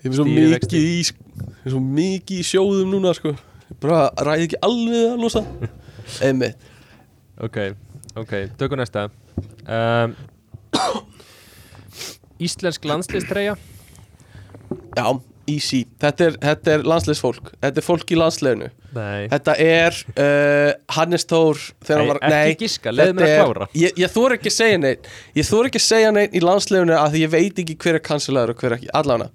Ég 0.05 0.11
er 0.11 0.15
svo 0.21 0.27
mikið 0.29 0.77
í 0.79 1.01
Ég 1.01 1.67
er 1.67 1.71
svo 1.75 1.81
mikið 1.83 2.39
í 2.39 2.47
sjóðum 2.47 2.93
núna, 2.95 3.15
sko. 3.19 3.33
Ég 3.35 3.81
bara 3.83 4.05
ræði 4.23 4.47
ekki 4.47 4.61
alveg 4.63 5.03
að 5.11 5.25
losa. 5.25 5.43
Ummitt 6.31 6.57
Ok, 7.43 7.57
ok, 8.17 8.33
tökum 8.57 8.79
næsta. 8.81 9.09
Um, 9.67 10.15
Íslensk 12.47 12.85
landslistreya 12.87 13.57
Já, 14.97 15.07
easy. 15.51 15.81
Þetta 16.03 16.25
er, 16.27 16.33
þetta 16.43 16.73
er 16.75 16.81
landsleisfólk 16.91 17.45
Þetta 17.63 17.79
er 17.83 17.87
fólk 17.87 18.11
í 18.13 18.15
landsleinu 18.19 18.69
Nei. 18.97 19.27
Þetta 19.33 19.53
er 19.63 19.93
uh, 20.17 20.71
Hannes 20.97 21.25
Þór 21.29 21.57
þegar 21.85 22.01
hann 22.01 22.07
Nei, 22.07 22.13
var, 22.13 22.19
ekki 22.39 22.59
giska, 22.67 22.89
leyfðu 22.95 23.15
mér 23.19 23.25
að 23.29 23.33
klára. 23.43 23.65
Ég, 23.77 23.91
ég 24.01 24.09
þór 24.15 24.31
ekki 24.39 24.51
að 24.53 24.57
segja 24.57 24.79
neitt 24.83 25.03
Ég 25.37 25.45
þór 25.51 25.65
ekki 25.71 25.81
að 25.83 25.87
segja 25.87 26.11
neitt 26.17 26.33
í 26.37 26.41
landslegunu 26.45 26.95
að 26.97 27.09
því 27.17 27.21
ég 27.25 27.33
veit 27.37 27.57
ekki 27.65 27.77
hver 27.85 27.97
er 28.01 28.05
kanselaður 28.11 28.51
og 28.55 28.59
hver 28.65 28.73
ekki. 28.79 28.89
Allana, 29.01 29.27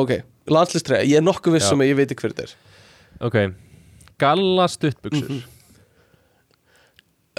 ok, 0.00 0.12
landslistræða 0.50 1.04
Ég 1.10 1.16
er 1.20 1.24
nokkuð 1.26 1.52
viss 1.58 1.68
Já. 1.68 1.72
um 1.76 1.82
að 1.84 1.90
ég 1.92 1.96
veit 2.00 2.10
ekki 2.14 2.22
hver 2.26 2.34
þetta 2.36 2.46
er. 2.48 2.54
Ok, 3.28 3.36
galla 4.24 4.64
stuttbuxur. 4.72 5.28
Mhm. 5.28 5.40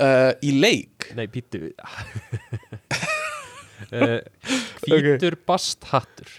uh, 0.05 0.31
Í 0.45 0.47
leik? 0.61 0.97
Nei, 1.17 1.25
pítu 1.33 1.57
uh, 3.97 4.19
Hvítur 4.85 5.33
basthattur 5.49 6.29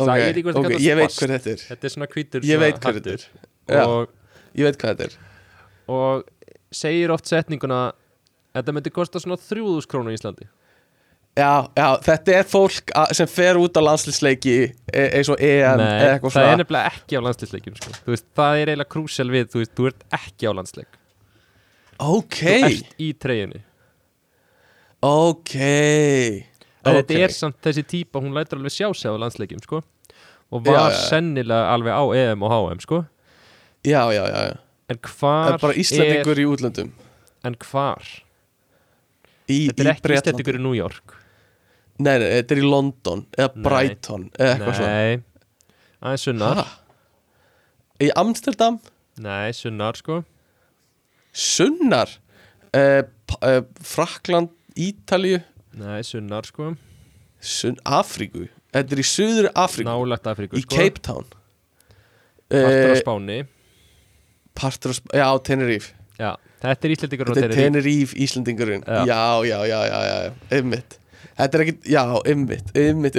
Ok, 0.00 0.08
Það 0.10 0.24
er 0.24 0.30
ekki 0.30 0.44
hvort 0.46 0.56
það 0.56 0.60
ok, 0.64 0.68
kallast 0.70 0.86
ég 0.86 0.98
veit 1.00 1.16
hver 1.20 1.32
þetta 1.36 1.50
er. 1.54 1.64
Þetta 1.70 1.88
er 1.88 1.94
svona 1.94 2.08
hvítur 2.14 2.46
Ég 2.48 2.62
veit 2.62 2.78
hver 2.84 2.98
þetta 3.00 3.16
er. 3.16 3.26
og, 3.86 4.14
Ég 4.58 4.66
veit 4.68 4.78
hvað 4.80 4.94
þetta 4.94 5.08
er. 5.10 5.18
Og 5.90 6.24
segir 6.80 7.12
oft 7.14 7.28
setninguna 7.30 7.80
Þetta 8.50 8.74
myndi 8.74 8.90
kosta 8.90 9.20
svona 9.22 9.36
3000 9.38 9.86
krónu 9.90 10.10
í 10.10 10.16
Íslandi. 10.18 10.48
Já, 11.38 11.70
já, 11.78 11.86
þetta 12.02 12.32
er 12.40 12.46
fólk 12.50 12.90
sem 13.14 13.28
fer 13.30 13.54
út 13.60 13.76
á 13.78 13.82
landslisleiki 13.86 14.54
e 14.90 15.04
eins 15.14 15.28
og 15.30 15.38
EM 15.38 15.78
Nei, 15.78 16.18
það 16.26 16.48
er 16.48 16.58
nefnilega 16.58 16.90
ekki 16.90 17.14
á 17.14 17.20
landsleikjum 17.22 17.76
sko. 17.78 17.92
Það 18.34 18.62
er 18.64 18.72
eiginlega 18.72 18.90
krúsel 18.90 19.30
við 19.30 19.52
Þú 19.52 19.62
veist, 19.62 19.74
þú 19.78 19.86
ert 19.92 20.02
ekki 20.18 20.50
á 20.50 20.52
landsleik. 20.58 20.98
Ok, 22.02 22.40
Þú 22.42 22.72
ert 22.72 22.98
í 23.06 23.12
treyjunni. 23.22 23.62
Ok 25.06 25.54
En 26.84 26.96
þetta 26.96 27.12
Ok. 27.14 27.20
er 27.26 27.32
samt 27.36 27.58
þessi 27.62 27.82
típa 27.84 28.20
Hún 28.22 28.32
lætur 28.32 28.56
alveg 28.58 28.72
sjá 28.72 28.88
sig 28.96 29.10
á 29.10 29.14
landsleikjum 29.20 29.60
sko. 29.62 29.82
Og 30.50 30.64
var 30.66 30.74
já, 30.74 30.84
já. 30.90 31.00
sennilega 31.10 31.68
alveg 31.74 31.92
á 31.92 32.04
EM 32.16 32.42
og 32.42 32.50
HM 32.54 32.80
sko. 32.80 33.04
Já, 33.84 34.02
já, 34.12 34.24
já, 34.26 34.40
já 34.48 34.56
En 34.90 34.96
Það 34.98 35.12
hvar 35.20 35.52
er 35.54 35.58
bara 35.62 35.74
Íslandingur 35.78 36.38
í 36.40 36.46
útlöndum 36.50 36.90
En 37.44 37.54
hvar? 37.54 38.02
Í, 39.50 39.68
Þetta 39.70 39.82
er 39.84 39.90
ekki. 39.94 40.14
Íslandingur 40.18 40.58
í 40.58 40.62
New 40.64 40.74
York 40.76 41.14
Nei, 42.00 42.16
nei, 42.18 42.28
þetta 42.40 42.56
er 42.56 42.60
í 42.62 42.64
London 42.66 43.26
eða 43.36 43.52
Nei. 43.54 43.62
Brighton 43.68 44.24
eða 44.38 44.54
eitthvað 44.56 44.76
svona 44.80 44.96
Nei 44.96 45.22
Aðeins 46.00 46.24
sunnar 46.26 46.60
Ha? 46.60 46.66
Í 48.00 48.08
Amsterdam, 48.16 48.78
Nei, 49.20 49.52
sunnar 49.52 49.98
sko 50.00 50.22
Sunnar 51.32 52.08
uh, 52.74 53.02
uh, 53.44 53.60
Frakland, 53.84 54.50
Ítalíu 54.80 55.42
Nei, 55.78 56.00
sunnar 56.06 56.46
sko. 56.48 56.72
Sunn, 57.40 57.76
Afríku? 57.86 58.48
Þetta 58.74 58.94
er 58.96 59.00
í 59.02 59.06
Suður 59.06 59.48
Afríku? 59.58 59.86
Nálagt 59.88 60.26
Afríku 60.30 60.58
Í 60.58 60.64
sko. 60.64 60.76
Cape 60.76 61.00
Town? 61.02 61.26
Partur 62.50 62.90
á 62.90 62.94
uh, 62.94 62.98
Spáni. 63.00 63.38
Partur 64.58 64.92
á 64.92 64.94
Sp- 64.98 65.14
Já, 65.16 65.26
Tenerife. 65.46 65.94
Já, 66.20 66.34
þetta 66.60 66.88
er 66.88 66.94
Íslandingur 66.96 67.30
á 67.30 67.32
Þetta 67.32 67.46
er 67.46 67.54
Tenerife. 67.54 67.62
Tenerife 67.70 68.18
Íslendingurinn. 68.26 68.82
Já. 68.84 69.00
Já, 69.08 69.20
já, 69.48 69.58
já, 69.70 69.78
já, 69.88 70.00
já, 70.10 70.32
Einmitt. 70.58 70.98
Þetta 71.40 71.56
er 71.56 71.64
ekkit, 71.64 71.86
já, 71.88 72.02
einmitt, 72.28 72.74
einmitt 72.76 73.16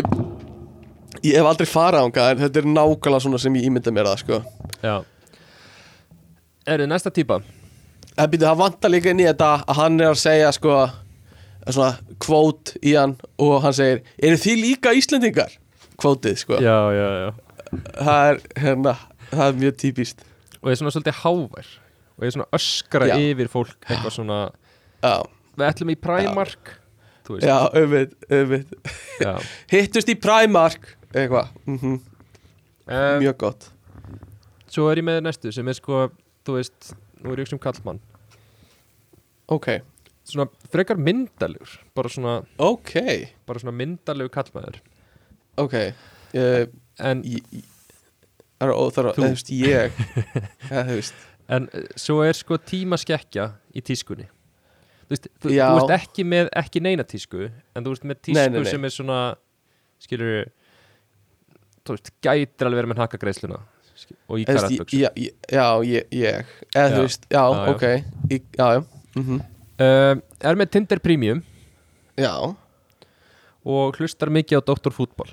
Ég 1.25 1.35
hef 1.37 1.47
aldrei 1.49 1.67
farað 1.69 2.05
ánga 2.07 2.25
En 2.35 2.39
þetta 2.43 2.61
er 2.61 2.67
nákvæmlega 2.69 3.23
svona 3.23 3.39
sem 3.41 3.55
ég 3.57 3.65
ímynda 3.69 3.93
mér 3.93 4.09
það, 4.11 4.21
sko. 4.21 4.39
Já. 4.85 4.95
Er 6.69 6.83
þið 6.83 6.91
næsta 6.91 7.11
típa? 7.13 7.39
Það 8.11 8.29
býtu, 8.35 8.45
það 8.45 8.59
vantar 8.61 8.91
líka 8.93 9.09
inn 9.15 9.23
í 9.23 9.25
þetta 9.25 9.49
að 9.65 9.79
hann 9.79 9.97
er 10.03 10.11
að 10.13 10.19
segja 10.21 10.51
sko 10.53 10.75
svona 11.67 12.15
kvót 12.23 12.73
í 12.81 12.95
hann 12.97 13.13
og 13.41 13.59
hann 13.65 13.75
segir 13.77 14.01
eru 14.17 14.39
þið 14.41 14.61
líka 14.63 14.93
Íslendingar? 14.97 15.53
Kvótið 16.01 16.39
sko. 16.41 16.57
Já, 16.63 16.77
já, 16.97 17.07
já. 17.21 17.29
Það 18.01 18.29
er 18.31 18.39
hérna, 18.63 18.93
það 19.29 19.45
er 19.45 19.59
mjög 19.61 19.75
típist 19.79 20.23
Og 20.59 20.71
er 20.71 20.79
svona 20.79 20.91
svolítið 20.91 21.19
hávær 21.21 21.67
Og 22.17 22.25
er 22.27 22.33
svona 22.35 22.47
öskra 22.57 23.07
yfir 23.15 23.47
fólk 23.53 23.77
Eitthvað 23.87 24.15
svona 24.17 24.39
Já, 25.05 25.13
Við 25.55 25.67
ætlum 25.69 25.93
í 25.93 25.97
Primark 26.01 26.73
já, 27.39 27.55
auðvitað, 27.69 28.15
auðvitað. 28.33 29.45
Hittust 29.71 30.09
í 30.11 30.17
Primark 30.19 30.95
eitthvað, 31.13 31.53
mm 31.69 31.99
Um, 32.91 33.21
mjög 33.21 33.35
gott. 33.39 33.65
Svo 34.67 34.87
er 34.89 34.99
ég 34.99 35.05
með 35.05 35.19
næstu 35.23 35.51
sem 35.53 35.67
er 35.69 35.75
sko 35.77 36.07
Þú 36.43 36.55
veist, 36.57 36.89
nú 37.21 37.31
er 37.31 37.43
ég 37.43 37.47
sem 37.47 37.59
kallmann 37.61 38.01
Ok, 39.53 39.67
svona 40.31 40.47
frekar 40.71 40.97
myndalegur 41.01 41.73
bara 41.97 42.09
svona, 42.11 42.37
Ok, 42.59 42.93
bara 43.47 43.59
svona 43.61 43.75
myndalegur 43.75 44.31
kallmaður. 44.33 44.79
Ok. 45.61 45.75
Uh, 46.33 46.65
en, 47.03 47.23
ég, 47.27 47.43
Það 48.61 48.69
er 48.69 49.13
Þú. 49.17 49.23
veist, 49.25 49.49
ég. 49.49 49.91
Ja, 50.71 50.83
en 51.51 51.65
eh, 51.73 51.87
svo 51.99 52.19
er 52.23 52.37
sko 52.37 52.55
tímaskekkja 52.61 53.47
í 53.75 53.81
tískunni. 53.83 54.27
Þú 55.09 55.15
veist, 55.15 55.25
þú, 55.41 55.49
Já. 55.51 55.65
þú 55.73 55.79
veist 55.81 55.93
ekki 55.97 56.25
með 56.29 56.49
ekki 56.61 56.81
neina 56.85 57.03
tísku 57.03 57.41
en 57.49 57.83
þú 57.83 57.91
veist 57.95 58.05
með 58.07 58.19
tísku 58.21 58.37
Nei, 58.37 58.47
nei, 58.53 58.61
nei. 58.63 58.69
sem 58.71 58.85
er 58.87 58.93
svona 58.95 59.17
skilur 59.99 60.45
þú 61.83 61.97
veist, 61.97 62.11
gætir 62.23 62.69
alveg 62.69 62.79
verið 62.83 62.91
með 62.93 63.01
hnakagreisluna 63.01 63.57
skil- 64.01 64.19
og 64.29 64.39
í 64.39 64.45
karatböksu 64.47 65.01
já, 65.01 65.09
ég- 65.17 65.49
já, 65.51 65.65
ég, 65.89 66.07
ég. 66.15 66.53
Eða 66.71 66.85
Já. 66.87 66.95
þú 66.95 67.01
veist, 67.07 67.27
já, 67.33 67.41
Já, 67.41 67.57
já. 67.57 67.73
ok. 67.75 67.85
Ég, 68.31 68.45
já, 68.61 68.67
já, 68.77 68.85
mm 69.19 69.41
uh, 69.81 70.13
er 70.45 70.59
með 70.59 70.71
Tinder 70.75 71.01
Premium. 71.03 71.41
Já. 72.19 72.33
Og 73.65 73.97
hlustar 73.99 74.31
mikið 74.33 74.61
á 74.61 74.67
Dr. 74.71 74.93
Fútbol. 74.95 75.29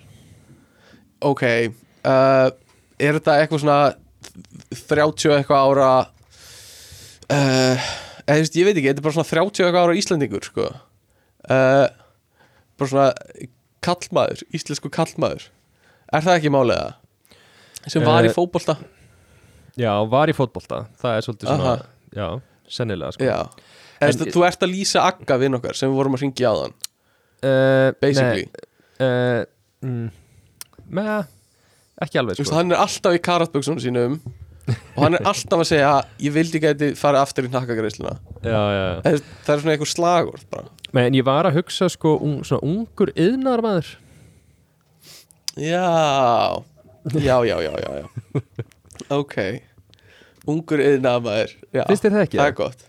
Ok 1.25 1.43
uh, 1.45 2.49
er 2.99 3.16
þetta 3.19 3.39
eitthvað 3.43 3.62
svona 3.65 3.79
30 4.89 5.33
eitthvað 5.39 5.65
ára 5.66 5.89
uh, 7.33 7.89
eða 8.29 8.37
þú 8.37 8.43
veist, 8.45 8.59
ég 8.61 8.69
veit 8.69 8.77
ekki 8.79 8.91
þetta 8.91 9.03
er 9.03 9.07
bara 9.09 9.16
svona 9.16 9.31
30 9.33 9.65
eitthvað 9.66 9.87
ára 9.89 9.97
Íslandingur 9.99 10.47
sko. 10.47 10.66
Uh, 11.49 11.87
bara 12.79 12.91
svona 12.93 13.09
kallmaður, 13.85 14.43
íslensku 14.55 14.91
kallmaður. 14.93 15.49
Er 16.12 16.25
það 16.25 16.39
ekki 16.41 16.53
málega 16.53 16.95
sem 17.89 18.05
var 18.05 18.27
í 18.27 18.31
Eh, 18.31 18.35
fótbolta? 18.37 18.75
já, 19.79 19.93
var 20.11 20.29
í 20.29 20.35
fótbolta. 20.37 20.85
Það 21.01 21.16
er 21.16 21.25
svolítið 21.27 21.49
svona, 21.51 21.73
Aha. 21.73 21.87
já, 22.12 22.29
sennilega 22.69 23.12
sko. 23.16 23.25
já 23.25 23.39
En- 24.01 24.33
þú 24.33 24.45
ert 24.47 24.62
að 24.62 24.73
lýsa 24.75 25.05
Agga 25.09 25.39
vinn 25.41 25.59
okkar 25.59 25.79
sem 25.79 25.91
við 25.91 25.99
vorum 25.99 26.19
að 26.19 26.25
ringja 26.27 26.53
á 26.53 26.55
þann 26.62 26.75
uh, 27.43 27.89
basically, 28.03 28.45
uh, 29.03 29.43
mm, 29.85 30.11
með, 30.99 31.31
ekki 32.07 32.20
alveg 32.23 32.39
sko. 32.41 32.55
hann 32.59 32.75
er 32.75 32.83
alltaf 32.85 33.16
í 33.19 33.23
karatböksunum 33.29 33.83
sínum 33.83 34.19
og 34.69 35.01
hann 35.03 35.19
er 35.19 35.29
alltaf 35.33 35.62
að 35.65 35.70
segja 35.73 35.93
ég 36.23 36.35
vildi 36.35 36.61
gæti 36.62 36.91
farið 36.99 37.23
aftur 37.25 37.49
í 37.49 37.53
já, 37.53 38.61
já. 38.79 38.87
það 39.03 39.55
er 39.55 39.62
svona 39.62 39.75
einhver 39.77 39.93
slagur 39.95 40.45
Men 40.97 41.12
ég 41.12 41.25
var 41.27 41.45
að 41.45 41.59
hugsa 41.59 41.89
sko 41.93 42.15
un, 42.25 42.39
svona 42.49 42.65
ungur 42.65 43.11
yðnar 43.12 43.61
maður 43.65 43.97
Já. 45.59 46.62
Já, 47.19 47.37
já, 47.45 47.57
já, 47.61 47.73
já, 47.83 47.91
já. 47.99 48.07
Ok. 49.19 49.35
Ungur 50.49 50.81
yðnaðamaður 50.83 51.55
Já, 51.75 51.83
Finnst 51.89 52.05
þér 52.05 52.15
það 52.15 52.25
ekki? 52.27 52.39
það 52.39 52.51
er 52.51 52.57
gott 52.61 52.88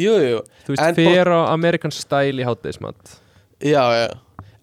Jú, 0.00 0.14
jú, 0.18 0.42
Þú 0.66 0.74
veist, 0.74 1.00
fer 1.00 1.30
á 1.30 1.40
American 1.52 1.94
Style 1.94 2.42
í 2.42 2.46
hátdeismat 2.46 3.16
já, 3.62 3.82
já. 3.94 4.08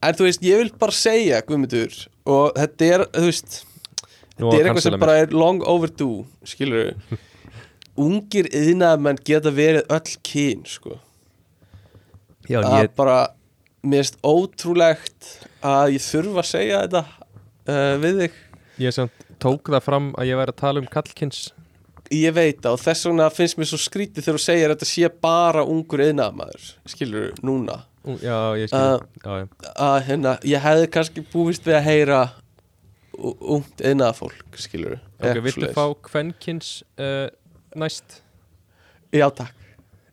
En 0.01 0.17
þú 0.17 0.27
veist, 0.27 0.45
ég 0.45 0.63
vil 0.63 0.71
bara 0.81 0.95
segja, 0.95 1.41
Guðmundur 1.47 1.97
Og 2.27 2.55
þetta 2.57 2.87
er, 2.87 3.05
þú 3.15 3.27
veist 3.29 3.59
Þetta 4.35 4.55
er 4.57 4.69
eitthvað 4.69 4.85
sem 4.87 4.97
bara 5.01 5.19
er 5.21 5.35
long 5.35 5.61
overdue 5.63 6.25
Skilur 6.47 6.95
Ungir 8.01 8.47
yðnaðamenn 8.55 9.19
geta 9.27 9.51
verið 9.53 9.83
öll 9.91 10.13
kyn, 10.25 10.61
sko. 10.65 10.95
Já, 12.47 12.61
en 12.61 12.69
að 12.69 12.77
ég, 12.79 12.93
bara 12.97 13.17
Mér 13.81 14.05
finnst 14.05 14.19
ótrúlegt 14.23 15.27
að 15.65 15.95
ég 15.95 16.03
þurfa 16.05 16.41
að 16.43 16.47
segja 16.47 16.81
þetta 16.83 17.01
uh, 17.01 17.95
við 18.01 18.19
þig. 18.21 18.35
Ég 18.83 18.93
samt 18.93 19.23
tók 19.41 19.71
það 19.73 19.85
fram 19.87 20.09
að 20.21 20.29
ég 20.29 20.37
væri 20.37 20.53
að 20.53 20.59
tala 20.59 20.83
um 20.83 20.89
kallkins 20.91 21.39
Ég 22.11 22.33
veit 22.35 22.65
og 22.67 22.79
þess 22.81 23.05
vegna 23.07 23.29
finnst 23.31 23.55
mér 23.59 23.69
svo 23.69 23.77
skrítið 23.79 24.25
þegar 24.25 24.37
þú 24.39 24.43
segir 24.43 24.65
að 24.67 24.73
þetta 24.75 24.87
sé 24.89 25.09
bara 25.23 25.61
ungur 25.63 26.01
yðnaðamaður, 26.03 26.65
skilur 26.91 27.29
núna. 27.47 27.77
Ú, 28.03 28.15
Já, 28.19 28.37
ég 28.57 28.67
skil 28.71 28.81
já, 28.81 29.33
já. 29.37 29.47
að 29.85 29.97
hérna, 30.07 30.31
ég 30.49 30.63
hefði 30.65 30.87
kannski 30.91 31.23
búist 31.31 31.67
við 31.69 31.77
að 31.77 31.85
heyra 31.87 32.21
ungt 33.21 33.83
yðnaðafólk, 33.85 34.57
skilur 34.57 34.95
Ok, 35.21 35.37
viltu 35.45 35.69
fá 35.75 35.83
kvenkins 36.07 36.71
uh, 36.97 37.27
næst? 37.77 38.19
Já, 39.13 39.27
takk, 39.37 39.53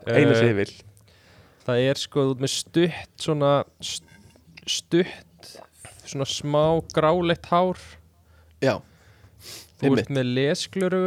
einu 0.04 0.34
Eh, 0.34 0.36
sem 0.36 0.50
ég 0.52 0.58
vil. 0.58 0.72
Það 1.64 1.82
er 1.88 2.00
sko 2.00 2.26
út 2.32 2.42
með 2.44 2.52
stutt 2.54 3.24
svona 3.24 3.52
st- 3.80 4.18
stutt 4.68 5.50
svona 6.08 6.26
smá 6.28 6.62
gráleitt 6.94 7.48
hár. 7.50 7.80
Já, 8.64 8.78
Þú 9.78 9.92
ert 10.00 10.08
með 10.12 10.30
lesgluru 10.34 11.02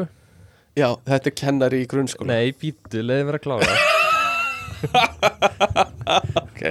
já, 0.78 0.88
þetta 1.08 1.32
er 1.32 1.36
kennari 1.42 1.82
í 1.84 1.88
grunnskóla. 1.92 2.32
Nei, 2.34 2.54
býttu, 2.58 3.02
leiði 3.06 3.28
mér 3.30 3.40
að 3.40 3.46
klára. 3.48 3.80
Ok, 6.52 6.62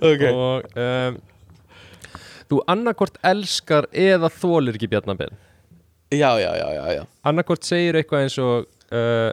ok. 0.00 0.22
Og 0.32 0.78
um, 0.80 1.18
Þú 2.50 2.58
annarkvort 2.72 3.18
elskar 3.28 3.86
eða 3.92 4.30
þólir 4.32 4.78
ekki 4.78 4.88
bjarnabinn 4.90 5.36
Já, 6.10 6.32
já, 6.40 6.50
já, 6.56 6.66
já, 6.74 6.84
já. 6.96 7.02
Annarkvort 7.28 7.68
segir 7.68 7.98
eitthvað 8.00 8.24
eins 8.24 8.38
og 8.42 8.64
uh, 8.96 9.30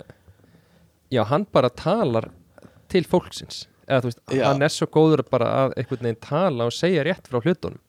Já, 1.09 1.23
hann 1.31 1.47
bara 1.55 1.71
talar 1.71 2.27
til 2.91 3.07
fólksins. 3.07 3.63
Eða 3.87 4.03
þú 4.03 4.09
veist, 4.09 4.19
Já. 4.35 4.43
hann 4.49 4.63
er 4.67 4.71
svo 4.75 4.87
góður 4.91 5.23
bara 5.31 5.47
að 5.63 5.77
einhvern 5.79 6.03
veginn 6.03 6.19
tala 6.23 6.67
og 6.67 6.75
segja 6.75 7.05
rétt 7.07 7.29
frá 7.31 7.39
hlutunum. 7.39 7.79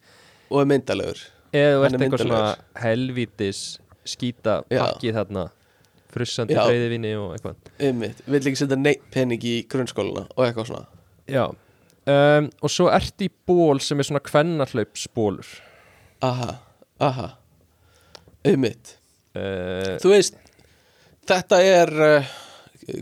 Og 0.48 0.62
er 0.62 0.68
myndalegur. 0.70 1.20
Eða 1.50 1.74
þú 1.74 1.84
ert 1.88 1.96
er 1.98 2.04
eitthvað 2.06 2.22
svona 2.24 2.42
helvítis 2.78 3.62
skýta 4.08 4.60
Já. 4.70 4.84
pakkið 4.84 5.18
þarna 5.18 5.44
frussandi 6.12 6.56
Já. 6.56 6.62
freyðivinni 6.66 7.12
og 7.18 7.34
eitthvað. 7.36 7.72
Einmitt, 7.88 8.22
vill 8.26 8.42
ekki 8.42 8.60
setja 8.60 8.78
neitt 8.80 9.04
pening 9.14 9.44
í 9.44 9.56
grunnskóluna 9.70 10.26
og 10.34 10.44
eitthvað 10.46 10.70
svona. 10.70 10.86
Já. 11.28 11.44
Um, 12.08 12.48
og 12.64 12.72
svo 12.72 12.88
ert 12.92 13.20
í 13.24 13.28
ból 13.28 13.82
sem 13.84 14.00
er 14.00 14.06
svona 14.08 14.22
kvennarhlaupsbólur 14.24 15.48
Aha, 16.24 16.54
aha. 17.04 17.26
Einmitt. 18.48 18.94
Uh, 19.36 19.98
Þú 20.00 20.14
veist, 20.14 20.38
þetta 21.28 21.58
er 21.60 21.92
uh, 22.06 22.30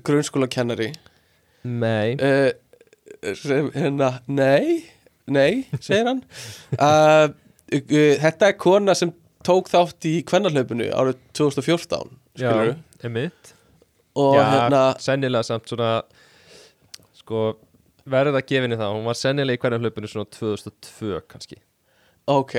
grunnskóla 0.03 0.49
kennari 0.51 0.91
Nei 1.63 2.17
uh, 2.19 2.51
hérna, 3.77 4.11
nei 4.27 4.97
nei, 5.27 5.67
segir 5.81 6.07
hann. 6.11 6.23
Þetta 7.67 8.51
er 8.51 8.59
kona 8.63 8.95
sem 8.95 9.13
tók 9.47 9.71
þátt 9.71 10.07
í 10.07 10.21
kvennarhlaupinu 10.27 10.89
árið 10.95 11.19
2014 11.39 12.16
Já, 12.41 12.51
skilur 12.51 12.75
emitt 13.11 13.53
og 14.17 14.35
Já, 14.39 14.43
hérna, 14.55 14.83
sennilega 15.03 15.45
samt 15.45 15.69
svona 15.69 15.91
sko, 17.19 17.45
verða 18.09 18.41
gefinni 18.47 18.79
það 18.81 18.95
hún 18.97 19.07
var 19.09 19.19
sennilega 19.19 19.59
í 19.59 19.63
hvernig 19.65 19.85
hlaupinu 19.85 20.11
svona 20.11 20.29
2002 20.37 21.21
kannski 21.33 21.59
ok 22.31 22.55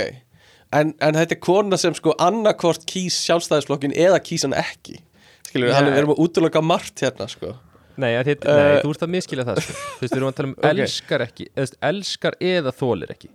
en, 0.75 0.93
en 0.99 1.17
þetta 1.17 1.37
er 1.37 1.41
kona 1.43 1.79
sem 1.79 1.95
sko 1.97 2.13
annarkvort 2.21 2.85
kýs 2.89 3.17
sjálfstæðisflokkin 3.27 3.95
eða 3.97 4.19
kýs 4.23 4.45
hann 4.47 4.57
ekki 4.59 4.99
skilur, 5.47 5.71
Já. 5.71 5.77
hann 5.79 5.89
er 5.89 5.95
verið 6.01 6.13
að 6.17 6.21
útiloka 6.27 6.61
margt 6.65 7.05
hérna 7.05 7.29
sko 7.31 7.55
Nei, 7.97 8.11
þitt, 8.21 8.43
Eh, 8.45 8.53
nei 8.61 8.81
þú 8.85 8.89
ert 8.93 9.03
að 9.07 9.09
miskilja 9.09 9.43
það 9.47 9.59
sko. 9.65 9.73
Þú 9.73 10.01
veist, 10.03 10.11
við 10.13 10.17
erum 10.19 10.27
að 10.29 10.35
tala 10.37 10.47
um 10.51 10.51
Ok. 10.59 10.65
elskar 10.69 11.23
ekki 11.25 11.45
eða, 11.57 11.77
elskar 11.89 12.35
eða 12.45 12.73
þólir 12.77 13.13
ekki 13.15 13.29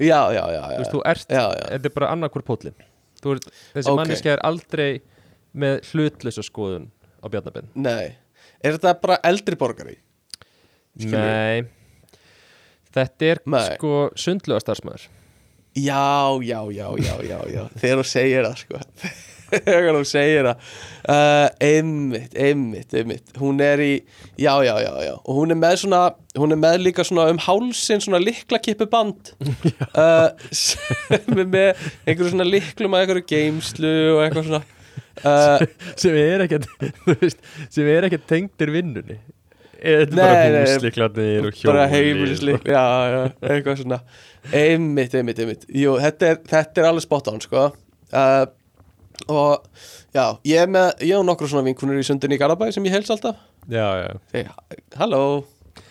Já, 0.00 0.20
já, 0.32 0.40
já, 0.48 0.62
já, 0.62 0.62
Þú 0.70 0.78
veist, 0.80 0.94
þú 0.94 1.02
ert, 1.10 1.26
já, 1.28 1.42
já. 1.52 1.66
þetta 1.74 1.90
er 1.90 1.94
bara 1.98 2.08
annarkur 2.14 2.44
pótlin 2.48 2.78
þessi 3.20 3.28
Ok. 3.28 3.50
okay. 3.76 3.96
manneskja 3.98 4.32
er 4.38 4.40
aldrei 4.48 4.88
með 5.54 5.80
hlutlösa 5.92 6.44
skoðun 6.46 6.88
á 7.22 7.26
bjarnabinn 7.32 7.68
Nei, 7.74 8.14
er 8.62 8.76
þetta 8.78 8.94
bara 9.02 9.18
eldri 9.28 9.58
borgari? 9.60 9.98
Skilurðu? 10.96 11.18
Nei. 11.18 12.18
Þetta 12.92 13.28
er 13.30 13.42
Nei. 13.48 13.66
sko 13.76 13.92
sundlega 14.20 14.60
starfsmæður 14.64 15.08
Já, 15.72 16.36
já, 16.44 16.58
já, 16.68 16.88
já, 17.00 17.14
já, 17.24 17.38
já. 17.48 17.62
Þegar 17.80 18.02
þú 18.02 18.04
segir 18.04 18.44
það, 18.44 18.58
sko. 18.60 18.80
Þegar 19.52 19.96
þú 19.96 20.02
segir 20.04 20.48
það. 20.50 20.66
Uh, 21.08 21.46
Einmitt, 21.64 22.34
einmitt, 22.36 22.92
einmitt. 23.00 23.32
Hún 23.40 23.62
er 23.64 23.80
í, 23.80 23.94
já, 24.36 24.52
já, 24.66 24.74
já, 24.84 24.90
já. 25.06 25.14
Og 25.24 25.38
hún 25.38 25.54
er 25.54 25.58
með 25.62 25.78
svona, 25.86 26.02
hún 26.36 26.52
er 26.52 26.60
með 26.60 26.76
líka 26.84 27.06
svona 27.08 27.30
um 27.32 27.40
hálsinn 27.40 28.04
Svona 28.04 28.20
liklakippu 28.20 28.88
band. 28.92 29.32
Uh, 29.92 30.28
Sem 30.52 31.40
er 31.40 31.48
með 31.52 31.80
einhverju 32.08 32.30
svona 32.34 32.46
liklum 32.48 32.94
að 32.96 33.02
einhverju 33.06 33.26
geimslu 33.28 33.90
Og 34.14 34.22
eitthvað 34.26 34.46
svona 34.48 34.62
uh, 35.20 35.62
sem 36.00 36.16
er 36.18 36.44
ekkert 36.46 36.66
sem 37.74 37.88
er 37.92 38.08
ekkert 38.08 38.26
tengdir 38.30 38.72
vinnunni. 38.74 39.18
Eða 39.82 40.06
bara 40.14 40.42
nei, 40.46 40.60
húsliklarnir 40.70 41.46
og 41.48 41.56
hjóli 41.58 41.72
bara 41.72 41.86
heimilislik 41.90 42.68
já, 42.70 42.82
já, 43.10 43.22
eitthvað 43.50 43.80
svona. 43.80 43.98
Einmitt, 44.54 45.14
einmitt, 45.18 45.40
einmitt. 45.42 45.64
Jú, 45.74 45.96
þetta 46.02 46.28
er, 46.30 46.36
þetta 46.52 46.82
er 46.84 46.88
alveg 46.92 47.02
spot 47.06 47.30
on, 47.32 47.40
sko. 47.42 47.64
Uh, 48.14 48.44
og 49.26 49.66
já, 50.14 50.24
ég 50.46 50.62
er 50.62 50.70
með 50.70 51.02
ég 51.08 51.18
og 51.18 51.26
nokkur 51.26 51.50
svona 51.50 51.66
vinkunur 51.66 51.98
í 51.98 52.06
sundinni 52.06 52.38
í 52.38 52.42
Garabæ 52.42 52.70
sem 52.74 52.86
ég 52.86 52.94
heils 52.94 53.10
alltaf. 53.10 53.40
Já, 53.70 53.86
já. 54.04 54.14
segi, 54.32 54.78
halló, 54.98 55.22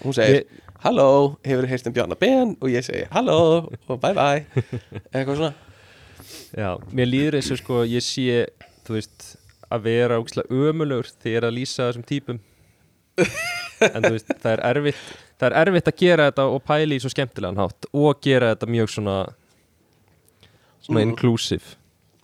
hún 0.05 0.15
segir 0.15 0.41
Ég- 0.41 0.57
halló, 0.83 1.37
hefur 1.45 1.67
heyrt 1.69 1.87
um 1.87 1.93
Bjarnar 1.95 2.19
Ben 2.19 2.55
og 2.59 2.71
ég 2.71 2.83
segi, 2.87 3.05
halló, 3.11 3.37
og 3.87 3.99
bye 4.01 4.15
bye. 4.17 4.63
Eitthvað 5.13 5.35
svona. 5.35 5.53
Já, 6.55 6.71
mér 6.91 7.07
líður 7.11 7.39
eins 7.39 7.51
og 7.53 7.59
sko 7.61 7.83
ég 7.87 8.03
sé, 8.03 8.45
þú 8.87 8.97
veist 8.97 9.27
að 9.71 9.83
vera 9.87 10.17
ógslag 10.19 10.49
ömulegur 10.51 11.09
þegar 11.23 11.47
að 11.49 11.55
lýsa 11.57 11.87
þessum 11.89 12.05
típum. 12.09 12.39
En 13.81 14.03
þú 14.05 14.11
veist, 14.17 14.31
það 14.43 14.51
er 14.55 14.63
erfitt 14.71 15.03
það 15.41 15.47
er 15.49 15.55
erfitt 15.63 15.89
að 15.91 15.99
gera 16.03 16.25
þetta 16.29 16.45
og 16.53 16.63
pæli 16.67 16.97
í 16.97 17.01
svo 17.03 17.09
skemmtilegan 17.13 17.57
hátt 17.61 17.87
og 17.97 18.19
gera 18.23 18.51
þetta 18.53 18.69
mjög 18.71 18.91
svona 18.95 19.17
svona 20.81 21.01
Mm. 21.01 21.09
inclusive. 21.11 21.75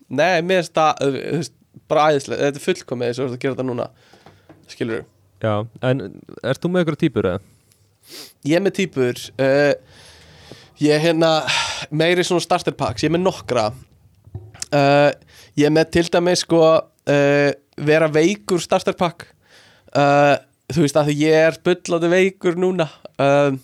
Nei, 0.09 0.41
mér 0.41 0.63
finnst 0.63 0.73
það, 0.73 1.01
þú 1.03 1.37
veist, 1.37 1.53
bara 1.87 2.05
æðislega 2.11 2.41
Þetta 2.47 2.57
er 2.59 2.63
fullkomið 2.63 3.09
þess 3.11 3.19
að 3.25 3.35
gera 3.43 3.53
þetta 3.55 3.65
núna 3.67 3.85
Skilur 4.71 5.03
Já, 5.43 5.51
en 5.85 6.01
ert 6.43 6.61
þú 6.63 6.71
með 6.73 6.85
ykkur 6.85 6.97
típur 7.03 7.27
eða? 7.29 7.41
Ég 8.47 8.55
er 8.57 8.63
með 8.65 8.75
típur 8.79 9.21
uh, 9.43 9.73
Ég 10.81 10.95
er 10.95 11.03
hérna 11.03 11.29
meiri 11.91 12.23
svona 12.25 12.41
starter 12.41 12.73
packs. 12.77 13.03
Ég 13.05 13.09
er 13.11 13.15
með 13.17 13.23
nokkra. 13.27 13.67
Uh, 14.73 15.11
Ég 15.57 15.73
með 15.73 15.89
til 15.95 16.05
dæmis 16.13 16.43
sko 16.45 16.61
uh, 16.67 17.49
vera 17.81 18.09
veikur 18.13 18.61
starter 18.61 18.97
pack 18.97 19.25
uh, 19.97 20.35
Þú 20.67 20.83
veist 20.83 20.99
að 20.99 21.13
ég 21.15 21.47
er 21.47 21.57
bullandi 21.63 22.11
veikur 22.11 22.57
núna 22.59 22.89
um, 23.23 23.57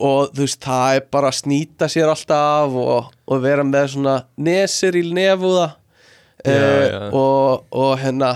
og 0.00 0.30
þú 0.34 0.44
veist 0.44 0.60
það 0.64 0.98
er 0.98 1.06
bara 1.12 1.30
að 1.32 1.38
snýta 1.38 1.88
sér 1.92 2.12
alltaf 2.12 2.76
og, 2.76 3.08
og 3.26 3.42
vera 3.42 3.64
með 3.66 3.94
svona 3.94 4.16
nesir 4.40 4.96
í 5.00 5.04
nefúða 5.16 5.70
Já, 6.40 6.52
uh, 6.52 6.84
já. 6.86 7.00
og, 7.16 7.66
og 7.72 7.92
hérna 8.00 8.30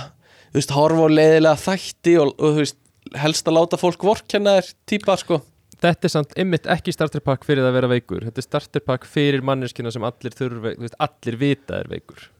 þú 0.51 0.59
veist 0.59 0.75
horfa 0.77 1.07
á 1.07 1.15
leiðilega 1.15 1.63
þætti 1.63 2.19
og, 2.21 2.35
og 2.35 2.57
þú 2.57 2.65
veist 2.65 2.81
helst 3.21 3.49
að 3.49 3.59
láta 3.61 3.81
fólk 3.81 4.05
vorkenna 4.05 4.59
þér 4.59 4.71
típa 4.89 5.17
sko. 5.21 5.39
Þetta 5.85 6.09
er 6.09 6.13
samt 6.13 6.39
ymmit 6.41 6.69
ekki 6.73 6.93
starterpakk 6.97 7.45
fyrir 7.47 7.69
að 7.69 7.77
vera 7.77 7.91
veikur. 7.93 8.25
Þetta 8.25 8.41
er 8.41 8.47
starterpakk 8.49 9.05
fyrir 9.09 9.45
manneskina 9.45 9.93
sem 9.93 10.05
allir 10.09 10.37
veist, 10.65 10.97
allir 11.05 11.39
vita 11.41 11.83
er 11.85 11.93
veikur 11.93 12.31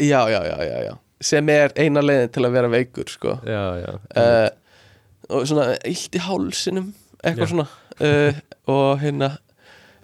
já, 0.00 0.22
já, 0.32 0.40
já, 0.46 0.56
já, 0.64 0.78
já. 0.88 0.96
Sem 1.20 1.52
er 1.52 1.74
eina 1.76 2.00
leiðin 2.00 2.32
til 2.32 2.46
að 2.48 2.56
vera 2.56 2.72
veikur 2.72 3.12
sko. 3.12 3.36
Já, 3.44 3.62
já 3.82 3.92
uh, 3.92 4.48
og 5.30 5.46
svona 5.46 5.74
illt 5.86 6.16
í 6.16 6.24
hálsinum 6.24 6.90
eitthvað 7.20 7.52
svona. 7.52 7.68
Uh, 8.00 8.40
og 8.72 9.00
hérna 9.02 9.34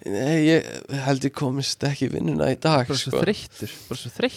ég 0.07 0.67
held 1.07 1.25
ég 1.27 1.35
komist 1.35 1.83
ekki 1.87 2.09
vinnuna 2.13 2.53
í 2.53 2.59
dag 2.61 2.87
Bara 2.87 2.99
svo 2.99 3.11
sko. 3.11 3.23
þreyttur, 3.25 3.73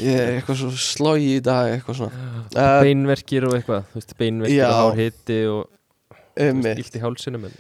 eitthvað 0.09 0.61
svo 0.63 0.69
slói 0.73 1.35
í 1.35 1.41
dag 1.45 1.75
eitthvað 1.75 1.99
svona. 2.01 2.29
Uh, 2.55 2.79
Beinverkir 2.85 3.45
og 3.45 3.57
eitthvað, 3.59 3.89
veist, 3.93 4.15
beinverkir 4.17 4.57
Já. 4.57 4.69
og 4.71 4.79
hárhiti 4.79 5.41
og 5.51 5.67
illt 6.39 6.95
í 6.97 7.03
hálsinum 7.03 7.49
en 7.49 7.57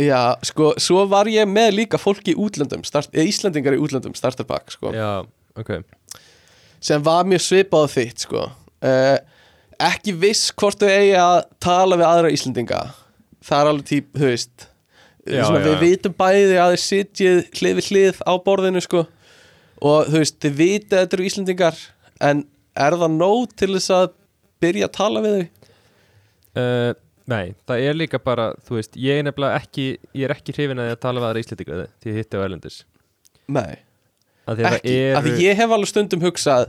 já, 0.00 0.20
sko, 0.46 0.72
svo 0.80 1.02
var 1.10 1.28
ég 1.28 1.48
með 1.50 1.74
líka 1.82 2.00
fólki 2.00 2.32
í 2.32 2.38
útlöndum, 2.40 2.86
start, 2.88 3.10
eða 3.12 3.28
Íslandingar 3.28 3.76
í 3.76 3.80
útlöndum 3.82 4.14
starterpack, 4.16 4.72
sko, 4.78 4.94
Já, 4.96 5.26
ok 5.60 5.80
sem 6.80 7.04
var 7.04 7.28
mjög 7.28 7.44
svipað 7.44 7.92
þitt, 7.94 8.24
sko. 8.26 8.46
Uh, 8.80 9.18
ekki 9.80 10.14
viss 10.16 10.50
hvort 10.56 10.80
þau 10.80 10.88
eigi 10.88 11.14
að 11.20 11.38
tala 11.60 11.98
við 12.00 12.08
aðra 12.08 12.32
Íslandinga 12.32 12.80
það 13.44 13.62
er 13.62 13.70
alveg 13.72 13.88
típ, 13.88 14.10
þú 14.16 14.28
veist 14.28 14.66
Já, 15.28 15.44
já, 15.44 15.58
við 15.62 15.82
vitum 15.82 16.14
bæði 16.16 16.56
að 16.58 16.72
þið 16.72 16.82
sitjið 16.82 17.40
hlið 17.58 17.74
við 17.76 17.88
hlið 17.90 18.20
á 18.24 18.32
borðinu 18.40 18.80
sko. 18.82 19.02
Og 19.84 20.08
þú 20.08 20.22
veist, 20.22 20.38
þið 20.40 20.54
vitið 20.56 20.96
að 20.96 21.02
þetta 21.04 21.16
eru 21.16 21.26
Íslandingar 21.28 21.82
en 22.30 22.40
er 22.86 22.96
það 23.02 23.12
nóg 23.18 23.52
til 23.60 23.68
þess 23.74 23.92
að 23.94 24.06
byrja 24.64 24.88
að 24.88 24.94
tala 24.96 25.22
við 25.24 25.36
þau? 25.36 25.68
uh, 26.62 26.90
Nei, 27.30 27.52
það 27.68 27.84
er 27.86 28.00
líka 28.00 28.18
bara, 28.24 28.48
þú 28.66 28.78
veist, 28.80 28.96
ég 28.98 29.20
er 29.20 29.28
nefnilega 29.28 29.60
ekki 29.60 29.84
ég 30.16 30.24
er 30.26 30.34
ekki 30.34 30.56
hrifin 30.56 30.80
að 30.82 30.88
ég 30.88 30.96
að 30.96 31.04
tala 31.04 31.22
við 31.22 31.28
aðra 31.28 31.44
íslendinga 31.44 31.78
því 32.00 32.10
ég 32.10 32.18
hitti 32.18 32.40
á 32.40 32.44
Erlendis. 32.46 32.80
Nei, 33.52 33.76
að 34.50 34.62
að 34.64 34.76
ekki, 34.78 34.96
eru, 35.14 35.34
ég 35.44 35.60
hef 35.60 35.74
alveg 35.76 35.90
stundum 35.92 36.24
hugsað 36.24 36.68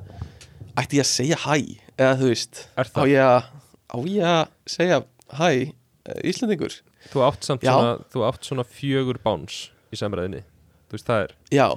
ætti 0.79 0.99
ég 0.99 1.05
að 1.05 1.11
segja 1.11 1.39
hæ 1.43 1.55
eða 1.97 2.13
þú 2.21 2.31
veist, 2.31 2.63
á 2.77 3.03
ég 3.09 3.25
að 3.25 3.49
á 3.91 3.97
ég 4.07 4.29
að 4.31 4.43
segja 4.69 5.01
hæ 5.37 5.49
eh, 5.51 6.21
Íslandingur? 6.31 6.79
þú 7.11 7.23
átt 7.25 7.47
samt 7.47 7.65
Já. 7.65 7.73
svona 7.73 7.93
þú 8.13 8.25
átt 8.29 8.47
svona 8.47 8.65
fjögur 8.67 9.19
báns 9.23 9.63
í 9.91 9.99
samræðinni 9.99 10.43
þú 10.91 10.97
veist, 10.97 11.07
það 11.07 11.25
er, 11.25 11.33
Já, 11.51 11.67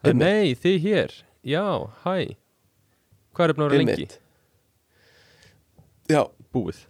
það 0.00 0.12
er 0.12 0.18
nei, 0.20 0.54
þið 0.58 0.78
hér. 0.86 1.14
Já, 1.40 1.64
hæ. 2.04 2.14
Hvað 3.34 3.44
er 3.46 3.52
að 3.54 3.62
vera 3.62 3.78
lengi? 3.80 4.08
Já, 6.10 6.22
Búið. 6.50 6.80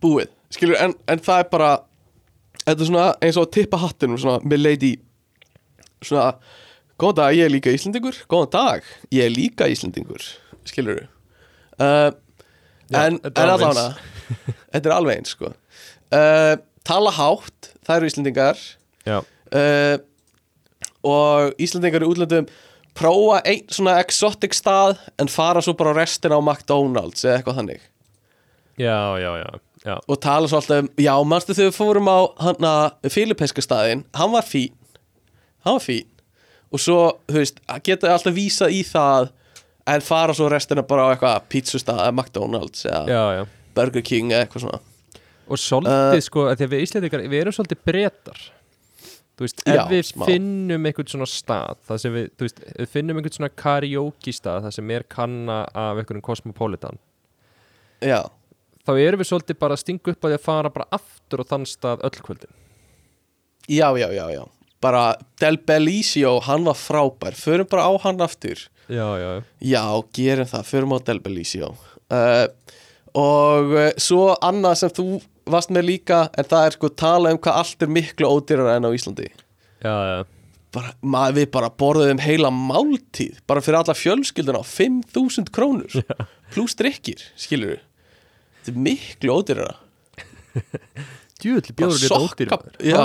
Búið. 0.00 0.30
Skilur, 0.54 0.78
en, 0.78 0.94
en 1.10 1.22
það 1.22 1.42
er 1.42 1.48
bara 1.50 1.70
þetta 2.62 2.76
er 2.76 2.88
svona 2.88 3.06
eins 3.24 3.38
og 3.40 3.48
að 3.48 3.54
tippa 3.58 3.80
hattinum 3.82 4.20
svona 4.20 4.38
með 4.46 4.62
lady 4.62 4.92
svona, 6.04 6.34
góðan 7.00 7.18
dag, 7.18 7.34
ég 7.34 7.48
er 7.48 7.52
líka 7.52 7.72
Íslendingur. 7.74 8.18
Góðan 8.30 8.52
dag, 8.54 8.88
ég 9.14 9.26
er 9.26 9.32
líka 9.34 9.68
Íslendingur 9.70 10.22
skilur 10.64 11.02
uh, 11.02 12.10
Já, 12.88 12.98
en, 13.06 13.18
allavega 13.34 13.88
þetta 14.72 14.88
er 14.88 14.94
alveg 14.94 15.20
eins 15.20 15.32
sko. 15.34 15.50
Uh, 16.12 16.54
tala 16.86 17.12
hátt, 17.16 17.72
það 17.84 17.96
eru 17.96 18.10
Íslendingar. 18.10 18.60
Já, 19.08 19.18
uh, 19.24 19.96
og 21.04 21.58
Íslendingar 21.60 22.04
í 22.04 22.08
útlöndum 22.08 22.48
prófa 22.94 23.40
einn 23.48 23.66
svona 23.74 23.96
exotic 24.02 24.54
stað 24.54 25.00
en 25.20 25.28
fara 25.32 25.64
svo 25.64 25.74
bara 25.76 25.96
á 25.96 25.98
restina 25.98 26.38
á 26.38 26.42
McDonalds 26.44 27.26
eða 27.26 27.40
eitthvað 27.40 27.60
þannig. 27.60 27.84
Já, 28.78 29.18
já, 29.18 29.30
já, 29.40 29.50
já. 29.84 29.96
og 29.98 30.16
tala 30.22 30.50
svo 30.50 30.60
alltaf 30.60 30.84
um, 30.84 30.88
já, 30.98 31.14
manstu 31.26 31.56
þegar 31.56 31.72
við 31.72 31.78
fórum 31.78 32.10
á 32.10 32.18
hann 32.46 32.68
að 32.70 33.12
Filipinska 33.14 33.64
staðinn, 33.64 34.06
hann 34.14 34.34
var 34.34 34.46
fín. 34.46 34.76
Hann 35.64 35.80
var 35.80 35.84
fín 35.84 36.13
og 36.72 36.80
svo, 36.82 36.98
þú 37.28 37.40
veist, 37.40 37.60
geta 37.86 38.12
alltaf 38.14 38.34
vísað 38.36 38.74
í 38.74 38.82
það 38.88 39.30
en 39.94 40.04
fara 40.04 40.34
svo 40.36 40.48
restina 40.52 40.84
bara 40.86 41.06
á 41.06 41.12
eitthvað 41.12 41.46
pizzustað 41.52 42.02
eða 42.06 42.16
McDonalds 42.16 42.86
eða 42.88 43.04
já, 43.10 43.22
já. 43.38 43.44
Burger 43.74 44.04
King 44.06 44.32
eða 44.32 44.46
eitthvað 44.46 44.66
svona. 44.66 44.82
Og 45.44 45.60
svolítið 45.60 46.18
Uh, 46.18 46.20
sko, 46.24 46.46
að 46.48 46.60
því 46.60 46.66
að 46.66 46.72
við 46.72 46.84
Íslendingar, 46.86 47.24
við 47.28 47.42
erum 47.42 47.56
svolítið 47.56 47.80
breytar 47.84 48.44
Þú 49.34 49.42
veist, 49.42 49.62
ef 49.66 49.74
Já, 49.74 49.82
við 49.90 50.02
smá. 50.06 50.24
finnum 50.30 50.84
einhvern 50.86 51.10
svona 51.10 51.26
stað 51.26 51.78
það 51.88 52.00
sem 52.04 52.12
við, 52.14 52.26
þú 52.38 52.46
veist, 52.46 52.60
við 52.78 52.90
finnum 52.92 53.18
einhvern 53.18 53.34
svona 53.34 53.50
karaoke 53.58 54.34
stað, 54.34 54.60
það 54.62 54.74
sem 54.76 54.92
er 54.94 55.04
kanna 55.10 55.56
af 55.74 55.98
einhverjum 55.98 56.22
cosmopolitan. 56.22 57.00
Já, 57.98 58.20
þá 58.86 58.92
erum 58.94 59.22
við 59.24 59.30
svolítið 59.32 59.58
bara 59.58 59.74
að 59.74 59.82
stinga 59.82 60.14
upp 60.14 60.22
á 60.22 60.26
því 60.28 60.38
að 60.38 60.44
fara 60.44 60.70
bara 60.76 60.86
aftur 60.94 61.42
á 61.42 61.44
þann 61.50 61.66
stað 61.66 62.06
öll 62.06 62.20
kvöldin. 62.20 62.54
Já, 63.66 63.88
já, 63.98 64.06
já, 64.14 64.24
já 64.36 64.44
bara 64.84 65.04
Del 65.40 65.56
Bellissimo, 65.64 66.36
hann 66.44 66.66
var 66.68 66.76
frábær. 66.76 67.34
Förum 67.40 67.68
bara 67.72 67.88
á 67.88 67.92
hann 68.04 68.20
aftur. 68.24 68.66
Já, 68.92 69.06
já, 69.16 69.30
Já, 69.64 69.84
gerum 70.12 70.48
það, 70.50 70.66
förum 70.68 70.92
á 70.92 70.98
Del 71.08 71.20
Bellissimo. 71.24 71.72
Uh, 72.12 72.46
Og 73.14 73.70
uh, 73.78 73.90
svo 74.02 74.32
annað 74.42 74.74
sem 74.80 74.90
þú 74.90 75.04
varst 75.46 75.70
með 75.70 75.84
líka 75.86 76.16
En 76.34 76.46
það 76.50 76.64
er 76.66 76.74
sko 76.74 76.88
tala 76.98 77.30
um 77.30 77.38
hvað 77.38 77.58
allt 77.60 77.84
er 77.86 77.90
miklu 77.94 78.26
ódýrara 78.26 78.72
en 78.80 78.88
á 78.88 78.90
Íslandi. 78.96 79.28
Já, 79.84 79.92
já, 80.10 80.16
bara, 80.74 80.90
maður, 81.00 81.36
Við 81.38 81.46
bara 81.54 81.70
borðum 81.78 82.22
heila 82.24 82.50
máltíð 82.50 83.38
Bara 83.46 83.62
fyrir 83.62 83.78
alla 83.84 83.94
fjölskylduna 83.94 84.60
á 84.60 84.66
5.000 84.66 85.52
krónur. 85.54 85.94
Plus 86.56 86.74
drikkir, 86.80 87.22
skilur 87.38 87.78
Þetta 88.64 88.74
er 88.74 88.82
miklu 88.88 89.38
ódýrara. 89.38 89.76
Djúvill 91.38 91.70
Bara 91.70 91.78
bjóður 91.78 92.02
þetta 92.02 92.20
ódýr 92.24 92.50
sokka- 92.50 92.90
Já, 92.90 93.02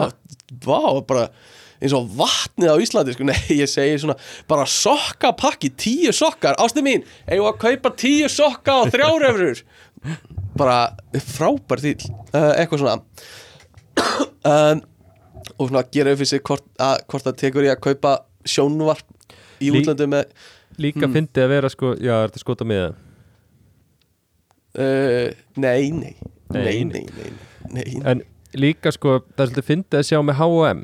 vá, 0.65 0.81
bara 1.05 1.27
eins 1.79 1.93
og 1.95 2.09
vatnið 2.19 2.71
á 2.71 2.75
Íslandi 2.83 3.13
sko. 3.15 3.23
Nei, 3.29 3.39
ég 3.55 3.69
segi 3.71 3.97
svona 4.03 4.15
bara 4.51 4.65
sokkapakki, 4.69 5.69
tíu 5.79 6.11
sokkar. 6.15 6.57
Ástu 6.59 6.83
mín, 6.85 7.05
eigum 7.27 7.47
að 7.51 7.59
kaupa 7.65 7.93
tíu 7.99 8.27
sokka 8.31 8.81
og 8.83 8.91
þrjárefrur 8.93 9.63
Bara 10.59 10.77
frábær 11.23 11.79
þýl 11.83 11.97
uh, 12.33 12.53
Eitthvað 12.59 12.83
svona. 12.83 12.99
Um, 14.47 14.79
Og 15.59 15.67
svona 15.67 15.81
gera 15.91 16.13
upp 16.13 16.19
fyrir 16.21 16.29
sig 16.29 16.41
hvort, 16.47 16.63
að, 16.79 17.01
hvort 17.11 17.25
það 17.27 17.35
tekur 17.41 17.65
í 17.67 17.69
að 17.73 17.81
kaupa 17.83 18.13
sjónvarp 18.47 19.03
í 19.59 19.67
Lí- 19.73 19.81
útlöndum 19.81 20.13
með 20.13 20.29
Líka 20.79 21.03
Hmm. 21.03 21.15
fyndið 21.17 21.43
að 21.43 21.49
vera 21.51 21.69
sko, 21.73 21.89
já, 21.99 22.13
er 22.23 22.29
þetta 22.31 22.39
skota 22.39 22.67
með 22.69 22.79
það? 22.85 22.93
Uh, 24.79 25.33
Nei, 25.59 25.89
nei. 25.91 26.15
Nei, 26.53 26.63
Nei, 26.63 26.83
nei, 26.87 27.03
nei, 27.17 27.31
nei, 27.73 27.83
nei. 27.83 28.01
En 28.09 28.21
líka 28.57 28.91
sko, 28.95 29.17
það 29.35 29.43
er 29.43 29.49
svolítið 29.51 29.67
fyndið 29.67 29.99
að 29.99 30.07
sjá 30.07 30.19
með 30.25 30.39
H&M 30.39 30.79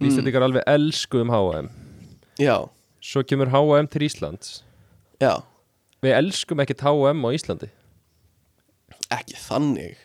Mm. 0.00 0.08
Íslendingar 0.08 0.42
alveg 0.46 0.62
elsku 0.66 1.20
um 1.22 1.30
H&M 1.32 1.68
Já, 2.40 2.56
Svo 3.02 3.22
kemur 3.26 3.50
H&M 3.50 3.88
til 3.90 4.04
Íslands. 4.06 4.62
Já, 5.20 5.42
Við 6.02 6.14
elskum 6.18 6.60
ekkert 6.62 6.80
H&M 6.82 7.22
á 7.22 7.28
Íslandi. 7.34 7.68
Ekki 9.12 9.36
þannig. 9.38 9.96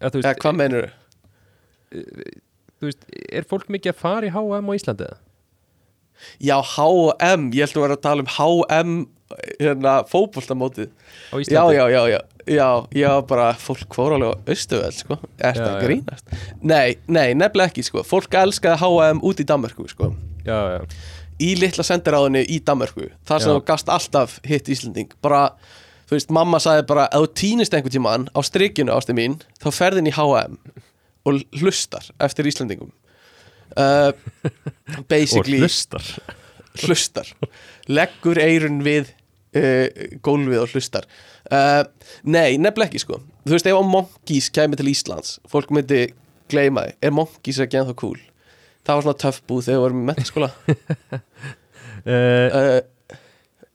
Eða, 0.00 0.10
þú, 0.10 0.18
Eða 0.18 0.26
veist, 0.26 0.40
hvað 0.42 0.56
meinur 0.58 0.88
þú 1.92 2.88
veist, 2.88 3.04
er 3.32 3.46
fólk 3.48 3.68
mikið 3.72 3.92
að 3.94 4.00
fara 4.00 4.28
í 4.28 4.32
H&M 4.34 4.68
á 4.68 4.72
Íslandi? 4.76 5.08
eða? 5.08 5.18
Já, 6.42 6.56
H&M, 6.74 7.48
ég 7.56 7.66
ætlum 7.66 7.82
að 7.82 7.88
vera 7.88 7.98
að 7.98 8.04
tala 8.08 8.24
um 8.26 8.32
H&M 8.36 8.92
hérna, 9.60 9.94
fótboltamótið. 10.10 10.90
Á 11.32 11.36
Já, 11.42 11.62
já, 11.74 11.84
já, 11.90 12.02
já, 12.12 12.20
já, 12.46 12.68
já, 12.94 13.10
bara 13.28 13.48
fólk 13.58 13.94
fór 13.96 14.16
alveg 14.16 14.32
á 14.32 14.52
Östuvel, 14.54 14.92
sko. 14.94 15.18
Er 15.38 15.56
þetta 15.56 15.70
að 15.72 15.82
grínast? 15.86 16.32
Nei, 16.62 16.96
nei, 17.06 17.32
nefnilega 17.38 17.70
ekki, 17.72 17.84
sko. 17.86 18.04
Fólk 18.06 18.34
elskaði 18.42 18.80
H&M 18.82 19.22
út 19.26 19.42
í 19.42 19.46
Danmörku, 19.48 19.88
sko. 19.90 20.12
Já, 20.46 20.58
já, 20.76 20.80
Í 21.42 21.54
litla 21.58 21.82
sendiráðinu 21.86 22.42
í 22.46 22.60
Danmörku 22.62 23.08
Þar 23.26 23.40
sem 23.42 23.50
þú 23.54 23.60
gast 23.66 23.88
alltaf 23.90 24.34
hitt 24.46 24.68
Íslending. 24.70 25.10
Bara, 25.24 25.54
þú 26.06 26.14
veist, 26.18 26.30
mamma 26.34 26.60
sagði 26.62 26.84
bara 26.90 27.06
Ef 27.10 27.24
þú 27.24 27.30
týnist 27.40 27.74
einhvern 27.74 27.94
tímann 27.94 28.26
á 28.30 28.38
strikinu, 28.46 28.92
ástu 28.94 29.14
mín 29.16 29.38
Þá 29.62 29.68
ferðin 29.74 30.10
í 30.10 30.14
H&M 30.14 30.58
og 31.22 31.38
hlustar 31.60 32.08
eftir 32.22 32.48
Íslandingum 32.50 32.90
uh, 33.78 34.10
Og 34.98 35.04
basically 35.10 35.60
hlustar. 35.62 36.02
hlustar. 36.82 37.28
Leggur 37.86 38.40
eirun 38.42 38.80
við 38.82 39.12
uh, 39.58 39.86
gólfið 40.24 40.60
og 40.62 40.72
hlustar. 40.74 41.06
Uh, 41.50 41.82
nei, 42.24 42.56
nefnilega 42.60 42.90
ekki 42.92 43.02
sko. 43.04 43.20
Þú 43.46 43.56
veist, 43.56 43.68
ef 43.70 43.78
að 43.78 43.90
Monkeys 43.92 44.50
kæmi 44.54 44.78
til 44.80 44.90
Íslands 44.92 45.36
fólk 45.50 45.72
myndi 45.74 46.04
gleyma 46.52 46.86
því. 46.88 46.94
Er 47.08 47.14
Monkeys 47.16 47.60
ekki 47.64 47.80
ennþá 47.80 47.96
cool? 48.02 48.20
Það 48.82 48.98
var 48.98 49.04
svona 49.06 49.20
töff 49.22 49.42
búð 49.46 49.66
þegar 49.68 49.76
við 49.78 49.82
vorum 49.84 50.00
í 50.02 50.06
mentaskóla 50.08 50.48
uh, 52.06 52.56
uh, 52.58 52.80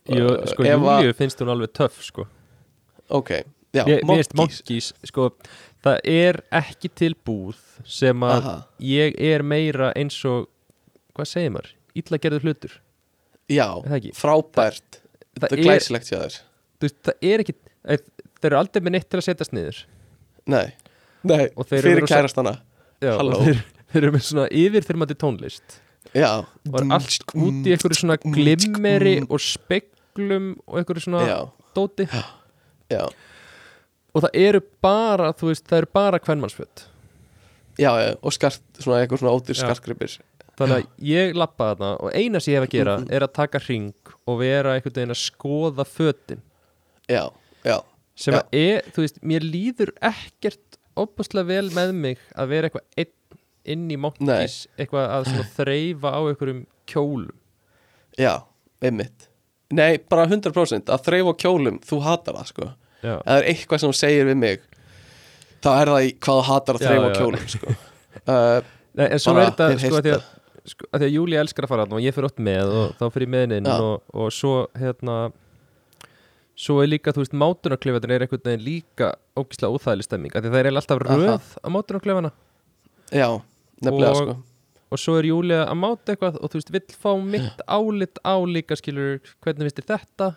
Jú, 0.07 0.27
sko, 0.51 0.63
ef 0.67 0.73
að- 0.81 1.01
Júliu 1.03 1.15
finnst 1.19 1.41
hún 1.43 1.51
alveg 1.53 1.71
töff 1.75 2.01
sko. 2.03 2.25
Ok, 3.15 3.31
já, 3.75 3.83
mér 3.87 4.03
Monkeys. 4.07 4.29
Monkeys, 4.35 4.89
sko 5.07 5.29
það 5.83 5.97
er 6.11 6.39
ekki 6.59 6.91
til 6.95 7.13
búð 7.27 7.59
sem 7.87 8.23
að 8.27 8.37
Aha. 8.41 8.55
ég 8.83 9.15
er 9.29 9.43
meira 9.47 9.93
eins 9.99 10.17
og 10.27 10.47
hvað 11.15 11.29
segir 11.31 11.53
maður, 11.55 11.71
illa 11.97 12.19
gerður 12.23 12.47
hlutur. 12.47 12.77
Já, 13.47 13.67
frábært 14.15 14.99
það 15.43 15.55
er 15.55 15.63
glæsilegt 15.63 16.11
hjá 16.11 16.17
þér. 16.19 16.37
Veist, 16.83 16.97
það 17.07 17.27
er 17.31 17.43
ekki 17.43 17.55
þeir 17.87 18.49
eru 18.49 18.59
aldrei 18.59 18.83
með 18.85 18.95
neitt 18.97 19.09
til 19.09 19.19
að 19.19 19.25
setjast 19.27 19.55
niður. 19.55 19.81
Nei, 20.47 20.65
nei, 21.27 21.43
Og 21.55 21.67
þeir 21.67 21.79
eru 21.79 21.93
fyrir 21.93 22.09
kærastana. 22.11 22.55
Já, 23.03 23.13
þeir, 23.17 23.61
þeir 23.91 24.01
eru 24.03 24.15
með 24.15 24.25
svona 24.29 24.47
yfirþyrmandi 24.63 25.17
tónlist. 25.21 25.79
Já, 26.15 26.31
og 26.41 26.77
er 26.79 26.91
allt 26.97 27.33
út 27.35 27.67
í 27.67 27.73
einhverju 27.75 27.99
svona 27.99 28.17
glimmeri 28.23 29.17
og 29.27 29.41
speglum 29.43 30.53
og 30.65 30.79
einhverju 30.79 31.03
svona 31.09 31.25
já, 31.27 31.39
dóti. 31.75 32.07
Já, 32.93 33.03
og 34.17 34.23
það 34.25 34.37
eru 34.41 34.61
bara, 34.81 35.33
þú 35.37 35.51
veist, 35.51 35.65
það 35.67 35.83
eru 35.83 35.91
bara 35.99 36.21
kvennmannsföt 36.23 36.87
já, 37.77 37.91
já 38.01 38.15
og 38.21 38.33
skart, 38.33 38.63
svona 38.79 39.01
eitthvað 39.03 39.21
svona 39.21 39.35
ódýr 39.37 39.57
Já. 39.57 39.61
skartgripir 39.63 40.17
þannig 40.57 40.77
að 40.77 40.87
ég 41.11 41.35
lappa 41.37 41.67
þarna 41.75 41.89
og 42.01 42.15
eina 42.17 42.39
sem 42.41 42.53
ég 42.53 42.59
hef 42.61 42.67
að 42.69 42.73
gera 42.77 42.95
Mhm. 42.97 43.11
er 43.13 43.25
að 43.27 43.33
taka 43.33 43.59
ring 43.67 43.93
og 44.27 44.39
vera 44.39 44.73
einhvern 44.75 44.95
veginn 44.97 45.13
að 45.15 45.21
skoða 45.21 45.85
fötin. 45.85 46.41
Já, 47.09 47.29
já, 47.63 47.77
sem 48.15 48.33
Já. 48.33 48.39
að 48.41 48.57
er, 48.61 48.81
þú 48.95 49.03
veist, 49.05 49.21
mér 49.23 49.45
líður 49.45 49.91
ekkert 50.01 50.77
opaslega 50.97 51.45
vel 51.47 51.69
með 51.69 51.93
mig 51.93 52.17
að 52.35 52.47
vera 52.49 52.69
eitthvað 52.69 52.87
einn 52.97 53.13
inn 53.67 53.89
í 53.91 53.97
monkís 53.99 54.67
eitthvað 54.79 55.09
að 55.11 55.25
þreyfa 55.57 56.11
á 56.15 56.19
einhverjum 56.31 56.65
kjólum. 56.87 57.35
Já, 58.17 58.41
einmitt. 58.81 59.27
Nei, 59.69 59.97
bara 60.09 60.25
100% 60.25 60.87
að 60.89 61.03
þreyfa 61.03 61.33
á 61.35 61.39
kjólum 61.43 61.79
þú 61.83 62.01
hatar 62.01 62.33
það, 62.39 62.47
sko. 62.53 62.69
Já, 63.03 63.13
það 63.21 63.37
er 63.37 63.43
eitthvað 63.51 63.79
sem 63.83 63.89
þú 63.91 63.97
segir 63.99 64.25
við 64.31 64.37
mig 64.37 64.61
þá 65.61 65.69
er 65.81 65.91
það 65.91 66.05
í 66.07 66.11
hvað 66.17 66.39
þú 66.39 66.45
hatar 66.47 66.75
að 66.79 66.85
þreyfa 66.87 67.07
á 67.07 67.17
kjólum, 67.19 67.47
sko. 67.53 67.75
Uh, 68.27 68.61
Nei, 68.97 69.05
en 69.13 69.19
svo 69.21 69.35
er 69.37 69.51
þetta 69.51 69.65
sko, 69.77 69.97
að 69.99 70.05
því 70.07 70.11
að, 70.15 70.23
sko, 70.67 70.87
að 70.91 71.01
því 71.03 71.07
að 71.09 71.15
Júli 71.15 71.37
elskar 71.39 71.67
að 71.67 71.71
fara 71.73 71.85
og 71.89 72.01
ég 72.03 72.15
fyrir 72.15 72.29
ótt 72.29 72.41
með 72.43 72.71
og 72.81 72.95
þá 72.99 73.05
fyrir 73.13 73.27
ég 73.27 73.33
með 73.33 73.45
henni 73.47 73.75
og, 73.77 74.01
og 74.13 74.31
svo 74.35 74.53
hérna 74.77 75.17
svo 76.57 76.79
er 76.81 76.89
líka, 76.89 77.13
þú 77.13 77.21
veist, 77.21 77.35
mátunarklefatin 77.37 78.13
er 78.15 78.25
einhvern 78.25 78.43
veginn 78.47 78.63
líka 78.65 79.11
ógislega 79.37 79.77
óþægileg 79.77 80.07
stemming 80.07 80.33
því 80.33 80.49
það 80.53 80.59
er 80.63 80.69
alltaf 80.73 81.01
röð 81.05 81.27
á 81.61 81.67
mátunarklefana. 81.69 82.31
Já, 83.13 83.27
nefnilega, 83.85 84.09
Og- 84.09 84.17
sko. 84.17 84.35
og 84.91 84.97
svo 85.03 85.17
er 85.19 85.27
Júli 85.29 85.53
að 85.59 85.77
máta 85.77 86.15
eitthvað 86.15 86.39
og 86.41 86.49
þú 86.49 86.59
veist, 86.59 86.71
vill 86.73 86.97
fá 86.97 87.11
mitt 87.21 87.61
álit 87.67 88.17
á 88.25 88.35
líka 88.49 88.75
skilur, 88.79 89.19
hvernig 89.45 89.67
finnst 89.69 89.81
þér 89.83 90.01
þetta? 90.01 90.29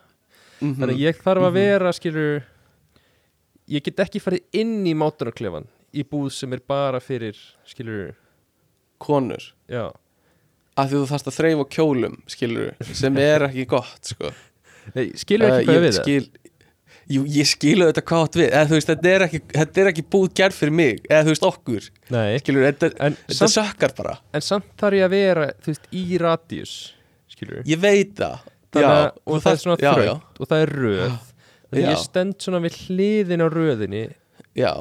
Mm 0.60 0.74
þannig 0.76 0.92
að 0.92 1.00
ég 1.06 1.22
þarf 1.24 1.46
að 1.48 1.52
vera 1.56 1.90
skilur 1.96 2.42
ég 3.70 3.82
get 3.86 3.96
ekki 4.04 4.20
farið 4.20 4.42
inn 4.60 4.84
í 4.84 4.92
mátunarklefan 4.92 5.64
í 5.96 6.04
búð 6.04 6.28
sem 6.36 6.52
er 6.52 6.60
bara 6.68 7.00
fyrir 7.00 7.34
skilur, 7.64 8.12
konur. 9.00 9.40
Já 9.72 9.88
að 10.80 10.92
því 10.92 11.00
þú 11.00 11.08
þarft 11.10 11.30
að 11.30 11.38
þreyfa 11.38 11.66
kjólum 11.76 12.18
skilur, 12.34 12.70
sem 12.92 13.18
er 13.22 13.46
ekki 13.48 13.66
gott 13.70 14.12
sko. 14.14 14.30
Nei, 14.96 15.10
skilur 15.20 15.50
Uh, 15.50 15.56
ekki 15.58 15.68
hvað 15.70 15.76
ég 15.78 15.84
við 15.84 15.98
skil, 15.98 16.28
jú, 17.10 17.24
ég 17.36 17.48
skilu 17.50 17.88
þetta 17.90 18.04
hvað 18.10 18.38
við 18.40 18.46
eða 18.48 18.76
veist, 18.76 18.92
þetta 18.92 19.12
er 19.14 19.24
ekki, 19.26 19.40
þetta 19.54 19.82
er 19.82 19.90
ekki 19.92 20.06
búð 20.14 20.28
gerð 20.40 20.56
fyrir 20.60 20.76
mig 20.80 21.02
eða 21.08 21.26
þú 21.26 21.34
veist 21.34 21.48
okkur 21.50 21.88
skilur, 22.42 22.66
þetta, 22.68 22.90
en 23.06 23.18
þetta 23.26 23.40
samt, 23.40 23.56
sökkar 23.56 23.96
bara. 23.98 24.14
en 24.32 24.46
samt 24.46 24.70
þarf 24.80 24.98
ég 25.00 25.06
að 25.08 25.14
vera 25.16 25.50
veist, 25.66 25.90
í 25.92 26.04
radius 26.22 26.76
skilur 27.30 27.66
ég 27.68 27.82
veit 27.82 28.14
það 28.18 28.84
já, 28.84 28.86
að, 28.86 29.02
og 29.24 29.34
þú 29.34 29.42
það 29.44 29.52
er 29.52 29.60
svona 29.64 29.78
já, 29.80 29.90
þröngt 29.96 30.40
og 30.40 30.50
það 30.50 30.64
er 30.64 30.72
röð. 30.78 31.18
Já. 31.70 31.82
ég 31.86 32.00
stend 32.02 32.36
svona 32.42 32.60
við 32.64 32.78
hliðin 32.86 33.44
á 33.46 33.48
röðinni. 33.50 34.04
Já, 34.58 34.72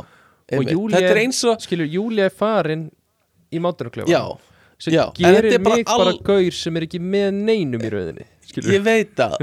er 0.50 0.64
er- 0.64 1.52
og 1.54 1.62
skilur, 1.62 1.90
Júlia 1.90 2.30
er 2.30 2.34
farin 2.34 2.88
í 3.54 3.62
mátunarklefan 3.62 4.10
já, 4.10 4.24
sem 4.80 4.96
já, 4.96 5.06
gerir 5.20 5.54
er 5.54 5.64
bara 5.64 5.76
mig 5.80 5.86
bara 5.90 6.14
all- 6.14 6.22
gaur 6.24 6.52
sem 6.56 6.78
er 6.80 6.88
ekki 6.88 7.02
með 7.04 7.32
neinum 7.44 7.84
í 7.84 7.94
röðinni 7.94 8.28
skilur, 8.50 8.74
ég 8.74 8.84
veit 8.86 9.12
það. 9.18 9.36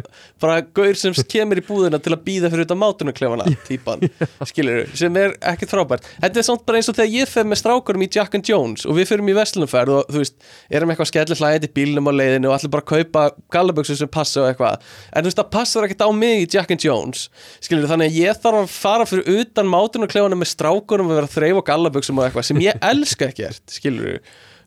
Bara 0.42 0.60
gaur 0.76 0.96
sem 0.98 1.14
kemur 1.30 1.60
í 1.60 1.64
búðina 1.66 2.00
til 2.02 2.12
að 2.14 2.22
býða 2.26 2.50
fyrir 2.52 2.64
þetta 2.66 2.78
mátunarklefana 2.80 3.46
típan 3.66 4.02
skilur, 4.50 4.88
sem 4.98 5.18
er 5.20 5.36
ekkert 5.52 5.72
frábært. 5.74 6.08
Þetta 6.22 6.42
er 6.42 6.46
samt 6.48 6.64
bara 6.66 6.80
eins 6.80 6.90
og 6.90 6.96
þegar 6.98 7.12
ég 7.14 7.30
fer 7.30 7.46
með 7.48 7.60
strákurum 7.62 8.04
í 8.06 8.10
Jack 8.16 8.36
and 8.38 8.48
Jones 8.50 8.86
og 8.86 8.98
við 8.98 9.10
fyrir 9.12 9.30
í 9.30 9.36
Vestlunumferð 9.36 9.94
og 10.00 10.10
þú 10.12 10.22
veist, 10.22 10.36
erum 10.70 10.92
eitthvað 10.92 11.10
skellir 11.12 11.40
hlæðið 11.40 11.68
í 11.68 11.72
bílnum 11.78 12.10
á 12.10 12.12
leiðinu 12.18 12.50
og 12.50 12.56
allir 12.58 12.74
bara 12.74 12.86
að 12.86 12.90
kaupa 12.94 13.24
gallaböksu 13.56 13.98
sem 14.00 14.10
passa 14.12 14.42
og 14.42 14.50
eitthvað. 14.50 14.90
En 15.12 15.22
þú 15.24 15.30
veist, 15.30 15.40
það 15.42 15.52
passar 15.56 15.86
ekkert 15.88 16.06
á 16.06 16.10
mig 16.16 16.42
í 16.44 16.50
Jack 16.56 16.74
and 16.74 16.82
Jones 16.86 17.28
skilur, 17.60 17.88
þannig 17.90 18.10
að 18.12 18.20
ég 18.24 18.42
þarf 18.42 18.64
að 18.64 18.74
fara 18.74 19.06
fyrir 19.08 19.40
utan 19.44 19.70
mátunarklefana 19.70 20.38
með 20.38 20.52
strákurum 20.56 21.10
og 21.12 21.20
vera 21.20 21.30
að 21.30 21.38
þreifa 21.38 21.62
á 21.62 21.68
gallaböksum 21.70 22.20
og 22.20 22.26
eitthvað 22.28 22.50
sem 22.50 22.62
ég 22.64 22.82
elska 22.90 23.30
ekkert 23.30 23.78
skilur 23.78 24.18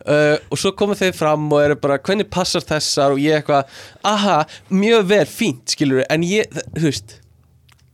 Uh, 0.10 0.40
og 0.49 0.57
svo 0.57 0.72
komu 0.73 0.95
þeir 0.98 1.11
fram 1.14 1.44
og 1.53 1.60
eru 1.61 1.76
bara 1.77 1.99
hvernig 2.02 2.26
passar 2.34 2.64
þessar? 2.65 3.14
Og 3.14 3.22
ég 3.22 3.36
eitthvað 3.38 3.69
aha, 4.10 4.40
mjög 4.73 5.03
vel, 5.11 5.26
fínt, 5.30 5.76
skilur 5.76 6.02
en 6.10 6.26
ég, 6.26 6.49
þú 6.73 6.88
veist 6.88 7.14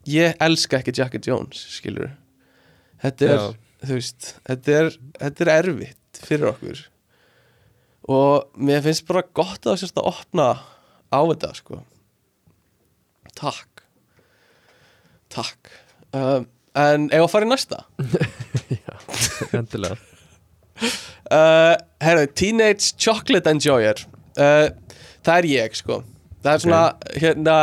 ég 0.08 0.38
elska 0.46 0.80
ekki 0.80 0.94
Jack 0.96 1.18
and 1.20 1.28
Jones, 1.28 1.66
skilur 1.76 2.14
þetta 3.04 3.28
er, 3.28 3.36
Já. 3.36 3.84
þú 3.90 4.00
veist 4.00 4.30
þetta 4.48 4.78
er, 4.78 4.90
þetta 5.20 5.46
er 5.48 5.54
erfitt 5.58 6.24
fyrir 6.24 6.54
okkur. 6.54 6.82
Og 8.16 8.64
mér 8.64 8.84
finnst 8.86 9.08
bara 9.12 9.26
gott 9.36 9.68
að 9.68 9.82
sérst 9.84 10.00
að 10.00 10.08
opna 10.14 10.50
á 11.12 11.20
þetta, 11.20 11.52
sko. 11.60 11.84
Takk. 13.36 13.84
Takk. 15.36 15.76
Um, 16.16 16.48
en 16.80 17.12
ef 17.12 17.28
að 17.28 17.32
fara 17.34 17.50
í 17.50 17.52
næsta? 17.52 17.84
Endilega 19.58 20.15
uh, 20.84 21.76
Herðu, 22.04 22.28
Teenage 22.38 22.94
Chocolate 23.02 23.54
Enjoyer. 23.56 24.02
Uh, 24.36 24.68
Það 25.26 25.40
er 25.42 25.48
ég 25.50 25.78
sko. 25.80 26.02
Það 26.46 26.52
er 26.54 26.62
svona 26.62 26.82
hérna 27.18 27.56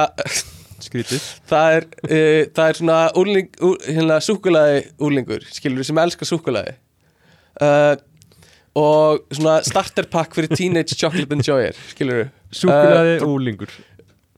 skrítið 0.83 1.27
Það 1.51 1.77
er, 1.77 1.85
uh, 2.09 2.41
það 2.57 2.65
er 2.65 2.79
svona 2.81 2.97
úrling, 3.21 3.53
úr, 3.63 3.77
hérna, 3.87 4.17
súkulaði 4.25 4.81
úrlingur 5.03 5.45
Skilur 5.55 5.87
sem 5.87 6.01
elskar 6.03 6.27
súkulaði 6.27 6.75
uh, 7.63 7.95
Og 8.79 9.23
svona 9.37 9.61
starterpakk 9.67 10.35
fyrir 10.35 10.51
Teenage 10.57 10.97
Chocolate 10.99 11.39
Enjoyer 11.39 11.79
Skilur 11.93 12.25
uh, 12.27 13.27
úlingur. 13.29 13.71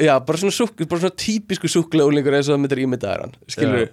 Já, 0.02 0.18
bara 0.26 0.40
svona, 0.42 0.68
bara 0.84 1.05
svona 1.06 1.16
típisku 1.24 1.70
súkulaði 1.70 2.10
úrlingur 2.10 2.36
eins 2.36 2.51
og 2.51 2.59
það 2.59 2.64
myndir 2.66 2.84
ímyndaðar 2.84 3.24
hann 3.24 3.34
Skilur 3.55 3.86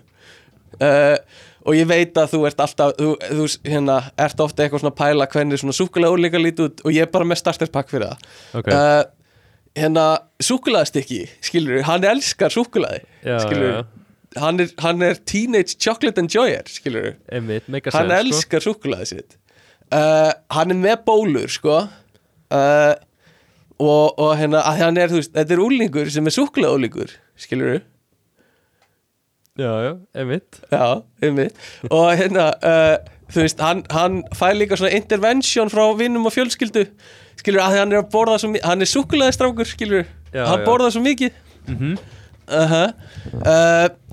uh, 0.82 1.16
Og 1.62 1.78
ég 1.78 1.88
veit 1.90 2.18
að 2.18 2.36
þú 2.36 2.44
ert 2.50 2.62
alltaf 2.64 2.94
Þú, 2.98 3.10
þú 3.22 3.48
hérna, 3.70 3.98
ert 4.18 4.44
ofta 4.44 4.64
eitthvað 4.64 4.82
svona 4.84 4.98
pæla 4.98 5.28
Hvernig 5.30 5.62
svona 5.62 5.76
súkulaði 5.78 6.18
úrlingar 6.18 6.42
lítið 6.42 6.70
út 6.70 6.86
Og 6.86 6.96
ég 6.96 7.06
er 7.06 7.12
bara 7.14 7.28
með 7.30 7.42
starterpakk 7.44 7.92
fyrir 7.92 8.08
það. 8.10 8.30
Ok, 8.58 8.72
uh, 8.74 9.04
hérna 9.78 10.06
súkulaðstykki 10.44 11.22
skilur, 11.44 11.82
hann 11.88 12.06
elskar 12.08 12.52
súkulaði 12.54 13.04
já, 13.24 13.38
skilur, 13.46 13.70
já, 13.72 14.42
hann 14.42 14.64
er, 14.64 14.74
hann 14.84 15.06
er 15.06 15.22
teenage 15.28 15.78
chocolate 15.80 16.22
enjoyer 16.22 16.68
skilur, 16.72 17.14
einmitt, 17.32 17.70
hann 17.70 17.86
sens, 17.86 17.94
sko. 17.94 18.18
elskar 18.18 18.66
súkulaði 18.66 19.10
sitt. 19.14 19.38
Uh, 19.92 20.32
hann 20.56 20.72
er 20.72 20.80
með 20.80 21.06
bólur 21.08 21.52
sko. 21.52 21.86
Uh, 22.52 22.94
og, 23.82 24.20
og 24.20 24.36
hérna 24.40 24.62
hann 24.78 25.00
er, 25.00 25.12
þú 25.12 25.22
veist, 25.22 25.34
þetta 25.36 25.56
er 25.56 25.64
úlingur 25.64 26.12
sem 26.14 26.28
er 26.28 26.36
súkulaði 26.36 26.82
úlingur, 26.82 27.16
skilur 27.40 27.80
já, 29.60 29.72
já, 29.84 29.96
einmitt. 30.16 30.62
Já, 30.72 31.02
einmitt. 31.22 31.56
Og 31.90 32.08
hérna, 32.18 32.52
uh, 32.64 32.96
þú 33.32 33.44
veist, 33.44 33.60
hann, 33.64 33.84
hann 33.92 34.22
fær 34.36 34.56
líka 34.56 34.78
svona 34.80 34.94
intervention 34.96 35.70
frá 35.72 35.84
vinnum 35.98 36.26
og 36.30 36.34
fjölskyldu. 36.36 36.86
Skilur, 37.42 37.62
að 37.64 37.78
hann 37.82 37.94
er 37.96 38.02
að 38.04 38.10
borða 38.14 38.38
svo 38.42 38.52
mikið 38.54 38.68
hann 38.70 38.84
er 38.86 38.90
súkulaði 38.92 39.36
strákur, 39.38 39.70
skilur 39.70 40.04
Já, 40.34 40.44
hann 40.46 40.62
já. 40.62 40.66
borðar 40.68 40.94
svo 40.94 41.04
mikið. 41.06 41.32
Mhm. 41.68 41.98
uh 42.52 42.92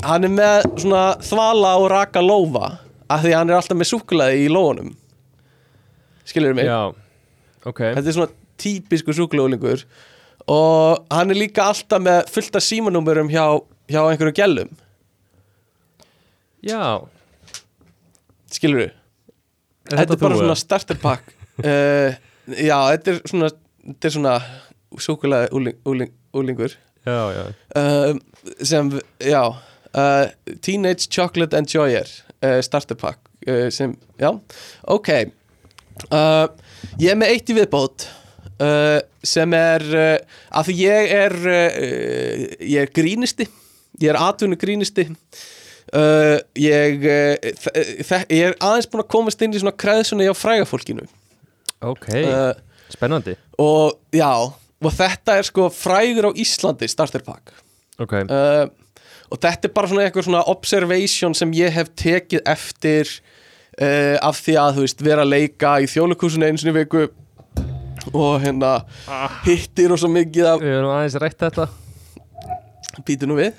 hann 0.04 0.24
er 0.24 0.30
með 0.30 0.66
svona 0.78 1.04
þvala 1.24 1.72
og 1.80 1.88
raka 1.90 2.20
lófa 2.22 2.68
af 3.10 3.22
því 3.24 3.32
hann 3.34 3.50
er 3.50 3.56
alltaf 3.58 3.78
með 3.78 3.90
súkulaði 3.90 4.44
í 4.44 4.50
lófunum. 4.52 4.92
Skilur 6.28 6.54
mig? 6.54 6.68
Já, 6.68 6.92
ok. 7.64 7.80
Þetta 7.96 8.04
er 8.06 8.16
svona 8.16 8.32
típisku 8.60 9.14
súkulaðulingur 9.16 9.84
og 10.48 11.06
hann 11.12 11.32
er 11.32 11.40
líka 11.40 11.66
alltaf 11.70 12.02
með 12.04 12.28
fullt 12.32 12.56
af 12.58 12.64
símanúmerum 12.64 13.30
hjá, 13.32 13.44
hjá 13.90 14.00
einhverjum 14.04 14.36
gælum 14.38 14.70
já, 16.68 16.84
skilur 18.52 18.90
Þetta 19.88 20.14
er 20.14 20.20
bara 20.20 20.36
svona 20.36 20.56
starter 20.58 20.98
pack. 21.00 21.30
Uh, 21.62 22.12
Já, 22.68 22.76
þetta 22.92 23.14
er 23.14 23.22
svona 23.28 23.50
Þetta 23.88 24.08
er 24.08 24.14
svona 24.18 24.34
súkulega 25.00 25.48
úling, 25.56 25.78
úling, 25.88 26.12
úlingur 26.36 26.74
Já, 27.08 27.20
já. 27.32 27.44
Uh, 27.72 28.18
sem, 28.64 28.90
já 29.24 29.42
uh, 29.48 30.26
Teenage 30.60 31.08
Chocolate 31.08 31.56
Enjoyer 31.56 32.08
starter 32.62 32.94
pack 32.94 33.24
sem, 33.72 33.94
já, 34.20 34.28
ok. 34.86 35.08
Ég 37.00 37.08
er 37.10 37.16
með 37.18 37.32
eitt 37.32 37.48
í 37.50 37.54
viðbót 37.56 38.04
sem 39.26 39.54
er 39.56 39.86
af 40.52 40.68
því 40.68 40.74
ég 40.82 41.14
er 41.16 41.34
ég 42.60 42.82
er 42.84 42.92
grínisti 42.94 43.48
ég 44.02 44.12
er 44.12 44.20
atvinnu 44.20 44.58
grínisti 44.60 45.08
uh, 45.94 46.38
ég, 46.58 47.04
uh, 47.04 47.52
þ- 47.64 47.84
þ- 48.08 48.26
ég 48.34 48.48
er 48.50 48.56
aðeins 48.60 48.88
búin 48.92 49.04
að 49.04 49.10
komast 49.14 49.42
inn 49.44 49.54
í 49.54 49.60
svona 49.62 49.76
kreðsunni 49.78 50.28
á 50.28 50.34
frægafólkinu. 50.36 51.06
Ok, 51.86 52.08
uh, 52.24 52.52
spennandi. 52.92 53.36
og 53.58 53.98
já 54.12 54.32
og 54.78 54.92
þetta 54.94 55.38
er 55.38 55.46
sko 55.48 55.68
frægur 55.74 56.30
á 56.30 56.32
Íslandi 56.38 56.88
starter 56.90 57.22
pack. 57.26 57.52
Ok, 57.98 58.12
uh, 58.26 58.66
og 59.30 59.38
þetta 59.42 59.68
er 59.68 59.74
bara 59.74 59.88
svona 59.90 60.04
eitthvað 60.06 60.28
svona 60.28 60.44
observation 60.50 61.34
sem 61.34 61.50
ég 61.52 61.70
hef 61.74 61.90
tekið 61.98 62.42
eftir 62.48 63.10
uh, 63.82 64.16
af 64.22 64.38
því 64.44 64.54
að 64.62 64.76
þú 64.78 64.84
veist 64.86 65.02
vera 65.04 65.24
að 65.26 65.32
leika 65.34 65.76
í 65.82 65.88
þjóðleikúsinu 65.90 66.46
einu 66.48 66.58
sinni 66.62 66.74
í 66.74 66.78
viku 66.82 67.08
og 68.14 68.38
hérna 68.40 68.76
hittir 69.44 69.92
og 69.92 69.98
svo 70.00 70.08
mikið 70.08 70.46
af 70.54 70.62
við 70.62 70.78
erum 70.78 70.94
aðeins 70.94 71.18
rætt 71.20 71.42
þetta. 71.42 71.66
Býtu 73.06 73.28
nú 73.30 73.36
við 73.38 73.52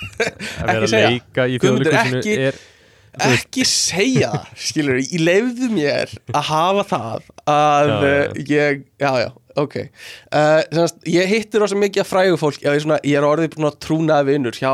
Að 0.00 0.66
vera 0.66 0.86
að 0.86 0.92
leika 0.94 1.46
í 1.48 1.58
ekki- 1.60 2.36
er 2.48 2.60
ekki 3.26 3.64
segja 3.66 4.30
skilur 4.54 5.00
ég 5.02 5.18
lefðu 5.26 5.68
mér 5.74 6.12
að 6.30 6.44
hafa 6.46 6.84
það 6.92 7.24
að 7.50 7.90
Já, 7.90 7.96
já, 8.00 8.12
já. 8.14 8.44
ég, 8.54 8.84
já 9.02 9.10
já, 9.24 9.28
ok. 9.64 9.76
Uh, 10.30 10.60
semast, 10.70 11.00
ég 11.10 11.26
hittir 11.32 11.60
rosa 11.64 11.78
mikið 11.80 12.04
af 12.04 12.12
frægu 12.12 12.38
fólki 12.40 12.68
ég, 12.68 12.78
svona, 12.84 13.00
ég 13.02 13.18
er 13.18 13.26
orðið 13.26 13.56
svona 13.58 13.72
trúnaði 13.82 14.30
vinnur 14.30 14.56
hjá 14.60 14.72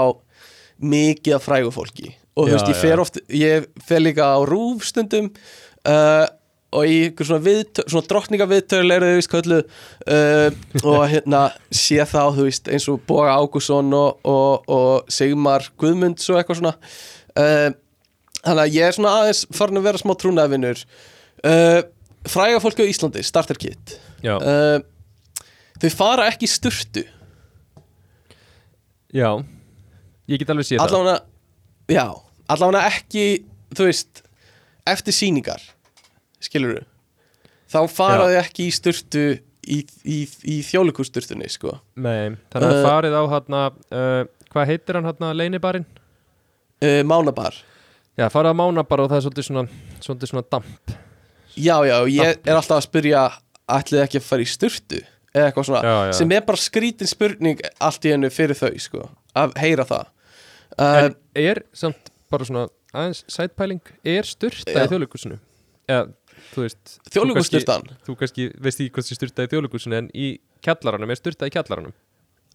mikið 0.85 1.39
af 1.39 1.47
frægu 1.49 1.73
fólki. 1.73 2.13
Og 2.37 2.51
þú 2.51 2.53
veist, 2.59 2.69
ég 2.69 2.77
fer 2.83 3.01
oft 3.01 3.17
ég 3.33 3.67
fer 3.89 4.03
líka 4.05 4.27
á 4.29 4.37
rúf 4.45 4.85
stundum 4.85 5.31
uh, 5.89 6.27
og 6.75 6.91
í 6.91 6.99
svona, 7.21 7.41
viðtö, 7.45 7.85
svona 7.87 8.09
drottningaviðtöl 8.11 8.85
eru 8.97 9.11
þau 9.11 9.19
vist 9.21 9.33
kölluð 9.33 9.63
uh, 10.11 10.49
og 10.83 11.03
hérna 11.13 11.43
sé 11.71 12.01
þá, 12.03 12.23
þú 12.35 12.47
veist, 12.49 12.71
eins 12.73 12.89
og 12.91 13.03
Boga 13.07 13.37
Ágússon 13.39 13.93
og, 13.97 14.19
og, 14.27 14.67
og 14.73 15.13
Sigmar 15.13 15.69
Guðmunds 15.79 16.27
og 16.33 16.41
eitthvað 16.41 16.61
svona. 16.61 16.75
Uh, 17.37 17.71
þannig 18.43 18.65
að 18.65 18.77
ég 18.77 18.89
er 18.89 18.97
svona 18.97 19.15
aðeins 19.21 19.45
farin 19.55 19.81
að 19.81 19.89
vera 19.89 20.03
smá 20.03 20.15
trúnaðvinnur 20.19 20.83
uh, 20.83 21.81
fræga 22.27 22.63
fólki 22.65 22.87
á 22.87 22.91
Íslandi, 22.91 23.23
starter 23.27 23.61
kit. 23.63 23.97
Uh, 24.25 24.81
þau 25.83 25.91
fara 25.95 26.27
ekki 26.33 26.51
sturtu. 26.51 27.07
Já. 29.15 29.31
Ég 30.27 30.43
get 30.43 30.51
alveg 30.51 30.67
séð 30.67 30.83
það. 30.83 31.23
Allavega, 32.51 32.83
ekki 32.91 33.27
þú 33.75 33.87
veist, 33.89 34.23
eftir 34.87 35.15
sýningar 35.15 35.63
skilur 36.43 36.85
þá 37.71 37.79
fara 37.91 38.27
Já. 38.27 38.27
þau 38.29 38.41
ekki 38.45 38.67
í 38.69 38.75
sturtu 38.75 39.23
í, 39.67 39.79
í, 40.07 40.19
í 40.47 40.57
þjólikústurtunni 40.63 41.49
sko. 41.51 41.73
Nei, 41.99 42.37
þannig 42.53 42.69
að 42.71 42.77
Uh, 42.77 42.85
farið 42.87 43.17
á 43.19 43.23
hann 43.33 43.57
uh, 43.59 44.21
Hvað 44.53 44.69
heitir 44.71 44.99
hann 45.01 45.09
hann 45.11 45.37
leinibarinn? 45.37 45.87
uh, 46.83 47.03
Mánabar 47.09 47.57
Já, 48.17 48.29
farið 48.33 48.55
á 48.55 48.61
Mánabar 48.61 49.03
og 49.03 49.11
það 49.11 49.19
er 49.19 49.25
svolítið 49.27 49.49
svona 49.51 49.67
Svolítið 50.05 50.31
svona 50.33 50.47
damp 50.55 50.95
já, 51.57 51.77
já, 51.89 51.97
ég 52.13 52.35
er 52.45 52.59
alltaf 52.59 52.77
að 52.79 52.85
spyrja 52.85 53.21
ætlið 53.73 54.03
ekki 54.05 54.19
að 54.21 54.27
fara 54.29 54.45
í 54.45 54.49
sturtu 54.51 54.99
eða 55.37 55.47
eitthvað 55.49 55.67
svona, 55.71 55.81
Já, 55.85 55.95
já. 56.07 56.13
sem 56.21 56.33
er 56.37 56.45
bara 56.47 56.61
skrítin 56.61 57.09
spurning 57.11 57.63
allt 57.83 58.05
í 58.05 58.13
hennu 58.13 58.29
fyrir 58.33 58.57
þau 58.57 58.71
sko, 58.81 59.07
að 59.37 59.57
heyra 59.61 59.87
það 59.89 60.05
uh, 60.77 60.99
En 61.07 61.17
er 61.41 61.63
samt 61.77 62.13
bara 62.33 62.45
svona 62.49 62.67
aðeins 62.93 63.25
sætpæling 63.33 63.81
Er 64.05 64.29
styrta 64.29 64.69
Já. 64.77 64.85
í 64.85 64.93
þjóðleikusinu? 64.93 65.39
Eða, 65.89 66.07
veist 66.55 66.97
þú 67.11 67.25
Þú 68.07 68.17
kannski 68.21 68.49
veist 68.63 68.83
ekki 68.83 68.93
hvað 68.95 69.09
sem 69.09 69.19
styrta 69.19 69.47
í 69.47 69.51
þjóðleikusinu 69.53 69.99
En 69.99 70.11
í 70.15 70.29
kjallaranum, 70.65 71.13
er 71.13 71.21
styrta 71.21 71.49
í 71.49 71.55
kjallaranum? 71.55 71.95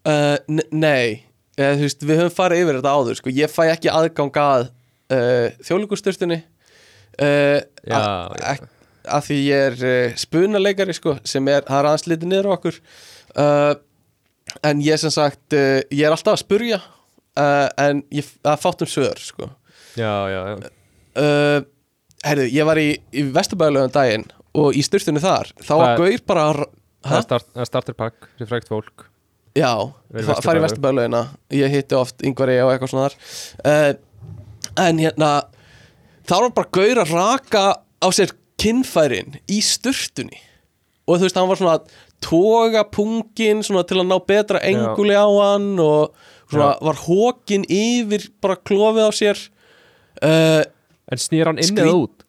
Uh, 0.02 0.36
nei, 0.74 1.22
uh, 1.58 1.74
þú 1.78 1.84
veist, 1.86 2.06
við 2.06 2.22
höfum 2.22 2.34
farið 2.34 2.64
yfir 2.64 2.78
þetta 2.80 2.94
áður, 2.96 3.18
sko, 3.20 3.34
ég 3.36 3.52
fæ 3.52 3.62
ekki 3.70 3.92
aðgang 3.92 4.40
að 4.42 4.64
uh, 4.66 5.46
þjóðlíkusturtunni 5.62 6.40
uh, 7.22 7.60
að, 7.86 8.66
að 9.06 9.28
því 9.28 9.38
ég 9.44 9.68
er 9.68 9.78
uh, 9.86 10.18
spunaleikari, 10.18 10.96
sko, 10.98 11.16
sem 11.28 11.52
er, 11.52 11.62
aðeins 11.70 12.08
litið 12.10 12.32
niður 12.32 12.50
á 12.50 12.54
okkur. 12.56 12.80
Uh, 13.32 13.72
en 14.66 14.82
ég 14.84 14.98
sem 15.00 15.14
sagt, 15.14 15.44
uh, 15.54 15.78
ég 15.94 16.02
er 16.08 16.16
alltaf 16.16 16.34
að 16.34 16.42
spurja 16.42 16.80
uh, 16.82 17.68
en 17.80 18.02
ég, 18.10 18.26
það 18.42 18.56
er 18.56 18.64
fátt 18.66 18.82
um 18.82 18.90
sögur, 18.90 19.22
sko. 19.22 19.52
Já, 19.94 20.14
já, 20.32 20.40
já. 20.50 20.72
Uh, 21.12 21.60
herðu, 22.24 22.46
ég 22.52 22.66
var 22.68 22.80
í, 22.80 22.88
í 23.12 23.22
Vesturbæðalöfum 23.34 23.92
daginn 23.94 24.26
og 24.58 24.76
í 24.76 24.82
sturtunni 24.84 25.22
þar, 25.22 25.50
þá 25.64 25.72
var 25.80 25.96
gaur 26.02 26.22
bara 26.28 26.46
að- 26.52 26.66
Það 27.02 27.16
er, 27.18 27.22
start, 27.26 27.46
það 27.54 27.62
er 27.64 27.66
starter 27.66 27.94
pack 27.98 28.28
fyrir 28.38 28.48
frægt 28.52 28.68
fólk. 28.70 29.06
Já, 29.58 29.72
Verið 30.14 30.28
fa- 30.30 30.36
farið 30.44 30.60
í 30.60 30.64
Vesturbæðlaugina 30.68 31.22
Ég 31.58 31.72
hitti 31.74 31.96
oft 31.98 32.22
yngvari 32.22 32.54
og 32.62 32.70
eitthvað 32.72 32.92
svona 32.92 33.08
þar. 33.08 33.16
Uh, 33.66 33.92
En 34.86 34.98
hérna 35.02 35.30
þá 36.24 36.36
var 36.40 36.50
bara 36.56 36.70
gaur 36.72 37.00
að 37.02 37.10
raka 37.12 37.64
á 38.00 38.08
sér 38.14 38.30
kinnfærin 38.62 39.34
í 39.50 39.58
sturtunni. 39.60 40.38
Og 41.08 41.18
þú 41.18 41.26
veist, 41.26 41.36
hann 41.36 41.48
var 41.50 41.56
svona 41.58 41.74
að 41.80 41.90
toga 42.22 42.84
pungin 42.88 43.60
svona 43.66 43.82
til 43.84 43.98
að 43.98 44.06
ná 44.06 44.16
betra 44.24 44.60
enguli 44.62 45.12
á 45.18 45.26
hann 45.26 45.74
og 45.82 46.14
svona 46.48 46.70
Já. 46.78 46.82
var 46.86 46.94
hókin 47.02 47.66
yfir 47.68 48.28
bara 48.40 48.56
klofið 48.56 49.10
á 49.10 49.12
sér. 49.12 49.42
Uh, 50.22 50.62
En 51.12 51.20
snýr 51.20 51.50
hann 51.50 51.60
inn 51.60 51.68
Skrít- 51.68 51.84
eða 51.84 51.98
út? 52.06 52.26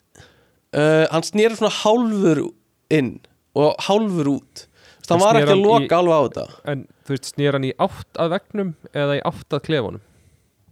uh, 0.75 1.05
Hann 1.13 1.23
snýri 1.27 1.55
svona 1.57 1.73
hálfur 1.81 2.43
inn 2.93 3.13
og 3.55 3.75
hálfur 3.87 4.29
út. 4.37 4.65
Þú 5.03 5.03
veist, 5.03 5.11
hann 5.13 5.23
var 5.23 5.39
ekki 5.39 5.47
að 5.47 5.51
hann 5.53 5.63
í- 5.63 5.67
loka 5.67 5.97
alveg 5.99 6.15
á 6.15 6.21
þetta. 6.27 6.45
En 6.73 6.85
þú 7.07 7.15
veist, 7.15 7.29
snýr 7.33 7.57
hann 7.57 7.67
í 7.67 7.73
átt 7.87 8.19
að 8.23 8.33
vegnum 8.37 8.73
eða 8.93 9.17
í 9.19 9.21
átt 9.31 9.57
að 9.57 9.63
klefunum? 9.67 10.01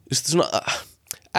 Þú 0.07 0.13
veist, 0.15 0.31
svona, 0.33 0.63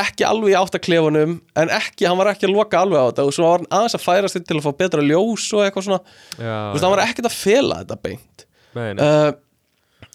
ekki 0.03 0.25
alveg 0.25 0.53
í 0.55 0.57
áttaklefunum 0.57 1.33
en 1.61 1.69
ekki, 1.77 2.07
hann 2.09 2.17
var 2.21 2.31
ekki 2.33 2.49
að 2.49 2.55
loka 2.57 2.81
alveg 2.81 2.97
á 3.01 3.07
þetta. 3.11 3.27
Og 3.29 3.35
svo 3.37 3.45
var 3.49 3.59
hann 3.61 3.71
aðeins 3.79 3.97
að 3.99 4.05
færast 4.07 4.39
til 4.49 4.57
að 4.57 4.65
fá 4.65 4.73
betra 4.81 5.05
ljós 5.05 5.47
og 5.53 5.65
eitthvað 5.67 5.89
svona, 5.89 6.03
þú 6.39 6.73
veist, 6.73 6.85
hann 6.87 6.95
var 6.97 7.05
ekkert 7.07 7.29
að 7.29 7.37
fela 7.43 7.81
þetta 7.83 7.99
beint. 8.07 8.47
Nei, 8.73 8.87
nei. 8.97 9.03
uh, 9.05 9.33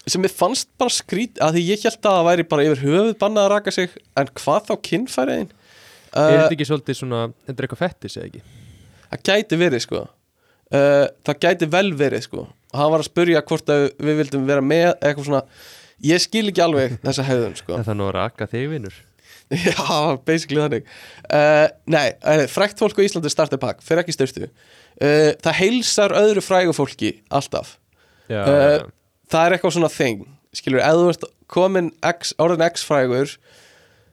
sem 0.08 0.24
ég 0.26 0.34
fannst 0.34 0.70
bara 0.80 0.90
skrít 0.94 1.38
að 1.44 1.58
því 1.60 1.62
ég 1.68 1.84
held 1.86 2.00
að 2.00 2.16
það 2.16 2.26
væri 2.30 2.46
bara 2.50 2.64
yfir 2.66 2.82
höfuð 2.88 3.14
bannað 3.22 3.44
að 3.46 3.52
raka 3.54 3.74
sig, 3.76 3.98
en 4.18 4.30
hvað 4.40 4.70
þá 4.70 4.74
kinnfæriðin 4.88 5.50
er 6.22 6.38
þetta 6.42 6.56
ekki 6.58 6.68
svolítið 6.70 7.00
svona, 7.00 7.24
þetta 7.48 7.58
er 7.64 7.68
eitthvað 7.68 7.84
fettis 7.86 8.18
eða 8.20 8.30
ekki? 8.30 8.42
það 9.08 9.22
gæti 9.30 9.58
verið 9.64 9.84
sko. 9.86 10.04
Uh, 10.68 11.06
það 11.28 11.38
gæti 11.46 11.70
vel 11.78 11.90
verið 11.96 12.24
sko. 12.28 12.46
Og 12.74 12.80
hann 12.82 12.92
var 12.92 13.04
að 13.04 13.08
spurja 13.08 13.42
hvort 13.48 13.70
að 13.72 13.86
við 14.04 14.18
vildum 14.22 14.48
vera 14.50 14.64
með 14.66 14.90
eitthvað 14.98 15.28
svona, 15.30 15.44
ég 16.04 16.20
skil 16.26 16.48
ekki 16.52 16.64
alveg 16.66 16.98
þessa 17.08 17.28
hefðun 17.30 17.56
sko. 17.60 17.78
Það 17.80 17.94
er 17.94 18.00
nú 18.02 18.08
að 18.10 18.16
raka 18.20 18.50
þig 18.52 18.66
vinnur 18.74 18.98
Já, 19.56 20.18
basically 20.28 20.60
þannig. 20.60 20.88
Uh, 21.32 21.68
Nei, 21.88 22.10
frækt 22.52 22.82
fólk 22.84 22.98
á 23.00 23.06
Íslandi 23.08 23.32
starter 23.32 23.60
pack 23.62 23.80
Fyrir 23.86 24.02
ekki 24.04 24.12
styrtu 24.16 24.42
uh, 24.44 25.32
Það 25.40 25.56
heilsar 25.62 26.16
öðru 26.20 26.44
frægu 26.44 26.74
fólki 26.76 27.14
alltaf. 27.32 27.78
Já, 28.28 28.42
Uh, 28.44 28.74
já, 28.76 28.88
Það 29.32 29.46
er 29.46 29.56
eitthvað 29.56 29.76
svona 29.78 29.92
thing 29.94 30.26
Skilur, 30.56 30.82
ef 30.84 30.98
þú 31.00 31.06
ert 31.14 31.24
komin 31.52 31.88
X, 32.04 32.34
orðin 32.44 32.66
X 32.68 32.84
frægur 32.88 33.38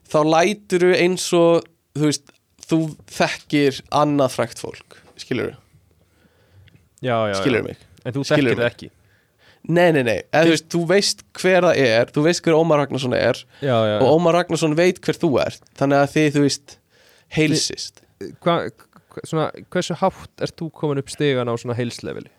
Þá 0.06 0.18
lætur 0.30 0.86
eins 0.94 1.24
og 1.34 1.66
Þú 1.94 2.08
veist, 2.08 2.34
þú 2.64 2.78
þekkir 3.14 3.80
Annað 3.94 4.36
frækt 4.38 4.62
fólk 4.62 4.98
Skilur, 5.20 5.54
já. 5.54 7.34
skilur 7.38 7.66
mig? 7.66 7.80
En 8.04 8.14
þú 8.16 8.24
þekkir 8.28 8.58
það 8.58 8.68
ekki? 8.68 8.90
Nei, 9.64 9.90
nei, 9.96 10.02
nei, 10.04 10.18
eða, 10.28 10.44
þú, 10.44 10.50
veist, 10.52 10.66
þú 10.74 10.80
veist 10.90 11.22
hver 11.40 11.64
það 11.64 11.78
er 11.80 12.10
Þú 12.12 12.24
veist 12.26 12.44
hver 12.44 12.56
Ómar 12.58 12.82
Ragnarsson 12.82 13.14
er 13.16 13.38
Já, 13.64 13.76
já, 13.88 13.94
Og 13.96 14.08
Ómar 14.18 14.36
Ragnarsson 14.36 14.74
veit 14.76 14.98
hver 15.00 15.16
þú 15.16 15.30
ert 15.40 15.70
Þannig 15.78 16.02
að 16.02 16.10
þið, 16.16 16.28
þú 16.34 16.42
veist, 16.44 16.74
heilsist. 17.32 18.02
Hva, 18.44 18.58
hva, 18.68 19.24
svona, 19.24 19.46
hversu 19.72 19.96
hátt 20.02 20.44
ert 20.44 20.56
þú 20.60 20.68
komin 20.76 21.00
upp 21.00 21.12
stegan 21.12 21.48
á 21.50 21.54
svona 21.60 21.76
heilsleveli? 21.78 22.30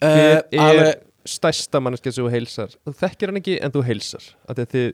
uh, 0.00 0.08
Hver 0.08 0.40
er 0.40 0.64
alveg, 0.64 1.04
stærsta 1.26 1.80
manneskja 1.82 2.14
sem 2.14 2.26
þú 2.26 2.32
heilsar? 2.32 2.74
Þú 2.86 2.96
þekkir 3.02 3.32
hann 3.32 3.40
ekki 3.42 3.58
en 3.60 3.74
þú 3.74 3.84
heilsar 3.86 4.26
því 4.26 4.56
að 4.56 4.74
þið, 4.74 4.88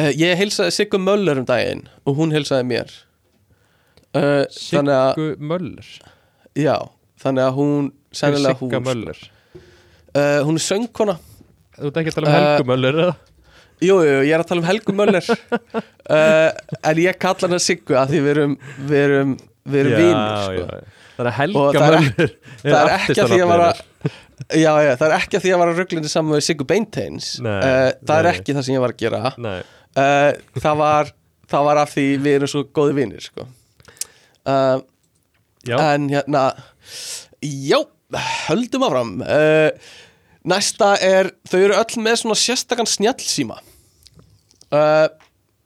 uh, 0.00 0.10
Ég 0.18 0.38
heilsaði 0.40 0.74
Siggu 0.76 1.00
Möller 1.02 1.40
um 1.42 1.46
daginn 1.48 1.84
Og 2.04 2.16
hún 2.18 2.34
heilsaði 2.34 2.66
mér. 2.70 2.94
Uh, 4.14 4.44
Þannig 4.54 4.94
að, 4.94 5.12
Siggu 5.18 5.28
Möller? 5.52 5.92
Já 6.58 6.76
Þannig 7.24 7.46
að 7.48 7.54
hún, 7.58 7.92
Sigga 8.14 8.54
hún 8.60 8.74
Möller. 8.84 9.22
Uh, 10.14 10.40
Hún 10.46 10.58
er 10.60 10.62
söngkona. 10.62 11.14
Þú 11.74 11.88
ert 11.88 11.96
ekki 12.02 12.12
að 12.12 12.18
tala 12.20 12.28
um 12.30 12.34
Helgu 12.36 12.66
Möller 12.68 12.98
eða? 13.04 13.14
Jú, 13.82 13.96
jú, 14.06 14.18
ég 14.22 14.30
er 14.36 14.42
að 14.44 14.50
tala 14.52 14.62
um 14.62 14.68
Helgu 14.68 14.94
Möller. 14.94 15.30
En 16.90 17.00
ég 17.00 17.16
kalla 17.18 17.48
hana 17.48 17.58
Siggu 17.62 17.96
að 17.98 18.12
því 18.12 18.20
við 18.26 18.32
erum, 18.34 18.54
við 18.90 19.00
erum 19.08 19.32
við 19.64 19.80
erum 19.80 19.94
Já, 19.94 19.98
vinir 20.04 20.36
sko. 20.44 20.52
já. 20.60 21.00
Þannig 21.14 21.24
að 21.24 21.32
Og 21.32 21.34
Helga 21.38 21.80
það 21.80 21.86
er 21.86 21.96
Möller 21.96 22.36
það 22.60 22.78
er 22.82 22.94
ekki 22.98 23.16
að 23.24 23.32
því 23.32 23.40
að 23.40 23.50
vara 23.54 23.68
já, 24.54 24.72
já, 24.84 24.90
það 25.00 25.06
er 25.08 25.14
ekki 25.16 25.38
að 25.38 25.44
því 25.46 25.52
að 25.54 25.60
vara 25.64 25.74
rugglindi 25.78 26.10
saman 26.12 26.36
við 26.36 26.44
Sigur 26.50 26.68
Beinteins. 26.70 27.28
Það 27.40 28.14
er 28.20 28.28
ekki 28.34 28.56
það 28.58 28.66
sem 28.68 28.76
ég 28.76 28.84
var 28.84 28.94
að 28.94 29.02
gera. 29.04 29.32
Nei, 29.40 29.58
uh, 29.98 30.30
það 30.60 30.80
var 30.80 31.12
það 31.50 31.66
var 31.68 31.80
af 31.82 31.92
því 31.94 32.06
við 32.24 32.38
erum 32.38 32.50
svo 32.50 32.64
góði 32.74 32.96
vinir 33.00 33.24
sko. 33.24 33.46
uh, 34.48 34.78
en 35.78 36.08
hérna 36.12 36.46
já, 37.44 37.78
höldum 38.48 38.86
áfram. 38.86 39.12
Uh, 39.24 39.70
næsta 40.44 40.94
er 41.00 41.32
þau 41.48 41.60
eru 41.60 41.78
öll 41.78 42.02
með 42.04 42.20
svona 42.22 42.38
sérstakann 42.38 42.90
snjallsíma. 42.90 43.60
Uh, 44.74 45.06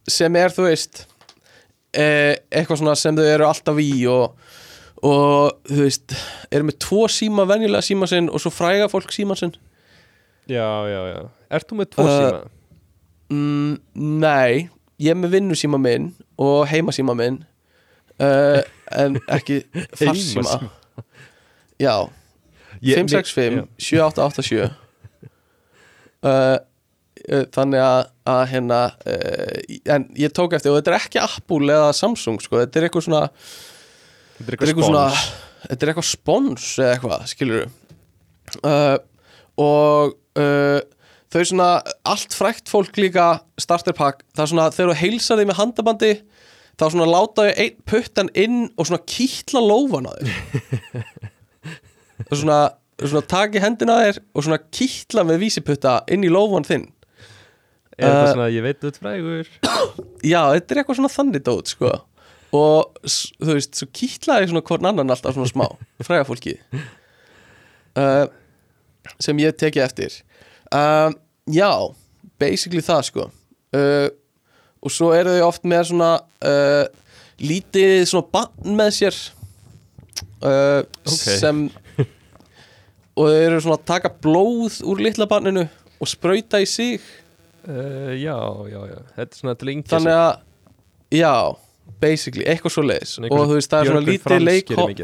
sem 0.08 0.36
er 0.36 0.54
þú 0.54 0.68
veist 0.68 1.06
eitthvað 1.98 2.78
svona 2.78 2.94
sem 3.00 3.16
þau 3.16 3.24
eru 3.26 3.46
alltaf 3.48 3.78
í 3.80 3.90
og, 4.12 4.36
og 5.08 5.56
þú 5.66 5.78
veist 5.86 6.12
eru 6.52 6.68
með 6.68 6.76
tvo 6.84 7.06
síma, 7.10 7.46
venjulega 7.48 7.82
síma 7.82 8.06
sinn 8.10 8.28
og 8.28 8.42
svo 8.44 8.52
fræga 8.54 8.90
fólk 8.92 9.10
síma 9.14 9.34
sinn. 9.40 9.56
Já, 10.48 10.68
já, 10.86 11.00
já. 11.08 11.18
Ert 11.56 11.66
þú 11.68 11.80
með 11.80 11.90
tvo 11.96 12.06
síma? 12.06 12.57
Mm, 13.30 13.72
nei, 14.22 14.68
ég 14.98 15.12
er 15.14 15.18
með 15.20 15.34
vinnusíma 15.38 15.78
minn 15.80 16.10
og 16.38 16.66
heimasíma 16.70 17.14
minn 17.18 17.40
uh, 18.22 18.60
en 18.98 19.18
ekki 19.36 19.60
farsíma. 19.98 20.58
Já. 21.78 21.94
Ég- 22.82 22.98
565 22.98 23.58
já. 23.58 23.64
7887 23.78 24.68
uh, 26.22 26.58
uh, 27.28 27.44
þannig 27.54 27.82
að, 27.82 28.00
að 28.30 28.42
hérna 28.52 28.80
uh, 29.06 29.56
en 29.94 30.06
ég 30.18 30.32
tók 30.36 30.54
eftir 30.58 30.72
og 30.72 30.78
þetta 30.80 30.92
er 30.94 30.98
ekki 31.00 31.22
Apple 31.22 31.72
eða 31.74 31.90
Samsung 31.96 32.38
sko, 32.42 32.60
þetta 32.64 32.80
er 32.82 32.88
eitthvað 32.88 33.08
svona 33.08 33.24
Þetta 34.38 34.52
er 34.54 34.70
eitthvað 34.70 34.86
spons. 34.86 35.22
þetta 35.64 35.82
er 35.86 35.90
eitthvað 35.92 36.06
spons 36.12 36.66
eða 36.78 36.92
eitthvað, 36.94 37.24
skilur 37.32 37.64
uh, 38.62 38.98
og 39.58 40.14
uh, 40.38 40.78
þau 41.32 41.44
svona 41.44 41.68
allt 42.08 42.34
frækt 42.36 42.70
fólk 42.72 42.98
líka 43.00 43.38
starterpack, 43.60 44.24
það 44.34 44.44
er 44.44 44.52
svona 44.52 44.68
þegar 44.74 44.92
þú 44.92 45.00
heilsar 45.02 45.40
því 45.40 45.48
með 45.50 45.60
handabandi 45.60 46.12
þá 46.78 46.84
svona 46.86 47.08
láta 47.10 47.46
þau 47.46 47.62
einn 47.64 47.80
puttan 47.90 48.30
inn 48.38 48.60
og 48.76 48.88
svona 48.88 49.02
kýtla 49.08 49.62
lófan 49.64 50.08
á 50.08 50.12
þér. 50.18 50.30
Og 52.28 52.34
svona, 52.34 52.58
svona 52.98 53.22
taki 53.30 53.60
hendina 53.62 53.94
þér 54.02 54.16
og 54.34 54.42
svona 54.42 54.58
kýtla 54.74 55.22
með 55.28 55.44
vísiputta 55.44 56.00
inn 56.10 56.24
í 56.26 56.30
lófan 56.32 56.66
þinn. 56.66 56.88
Er 57.94 58.10
þetta 58.10 58.24
uh, 58.24 58.32
svona, 58.32 58.48
ég 58.50 58.64
veit 58.66 58.86
út 58.88 58.98
frægur? 58.98 59.50
Já, 60.32 60.40
þetta 60.54 60.74
er 60.74 60.80
eitthvað 60.82 60.98
svona 60.98 61.12
þannig 61.14 61.44
dót 61.46 61.70
sko. 61.70 61.92
Og 62.58 62.98
þú 63.06 63.54
veist, 63.54 63.78
svo 63.78 63.88
kýtlaði 63.94 64.50
svona 64.50 64.64
hvorn 64.66 64.90
annan 64.90 65.14
alltaf 65.14 65.36
svona 65.36 65.50
smá 65.50 65.66
fræga 66.02 66.26
fólki 66.26 66.56
uh, 67.98 68.24
sem 69.24 69.42
ég 69.42 69.56
teki 69.60 69.82
eftir 69.84 70.16
um, 70.74 71.16
já, 71.54 71.70
basically 72.40 72.82
það 72.84 73.02
sko. 73.08 73.26
Uh, 73.74 74.08
og 74.82 74.94
svo 74.94 75.10
eru 75.16 75.34
þau 75.36 75.48
oft 75.48 75.66
með 75.68 75.90
svona 75.90 76.10
uh, 76.46 76.86
lítið 77.42 78.06
svona 78.08 78.30
bann 78.32 78.78
með 78.78 78.90
sér 78.96 79.18
uh, 80.42 80.82
Ok. 81.04 81.14
sem 81.14 81.64
og 83.18 83.24
þau 83.26 83.38
eru 83.42 83.62
svona 83.64 83.78
að 83.80 83.86
taka 83.90 84.12
blóð 84.22 84.80
úr 84.86 85.02
litla 85.02 85.26
banninu 85.30 85.66
og 85.98 86.06
sprauta 86.06 86.60
í 86.62 86.66
sig. 86.70 87.02
Já, 87.68 88.36
já, 88.70 88.78
já. 88.88 88.98
Þetta 89.16 89.34
er 89.34 89.40
svona 89.40 89.54
til 89.58 89.72
yngja 89.74 89.90
þannig 89.90 90.14
að 90.14 90.30
já, 91.12 91.32
basically, 92.00 92.44
eitthvað 92.48 92.74
svo 92.74 92.84
leiðis 92.86 93.16
og 93.26 93.32
þú 93.32 93.56
veist, 93.56 93.72
það 93.72 93.80
er 93.80 93.90
svona 93.90 94.06
lítið 94.06 94.44
leik 94.44 94.72
leik 94.72 95.02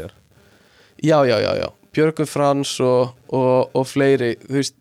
já, 1.03 1.17
já, 1.27 1.37
já, 1.43 1.51
já, 1.59 1.67
Björgun 1.95 2.29
Frans 2.29 2.73
og, 2.83 3.15
og, 3.33 3.75
og 3.75 3.87
fleiri 3.89 4.35
þú 4.45 4.57
veist, 4.59 4.77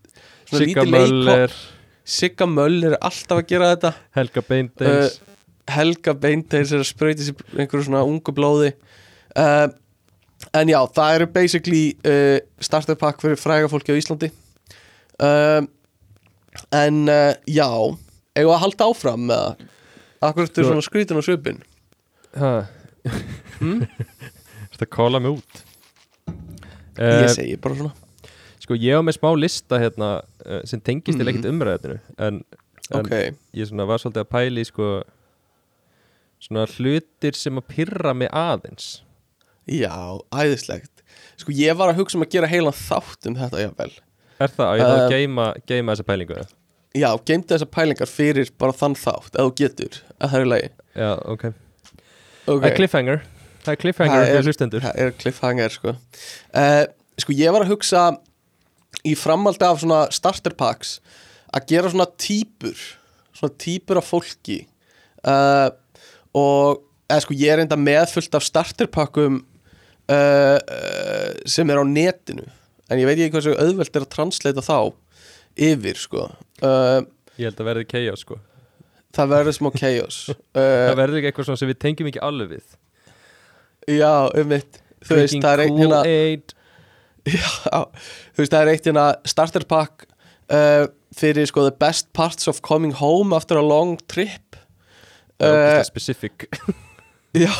Sigga 0.50 0.84
Möller. 0.88 1.54
Sigga 2.04 2.48
Möller 2.50 2.96
er 2.96 3.00
alltaf 3.04 3.40
að 3.40 3.46
gera 3.52 3.70
þetta. 3.74 3.94
Helga 4.18 4.44
Beindeins 4.48 5.20
Helga 5.70 6.12
Beinteins 6.20 6.72
er 6.74 6.82
að 6.82 6.90
sprauti 6.90 7.24
sér 7.24 7.38
einhverju 7.56 7.86
svona 7.86 8.04
ungu 8.04 8.34
blóði. 8.36 8.74
Uh, 9.32 9.70
en 10.52 10.68
já, 10.68 10.78
það 10.96 11.18
eru 11.18 11.28
basically 11.32 11.84
uh, 12.04 12.36
startup 12.60 13.00
pack 13.00 13.22
fyrir 13.24 13.40
fræga 13.40 13.70
fólki 13.72 13.96
á 13.96 14.00
Íslandi. 14.00 14.28
Um, 15.22 15.70
en 16.74 17.04
uh, 17.08 17.32
já 17.48 17.68
eigum 18.34 18.54
að 18.54 18.62
halda 18.64 18.88
áfram 18.90 19.28
með 19.28 19.42
það? 19.42 19.68
Akkur 20.24 20.48
eftir 20.48 20.66
svona 20.66 20.84
skrítin 20.84 21.20
og 21.20 21.26
svipin 21.26 21.60
Hæ? 22.34 22.52
Þetta 24.72 24.88
kóla 24.96 25.20
mig 25.22 25.36
út? 25.36 25.62
Ég 26.98 27.28
uh, 27.28 27.30
segi 27.30 27.58
bara 27.62 27.78
svona 27.78 28.03
Sko 28.64 28.76
ég 28.80 28.96
á 28.96 29.00
með 29.04 29.18
smá 29.18 29.30
lista 29.36 29.78
hérna 29.82 30.10
uh, 30.46 30.60
sem 30.64 30.80
tengist 30.80 31.18
til 31.18 31.26
Mhm. 31.26 31.32
ekkert 31.34 31.50
umræðinu 31.52 31.98
en, 32.18 32.38
en 32.90 33.00
Ok, 33.00 33.12
ég 33.54 33.68
svona 33.68 33.86
var 33.88 34.00
svolítið 34.00 34.24
að 34.24 34.30
pæli 34.32 34.64
sko 34.64 34.88
svona 36.44 36.66
hlutir 36.76 37.36
sem 37.36 37.56
að 37.60 37.68
pyrra 37.72 38.12
mig 38.16 38.28
aðeins. 38.32 39.02
Já, 39.68 40.20
æðislegt. 40.32 40.90
Sko 41.40 41.52
ég 41.56 41.76
var 41.76 41.92
að 41.92 42.00
hugsa 42.02 42.18
um 42.18 42.24
að 42.26 42.34
gera 42.34 42.48
heilan 42.50 42.74
þátt 42.76 43.26
um 43.30 43.36
þetta 43.38 43.62
jável 43.64 43.92
Er 44.42 44.50
það? 44.50 44.66
Að 44.66 44.78
ég 44.78 44.84
þá 44.84 44.94
Uh, 44.94 45.04
að 45.04 45.12
geima, 45.14 45.44
þessa 45.94 46.04
pælingu? 46.08 46.34
eða? 46.34 46.48
Já, 46.94 47.08
geimdu 47.26 47.48
þessar 47.54 47.70
pælingar 47.74 48.10
fyrir 48.10 48.50
bara 48.58 48.72
þann 48.72 48.94
þátt 48.98 49.38
þú 49.38 49.54
getur, 49.60 50.00
að 50.20 50.30
það 50.34 50.40
er 50.40 50.50
lagi. 50.50 50.68
Já, 50.94 51.10
ok. 51.32 51.44
Það 52.46 52.66
er 52.68 52.76
cliffhanger. 52.76 53.22
Það 53.64 53.72
er 53.72 53.80
cliffhanger 53.84 54.14
Það 54.14 54.22
er- 54.28 54.80
það 54.84 55.00
er 55.06 55.10
cliffhanger 55.22 55.70
sko. 55.78 55.94
Uh, 56.54 56.84
Sko 57.18 57.32
ég 57.32 57.52
var 57.54 57.62
að 57.62 57.70
hugsa 57.70 58.18
í 59.02 59.14
framhaldi 59.18 59.66
af 59.66 59.80
svona 59.82 60.04
starter 60.14 60.54
packs 60.58 60.98
að 61.54 61.66
gera 61.70 61.90
svona 61.92 62.06
típur 62.18 62.78
svona 63.34 63.54
típur 63.58 64.00
af 64.00 64.08
fólki. 64.08 64.62
Uh, 65.24 65.70
og 66.36 66.84
eða 67.08 67.24
sko 67.24 67.36
ég 67.38 67.54
er 67.54 67.64
enda 67.64 67.78
meðfullt 67.80 68.36
af 68.36 68.44
starter 68.46 68.90
packum 68.92 69.42
uh, 69.42 70.14
uh, 70.58 71.30
sem 71.46 71.70
er 71.70 71.80
á 71.80 71.84
netinu. 71.88 72.46
En 72.90 73.00
ég 73.00 73.08
veit 73.08 73.18
ekki 73.18 73.38
hversu 73.38 73.56
auðvelt 73.56 73.96
er 73.96 74.06
að 74.06 74.12
translata 74.12 74.64
þá 74.64 74.78
yfir 75.54 75.98
sko. 75.98 76.28
Ég 76.60 77.48
held 77.48 77.60
að 77.62 77.68
verði 77.70 77.86
chaos 77.90 78.24
sko. 78.24 78.38
það 79.14 79.30
verður 79.30 79.56
smá 79.58 79.70
chaos. 79.74 80.16
Það 80.54 80.96
verður 80.98 81.18
ekki 81.18 81.28
eitthvað 81.30 81.46
svona 81.48 81.60
sem 81.60 81.70
við 81.70 81.78
tengjum 81.82 82.08
ekki 82.10 82.22
alveg 82.22 82.50
við. 82.54 82.76
já, 83.94 84.12
um 84.34 84.48
mitt 84.50 84.78
þú 85.04 85.18
veist, 85.18 85.36
það 85.42 85.62
er 85.62 85.72
Kool-Aid 85.74 86.54
Já, 87.24 87.48
þú 88.36 88.42
veist, 88.42 88.52
það 88.52 88.60
er 88.60 88.70
eitt 88.74 88.88
hérna 88.88 89.06
starter 89.28 89.64
pack 89.68 90.04
uh, 90.52 90.86
fyrir 91.16 91.48
sko 91.48 91.64
the 91.64 91.72
best 91.72 92.10
parts 92.16 92.50
of 92.50 92.60
coming 92.66 92.92
home 92.98 93.32
after 93.36 93.56
a 93.56 93.64
long 93.64 93.96
trip. 94.10 94.58
Uh, 95.40 95.80
specific. 95.86 96.48
Já, 97.44 97.50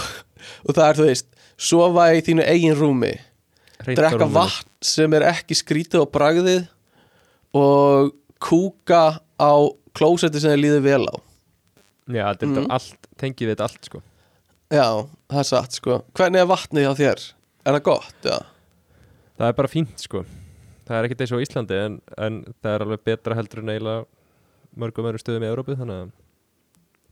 og 0.69 0.77
það 0.77 0.85
er, 0.87 0.99
þú 0.99 1.09
veist 1.09 1.31
sofa 1.59 2.11
í 2.15 2.21
þínu 2.25 2.45
eigin 2.47 2.77
rúmi 2.79 3.15
Hreint 3.85 3.99
á 3.99 4.01
drekka 4.05 4.29
vatn 4.31 4.71
sem 4.85 5.17
er 5.17 5.27
ekki 5.31 5.57
skrítið 5.59 6.05
á 6.05 6.07
bragðið 6.13 6.63
og 7.57 8.13
kúka 8.43 9.05
á 9.41 9.53
klósetti 9.97 10.43
sem 10.43 10.55
þið 10.55 10.63
líður 10.63 10.85
vel 10.85 11.05
á. 11.09 11.15
Já, 12.05 12.25
þetta 12.35 12.49
mm. 12.51 12.71
allt, 12.75 13.09
tengið 13.21 13.49
við 13.49 13.55
þetta 13.55 13.69
allt 13.69 13.89
sko. 13.89 14.01
Já, 14.75 14.89
það 15.31 15.41
er 15.41 15.49
satt, 15.49 15.79
sko. 15.79 16.01
Hvernig 16.19 16.43
er 16.43 16.51
vatnið 16.51 16.87
hjá 16.87 16.93
þér? 16.99 17.25
Er 17.65 17.77
það 17.77 17.85
gott? 17.87 18.19
Já, 18.27 18.37
Það 19.39 19.49
er 19.51 19.57
bara 19.59 19.71
fínt 19.73 19.99
sko. 20.05 20.25
Það 20.85 20.97
er 20.99 21.07
ekkert 21.09 21.23
eins 21.25 21.33
og 21.35 21.43
Íslandi 21.45 21.79
en, 21.81 21.95
en 22.21 22.41
það 22.63 22.75
er 22.77 22.85
alveg 22.85 23.05
betra 23.09 23.37
heldur 23.39 23.63
en 23.63 23.73
eiginlega 23.73 24.05
mörgum 24.83 25.07
öðrum 25.09 25.23
stöðum 25.23 25.47
í 25.47 25.51
Európu 25.51 25.77
þannig 25.79 26.03
að 26.05 26.13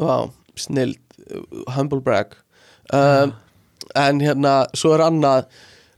Vá, 0.02 0.16
snild, 0.58 0.98
humble 1.76 2.00
brag. 2.04 2.32
Um, 2.92 3.34
En 3.98 4.20
hérna, 4.22 4.62
svo 4.78 4.92
er 4.94 5.02
annað 5.04 5.48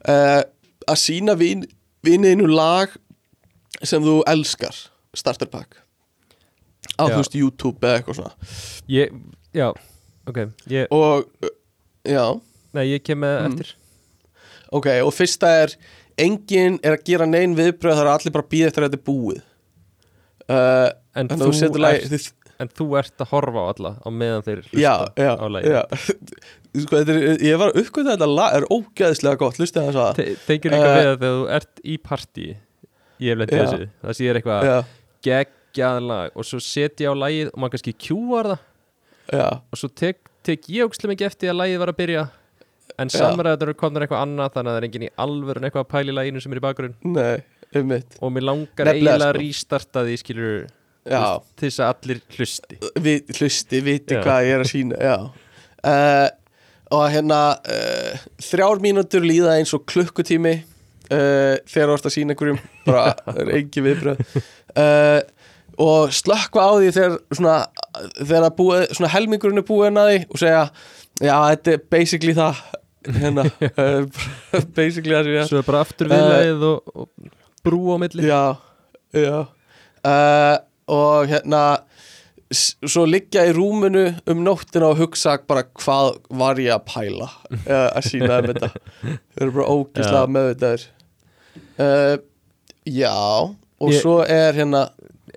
uh, 0.09 0.40
að 0.90 0.98
sína 0.98 1.34
vin, 1.38 1.60
viniðinu 2.05 2.48
lag 2.51 2.90
sem 3.86 4.02
þú 4.02 4.16
elskar 4.32 4.74
starter 5.14 5.51
pack. 5.52 5.76
Á 6.98 7.05
þú 7.06 7.18
veist 7.20 7.36
YouTube 7.38 7.84
eða 7.86 8.01
eitthvað 8.01 8.18
svona. 8.18 8.48
Ég, 8.90 9.12
já, 9.55 9.68
ok 10.26 10.40
ég, 10.72 10.88
og, 10.96 11.28
uh, 11.44 11.52
já, 12.09 12.24
Nei, 12.74 12.86
ég 12.96 13.05
kem 13.06 13.20
með 13.22 13.36
Mm. 13.44 13.52
eftir. 13.52 13.74
Ok, 14.74 14.88
og 15.05 15.12
fyrsta 15.14 15.52
er 15.62 15.76
enginn 16.19 16.78
er 16.82 16.97
að 16.99 17.05
gera 17.09 17.27
neinn 17.27 17.57
viðbröð 17.59 17.97
það 17.99 18.05
er 18.07 18.12
allir 18.12 18.35
bara 18.35 18.47
að 18.47 18.53
býða 18.55 18.70
eftir 18.70 18.85
að 18.85 18.91
þetta 18.93 19.01
er 19.01 19.09
búið. 19.11 19.43
Uh, 20.45 20.91
En, 21.15 21.28
en 21.31 21.39
þú, 21.39 21.53
þú 21.55 21.85
ert, 21.86 22.07
þið, 22.11 22.24
en 22.59 22.70
þú 22.74 22.85
ert 22.99 23.23
að 23.23 23.28
horfa 23.31 23.62
á 23.62 23.66
alla 23.70 23.91
á 24.03 24.09
meðan 24.11 24.43
þeir 24.43 24.62
hlusta 24.65 24.81
á 25.39 25.47
lagi 25.47 25.70
já. 25.70 25.82
Sko, 26.74 26.99
er, 26.99 27.12
ég 27.39 27.61
var 27.61 27.70
að 27.70 27.78
uppgöða 27.85 28.16
þetta 28.16 28.28
lag 28.32 28.57
er 28.59 28.66
ógeðslega 28.66 29.39
gott, 29.39 29.61
hlustið 29.62 29.86
þess 29.86 30.01
að 30.03 30.16
Te 30.19 30.27
Tengir 30.49 30.74
Eh, 30.74 30.81
við 30.82 30.91
að 30.91 31.20
þegar 31.20 31.36
þú 31.36 31.45
ert 31.55 31.82
í 31.86 31.95
partí 32.03 32.47
Ég 33.23 33.31
hef 33.31 33.39
lendið 33.39 33.62
þessu 33.62 33.86
Það 34.03 34.19
sé 34.19 34.31
eitthvað 34.32 34.66
geggjað 35.28 36.01
lag 36.11 36.35
og 36.35 36.49
svo 36.51 36.61
setja 36.66 37.07
ég 37.07 37.15
á 37.15 37.23
lagið 37.23 37.53
og 37.53 37.62
maður 37.62 37.77
kannski 37.77 37.95
kjúar 38.09 38.51
það. 38.51 38.66
Já, 39.39 39.47
og 39.70 39.78
svo 39.81 39.93
tek, 40.03 40.19
tek 40.45 40.66
ég 40.74 40.89
ógslega 40.91 41.15
mikið 41.15 41.31
eftir 41.31 41.55
að 41.55 41.61
lagið 41.62 41.78
var 41.85 41.95
að 41.95 42.01
byrja 42.03 42.24
en 43.03 43.11
samræður 43.11 43.75
komnar 43.79 44.05
eitthvað 44.05 44.25
annað 44.27 44.55
þannig 44.55 44.71
að 44.71 44.75
það 44.75 44.81
er 44.81 44.87
enginn 44.89 45.07
í 45.09 45.12
alvörun 45.25 45.66
eitthvað 45.69 45.85
að 45.85 45.93
pæla 45.95 46.12
í 46.12 46.16
læginu 46.21 46.43
sem 46.45 46.55
er 46.55 46.61
í 46.61 46.65
bakgrunn. 46.65 46.97
Nei, 47.15 47.37
um 47.75 47.91
mitt 47.91 48.16
og 48.21 48.33
mér 48.35 48.47
langar 48.51 48.91
eiginlega 48.93 49.19
að 49.19 49.35
sko. 49.35 49.43
rístarta 49.43 50.05
því 50.07 50.19
skilur 50.23 50.57
Já, 51.05 51.37
til 51.59 51.69
þess 51.69 51.83
að 51.85 51.91
allir 51.93 52.21
hlusti. 52.33 52.79
Við, 53.05 53.33
hlusti, 53.37 53.81
viti 53.85 54.21
hvað 54.25 54.47
ég 54.47 54.55
er 54.57 54.62
að 54.65 54.71
sína 54.71 55.16
uh, 55.85 56.29
Og 56.97 57.03
hérna 57.12 57.41
uh, 57.61 58.23
Þrjár 58.41 58.81
mínútur 58.85 59.27
líða 59.27 59.59
eins 59.59 59.75
og 59.77 59.85
klukkutími 59.91 60.55
uh, 60.62 61.61
Þegar 61.69 61.91
þú 61.91 61.97
ert 61.99 62.09
að 62.09 62.15
sína 62.15 62.33
einhverjum. 62.33 62.62
Bara, 62.87 63.11
það 63.27 63.43
er 63.45 63.53
engi 63.59 63.85
viðbröð 63.85 64.39
Og 65.85 66.15
slökkva 66.15 66.65
á 66.65 66.73
því 66.79 66.95
þegar 66.97 67.19
svona 67.35 67.59
Þegar 68.15 68.49
að 68.49 68.57
búið, 68.62 68.87
svona 68.97 69.12
helmingurinn 69.12 69.61
er 69.61 69.69
búið 69.69 70.01
að 70.01 70.11
því 70.12 70.19
Og 70.31 70.41
segja, 70.41 70.65
já, 71.21 71.37
þetta 71.37 71.77
er 71.77 71.85
basically 71.93 72.37
það 72.39 72.65
Hérna 73.05 73.44
uh, 73.78 74.06
Basically 74.76 75.12
það 75.14 75.24
sem 75.28 75.35
ég 75.39 75.48
svo 75.51 75.59
er 75.60 75.66
bara 75.68 75.81
aftur 75.85 76.09
Eh, 76.09 76.14
viðlegið 76.14 76.64
og, 76.70 76.94
og 76.94 77.32
brú 77.64 77.81
á 77.93 77.97
milli. 78.02 78.26
Já, 78.28 78.43
já. 79.16 79.36
Uh, 80.05 80.56
Og 80.94 81.28
hérna 81.32 81.62
Svo 82.55 83.02
liggja 83.09 83.43
í 83.48 83.55
rúminu 83.56 84.02
um 84.31 84.43
nóttina 84.44 84.90
og 84.93 84.98
hugsa 85.01 85.32
bara 85.48 85.62
hvað 85.81 86.18
var 86.39 86.60
ég 86.62 86.74
að 86.76 86.85
pæla 86.93 87.26
uh, 87.26 87.89
að 87.97 88.05
sína 88.06 88.36
þeim 88.36 88.51
þetta. 88.52 88.68
Þau 89.01 89.40
eru 89.47 89.55
bara 89.56 89.72
ógislega 89.72 90.20
Já. 90.20 90.32
meðvitaður 90.36 90.85
uh, 91.81 92.16
Já 92.85 93.14
Og 93.81 93.90
Ég- 93.90 94.02
svo 94.05 94.18
er 94.22 94.55
hérna 94.60 94.85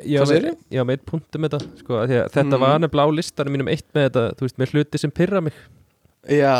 Já, 0.06 0.20
með, 0.22 0.30
segirðu? 0.30 0.52
já, 0.76 0.82
með 0.86 0.94
eitt 1.00 1.06
punkt 1.10 1.36
um 1.40 1.46
þetta 1.48 1.60
sko, 1.80 2.02
þetta 2.06 2.44
Mm. 2.46 2.60
var 2.62 2.76
nefnilega 2.84 3.10
á 3.10 3.18
listanum 3.18 3.56
mínum 3.56 3.72
eitt 3.72 3.88
með 3.98 4.04
þetta, 4.12 4.26
þú 4.38 4.46
veist, 4.46 4.58
með 4.62 4.74
hluti 4.76 5.00
sem 5.02 5.14
pyrra 5.18 5.42
mig. 5.42 5.56
Já, 6.30 6.54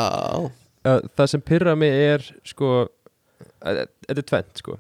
það 1.18 1.32
sem 1.34 1.44
pyrra 1.44 1.76
mig 1.80 1.92
er 1.92 2.26
sko, 2.48 2.88
að- 3.62 3.88
þetta 4.08 4.22
er 4.22 4.28
tvent 4.32 4.62
sko. 4.64 4.78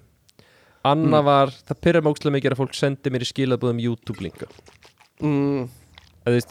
Anna 0.88 1.19
Mm. 1.21 1.25
var, 1.25 1.47
það 1.67 1.81
pyrra 1.81 2.01
mig 2.01 2.13
ókslega 2.13 2.35
mikið 2.38 2.53
að 2.53 2.61
fólk 2.61 2.75
sendi 2.77 3.11
mér 3.11 3.25
í 3.25 3.27
skilabúðum 3.31 3.81
YouTube-linka 3.84 4.47
mm, 5.19 5.69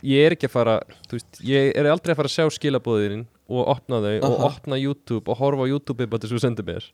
ég 0.02 0.26
er 0.26 0.34
ekki 0.36 0.48
að 0.48 0.54
fara 0.56 0.80
þú 1.08 1.18
veist, 1.18 1.40
ég 1.46 1.72
er 1.76 1.88
aldrei 1.90 2.12
að 2.12 2.20
fara 2.20 2.28
að 2.28 2.36
sjá 2.36 2.46
skilabúðin 2.52 3.26
og 3.48 3.68
opna 3.76 4.00
þau 4.02 4.16
og 4.16 4.32
Aha. 4.32 4.48
opna 4.50 4.76
YouTube 4.80 5.30
og 5.30 5.38
horfa 5.38 5.64
á 5.64 5.70
YouTube 5.70 6.08
bara 6.10 6.20
þess 6.20 6.32
að 6.32 6.36
þú 6.36 6.42
sendir 6.42 6.66
mér. 6.66 6.88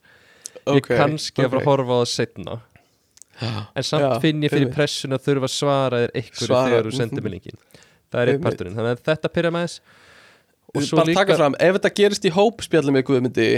Ok 0.66 0.76
ég 0.76 1.00
kannski 1.00 1.42
að 1.42 1.50
fara 1.54 1.62
að 1.62 1.70
horfa 1.70 1.96
á 1.96 2.00
það 2.02 2.12
setna 2.12 2.60
en 3.42 3.86
samt 3.86 4.04
Já, 4.04 4.20
finn 4.20 4.44
ég 4.44 4.52
fyrir 4.52 4.68
einmitt. 4.68 4.76
pressun 4.76 5.16
að 5.16 5.24
þurfa 5.26 5.48
að 5.48 5.54
svara 5.56 6.00
þér 6.04 6.28
Svara, 6.36 6.68
þegar 6.68 6.84
þú 6.84 6.92
mhm. 6.92 6.98
sendir 7.00 7.24
mér 7.24 7.34
linkin 7.36 7.58
það 8.12 8.20
er 8.20 8.32
eitt 8.32 8.42
parturinn, 8.44 8.76
þannig 8.76 8.92
að 8.92 9.04
þetta 9.08 9.32
pyrra 9.32 9.50
með 9.54 9.64
þess 9.66 9.80
og 9.80 10.01
Bara 10.72 11.04
líka 11.04 11.20
taka 11.20 11.36
fram, 11.36 11.56
ef 11.60 11.76
þetta 11.76 11.92
gerist 11.98 12.24
í 12.24 12.32
hópspjalli 12.32 12.94
með 12.94 13.04
Guðmundi 13.10 13.48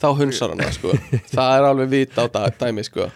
þá 0.00 0.06
hunsar 0.18 0.54
hann 0.54 0.64
sko. 0.72 0.94
Það 1.34 1.56
er 1.58 1.66
alveg 1.68 1.90
vita 1.92 2.24
á 2.24 2.26
dag, 2.32 2.56
dæmi 2.60 2.84
sko. 2.86 3.10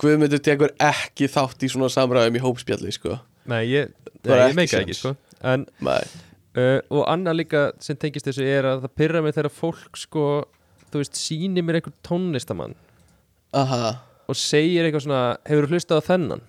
Guðmundur 0.00 0.40
tekur 0.40 0.72
ekki 0.80 1.28
þátt 1.28 1.66
í 1.66 1.70
svona 1.72 1.90
samræðum 1.92 2.38
í 2.38 2.42
hópspjalli 2.42 2.94
sko. 2.94 3.18
Nei, 3.48 3.62
ég, 3.68 3.92
ég 4.24 4.56
meika 4.56 4.80
ekki 4.80 4.96
sko. 4.96 5.14
en, 5.44 5.66
uh, 5.84 6.78
og 6.90 7.04
annað 7.08 7.38
líka 7.42 7.64
sem 7.82 7.96
tengist 8.00 8.28
þessu 8.28 8.46
er 8.46 8.66
að 8.68 8.86
það 8.86 8.94
pyrra 9.00 9.22
mig 9.24 9.36
þegar 9.36 9.54
fólk 9.54 10.00
sko, 10.00 10.24
þú 10.88 11.02
veist, 11.02 11.18
sýnir 11.20 11.64
mér 11.64 11.78
einhver 11.80 11.94
tónlistamann 12.06 12.76
aha, 13.56 13.98
og 14.28 14.36
segir 14.36 14.86
eitthvað 14.86 15.06
svona 15.06 15.22
hefur 15.48 15.68
hlustað 15.72 16.02
á 16.04 16.08
þennan? 16.08 16.42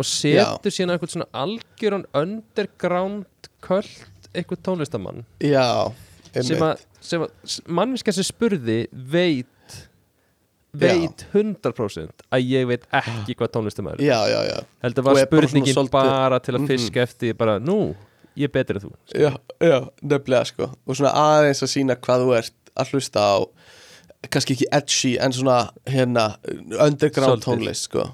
Og 0.00 0.08
setur 0.08 0.72
síðan 0.72 0.94
eitthvað 0.94 1.14
svona 1.14 1.28
algjöran 1.36 2.06
underground 2.16 3.50
köld 3.62 4.06
eitthvað 4.34 4.62
tónlistamann 4.68 5.24
já 5.44 5.66
sem 6.32 6.62
að, 6.64 6.84
sem 7.04 7.24
að 7.26 7.56
manneska 7.68 8.12
sem 8.16 8.24
spurði 8.24 8.86
veit 8.92 9.48
veit 10.72 11.26
100% 11.34 12.22
að 12.32 12.46
ég 12.48 12.64
veit 12.70 12.86
ekki 12.96 13.34
hvað 13.36 13.50
tónlistamæður 13.58 14.00
er. 14.00 14.06
Já, 14.06 14.20
já, 14.30 14.38
já, 14.48 14.58
heldur 14.86 15.04
var 15.04 15.18
bara 15.18 15.26
spurningin 15.26 15.90
bara, 15.92 16.38
svolítið- 16.38 16.44
til 16.46 16.54
að 16.56 16.66
fiska 16.70 17.02
eftir 17.02 17.34
bara, 17.36 17.58
nú, 17.60 17.94
ég 18.40 18.48
er 18.48 18.52
betri 18.54 18.78
en 18.80 18.86
þú. 18.86 18.92
Já, 19.12 19.36
já, 19.60 19.76
nefnilega 20.00 20.46
sko. 20.48 20.70
Og 20.88 20.96
svona 20.96 21.12
aðeins 21.12 21.60
að 21.62 21.72
sína 21.74 21.96
hvað 22.00 22.24
þú 22.24 22.32
ert 22.38 22.72
að 22.80 22.94
hlusta 22.94 23.20
á 23.20 23.36
kannski 24.32 24.56
ekki 24.56 24.70
edgy 24.72 25.12
en 25.20 25.32
svona 25.36 25.58
hérna 25.84 26.24
underground 26.80 27.42
Svolítið. 27.42 27.44
tónlist 27.44 27.90
sko. 27.90 28.06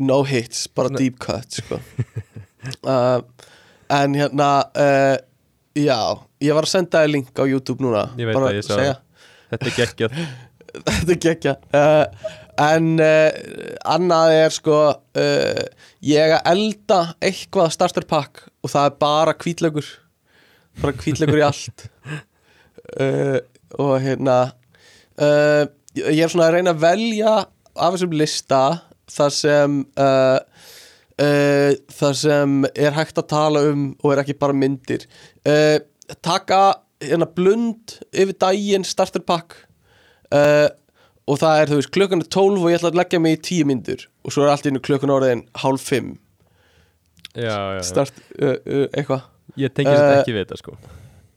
No 0.00 0.22
hits, 0.24 0.66
bara 0.66 0.88
Svona- 0.88 0.98
deep 0.98 1.18
cut 1.22 1.50
sko. 1.62 1.78
Uh, 2.84 3.20
en 3.88 4.14
hérna 4.18 4.64
uh, 4.74 5.16
já, 5.78 6.00
ég 6.44 6.56
var 6.56 6.66
að 6.66 6.72
senda 6.72 7.02
þér 7.02 7.14
link 7.14 7.32
á 7.38 7.44
YouTube 7.46 7.84
núna 7.84 8.08
Ég 8.18 8.28
veit 8.28 8.38
að 8.38 8.58
ég 8.58 8.66
sá 8.66 8.76
þetta 9.48 9.70
er 9.70 9.76
geggjað. 9.78 10.18
Þetta 10.88 11.14
er 11.14 11.20
gekkja 11.24 11.54
uh, 11.74 12.26
en 12.60 12.88
uh, 13.00 13.28
annað 13.88 14.34
er 14.36 14.52
sko 14.54 14.78
uh, 14.92 15.62
ég 16.04 16.34
að 16.36 16.50
elda 16.52 16.98
eitthvað 17.24 17.72
starter 17.74 18.06
pack 18.08 18.44
og 18.62 18.72
það 18.74 18.90
er 18.90 18.98
bara 19.00 19.34
kvítlaugur 19.38 19.88
bara 20.82 20.94
kvítlaugur 20.94 21.40
í 21.40 21.46
allt. 21.46 21.88
Og 23.82 23.98
hérna 24.00 24.36
ég 25.98 26.22
er 26.22 26.30
svona 26.30 26.46
að 26.46 26.54
reyna 26.54 26.72
að 26.72 26.84
velja 26.84 27.32
af 27.42 27.96
þessum 27.96 28.14
lista 28.16 28.60
þar 29.12 29.34
sem 29.34 29.74
uh, 29.98 30.38
uh, 31.22 31.72
þar 31.98 32.18
sem 32.18 32.58
er 32.74 32.96
hægt 32.96 33.18
að 33.20 33.28
tala 33.32 33.62
um 33.70 33.88
og 34.02 34.12
er 34.14 34.22
ekki 34.24 34.36
bara 34.40 34.56
myndir. 34.56 35.06
Uh, 35.46 35.78
taka 36.24 36.60
hérna 37.04 37.28
blund 37.30 37.98
yfir 38.12 38.34
daginn 38.42 38.86
starter 38.86 39.22
pack. 39.26 39.56
Uh, 40.34 40.68
og 41.28 41.38
það 41.42 41.60
er 41.62 41.70
þú 41.70 41.78
veist 41.80 41.92
klukkan 41.94 42.22
er 42.24 42.30
12 42.32 42.62
og 42.62 42.70
ég 42.72 42.78
ætla 42.78 42.90
að 42.92 42.98
leggja 43.02 43.20
mig 43.20 43.36
í 43.36 43.40
10 43.44 43.68
myndur 43.68 44.04
og 44.24 44.32
svo 44.32 44.44
er 44.46 44.52
allt 44.52 44.68
einu 44.68 44.80
klukkan 44.80 45.12
orðin 45.12 45.42
hálf 45.60 45.84
5 45.90 46.14
já, 47.36 47.52
já, 47.52 47.58
já. 47.76 47.82
start 47.84 48.22
eitthvað. 48.38 49.26
Ég 49.60 49.72
tengir 49.76 49.92
þetta 49.96 50.14
Eh, 50.14 50.20
ekki 50.22 50.34
við 50.36 50.44
þetta 50.46 50.58
sko. 50.60 50.76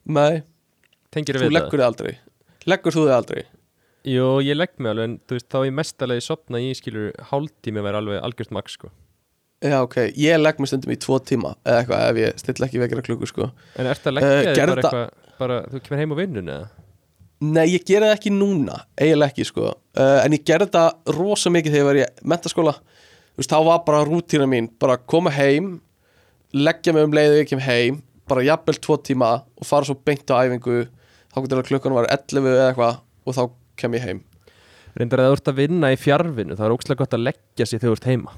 nei, 0.07 0.41
þú 1.11 1.49
leggur 1.51 1.79
þig 1.79 1.85
aldrei. 1.87 2.13
Leggur 2.71 2.95
þú 2.95 3.05
þig 3.07 3.15
aldrei? 3.17 3.43
Jú, 4.11 4.27
ég 4.47 4.57
legg 4.57 4.71
mig 4.79 4.91
alveg 4.91 5.09
en 5.09 5.17
þú 5.27 5.37
veist, 5.37 5.49
þá 5.51 5.59
ég 5.67 5.75
mestalegi 5.77 6.25
sopna 6.25 6.63
í 6.63 6.71
skilur 6.77 7.11
hálftími 7.31 7.83
væri 7.83 7.99
alveg 7.99 8.23
algjört 8.23 8.55
max 8.55 8.79
sko 8.79 8.91
já 9.61 9.77
ok, 9.85 9.97
ég 10.17 10.39
legg 10.41 10.59
mig 10.61 10.69
stundum 10.71 10.93
í 10.93 10.97
2 11.01 11.17
tíma 11.29 11.53
eða 11.61 11.81
eitthvað 11.81 12.05
ef 12.09 12.19
ég 12.21 12.39
stilla 12.41 12.67
ekki 12.67 12.81
vekjara 12.81 13.03
klukku 13.05 13.29
sko. 13.29 13.49
En 13.77 13.89
ertu 13.91 14.09
að 14.09 14.15
leggja 14.17 14.31
Eh, 14.31 14.39
þig 14.41 14.57
gerðu 14.57 14.75
bara 14.77 14.81
eitthvað 14.81 15.37
bara, 15.41 15.57
þú 15.71 15.81
kemur 15.85 16.01
heim 16.01 16.13
á 16.13 16.17
vinnun 16.21 16.51
eða? 16.55 16.69
Nei, 17.41 17.65
ég 17.73 17.85
gera 17.85 18.09
það 18.11 18.17
ekki 18.19 18.33
núna, 18.35 18.75
eiginlega 19.01 19.33
ekki 19.33 19.45
sko. 19.49 19.71
Uh, 19.97 20.19
En 20.25 20.35
ég 20.35 20.43
gerði 20.45 20.69
það 20.75 21.15
rosa 21.17 21.49
mikið 21.53 21.75
þegar 21.75 21.81
ég 21.81 21.89
var 21.89 21.99
í 22.01 22.29
mentaskóla 22.33 22.75
þá 23.41 23.57
var 23.65 23.79
bara 23.87 24.05
rútína 24.05 24.45
mín 24.45 24.67
Bara 24.77 24.97
koma 24.97 25.31
heim, 25.33 25.79
leggja 26.53 26.93
mig 26.93 27.07
um 27.07 27.15
leiðu 27.15 27.39
ég 27.41 27.49
kem 27.49 27.63
heim 27.63 28.01
Bara 28.29 28.43
jafnvel 28.45 28.77
tvo 28.77 28.97
tíma 29.01 29.31
og 29.41 29.65
fara 29.65 29.87
svo 29.87 29.97
beint 29.97 30.29
á 30.29 30.45
æfingu. 30.45 30.85
Þá 31.33 31.37
getur 31.41 31.57
það 31.57 31.69
klukkan 31.71 31.95
var 31.97 32.07
11 32.13 32.47
eða 32.53 32.67
eitthvað 32.69 33.01
Og 33.25 33.35
þá 33.35 33.41
kem 33.81 33.97
ég 33.97 34.05
heim. 34.05 34.21
Reyndar 34.95 35.23
að 35.23 35.31
þú 35.31 35.35
ert 35.39 35.51
að 35.51 35.59
vinna 35.61 35.91
í 35.91 35.97
fjárvinu 35.99 36.57
það 36.59 36.67
er 36.67 36.73
ógslag 36.75 36.99
gott 36.99 37.15
að 37.15 37.25
leggja 37.29 37.65
sig 37.65 37.79
þegar 37.79 37.93
þú 37.93 37.97
ert 37.97 38.09
heima 38.11 38.33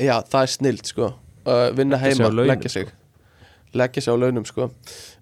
Já, 0.00 0.16
það 0.26 0.40
er 0.42 0.52
snilt 0.54 0.90
sko. 0.90 1.10
Uh, 1.44 1.68
Vinna 1.76 1.98
heima, 2.00 2.30
launum, 2.32 2.48
leggja 2.50 2.70
sig. 2.72 2.92
Leggja 3.76 4.02
sig 4.02 4.14
á 4.14 4.16
launum 4.16 4.46
sko. 4.48 4.70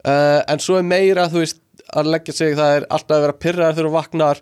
Uh, 0.07 0.41
En 0.49 0.61
svo 0.63 0.79
er 0.79 0.87
meira, 0.87 1.29
þú 1.33 1.43
veist 1.43 1.59
Að 1.93 2.09
leggja 2.15 2.33
sig, 2.37 2.55
það 2.57 2.77
er 2.77 2.85
alltaf 2.95 3.17
að 3.19 3.25
vera 3.27 3.35
pyrraðar 3.43 3.75
þegar 3.77 3.89
þú 3.89 3.95
vaknar 3.97 4.41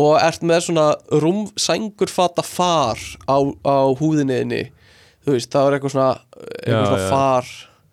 Og 0.00 0.12
ert 0.20 0.42
með 0.46 0.60
svona 0.66 0.86
rúm 1.22 1.40
sængurfata 1.60 2.42
far 2.44 3.00
á, 3.30 3.36
á 3.40 3.76
húðinniðinni 4.00 4.62
Þú 5.24 5.34
veist, 5.36 5.50
það 5.52 5.66
er 5.70 5.76
eitthvað 5.78 5.94
svona 5.94 6.10
Eitthvað 6.40 6.74
Já, 6.74 6.88
svona 6.90 7.04
já. 7.04 7.10
far 7.14 7.50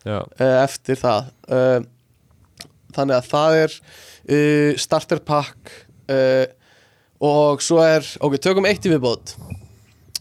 Já, 0.08 0.18
uh, 0.24 0.58
eftir 0.64 1.00
það. 1.02 1.30
Uh, 1.52 1.80
Þannig 2.98 3.18
að 3.18 3.30
það 3.32 3.58
er 3.62 3.78
uh, 3.78 4.72
Starter 4.80 5.24
pack 5.28 5.74
Og 7.20 7.64
svo 7.66 7.80
er 7.84 8.06
Ok, 8.24 8.38
tökum 8.44 8.68
eitt 8.70 8.86
í 8.86 8.92
viðbót. 8.94 9.34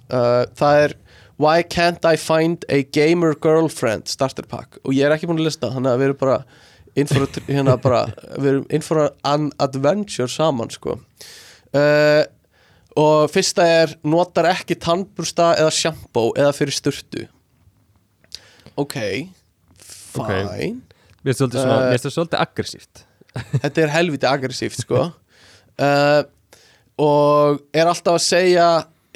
Það 0.09 0.78
er 0.84 0.94
Why 1.36 1.62
can't 1.62 2.04
I 2.04 2.16
find 2.16 2.64
a 2.72 2.82
gamer 2.82 3.34
girlfriend? 3.34 4.08
Starter 4.08 4.46
pack. 4.48 4.78
Og 4.84 4.94
ég 4.96 5.04
er 5.04 5.12
ekki 5.16 5.28
búin 5.28 5.42
að 5.42 5.50
lista 5.50 5.68
Þannig 5.74 5.92
að 5.92 6.00
við 6.00 6.08
erum 6.08 6.20
bara 6.22 6.38
inn 6.96 7.10
a, 7.12 7.26
hérna 7.50 7.74
bara, 7.84 8.00
an 9.28 9.50
adventure 9.60 10.30
saman 10.32 10.72
sko. 10.72 10.96
Uh, 11.76 12.24
Og 12.96 13.26
fyrsta 13.28 13.66
er 13.68 13.92
Notar 14.08 14.48
ekki 14.48 14.78
tannbursta 14.80 15.50
eða 15.60 15.72
shampoo 15.74 16.30
Eða 16.38 16.54
fyrir 16.56 16.76
sturtu. 16.76 17.26
Ok 18.80 18.96
Fine. 19.76 20.70
Mér 21.26 21.36
svona, 21.36 21.76
Eh, 21.90 21.98
það 22.00 22.12
svolítið 22.14 22.40
aggressíft. 22.40 23.00
þetta 23.62 23.82
er 23.82 23.90
helviti 23.92 24.28
aggressíft 24.30 24.78
sko. 24.80 25.02
Uh, 25.76 26.22
og 26.96 27.58
er 27.76 27.90
alltaf 27.90 28.16
að 28.16 28.22
segja 28.24 28.68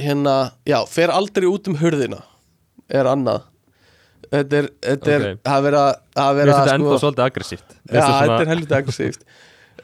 hérna, 0.02 0.34
já, 0.68 0.78
fer 0.90 1.12
aldrei 1.14 1.46
út 1.50 1.68
um 1.70 1.76
hurðina 1.80 2.20
er 2.90 3.08
annað. 3.10 3.46
Þetta 4.30 4.58
er, 4.60 4.68
þetta 4.84 5.10
er 5.16 5.24
Ok. 5.32 5.40
að 5.50 5.62
vera 5.66 5.82
að 5.90 6.30
Mér 6.30 6.38
vera 6.40 6.52
finnst 6.54 6.60
þetta 6.60 6.70
sko, 6.70 6.78
ennþá 6.78 7.00
svolítið 7.02 7.24
aggressíft. 7.26 7.76
Já, 7.90 8.00
það 8.00 8.20
þetta 8.20 8.40
er 8.44 8.50
helviti 8.54 8.78
aggressíft. 8.78 9.28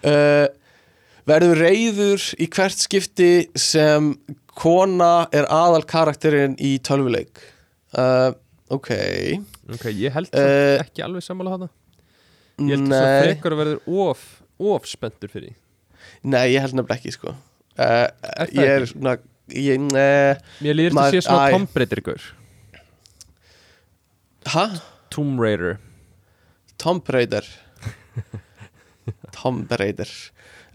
Uh, 0.06 0.47
Verður 1.30 1.59
reyður 1.59 2.24
í 2.38 2.47
hvert 2.55 2.78
skipti 2.78 3.30
sem 3.59 4.12
kona 4.56 5.26
er 5.34 5.48
aðal 5.51 5.82
karakterinn 5.90 6.55
í 6.62 6.76
tölvuleik. 6.86 7.40
Uh, 7.97 8.30
Ok. 8.66 8.88
Ok, 9.70 9.84
ég 9.94 10.10
held 10.10 10.32
Eh, 10.34 10.43
uh, 10.43 10.80
ekki 10.82 11.02
alveg 11.06 11.22
sammála 11.22 11.52
hana 11.52 11.68
Ég 12.59 12.72
held 12.72 12.88
þess 12.90 12.98
að 12.98 13.20
frekar 13.22 13.55
verður 13.60 13.84
of, 14.09 14.24
of 14.59 14.88
spenntur 14.90 15.30
fyrir 15.30 15.52
nei, 16.26 16.48
ég 16.56 16.64
held 16.64 16.74
nefnilega 16.74 16.97
ekki 16.98 17.12
sko. 17.14 17.34
Það 17.78 18.56
Ég 18.56 18.72
er 18.72 18.86
svona 18.90 19.12
ég, 19.55 19.82
uh, 19.93 20.40
Mér 20.64 20.74
líður 20.78 20.97
þetta 20.97 21.05
að 21.06 21.14
sé 21.16 21.20
svona. 21.27 21.51
Tomb 21.55 21.77
Raider 21.82 22.02
ykkur 22.02 22.27
Hæ? 24.47 24.64
Tomb 25.10 25.40
Raider. 25.43 25.78
Tomb 26.78 27.09
Raider. 27.10 27.47
Tomb 29.35 29.70
Raider. 29.81 30.10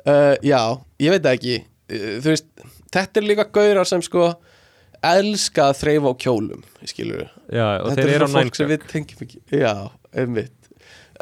Uh, 0.06 0.36
Já, 0.44 0.62
ég 1.00 1.14
veit 1.14 1.28
ekki. 1.38 1.58
Uh, 1.92 2.18
Þú 2.24 2.32
veist, 2.34 2.50
þetta 2.92 3.22
er 3.22 3.28
líka 3.28 3.46
gaurar 3.54 3.88
sem 3.88 4.04
sko 4.04 4.32
elska 5.02 5.70
að 5.72 5.80
þreyfa 5.82 6.12
á 6.14 6.16
kjólum 6.22 6.66
skilur 6.86 7.24
Já, 7.50 7.66
og 7.82 7.88
Þetta 7.90 8.04
þeir 8.04 8.12
eru 8.20 8.28
á 8.28 8.36
við 8.70 8.84
ekki. 9.26 9.40
Já, 9.62 9.74
einmitt. 10.14 10.58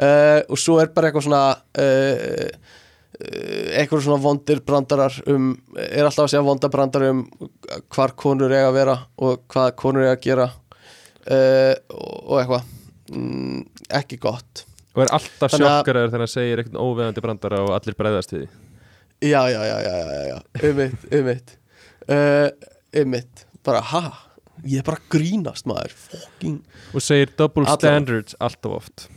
Uh, 0.00 0.40
Og 0.52 0.58
svo 0.60 0.78
er 0.82 0.90
bara 0.96 1.08
eitthvað 1.10 1.26
svona 1.28 1.44
uh, 1.56 2.50
eitthvað 3.20 4.04
svona 4.06 4.22
vondir 4.22 4.62
brandarar 4.64 5.16
um, 5.28 5.52
er 5.76 6.06
alltaf 6.06 6.26
að 6.26 6.32
segja 6.32 6.46
vonda 6.46 6.70
brandar 6.72 7.04
um 7.10 7.22
hvar 7.92 8.14
konur 8.18 8.52
eiga 8.52 8.70
að 8.70 8.78
vera 8.78 8.96
og 9.20 9.44
hvað 9.50 9.74
konur 9.80 10.06
eiga 10.06 10.14
að 10.16 10.24
gera 10.24 10.46
uh, 10.48 11.74
og, 11.98 12.34
eitthvað. 12.40 12.72
Mm, 13.10 13.60
ekki 14.00 14.20
gott. 14.22 14.64
Og 14.94 15.04
er 15.04 15.12
alltaf 15.18 15.54
sjokkaraður 15.54 16.10
þegar 16.12 16.24
hann 16.24 16.32
segir 16.32 16.62
eitthvað 16.62 16.88
óveðandi 16.88 17.24
brandara 17.26 17.62
og 17.66 17.74
allir 17.76 17.98
bregðast 17.98 18.34
við 18.34 18.44
því? 18.44 18.50
Já, 19.20 19.42
já, 19.52 19.60
já, 19.68 19.76
já, 19.84 19.94
já, 20.00 20.20
já, 20.30 20.36
einmitt, 20.64 21.06
einmitt. 21.18 21.56
Uh, 22.08 22.48
einmitt, 22.96 23.46
bara 23.66 23.84
ha? 23.92 24.04
Ég 24.64 24.80
er 24.80 24.86
bara 24.86 25.00
grínast 25.12 25.68
maður. 25.68 25.92
Fucking, 26.08 26.60
Og 26.96 27.04
segir 27.04 27.32
double 27.36 27.68
standards 27.68 28.36
alltaf 28.40 28.76
oft 28.80 29.08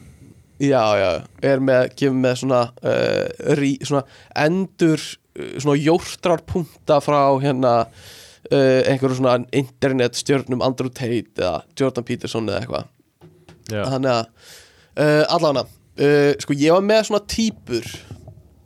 já, 0.61 0.83
já 0.99 1.09
er 1.41 1.63
með, 1.63 1.89
gefur 1.99 2.17
með 2.19 2.39
svona 2.43 2.61
uh, 2.83 3.53
rí, 3.59 3.75
svona 3.81 4.03
endur 4.45 5.01
uh, 5.01 5.53
svona 5.57 5.77
jórtrar 5.81 6.43
punta 6.49 6.99
frá 7.03 7.21
hérna 7.43 7.75
uh, 7.87 8.81
einhverju 8.89 9.19
svona 9.19 9.39
internet 9.55 10.19
stjörnum 10.19 10.63
Andrew 10.65 10.91
Tate 10.93 11.41
eða 11.41 11.61
Jordan 11.79 12.07
Peterson 12.07 12.49
eða 12.49 12.63
eitthvað. 12.63 12.91
Þannig 13.71 14.11
að 14.11 14.25
uh, 14.25 15.23
allavega 15.37 15.69
sko 16.41 16.55
ég 16.57 16.73
var 16.73 16.81
með 16.81 17.03
svona 17.05 17.21
típur 17.29 17.85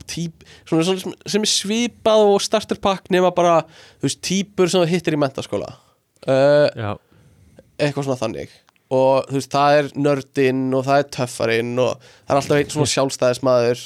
típ, 0.07 0.45
svona, 0.67 0.85
svona 0.87 1.15
sem, 1.27 1.43
er 1.43 1.51
svipað 1.51 2.23
og 2.29 2.37
starterpakk 2.43 3.11
nema 3.13 3.33
bara 3.35 3.59
þú 3.67 4.07
veist 4.07 4.21
típur 4.23 4.71
sem 4.71 4.83
þú 4.83 4.91
hittir 4.91 5.17
í 5.17 5.19
mentaskóla. 5.19 5.73
Uh, 6.23 6.95
eitthvað 7.77 8.07
svona 8.07 8.19
þannig 8.19 8.55
og 8.93 9.27
þú 9.27 9.35
veist 9.39 9.51
það 9.51 9.77
er 9.81 9.89
nördinn 9.99 10.61
og 10.77 10.85
það 10.87 11.01
er 11.03 11.09
töffarinn 11.17 11.73
og 11.83 11.97
það 11.99 12.33
er 12.35 12.39
alltaf 12.41 12.57
einn 12.61 12.71
svona 12.75 12.91
sjálfstæðismadur 12.93 13.81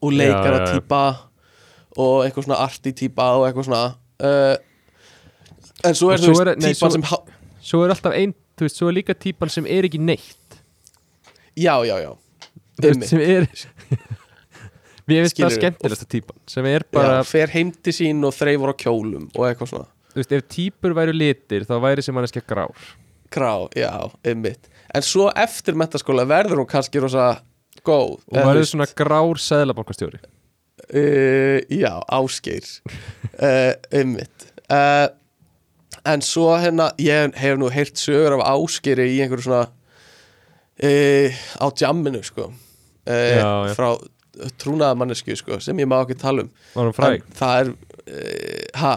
og 0.00 0.12
leikara 0.12 0.58
típa 0.74 1.02
og 1.96 2.24
eitthvað 2.26 2.48
svona 2.48 2.60
arti 2.66 2.92
típa 2.98 3.30
og 3.38 3.46
eitthvað 3.48 3.68
svona 3.68 3.84
uh, 4.24 4.56
en 5.88 5.96
svo 5.96 6.10
er 6.14 6.20
þú 6.24 6.34
er- 6.42 6.54
veist 6.58 6.80
svo- 6.82 6.92
sem 6.96 7.06
Svo 7.64 7.78
er 7.86 7.94
alltaf 7.94 8.12
ein, 8.12 8.34
þú 8.60 8.66
veist, 8.66 8.76
svo 8.76 8.90
er 8.90 8.96
líka 8.98 9.14
típan 9.16 9.48
sem 9.48 9.64
er 9.72 9.86
ekki 9.88 9.96
neitt. 9.96 10.56
Já 11.56 11.78
já 11.88 11.94
já. 12.02 12.10
Þú 12.76 12.90
veist, 12.90 13.06
sem 13.08 13.22
er 13.24 13.46
Mér 15.08 15.22
finnst 15.24 15.40
það 15.40 15.54
skemmtilegsta 15.58 16.06
típan 16.12 16.36
sem 16.48 16.68
er 16.68 16.84
bara, 16.92 17.22
já, 17.22 17.24
fer 17.28 17.52
heim 17.54 17.70
til 17.84 17.92
sín 17.96 18.20
og 18.24 18.32
þreifur 18.36 18.72
á 18.72 18.76
kjólum 18.84 19.30
og 19.32 19.46
eitthvað 19.48 19.70
svona. 19.72 19.88
Þú 20.12 20.20
veist, 20.20 20.32
ef 20.36 20.44
típur 20.52 20.94
væru 20.96 21.16
litir 21.16 21.64
þá 21.68 21.74
væri 21.86 22.04
sem 22.04 22.16
hann 22.20 22.28
ekki 22.28 22.44
grár 22.52 22.76
krá, 23.34 23.52
já, 23.76 23.90
einmitt. 24.26 24.70
En 24.94 25.02
svo 25.02 25.26
eftir 25.34 25.76
mentaskóla 25.78 26.26
verður 26.28 26.62
hún 26.62 26.70
kannski 26.70 27.02
rosa 27.02 27.34
góð 27.84 28.20
og 28.30 28.38
væri 28.38 28.62
veist, 28.62 28.74
svona 28.74 28.86
grár 28.96 29.40
seðlabankastjóri. 29.42 30.20
Uh, 30.84 31.60
já, 31.72 31.92
ásgeir. 32.12 32.66
Uh, 33.38 33.74
einmitt. 33.98 34.48
Uh, 34.68 35.08
en 36.06 36.24
svo 36.24 36.52
hérna 36.60 36.92
ég 37.00 37.34
hef 37.40 37.58
nú 37.58 37.70
heyrt 37.72 38.00
sögur 38.00 38.38
af 38.38 38.46
ásgeiri 38.54 39.08
í 39.14 39.22
einhverju 39.24 39.48
svona 39.48 39.66
á 40.74 41.66
jamminu 41.78 42.20
sko. 42.26 42.50
Já, 43.06 43.68
já. 43.68 43.74
frá 43.76 43.92
trúnaðamannesku 44.58 45.36
sko, 45.38 45.60
sem 45.62 45.78
ég 45.78 45.86
má 45.86 46.00
ekki 46.00 46.16
tala 46.18 46.44
um. 46.44 46.50
Það 47.38 47.60
er 47.60 47.70
ha, 48.80 48.96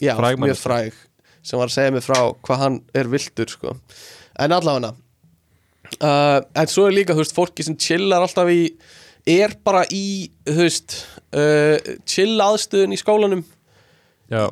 já, 0.00 0.14
mjög 0.40 0.56
fræg 0.56 0.96
sem 1.42 1.60
var 1.60 1.70
að 1.70 1.76
segja 1.76 1.94
mig 1.94 2.04
frá 2.06 2.18
hvað 2.44 2.62
hann 2.64 2.80
er 2.94 3.10
vildur 3.12 3.52
sko. 3.52 3.76
en 4.38 4.54
allavega 4.54 4.94
uh, 6.02 6.40
en 6.54 6.70
svo 6.70 6.88
er 6.88 6.96
líka 6.98 7.16
þú 7.16 7.24
veist, 7.24 7.36
fólki 7.36 7.66
sem 7.66 7.76
chillar 7.80 8.24
alltaf 8.24 8.50
í 8.52 8.62
er 9.28 9.54
bara 9.64 9.84
í 9.92 10.30
þú 10.48 10.58
veist 10.62 10.96
uh, 11.36 11.76
chill 12.08 12.38
aðstöðun 12.40 12.96
í 12.96 13.00
skólanum. 13.00 13.44
Já, 14.28 14.48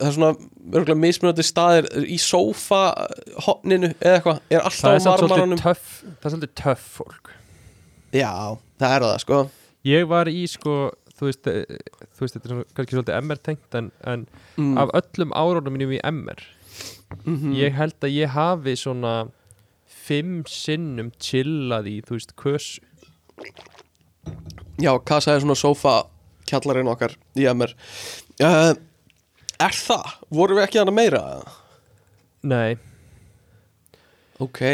það 0.00 0.08
er 0.08 0.14
svona 0.16 0.32
örgulega 0.72 1.00
mismunandi 1.00 1.44
staðir 1.46 1.88
í 2.04 2.18
sófa 2.20 2.82
hotninu 3.46 3.92
eða 3.94 4.18
eitthvað, 4.18 4.42
er 4.52 4.66
alltaf 4.68 4.92
á 4.92 5.04
marmaranum 5.08 5.60
Það 5.60 6.28
er 6.28 6.34
svolítið 6.34 6.54
töff 6.60 6.88
fólk. 6.98 7.32
Já, 8.12 8.32
það 8.80 8.96
er 8.96 9.06
það 9.06 9.18
sko. 9.24 9.42
Ég 9.88 10.08
var 10.10 10.28
í 10.30 10.42
sko, 10.50 10.76
þú 11.22 11.28
veist, 11.30 11.46
eh, 11.46 11.78
þú 12.18 12.24
veist 12.24 12.34
þetta 12.36 12.50
er 12.50 12.64
kannski 12.74 12.96
svolítið 12.96 13.18
MR 13.22 13.40
tengt 13.46 13.78
en, 13.78 13.92
en 14.10 14.26
mm. 14.58 14.74
af 14.82 14.90
öllum 14.98 15.34
árónum 15.38 15.78
mínum 15.78 15.94
í 15.94 16.02
MR 16.02 16.42
Mhm. 17.26 17.52
ég 17.54 17.74
held 17.76 17.98
að 18.00 18.14
ég 18.16 18.30
hafi 18.32 18.72
svona 18.80 19.30
fimm 19.86 20.42
sinnum 20.48 21.10
chillað 21.20 21.90
í, 21.90 21.96
þú 22.02 22.16
veist, 22.16 22.32
kös 22.40 22.68
Já, 24.80 24.96
kassa 25.04 25.34
er 25.36 25.42
svona 25.44 25.58
sófa 25.58 26.06
kjallarinn 26.48 26.88
okkar 26.90 27.14
í 27.36 27.44
MR 27.52 27.74
uh, 28.40 28.72
Er 29.62 29.76
það? 29.76 30.08
Vorum 30.32 30.58
við 30.58 30.64
ekki 30.66 30.80
hana 30.80 30.94
meira? 30.94 31.22
Nei, 32.42 32.78
Ok 34.42 34.64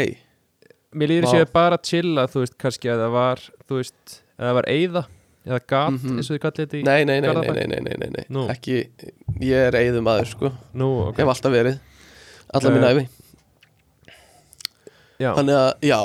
mér 0.95 1.11
líður 1.11 1.27
Vá. 1.27 1.31
sér 1.35 1.51
bara 1.53 1.77
að 1.77 1.85
chilla, 1.91 2.23
þú 2.31 2.41
veist, 2.41 2.55
kannski 2.57 2.89
að 2.89 3.03
það 3.03 3.11
var, 3.13 3.41
þú 3.69 3.81
veist, 3.83 4.15
að 4.39 4.47
það 4.47 4.55
var 4.57 4.69
eyða 4.73 5.03
eða 5.49 5.59
gat, 5.73 5.97
Mhm. 5.97 6.17
eins 6.19 6.29
og 6.29 6.35
þið 6.37 6.41
kallið 6.45 6.63
þetta 6.65 6.79
í 6.79 6.83
Nei, 6.87 7.03
nei, 7.09 7.19
nei, 7.25 7.33
nei, 7.33 7.51
nei, 7.65 7.81
nei, 7.81 7.95
nei, 7.99 8.09
nei. 8.15 8.25
Nú. 8.29 8.45
Ekki, 8.53 8.77
ég 9.41 9.67
er 9.69 9.77
eigðum 9.81 10.07
aður, 10.13 10.29
sko. 10.35 10.51
Nú, 10.77 10.89
ok, 11.09 11.17
Hef 11.23 11.33
alltaf 11.33 11.51
verið. 11.57 11.79
Alla 12.53 12.69
mín 12.75 12.83
Eh, 12.85 12.93
æfi 12.93 13.07
já, 15.19 15.33
Þannig 15.35 15.55
að, 15.59 15.71
já. 15.89 15.99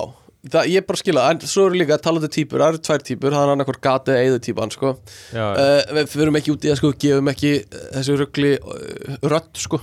Það, 0.44 0.66
ég 0.68 0.76
er 0.76 0.84
bara 0.84 0.98
að 0.98 1.00
skila, 1.00 1.22
en 1.32 1.38
svo 1.48 1.62
eru 1.70 1.78
líka 1.80 1.96
talandi 2.04 2.28
típur. 2.28 2.60
Það 2.60 2.74
eru 2.74 2.80
tvær 2.84 3.04
típur, 3.08 3.32
það 3.32 3.44
er 3.46 3.52
annarkvort 3.54 3.80
gati 3.80 4.12
eða 4.12 4.24
eigðu 4.26 4.40
típan, 4.44 4.72
sko. 4.74 4.90
Já, 5.32 5.44
uh, 5.56 5.94
Við 5.96 6.10
fyrum 6.12 6.36
ekki 6.36 6.52
út 6.52 6.66
í 6.66 6.68
það, 6.68 6.76
sko, 6.82 6.90
gefum 7.00 7.30
ekki 7.32 7.52
uh, 7.64 7.86
þessu 7.94 8.16
ruggli 8.20 8.50
uh, 8.60 9.16
rödd, 9.32 9.48
sko. 9.56 9.80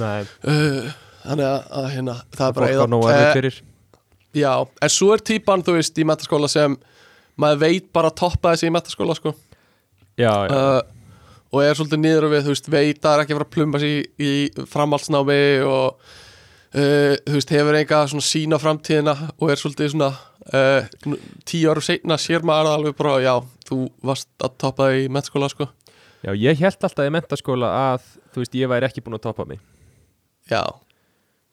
Nei, 0.00 0.20
uh, 0.44 0.90
Þannig 1.24 1.46
að, 1.48 1.64
að 1.80 1.88
hérna, 1.94 2.18
það 2.36 2.46
er 2.46 2.58
bara 2.58 3.16
Eh, 3.16 3.32
fyrir. 3.38 3.60
Já, 4.36 4.52
en 4.82 4.92
svo 4.92 5.12
er 5.16 5.24
típan, 5.26 5.64
þú 5.64 5.74
veist, 5.78 5.96
í 5.98 6.04
metaskóla 6.06 6.48
sem 6.48 6.76
maður 7.40 7.60
veit 7.64 7.90
bara 7.96 8.10
að 8.12 8.18
toppa 8.22 8.52
þessi 8.54 8.68
í 8.70 8.74
metaskóla, 8.74 9.16
sko. 9.18 9.32
Já, 10.20 10.32
já, 10.46 10.52
uh, 10.52 10.80
og 11.50 11.62
er 11.64 11.74
svolítið 11.78 12.00
niður 12.04 12.26
og 12.28 12.32
við, 12.34 12.42
þú 12.46 12.52
veist, 12.54 12.68
veit 12.70 13.06
að 13.08 13.14
er 13.16 13.22
ekki 13.24 13.34
að 13.34 13.38
fara 13.40 13.46
að 13.48 13.54
plumba 13.56 13.80
sig 13.82 13.94
í, 13.96 14.02
í 14.30 14.66
framhaldsnámi 14.70 15.38
og 15.66 15.86
uh, 16.04 17.14
þú 17.26 17.36
veist, 17.38 17.54
hefur 17.56 17.78
enga 17.80 18.02
svona 18.12 18.26
sína 18.26 18.58
framtíðina 18.62 19.14
og 19.40 19.50
er 19.54 19.58
svolítið 19.62 19.92
svona 19.94 20.10
uh, 20.12 21.16
tíu 21.48 21.72
ára 21.72 21.82
seinna 21.84 22.18
sér 22.20 22.44
maður 22.46 22.68
það 22.70 22.76
alveg 22.78 22.98
bara, 23.00 23.16
já, 23.24 23.34
þú 23.70 23.80
varst 24.06 24.30
að 24.46 24.54
toppa 24.62 24.90
það 24.90 25.00
í 25.00 25.08
metaskóla, 25.16 25.50
sko. 25.54 25.70
Já, 26.20 26.34
ég 26.36 26.60
held 26.60 26.84
alltaf 26.86 27.08
í 27.08 27.12
mentaskóla 27.16 27.72
að, 27.94 28.06
þú 28.34 28.44
veist, 28.44 28.56
ég 28.60 28.68
væri 28.70 28.86
ekki 28.90 29.02
búin 29.06 29.16
að 29.18 29.24
toppa 29.30 29.48
mig. 29.48 29.62
Já, 30.52 30.62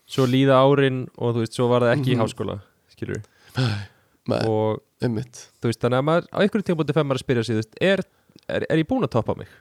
Svo 0.07 0.23
líða 0.23 0.55
árin 0.63 1.01
og 1.19 1.33
þú 1.35 1.41
veist, 1.43 1.55
svo 1.57 1.65
var 1.67 1.83
það 1.83 1.89
ekki 1.97 2.13
í 2.13 2.15
Mhm. 2.15 2.21
háskóla, 2.23 2.53
skilur 2.93 3.17
með, 4.31 4.49
og 4.51 5.05
ummitt 5.07 5.41
þú 5.61 5.71
veist, 5.71 5.81
þannig 5.83 6.01
að 6.01 6.07
maður 6.09 6.27
á 6.31 6.37
einhverjum 6.41 6.67
tímpúti 6.69 6.95
fem 6.97 7.07
maður 7.07 7.19
að 7.21 7.25
spyrja 7.25 7.45
sig, 7.47 7.61
er, 7.81 8.03
er, 8.47 8.65
er 8.67 8.81
ég 8.81 8.89
búin 8.89 9.07
að 9.07 9.13
toppa 9.17 9.35
mig? 9.37 9.51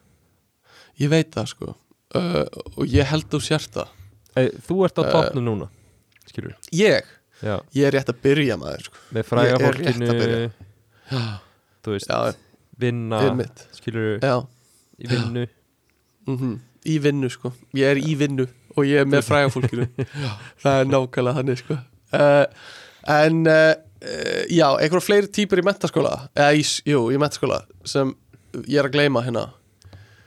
Ég 1.01 1.13
veit 1.13 1.31
það, 1.35 1.51
sko. 1.53 1.75
Uh, 2.17 2.45
og 2.77 2.85
ég 2.89 3.09
held 3.11 3.27
þú 3.33 3.41
sért 3.45 3.75
það. 3.75 3.91
Eh, 4.37 4.51
Þú 4.65 4.77
ert 4.87 5.01
á 5.01 5.03
Eh, 5.03 5.11
toppnum 5.13 5.45
núna, 5.45 5.67
skilur 6.29 6.55
Ég, 6.73 7.09
Já, 7.45 7.59
ég 7.77 7.85
er 7.85 7.93
rétt 7.97 8.09
að 8.13 8.23
byrja 8.25 8.57
maður, 8.61 8.87
sko. 8.89 9.03
Með 9.13 9.27
fræga 9.29 9.59
fólkinu. 9.61 10.13
Já, 11.11 11.25
þú 11.85 11.97
veist, 11.97 12.09
já, 12.09 12.39
vinna 12.81 13.21
skilur 13.77 14.17
Já, 14.25 14.37
í 14.97 15.11
vinnu. 15.11 15.45
Mm 16.27 16.57
í 16.87 16.97
vinnu 17.03 17.31
sko. 17.33 17.53
Ég 17.77 17.95
er 17.95 18.01
í 18.01 18.15
vinnu 18.19 18.47
og 18.77 18.87
ég 18.87 19.03
er 19.03 19.09
með 19.11 19.25
fræga 19.27 19.51
fólkinu. 19.53 19.87
Það 20.63 20.81
er 20.81 20.91
nákvæmlega 20.91 21.41
þannig 21.41 21.63
sko. 21.63 21.79
Uh, 22.15 22.45
en 23.17 23.43
uh, 23.51 23.57
uh, 23.57 23.86
Já, 24.53 24.67
einhverja 24.77 25.03
fleiri 25.07 25.29
típur 25.33 25.59
í 25.61 25.65
mentaskóla 25.67 26.13
Eða, 26.37 26.51
í, 26.59 26.65
jú, 26.93 27.01
í 27.15 27.19
mentaskóla 27.21 27.63
sem 27.89 28.13
ég 28.67 28.79
er 28.81 28.89
að 28.89 28.95
gleyma 28.97 29.23
hérna. 29.27 29.47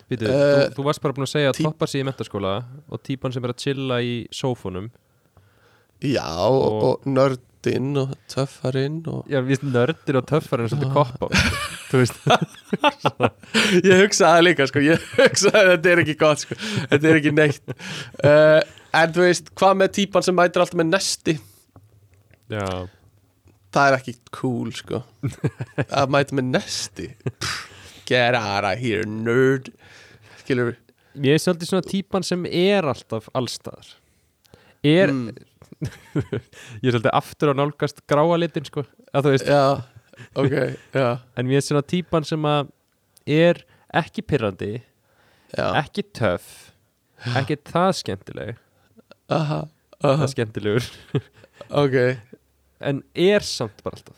Býtu, 0.10 0.26
Eh, 0.30 0.64
þú, 0.70 0.80
þú 0.80 0.84
varst 0.88 1.02
bara 1.04 1.14
búin 1.18 1.26
að 1.28 1.32
segja 1.36 1.52
að 1.54 1.60
toppar 1.64 1.90
sig 1.92 2.02
í 2.02 2.08
mentaskóla 2.08 2.54
og 2.90 3.04
típan 3.06 3.34
sem 3.36 3.46
er 3.46 3.54
að 3.54 3.62
chilla 3.64 4.00
í 4.06 4.16
sófunum. 4.34 4.90
Já, 6.02 6.26
og, 6.48 6.84
Og- 6.90 7.08
nördinn 7.12 7.98
og 8.00 8.14
töffarinn 8.32 9.02
og 9.12 9.26
Já, 9.30 9.42
við 9.44 9.66
nördir 9.68 10.16
og 10.22 10.26
töffar 10.30 10.64
er 10.64 10.70
svolítið 10.72 10.94
koppa 10.96 11.28
Þú 11.90 12.00
veist. 12.04 12.20
Ég 13.90 14.04
hugsaði 14.04 14.30
það 14.30 14.44
líka, 14.46 14.68
sko. 14.70 14.82
Ég 14.86 15.06
hugsaði 15.18 15.60
að 15.64 15.70
þetta 15.74 15.92
er 15.94 16.02
ekki 16.04 16.16
gott, 16.22 16.44
sko. 16.46 16.58
Þetta 16.92 17.10
er 17.10 17.18
ekki 17.20 17.34
neitt. 17.36 17.74
Uh, 18.24 18.60
En 18.90 19.12
þú 19.14 19.22
veist, 19.28 19.50
hvað 19.58 19.76
með 19.84 19.92
típan 20.00 20.26
sem 20.26 20.34
mætir 20.38 20.64
alltaf 20.64 20.78
með 20.80 20.88
nesti? 20.96 21.36
Já, 22.50 22.64
Það 23.70 23.88
er 23.92 23.98
ekki 24.00 24.14
cool, 24.34 24.70
sko. 24.74 25.04
Að 26.00 26.14
mæta 26.16 26.36
með 26.40 26.48
nesti. 26.56 27.08
Get 28.10 28.38
out 28.38 28.66
of 28.66 28.80
here, 28.82 29.04
nerd. 29.06 29.70
Skilur 30.44 30.72
við 30.72 30.86
ég 31.20 31.36
er 31.36 31.42
svolítið 31.42 31.68
svona 31.72 31.84
típan 31.90 32.24
sem 32.24 32.44
er 32.48 32.86
alltaf 32.88 33.26
allstaðar. 33.36 33.88
Er 34.86 35.12
Mm. 35.12 35.32
Ég 36.84 36.90
er 36.90 36.94
svolítið 36.94 37.14
aftur 37.16 37.52
að 37.54 37.58
nálgast 37.60 38.02
gráa 38.10 38.38
litin 38.40 38.66
sko 38.68 38.82
að 39.16 39.26
þú 39.26 39.32
veist, 39.34 39.50
Já, 39.50 39.64
ok, 40.36 40.56
já, 40.96 41.08
En 41.40 41.48
mér 41.48 41.60
er 41.62 41.66
svona 41.66 41.84
típan 41.88 42.26
sem 42.28 42.48
að 42.50 42.72
er 43.32 43.62
ekki 43.96 44.24
pirrandi 44.28 44.72
já. 45.56 45.66
ekki 45.80 46.04
töff 46.16 46.50
ekki 47.40 47.58
það 47.68 47.94
skemmtileg. 48.02 48.60
Aha, 49.32 49.62
aha, 50.00 50.16
það 50.24 50.34
skemmtilegur. 50.34 50.90
Ok 51.84 51.98
en 52.80 53.02
er 53.14 53.44
samt 53.46 53.84
bara 53.84 54.00
alltaf 54.00 54.16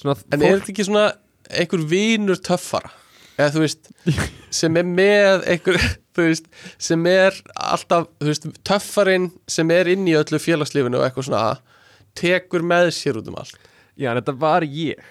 svona 0.00 0.16
En 0.32 0.42
er 0.42 0.58
þetta 0.58 0.72
ekki 0.72 0.86
svona 0.86 1.06
einhver 1.50 1.82
vinur 1.90 2.38
töffara? 2.44 2.92
Eða 3.34 3.50
þú 3.56 3.62
veist, 3.64 3.88
sem 4.54 4.76
er 4.78 4.86
með 4.86 5.46
einhver, 5.50 5.78
veist, 6.20 6.46
sem 6.78 7.06
er 7.10 7.34
alltaf, 7.58 8.06
veist, 8.22 8.46
töffarinn 8.66 9.32
sem 9.50 9.70
er 9.74 9.90
inn 9.90 10.06
í 10.06 10.14
öllu 10.18 10.38
félagslífinu 10.38 11.00
og 11.00 11.08
eitthvað 11.08 11.28
svona, 11.30 11.44
tekur 12.14 12.62
með 12.62 12.92
sér 12.94 13.18
út 13.18 13.30
um 13.32 13.40
allt. 13.42 13.58
já 13.98 14.12
en 14.12 14.20
þetta 14.22 14.36
var 14.38 14.66
ég 14.66 15.02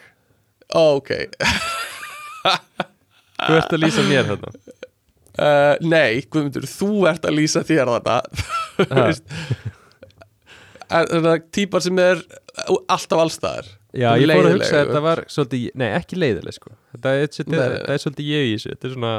Ó, 0.74 0.96
ok. 0.98 1.12
þú 3.44 3.58
ert 3.60 3.76
að 3.76 3.84
lýsa 3.84 4.08
mér 4.08 4.32
þarna 4.32 4.56
Uh, 5.34 5.74
nei, 5.82 6.22
Guðmundur, 6.30 6.68
þú 6.70 7.08
ert 7.10 7.24
að 7.26 7.40
lýsa 7.40 7.64
þér 7.66 7.90
þarna. 7.90 8.18
Þú 8.78 8.98
veist, 9.00 9.24
típar 11.56 11.84
sem 11.86 11.99
er 12.03 12.22
alltaf 12.88 13.20
allstaðar. 13.24 13.70
já 13.94 14.10
ég 14.18 14.30
fór 14.34 14.48
að 14.49 14.56
hugsa 14.57 14.76
að 14.80 14.88
þetta 14.88 15.02
var 15.06 15.22
svolítið, 15.30 15.65
nei 15.82 15.88
ekki 15.98 16.18
leiðileg 16.20 16.56
sko. 16.57 16.74
Þetta 16.95 17.14
er, 17.20 17.28
þetta, 17.38 17.94
er 17.94 18.02
svolítið 18.03 18.30
ég 18.34 18.49
í 18.49 18.53
þessu 18.57 18.72
þetta 18.74 18.90
er 18.90 18.94
svona, 18.98 19.14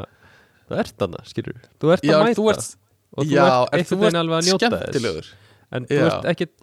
þú 0.69 0.79
ert 0.83 0.95
þarna 1.03 1.25
skilur 1.31 1.59
þú 1.83 1.93
ert 1.95 2.05
Já, 2.07 2.15
að 2.15 2.21
en 2.21 2.29
mæta. 2.31 2.47
ert, 2.55 2.71
og 3.15 3.25
þú 3.29 3.35
já, 3.37 3.45
ert 3.49 3.75
en 3.81 3.89
þú 3.91 3.99
veginn 4.05 4.21
alveg 4.23 4.39
að 4.41 4.49
njóta 4.51 4.71
þess. 4.85 5.33
en 5.75 5.89
þú 5.91 6.01
ert 6.09 6.31
ekkit 6.35 6.55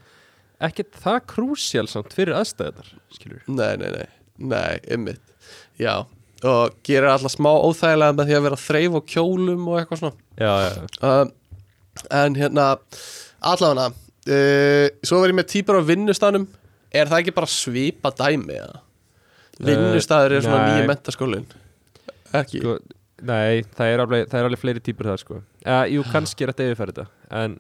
ekkit 0.61 0.97
það 1.03 1.19
krúsjál 1.31 1.87
samt 1.89 2.13
fyrir 2.13 2.35
aðstæðunar 2.37 2.89
skilur 3.15 3.43
Nei, 3.49 3.71
nei, 3.81 3.89
nei, 3.95 4.09
nei, 4.51 4.79
ymmit 4.93 5.21
Já, 5.81 5.95
og 6.45 6.75
gerir 6.85 7.09
alltaf 7.11 7.33
smá 7.33 7.49
óþægilega 7.65 8.13
með 8.17 8.29
því 8.29 8.35
að 8.37 8.45
vera 8.47 8.59
þreif 8.61 8.97
á 8.97 9.01
kjólum 9.13 9.63
og 9.71 9.79
eitthvað 9.79 10.01
svona. 10.03 10.15
Já, 10.37 10.51
já, 10.61 10.69
já. 10.75 11.09
um, 11.09 11.31
En 12.09 12.35
hérna, 12.39 12.65
allavega 13.43 13.89
uh, 14.29 14.87
Svo 15.05 15.21
var 15.21 15.33
ég 15.33 15.37
með 15.39 15.49
típar 15.55 15.79
á 15.79 15.83
vinnustanum 15.87 16.47
Er 16.91 17.07
það 17.09 17.23
ekki 17.23 17.35
bara 17.35 17.49
svipa 17.49 18.11
dæmi? 18.13 18.57
Ja? 18.57 18.69
Vinnustaður 19.61 20.37
er 20.37 20.45
svona 20.45 20.63
nýja 20.67 20.87
mentaskólin 20.89 21.47
Ekki? 22.35 22.61
Sko, 22.61 22.77
nei, 23.27 23.63
það 23.75 23.93
er, 23.93 24.03
alveg, 24.05 24.29
það 24.31 24.39
er 24.39 24.47
alveg 24.47 24.61
fleiri 24.61 24.83
típur 24.83 25.09
það 25.11 25.19
sko. 25.19 25.39
Uh, 25.65 25.83
Jú, 25.91 26.05
kannski 26.13 26.45
er 26.45 26.53
þetta 26.53 26.67
yfirfæri 26.69 26.93
þetta. 26.95 27.03
En 27.41 27.57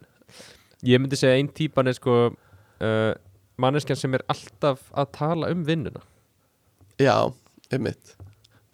ég 0.87 1.01
myndi 1.01 1.19
segja 1.19 1.39
ein 1.39 1.49
típan 1.51 1.91
er 1.91 1.97
sko 1.97 2.15
uh, 2.31 3.11
Manneskjan 3.61 3.99
sem 3.99 4.15
er 4.17 4.23
alltaf 4.31 4.87
að 4.95 5.11
tala 5.17 5.51
um 5.53 5.65
vinnuna. 5.67 6.01
Já, 7.01 7.15
ymmit 7.73 8.15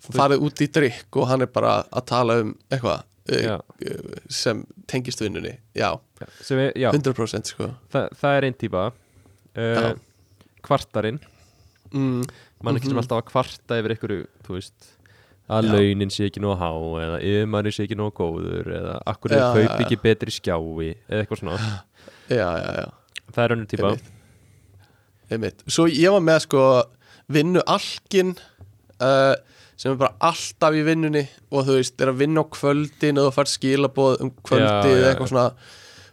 Farið 0.08 0.44
út 0.46 0.62
í 0.64 0.68
drikk 0.72 1.18
og 1.20 1.28
hann 1.32 1.44
er 1.44 1.50
bara 1.52 1.82
að 1.90 2.06
tala 2.08 2.38
um 2.44 2.54
eitthvað 2.70 3.02
Já. 3.28 3.56
uh, 3.60 4.20
sem 4.32 4.62
tengist 4.88 5.20
vinnunni 5.24 5.56
Já, 5.76 5.94
er, 6.24 6.72
Já, 6.80 6.92
100% 6.94 7.52
sko 7.54 7.70
það, 7.94 8.06
það 8.22 8.38
er 8.40 8.48
ein 8.48 8.58
típa 8.62 8.84
uh, 8.88 9.64
Já. 9.82 9.90
Kvartarinn 10.68 11.20
mm, 11.92 12.24
Manneskjan 12.64 12.92
sem 12.92 12.96
Mhm. 12.98 13.02
alltaf 13.04 13.20
að 13.22 13.28
kvarta 13.32 13.80
yfir 13.82 13.94
einhverju 13.96 14.28
Þú 14.48 14.56
veist 14.58 14.94
að 15.48 15.64
Já. 15.68 15.72
launin 15.78 16.10
sé 16.12 16.26
ekki 16.28 16.42
nóg 16.44 16.58
há 16.60 16.70
eða 17.04 17.20
yfirmanni 17.24 17.72
sé 17.76 17.86
ekki 17.86 17.96
nóg 18.00 18.14
góður 18.18 18.68
eða 18.80 18.96
akkur 19.08 19.32
er 19.32 19.40
Já, 19.40 19.48
kaup 19.54 19.64
já, 19.64 19.70
já. 19.72 19.86
ekki 19.86 20.00
betri 20.04 20.34
skjái 20.36 20.90
eða 21.08 21.22
eitthvað 21.24 21.40
svona 21.44 21.60
Já, 22.28 22.48
já, 22.52 22.72
já 22.82 22.88
það 23.32 23.44
er 23.46 23.54
önnur 23.56 23.68
típa 23.72 23.88
Einmitt. 23.92 24.10
Einmitt. 25.32 25.64
Svo 25.68 25.86
ég 25.92 26.12
var 26.16 26.24
með 26.24 26.40
sko 26.48 26.62
vinnu 27.36 27.60
alkin 27.68 28.30
uh, 29.04 29.36
sem 29.78 29.94
er 29.94 30.00
bara 30.00 30.16
alltaf 30.26 30.74
í 30.74 30.84
vinnunni 30.86 31.24
og 31.52 31.68
þú 31.68 31.76
veist, 31.78 31.98
er 32.02 32.12
að 32.12 32.24
vinna 32.24 32.42
á 32.42 32.46
kvöldin 32.54 33.22
og 33.22 33.30
fær 33.36 33.50
skilaboð 33.52 34.24
um 34.26 34.32
kvöldið 34.42 34.96
Já, 34.96 35.04
já, 35.04 35.10
eitthvað 35.12 35.32
svona 35.34 35.46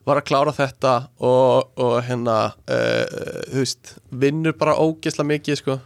var 0.05 0.21
að 0.21 0.27
klára 0.29 0.53
þetta 0.53 0.93
og, 1.25 1.71
og 1.81 1.95
hérna 2.05 2.37
uh, 2.53 3.17
þú 3.49 3.63
veist, 3.63 3.95
vinnur 4.13 4.57
bara 4.61 4.77
ógesla 4.77 5.25
mikið 5.25 5.61
sko. 5.63 5.79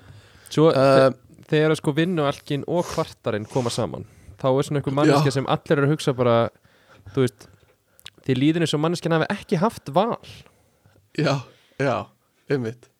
Svo 0.50 0.72
uh, 0.72 1.12
þegar 1.48 1.76
sko 1.78 1.94
vinnualkin 1.94 2.66
og 2.66 2.88
kvartarinn 2.90 3.46
koma 3.48 3.70
saman 3.72 4.08
þá 4.38 4.48
er 4.50 4.66
svona 4.66 4.80
einhver 4.82 4.96
manneskja 4.98 5.36
sem 5.38 5.48
allir 5.50 5.78
eru 5.78 5.88
að 5.88 5.94
hugsa 5.94 6.14
bara 6.18 6.36
þú 7.14 7.24
veist 7.24 7.48
því 8.26 8.36
líður 8.36 8.66
eins 8.66 8.74
og 8.76 8.82
manneskjan 8.84 9.16
hafi 9.16 9.30
ekki 9.32 9.58
haft 9.62 9.90
val. 9.94 10.18
Já, 11.18 11.40
já, 11.80 11.96
einmitt 12.50 12.90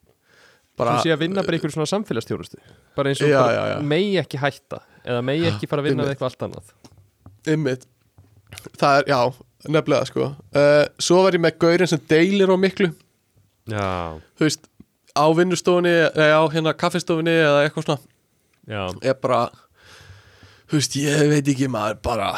bara, 0.79 0.95
sé 1.05 1.13
að 1.15 1.21
vinna 1.25 1.43
bara 1.47 1.59
einhver 1.59 1.75
svona 1.75 1.89
samfélagsstjónustu 1.91 2.61
bara 2.97 3.13
eins 3.13 3.23
og 3.23 3.31
Já, 3.31 3.39
bara 3.43 3.53
já, 3.57 3.63
já. 3.73 3.77
megi 3.93 4.17
ekki 4.23 4.41
hætta 4.43 4.81
eða 5.05 5.25
megi 5.29 5.51
ekki 5.51 5.69
fara 5.71 5.83
að 5.85 5.91
vinna 5.91 6.07
við 6.07 6.15
eitthvað 6.15 6.31
allt 6.31 6.47
annað. 6.49 6.73
Einmitt. 7.49 7.87
Það 8.81 8.99
er, 9.01 9.07
já, 9.13 9.21
nefnilega 9.69 10.09
sko. 10.09 10.27
Uh, 10.57 10.83
svo 11.03 11.23
var 11.25 11.37
ég 11.37 11.43
með 11.45 11.57
gaurinn 11.63 11.91
sem 11.91 12.03
deilir 12.11 12.53
á 12.53 12.57
miklu. 12.61 12.91
Já, 13.69 13.87
þú 14.39 14.47
veist, 14.49 14.69
á 15.17 15.25
vinnustofunni 15.37 15.95
eða 16.09 16.39
á 16.39 16.43
hérna 16.53 16.75
kaffistofunni 16.77 17.35
eða 17.35 17.65
eitthvað 17.67 17.89
svona. 17.89 18.15
Já, 18.69 18.83
er 19.09 19.17
bara 19.23 19.43
þú 20.69 20.77
veist, 20.77 20.97
ég 21.01 21.25
veit 21.33 21.49
ekki 21.55 21.69
maður 21.73 22.01
bara 22.05 22.33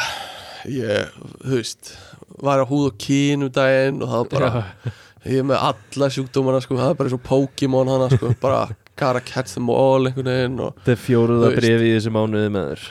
ég, 0.71 1.11
þú 1.43 1.57
veist 1.57 1.95
var 2.41 2.63
á 2.63 2.67
húð 2.71 2.91
og 2.93 2.99
kín 3.03 3.43
um 3.47 3.51
daginn 3.53 3.99
og 4.05 4.11
það 4.13 4.21
var 4.21 4.31
bara, 4.35 4.93
ég 5.27 5.43
er 5.43 5.49
með 5.51 5.65
alla 5.71 6.11
sjúkdómana 6.15 6.61
sko, 6.65 6.79
það 6.79 6.93
er 6.93 6.99
bara 6.99 7.11
eins 7.11 7.17
og 7.17 7.25
Pokémon 7.27 7.91
hana 7.93 8.09
sko, 8.13 8.33
bara 8.45 8.63
gotta 9.01 9.23
catch 9.25 9.57
them 9.57 9.71
all 9.73 10.09
einhvern 10.09 10.31
veginn 10.31 10.61
og 10.61 10.77
þetta 10.81 10.95
er 10.95 11.03
fjóruða 11.05 11.51
brefi 11.57 11.89
í 11.89 11.95
þessu 11.97 12.15
mánuði 12.15 12.53
með 12.57 12.71
þér. 12.71 12.87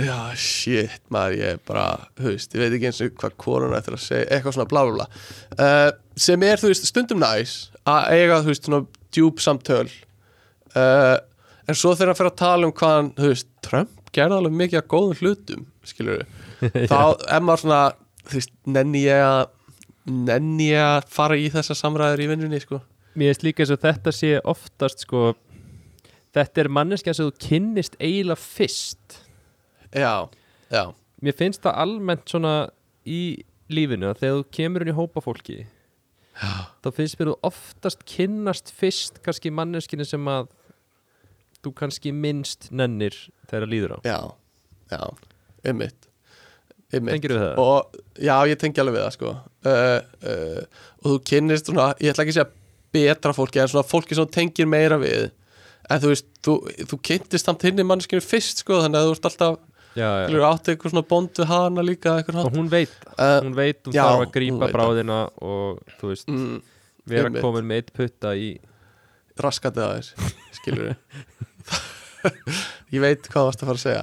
Já, 0.00 0.18
shit, 0.40 1.00
maður, 1.12 1.36
ég 1.36 1.56
er 1.56 1.64
bara 1.68 1.86
veist, 2.24 2.54
ég 2.56 2.62
veit 2.62 2.76
ekki 2.76 2.88
eins 2.88 3.00
og 3.04 3.16
hvað 3.20 3.34
korona 3.44 3.80
ættir 3.80 3.96
að 3.96 4.04
segja, 4.06 4.28
eitthvað 4.32 4.56
svona 4.56 4.70
bla 4.70 4.84
bla 4.88 4.94
bla. 4.96 5.24
Uh, 5.60 5.88
sem 6.16 6.46
er, 6.48 6.60
þú 6.60 6.70
veist, 6.72 6.88
stundum 6.88 7.20
næs 7.20 7.56
að 7.84 8.14
eiga, 8.16 8.40
þú 8.40 8.52
veist, 8.54 8.68
svona 8.68 8.80
djúb 9.12 9.42
samtöl. 9.44 9.90
Uh, 10.72 11.18
en 11.68 11.76
svo 11.76 11.92
þegar 11.92 12.14
hann 12.14 12.20
fer 12.22 12.30
að 12.30 12.38
tala 12.40 12.68
um 12.68 12.76
hvað 12.80 12.96
hann, 12.96 13.12
þú 13.18 13.32
veist, 13.34 13.50
Trump 13.66 13.96
gerði 14.14 14.38
alveg 14.38 14.56
mikið 14.58 14.80
af 14.80 14.90
góðum 14.90 15.18
hlutum 15.20 15.66
skilur 15.86 16.24
þá 16.90 17.00
er 17.30 17.44
maður 17.44 17.64
svona, 17.64 17.80
þú 18.26 18.38
veist, 18.38 18.54
nenni 18.68 19.04
ég 19.04 19.24
að 19.24 19.42
nenni 20.10 20.70
að 20.78 21.06
fara 21.12 21.38
í 21.38 21.48
þessa 21.52 21.76
samræður 21.78 22.24
í 22.24 22.28
vinnunni, 22.30 22.60
sko. 22.62 22.80
Mér 23.18 23.32
finnst 23.32 23.46
líka 23.46 23.64
eins 23.64 23.72
og 23.74 23.80
þetta 23.82 24.12
sé 24.14 24.36
oftast 24.48 25.06
sko 25.06 25.32
þetta 26.36 26.62
er 26.62 26.70
manneskja 26.72 27.14
sem 27.16 27.28
þú 27.28 27.48
kynnist 27.48 27.96
eiginlega 27.98 28.38
fyrst. 28.40 29.20
Já, 29.90 30.30
já, 30.70 30.84
Mér 31.20 31.36
finnst 31.36 31.64
það 31.64 31.80
almennt 31.82 32.30
svona 32.30 32.54
í 33.04 33.42
lífinu 33.70 34.08
að 34.10 34.22
þegar 34.22 34.38
þú 34.38 34.44
kemur 34.56 34.84
inn 34.84 34.92
í 34.92 34.96
hópa 34.96 35.22
fólki 35.22 35.56
já, 35.60 36.52
þá 36.80 36.88
finnst 36.96 37.18
mér 37.20 37.32
þú 37.32 37.34
oftast 37.50 38.06
kynnast 38.08 38.72
fyrst 38.74 39.20
kannski 39.24 39.52
manneskinu 39.54 40.06
sem 40.08 40.30
að 40.30 40.48
þú 41.60 41.74
kannski 41.82 42.14
minnst 42.16 42.70
nennir 42.72 43.16
þegar 43.50 43.66
það 43.66 43.72
líður 43.74 43.96
á. 43.96 43.98
Já, 44.06 44.18
já 44.94 45.02
einmitt 45.66 46.09
Tengir 46.90 47.30
við 47.36 47.42
það? 47.44 47.60
og 47.62 47.78
já, 48.18 48.34
ég 48.50 48.58
tengi 48.60 48.80
alveg 48.82 48.96
við 48.98 49.04
það 49.06 49.14
sko 49.16 49.28
uh, 49.30 49.98
uh, 50.26 50.62
og 51.00 51.06
þú 51.12 51.16
kynnist 51.30 51.64
svona, 51.70 51.86
ég 52.02 52.10
ætla 52.14 52.24
ekki 52.26 52.34
að 52.34 52.38
segja 52.40 52.50
betra 52.90 53.30
fólki 53.36 53.60
en 53.62 53.68
svona 53.70 53.86
fólki 53.86 54.16
sem 54.18 54.26
þú 54.26 54.32
tengir 54.34 54.66
meira 54.66 54.96
við 54.98 55.28
en 55.90 56.00
þú 56.02 56.08
veist, 56.12 56.26
þú, 56.46 56.52
þú 56.90 56.96
kynntist 57.06 57.46
samt 57.46 57.62
hinn 57.66 57.78
í 57.82 57.84
mannskinu 57.86 58.22
fyrst 58.24 58.62
sko 58.64 58.74
þannig 58.82 58.98
að 59.00 59.06
þú 59.08 59.12
ert 59.18 59.28
alltaf, 59.30 59.54
Já, 59.98 60.06
já. 60.22 60.26
þú 60.30 60.42
átti 60.46 60.70
eitthvað 60.74 60.92
svona 60.94 61.08
bond 61.10 61.32
við 61.40 61.48
hana 61.50 61.82
líka 61.86 62.10
Og 62.30 62.52
hún 62.54 62.68
veit 62.70 62.92
það. 62.94 63.14
uh, 63.18 63.38
Hún 63.42 63.54
veit 63.58 63.80
hún 63.88 63.94
já, 63.96 64.02
þarf 64.06 64.22
að 64.26 64.32
grípa 64.36 64.62
það. 64.66 64.74
bráðina 64.76 65.18
og 65.42 65.80
þú 66.00 66.04
veist, 66.12 66.28
mm, 66.30 66.56
vera 67.10 67.26
einmitt. 67.30 67.42
komin 67.42 67.66
með 67.70 67.76
eitt 67.82 67.90
putta 67.98 68.30
í 68.38 68.48
raskatið 69.40 69.82
þér 69.90 70.06
skilur 70.60 70.88
ég 72.94 73.00
veit 73.02 73.28
hvað 73.32 73.46
varst 73.48 73.62
að 73.64 73.68
fara 73.70 73.78
að 73.78 73.84
segja 73.86 74.02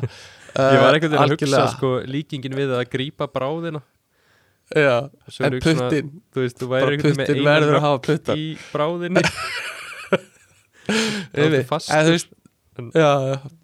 Ég 0.55 0.81
var 0.81 0.95
einhvern 0.95 1.13
veginn 1.13 1.23
að 1.23 1.35
hugsa 1.35 1.67
sko 1.75 1.93
líkingin 2.07 2.55
við 2.57 2.73
að 2.77 2.87
grípa 2.93 3.27
bráðina. 3.31 3.83
Já, 4.75 5.07
en 5.47 5.57
puttin. 5.63 6.11
Þú 6.35 6.43
veist, 6.43 6.57
þú 6.59 6.69
væri 6.73 6.99
veginn 6.99 7.43
með 7.45 7.75
hafa 7.79 8.01
puttan 8.03 8.41
í 8.41 8.47
bráðinni. 8.73 9.23
Það 10.87 11.55
er 11.59 11.65
fast 11.67 11.91
En 11.91 12.05
þú 12.07 12.13
veist, 12.15 12.29
já, 12.95 13.09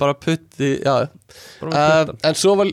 bara 0.02 0.16
putti 0.18 0.74
já. 0.84 0.96
uh, 1.64 2.12
en 2.24 2.36
svo 2.40 2.56
var, 2.60 2.72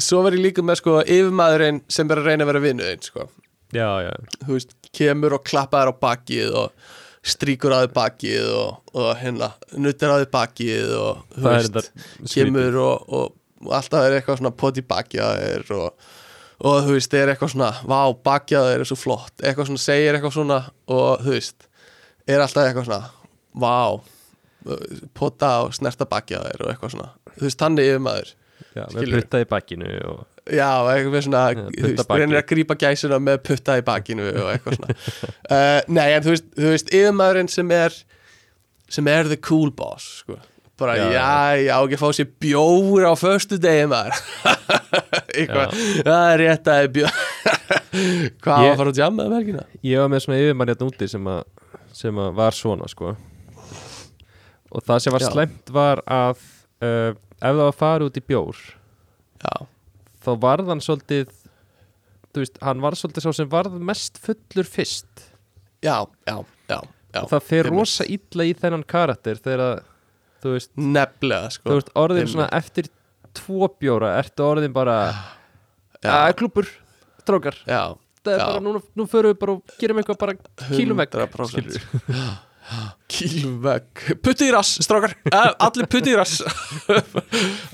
svo 0.00 0.22
var 0.26 0.36
ég 0.36 0.46
líka 0.48 0.64
með 0.64 0.80
sko 0.82 0.96
yfirmaðurinn 1.02 1.82
sem 1.92 2.10
er 2.10 2.22
að 2.22 2.30
reyna 2.30 2.46
að 2.46 2.52
vera 2.52 2.64
vinnuðinn 2.66 3.06
sko. 3.06 3.28
Já, 3.72 3.88
já, 4.04 4.10
þú 4.42 4.56
veist, 4.56 4.74
kemur 4.92 5.38
og 5.38 5.46
klappar 5.48 5.88
á 5.88 5.94
bakið 5.96 6.58
og 6.64 6.90
stríkur 7.22 7.72
á 7.72 7.86
þið 7.86 7.94
bakið 7.96 8.48
og, 8.58 8.80
og 8.98 9.12
hérna, 9.20 9.52
nuttir 9.78 10.10
á 10.10 10.16
þið 10.20 10.30
bakið 10.34 10.96
og 10.98 11.22
þú 11.36 11.46
veist, 11.46 11.92
kemur 12.34 12.80
og, 12.82 13.06
og 13.08 13.30
alltaf 13.70 14.06
er 14.06 14.18
eitthvað 14.18 14.40
svona 14.40 14.54
poti 14.62 14.84
þér 15.38 15.72
og, 15.76 16.08
og 16.62 16.78
þú 16.86 16.96
veist, 16.96 17.14
er 17.18 17.32
eitthvað 17.32 17.54
svona 17.54 17.70
vá, 17.88 18.00
þér 18.70 18.84
er 18.84 18.90
svo 18.90 18.98
flott 18.98 19.44
eitthvað 19.44 19.70
svona, 19.70 19.84
segir 19.84 20.18
eitthvað 20.18 20.36
svona 20.38 20.58
og 20.96 21.24
þú 21.26 21.36
veist, 21.36 21.68
er 22.26 22.44
alltaf 22.44 22.68
eitthvað 22.68 22.88
svona 22.90 23.02
vá, 23.62 23.78
pota 25.18 25.54
og 25.66 25.74
snerta 25.76 26.06
þér 26.46 26.66
og 26.66 26.72
eitthvað 26.74 26.94
svona 26.96 27.10
þú 27.36 27.48
veist, 27.48 27.62
þannig 27.62 27.90
yfir 27.92 28.06
maður 28.10 28.36
Já, 28.72 28.84
með 28.86 29.02
skilur. 29.02 29.18
putta 29.20 29.40
í 29.42 29.48
bakkinu 29.50 29.88
og 30.12 30.20
Já, 30.52 30.70
eitthvað 30.90 31.20
svona, 31.26 31.42
Já, 31.54 31.66
þú 31.70 31.82
veist, 31.86 32.06
bakið. 32.08 32.20
reynir 32.22 32.38
að 32.40 32.46
grípa 32.50 32.76
gæsuna 32.78 33.18
með 33.22 33.42
putta 33.46 33.76
í 33.78 33.82
bakinu 33.86 34.24
og 34.32 34.48
eitthvað 34.54 34.78
svona 34.78 34.94
uh, 34.96 35.76
Nei, 35.92 36.06
en 36.16 36.24
þú 36.24 36.32
veist, 36.34 36.48
þú 36.56 36.72
veist, 36.72 36.94
yfirmaðurinn 36.98 37.50
sem 37.52 37.74
er 37.76 37.98
sem 38.92 39.08
er 39.08 39.28
the 39.30 39.38
cool 39.40 39.70
boss 39.72 40.08
sko. 40.22 40.36
Bara, 40.82 40.96
Já, 40.98 41.08
já, 41.14 41.62
já, 41.68 41.74
ekki 41.86 41.98
fá 42.02 42.06
sér 42.18 42.28
bjór 42.42 43.06
á 43.08 43.12
föstu 43.18 43.58
degi 43.62 43.88
maður 43.90 44.20
það 46.06 46.24
er 46.28 46.40
rétt 46.42 46.68
að 46.68 46.80
það 46.82 46.88
bjór 46.98 47.18
Hvað 48.42 48.62
var 48.62 48.70
að 48.72 48.78
fara 48.80 48.92
að 48.92 49.00
jamma 49.02 49.26
um 49.28 49.34
helgina? 49.36 49.62
Ég 49.84 50.00
var 50.00 50.10
með 50.12 50.24
svona 50.24 50.38
yfirmann 50.40 50.70
hérna 50.72 50.86
úti 50.88 51.08
sem 51.12 51.26
að, 51.28 51.42
sem 51.96 52.20
að 52.24 52.30
var 52.38 52.56
svona 52.56 52.88
sko 52.90 53.12
og 54.72 54.84
það 54.86 55.02
sem 55.04 55.12
var 55.12 55.24
Já. 55.26 55.28
slæmt 55.34 55.72
var 55.74 56.00
að 56.08 56.40
uh, 56.84 57.12
ef 57.12 57.42
það 57.42 57.58
var 57.60 57.68
að 57.68 57.78
fara 57.82 58.08
út 58.08 58.16
í 58.18 58.24
bjór 58.24 58.62
Já, 59.42 59.54
þá 60.24 60.30
varð 60.46 60.70
hann 60.72 60.80
svolítið 60.84 61.28
þú 62.32 62.40
veist, 62.44 62.58
hann 62.64 62.80
var 62.84 62.96
svolítið 62.96 63.26
sá 63.26 63.30
sem 63.36 63.50
varð 63.52 63.76
mest 63.90 64.20
fullur 64.22 64.68
fyrst 64.72 65.26
já, 65.84 65.98
já, 66.28 66.36
já, 66.70 66.78
já 67.12 67.20
og 67.20 67.28
það 67.32 67.50
einmitt. 67.52 67.72
rosa 67.74 68.06
illa 68.08 68.46
í 68.48 68.54
þennan 68.62 68.86
karakter 68.88 69.40
þegar 69.42 69.64
að, 69.66 69.82
þú 70.42 70.54
veist, 70.56 70.70
Nefnilega, 70.76 71.50
sko. 71.54 71.68
þú 71.70 71.78
veist 71.80 71.92
orðin 72.04 72.22
einmitt. 72.24 72.34
svona 72.36 72.48
eftir 72.58 72.90
tvo 73.38 73.68
bjóra 73.80 74.14
ertu 74.20 74.44
orðin 74.44 74.72
bara 74.76 74.96
að 76.02 76.32
klúpur, 76.40 76.66
strókar 77.22 77.56
Já, 77.66 77.94
það 78.24 78.32
er 78.34 78.40
Já. 78.42 78.46
bara, 78.50 78.60
núna, 78.66 78.82
nú 78.98 79.06
förum 79.10 79.32
við 79.32 79.38
bara 79.44 79.52
og 79.58 79.76
gerum 79.80 80.00
eitthvað 80.02 80.18
bara 80.24 80.34
kílum 80.72 80.98
vekk 81.02 81.20
100%. 81.22 81.78
Kílvegg 83.10 84.02
Putti 84.22 84.46
í 84.46 84.52
rass, 84.54 84.76
strákar. 84.86 85.16
Uh, 85.26 85.50
Allir 85.66 85.88
putti 85.90 86.12
í 86.14 86.16
rass. 86.18 86.38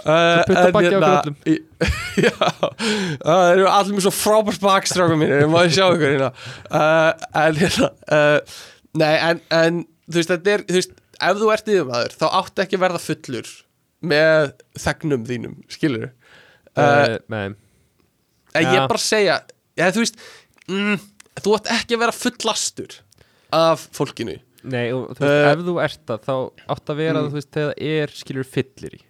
Uh, 0.08 0.40
putta 0.48 0.62
en 0.70 0.72
bakið 0.72 0.88
á 0.88 0.92
hérna- 0.94 1.08
körlum. 1.20 1.34
í- 1.44 1.64
Já. 2.24 2.32
Uh, 2.32 2.70
Það 3.20 3.50
eru 3.52 3.66
allir 3.68 3.96
mjög 3.98 4.04
svo 4.06 4.12
frábært 4.16 4.62
bak 4.64 4.86
strákar 4.88 5.18
mínir. 5.20 5.42
Ég 5.42 5.50
má 5.52 5.60
sjá 5.68 5.84
ykkur 5.92 6.14
hérna? 6.14 6.30
Uh, 6.72 7.26
En 7.42 7.58
hérna 7.60 7.90
uh, 8.08 8.56
Nei, 8.98 9.12
en, 9.28 9.42
en 9.52 9.82
þú 10.08 10.16
veist, 10.22 10.32
þetta 10.32 10.54
er 10.54 10.64
þú 10.70 10.78
veist, 10.78 10.96
Ef 11.18 11.40
þú 11.40 11.50
ert 11.54 11.70
yfirmaður, 11.72 12.14
þá 12.20 12.26
áttu 12.28 12.64
ekki 12.64 12.78
að 12.78 12.84
verða 12.84 13.02
fullur 13.02 13.52
Með 14.08 14.52
þegnum 14.78 15.24
þínum 15.26 15.56
Skilur 15.72 16.08
uh, 16.08 16.82
uh, 16.82 17.16
nei, 17.32 17.48
En 18.54 18.68
ég 18.68 18.76
er 18.76 18.86
bara 18.86 19.00
að 19.00 19.06
segja 19.06 19.40
ja, 19.78 19.90
Þú 19.90 20.04
veist 20.04 20.20
mm, 20.70 21.00
Þú 21.42 21.56
átt 21.58 21.72
ekki 21.78 21.98
að 21.98 22.04
vera 22.04 22.14
fullastur 22.14 23.00
Af 23.54 23.86
fólkinu. 23.96 24.36
Nei 24.68 24.90
og, 24.92 25.12
þú 25.16 25.24
veist, 25.24 25.36
Eh, 25.38 25.50
ef 25.52 25.60
þú 25.64 25.74
ert 25.80 26.00
það 26.08 26.24
þá 26.26 26.34
átt 26.74 26.90
að 26.92 26.98
vera 26.98 27.20
mm. 27.20 27.28
þú 27.28 27.38
veist, 27.38 27.50
þegar 27.54 27.70
það 27.70 27.92
er 27.92 28.14
skilur 28.18 28.48
fyllir 28.48 28.96
í. 28.98 29.00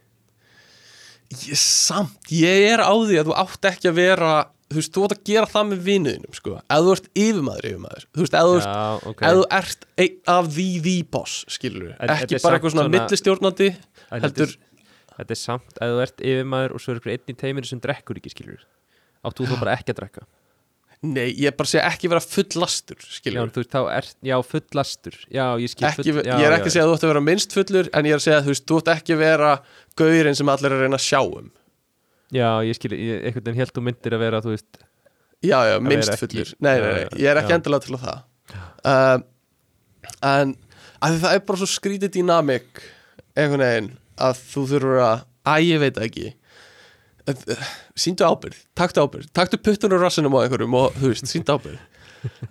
Ég, 1.28 1.58
Samt, 1.60 2.30
ég 2.32 2.68
er 2.70 2.82
á 2.84 2.92
því 2.92 3.18
að 3.20 3.30
þú 3.30 3.36
átt 3.42 3.68
ekki 3.72 3.90
að 3.90 3.98
vera 3.98 4.32
Þú 4.68 4.76
veist, 4.76 4.92
þú 4.92 5.04
átt 5.06 5.14
að 5.16 5.20
gera 5.24 5.48
það 5.48 5.68
með 5.70 5.84
vinuðinum 5.86 6.34
sko. 6.36 6.54
Ef 6.60 6.82
þú 6.84 6.90
ert 6.92 7.06
yfirmaður 7.16 7.68
yfirmaður. 7.70 8.02
Þú 8.12 8.24
veist, 8.24 8.34
ef 8.36 8.48
þú, 8.48 8.56
ert, 8.58 8.66
Já, 8.68 9.10
ok. 9.10 9.22
ef 9.28 9.36
þú 9.38 9.44
ert 9.58 9.86
af 10.34 10.50
því 10.54 10.66
því 10.84 10.96
boss 11.16 11.36
Skilur 11.48 11.94
En 11.96 12.12
Ekki 12.12 12.40
bara 12.42 12.58
eitthvað 12.58 12.74
svona, 12.74 12.92
millistjórnandi 12.92 13.68
heldur- 14.12 14.56
þetta, 15.18 15.32
er, 15.32 15.40
samt, 15.40 15.72
ef 15.80 15.94
þú 15.94 16.02
ert 16.04 16.20
yfirmaður 16.20 16.74
og 16.76 16.82
svo 16.84 16.92
er 16.92 17.00
ykkur 17.00 17.14
einn 17.14 17.32
í 17.32 17.38
teiminu 17.40 17.70
sem 17.70 17.80
drekkur 17.80 18.20
ekki 18.20 18.34
skilur 18.34 18.66
áttu 19.26 19.48
þú 19.48 19.58
bara 19.62 19.78
ekki 19.78 19.94
að 19.94 20.02
drekka? 20.02 20.26
Nei, 20.98 21.28
ég 21.30 21.46
er 21.52 21.54
bara 21.54 21.68
að 21.68 21.72
segja 21.76 21.88
ekki 21.92 22.08
vera 22.10 22.22
fullastur 22.24 22.98
já, 22.98 23.10
Skilur 23.14 23.44
en 23.44 23.52
þú 23.54 23.62
veist, 23.62 23.70
þá 23.70 23.80
er, 23.94 24.06
já, 24.26 24.36
fullastur 24.52 25.18
já, 25.30 25.44
ég 25.62 25.70
skil 25.70 25.86
ekki, 25.86 26.14
full, 26.16 26.24
já, 26.26 26.34
Ég 26.42 26.46
er 26.48 26.56
ekki 26.56 26.66
já, 26.66 26.70
að 26.70 26.74
segja 26.74 26.84
að 26.86 26.90
þú 26.90 26.96
ætti 26.98 27.06
að 27.06 27.12
vera 27.12 27.22
minnst 27.28 27.54
fullur 27.54 27.90
En 27.94 28.08
ég 28.08 28.16
er 28.16 28.18
að 28.18 28.24
segja 28.24 28.38
að 28.40 28.48
þú 28.48 28.52
veist, 28.54 28.64
þú 28.66 28.78
ætti 28.82 28.94
ekki 28.96 29.14
að 29.14 29.22
vera 29.22 29.52
Gaurinn 29.98 30.38
sem 30.38 30.50
allir 30.54 30.72
er 30.72 30.76
að 30.76 30.82
reyna 30.86 30.98
að 30.98 31.04
sjá 31.06 31.20
um 31.22 31.52
já, 32.34 32.48
ég 32.66 32.76
skil, 32.76 32.92
einhvern 32.94 33.44
veginn 33.46 33.60
held 33.62 33.74
þú 33.76 33.84
myndir 33.88 34.16
að 34.16 34.22
vera, 34.26 34.42
þú 34.44 34.54
veist 34.56 34.84
Já, 35.38 35.58
já, 35.70 35.76
minnst 35.78 36.16
fullur. 36.18 36.48
Nei, 36.58 36.72
nei, 36.82 36.88
nei, 36.96 37.02
ég 37.22 37.28
er 37.30 37.38
ekki 37.38 37.52
já. 37.54 37.58
endilega 37.60 37.84
til 37.84 37.94
að 37.94 38.00
það. 38.08 38.22
Uh, 38.82 39.18
En 40.24 40.54
að 41.04 41.18
það 41.22 41.34
er 41.36 41.42
bara 41.46 41.60
svo 41.60 41.68
skrítið 41.70 42.10
dýnamik 42.16 42.80
einhvern 43.38 43.62
veginn 43.62 43.90
að 44.18 44.40
þú 44.50 44.64
þurfur 44.72 45.02
að 45.04 45.24
Æ, 45.48 45.52
ég 45.64 45.78
veit 45.80 45.98
ekki. 46.04 46.24
Uh, 47.28 47.68
Sýndu 47.96 48.26
ábyrgð, 48.26 48.58
taktu 48.76 49.00
ábyrgð 49.04 49.30
Taktu 49.36 49.60
puttun 49.62 49.94
og 49.96 50.02
rassinum 50.02 50.34
á 50.36 50.42
einhverjum 50.42 50.74
og 50.76 50.96
þú 50.98 51.12
veist, 51.12 51.28
sýndu 51.30 51.54
ábyrgð. 51.54 51.78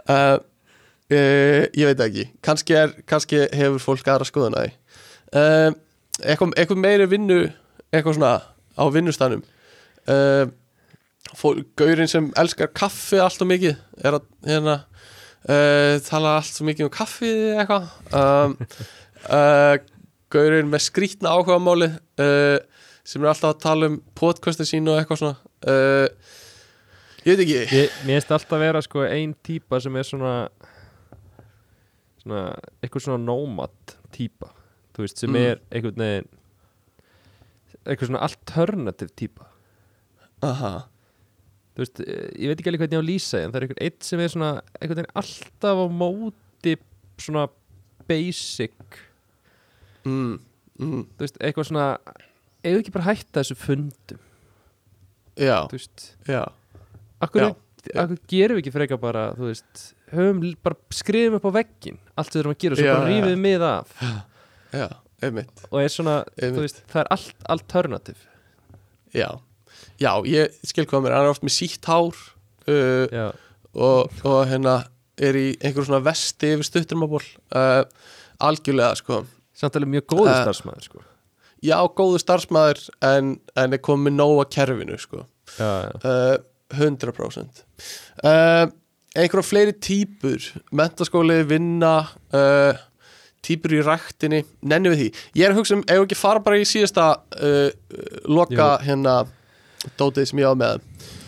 Uh, 0.07 0.37
uh, 1.17 1.61
Ég 1.75 1.91
veit 1.91 2.03
ekki. 2.07 2.25
Kannski, 2.45 2.77
er, 2.77 2.95
kannski 3.09 3.43
hefur 3.51 3.83
fólk 3.83 4.09
aðra 4.13 4.27
skoðun 4.31 4.57
að 4.57 4.69
því. 4.69 4.73
Uh, 5.27 5.69
eitthvað, 6.23 6.55
eitthvað 6.55 6.81
meiri 6.87 7.09
vinnu 7.11 7.41
eitthvað 7.91 8.15
svona 8.17 8.33
á 8.79 8.83
vinnustanum 8.95 9.43
uh, 10.11 10.45
gaurinn 11.77 12.09
sem 12.09 12.29
elskar 12.39 12.71
kaffi 12.75 13.19
allt 13.21 13.41
og 13.43 13.49
mikið 13.51 13.75
er 14.05 14.17
að 14.17 14.25
hérna 14.47 14.77
uh, 15.49 15.97
tala 16.07 16.37
allt 16.39 16.53
svo 16.53 16.67
mikið 16.69 16.87
um 16.87 16.93
kaffi 16.93 17.31
eitthvað. 17.57 17.89
Um, 18.15 18.55
uh, 19.27 19.75
gaurinn 20.33 20.71
með 20.71 20.85
skrítna 20.87 21.35
áhugamáli 21.35 21.91
uh, 21.93 22.57
sem 23.07 23.23
er 23.23 23.31
alltaf 23.31 23.53
að 23.55 23.61
tala 23.63 23.91
um 23.91 23.99
podcastin 24.19 24.67
sín 24.67 24.89
og 24.91 24.99
eitthvað 24.99 25.21
svona. 25.21 25.37
Ég 27.27 27.35
veit 27.35 27.43
ekki. 27.43 27.59
Ég, 27.75 27.93
mér 28.07 28.19
finnst 28.21 28.33
alltaf 28.35 28.59
vera 28.61 28.81
sko 28.83 29.03
ein 29.07 29.33
típa 29.43 29.79
sem 29.83 29.95
er 29.99 30.05
svona 30.07 30.33
svona, 32.21 32.41
eitthvað 32.83 33.05
svona 33.07 33.23
nómat 33.23 33.95
típa, 34.15 34.49
þú 34.95 35.05
veist, 35.05 35.19
sem 35.21 35.31
Mm. 35.31 35.37
er 35.45 35.61
einhvern 35.71 36.03
veginn 36.03 36.27
eitthvað 37.87 38.09
svona 38.09 38.23
alternativ 38.27 39.09
típa 39.15 39.47
aha, 40.45 40.73
þú 41.75 41.83
veist, 41.83 41.99
eh, 42.01 42.29
ég 42.37 42.51
veit 42.51 42.59
ekki 42.61 42.71
alveg 42.71 42.83
hvernig 42.85 42.97
ég 42.97 43.01
á 43.01 43.05
að 43.05 43.09
lýsa 43.11 43.41
en 43.43 43.51
það 43.51 43.57
er 43.59 43.65
einhvern 43.67 43.83
eitt 43.87 44.03
sem 44.07 44.19
er 44.23 44.31
svona 44.33 44.51
einhvern 44.81 45.01
veginn 45.01 45.17
alltaf 45.21 45.81
á 45.81 45.85
móti 46.03 46.75
svona 47.17 47.47
basic. 48.07 49.01
Mm, 50.05 50.37
mm, 50.79 51.03
þú 51.17 51.25
veist, 51.25 51.37
eitthvað 51.41 51.67
svona 51.71 51.87
við 52.63 52.79
ekki 52.81 52.93
bara 52.95 53.07
hætta 53.09 53.41
þessu 53.41 53.57
fundum? 53.59 54.19
Já, 55.37 55.67
þú 55.69 55.77
veist, 55.77 56.05
já. 56.27 56.43
Akkur, 57.21 57.41
Já. 57.41 57.53
akkur 58.03 58.19
gerum 58.29 58.57
við 58.57 58.63
ekki 58.65 58.73
frekar 58.75 58.99
bara, 59.01 59.31
þú 59.37 59.47
veist 59.49 59.83
höfum 60.13 60.41
bara 60.63 60.77
skrifum 60.93 61.37
upp 61.39 61.47
á 61.49 61.51
veggin 61.57 61.97
allt 62.17 62.31
sem 62.31 62.37
við 62.39 62.43
erum 62.45 62.53
að 62.55 62.61
gera, 62.63 62.77
svo 62.77 62.85
Já, 62.87 62.93
bara 62.95 63.09
rífið 63.11 63.31
við 63.33 63.41
mið 63.43 63.65
af. 63.67 63.93
Já, 64.77 64.87
einmitt. 65.23 65.63
Og 65.71 65.79
er 65.81 65.91
svona, 65.93 66.15
Einmitt. 66.37 66.55
þú 66.57 66.63
veist, 66.65 66.81
það 66.91 67.01
er 67.03 67.09
allt 67.17 67.47
alternativ 67.55 68.23
já, 69.15 69.27
já, 70.01 70.11
ég 70.29 70.53
skil 70.67 70.85
hvað 70.89 71.05
mér 71.05 71.15
hann 71.17 71.27
er 71.27 71.33
oft 71.33 71.45
með 71.45 71.55
sítt 71.57 71.85
hár 71.89 72.15
uh, 72.69 73.31
og, 73.73 74.13
og 74.23 74.39
hérna 74.49 74.79
er 75.17 75.37
í 75.39 75.47
einhver 75.65 75.87
svona 75.87 76.03
vesti 76.05 76.53
yfir 76.55 76.67
stutturmaból 76.67 77.23
uh, 77.57 77.83
algjörlega 78.45 78.97
sko. 78.99 79.23
Samt 79.57 79.77
alveg 79.79 79.95
mjög 79.95 80.05
góður 80.13 80.33
Eh, 80.35 80.41
starfsmæður 80.45 80.85
sko. 80.85 80.99
já, 81.65 81.77
góðu 81.97 82.19
starfsmæður 82.21 82.83
en, 83.09 83.31
en 83.57 83.73
er 83.73 83.81
komið 83.81 84.13
nóg 84.19 84.35
að 84.43 84.51
kerfinu 84.57 84.99
sko. 85.01 85.23
Já, 85.57 85.71
já, 85.87 85.95
uh, 86.05 86.35
100% 86.77 87.63
uh, 88.27 88.67
einhverja 89.17 89.45
fleiri 89.47 89.73
típur 89.81 90.43
mentaskóli, 90.75 91.39
vinna 91.47 91.93
uh, 92.35 92.77
típur 93.47 93.71
í 93.77 93.79
ræktinni. 93.87 94.41
Nenni 94.67 94.91
við 94.91 94.99
því, 95.01 95.07
ég 95.39 95.47
er 95.47 95.55
að 95.55 95.61
hugsa 95.61 95.77
um 95.77 95.83
ef 95.87 96.03
ekki 96.03 96.17
fara 96.19 96.41
bara 96.43 96.59
í 96.59 96.67
síðasta 96.67 97.05
uh, 97.39 97.69
loka 98.27 98.73
hérna 98.83 99.21
dótið 99.99 100.29
sem 100.31 100.39
ég 100.43 100.47
á 100.49 100.53
með. 100.57 100.81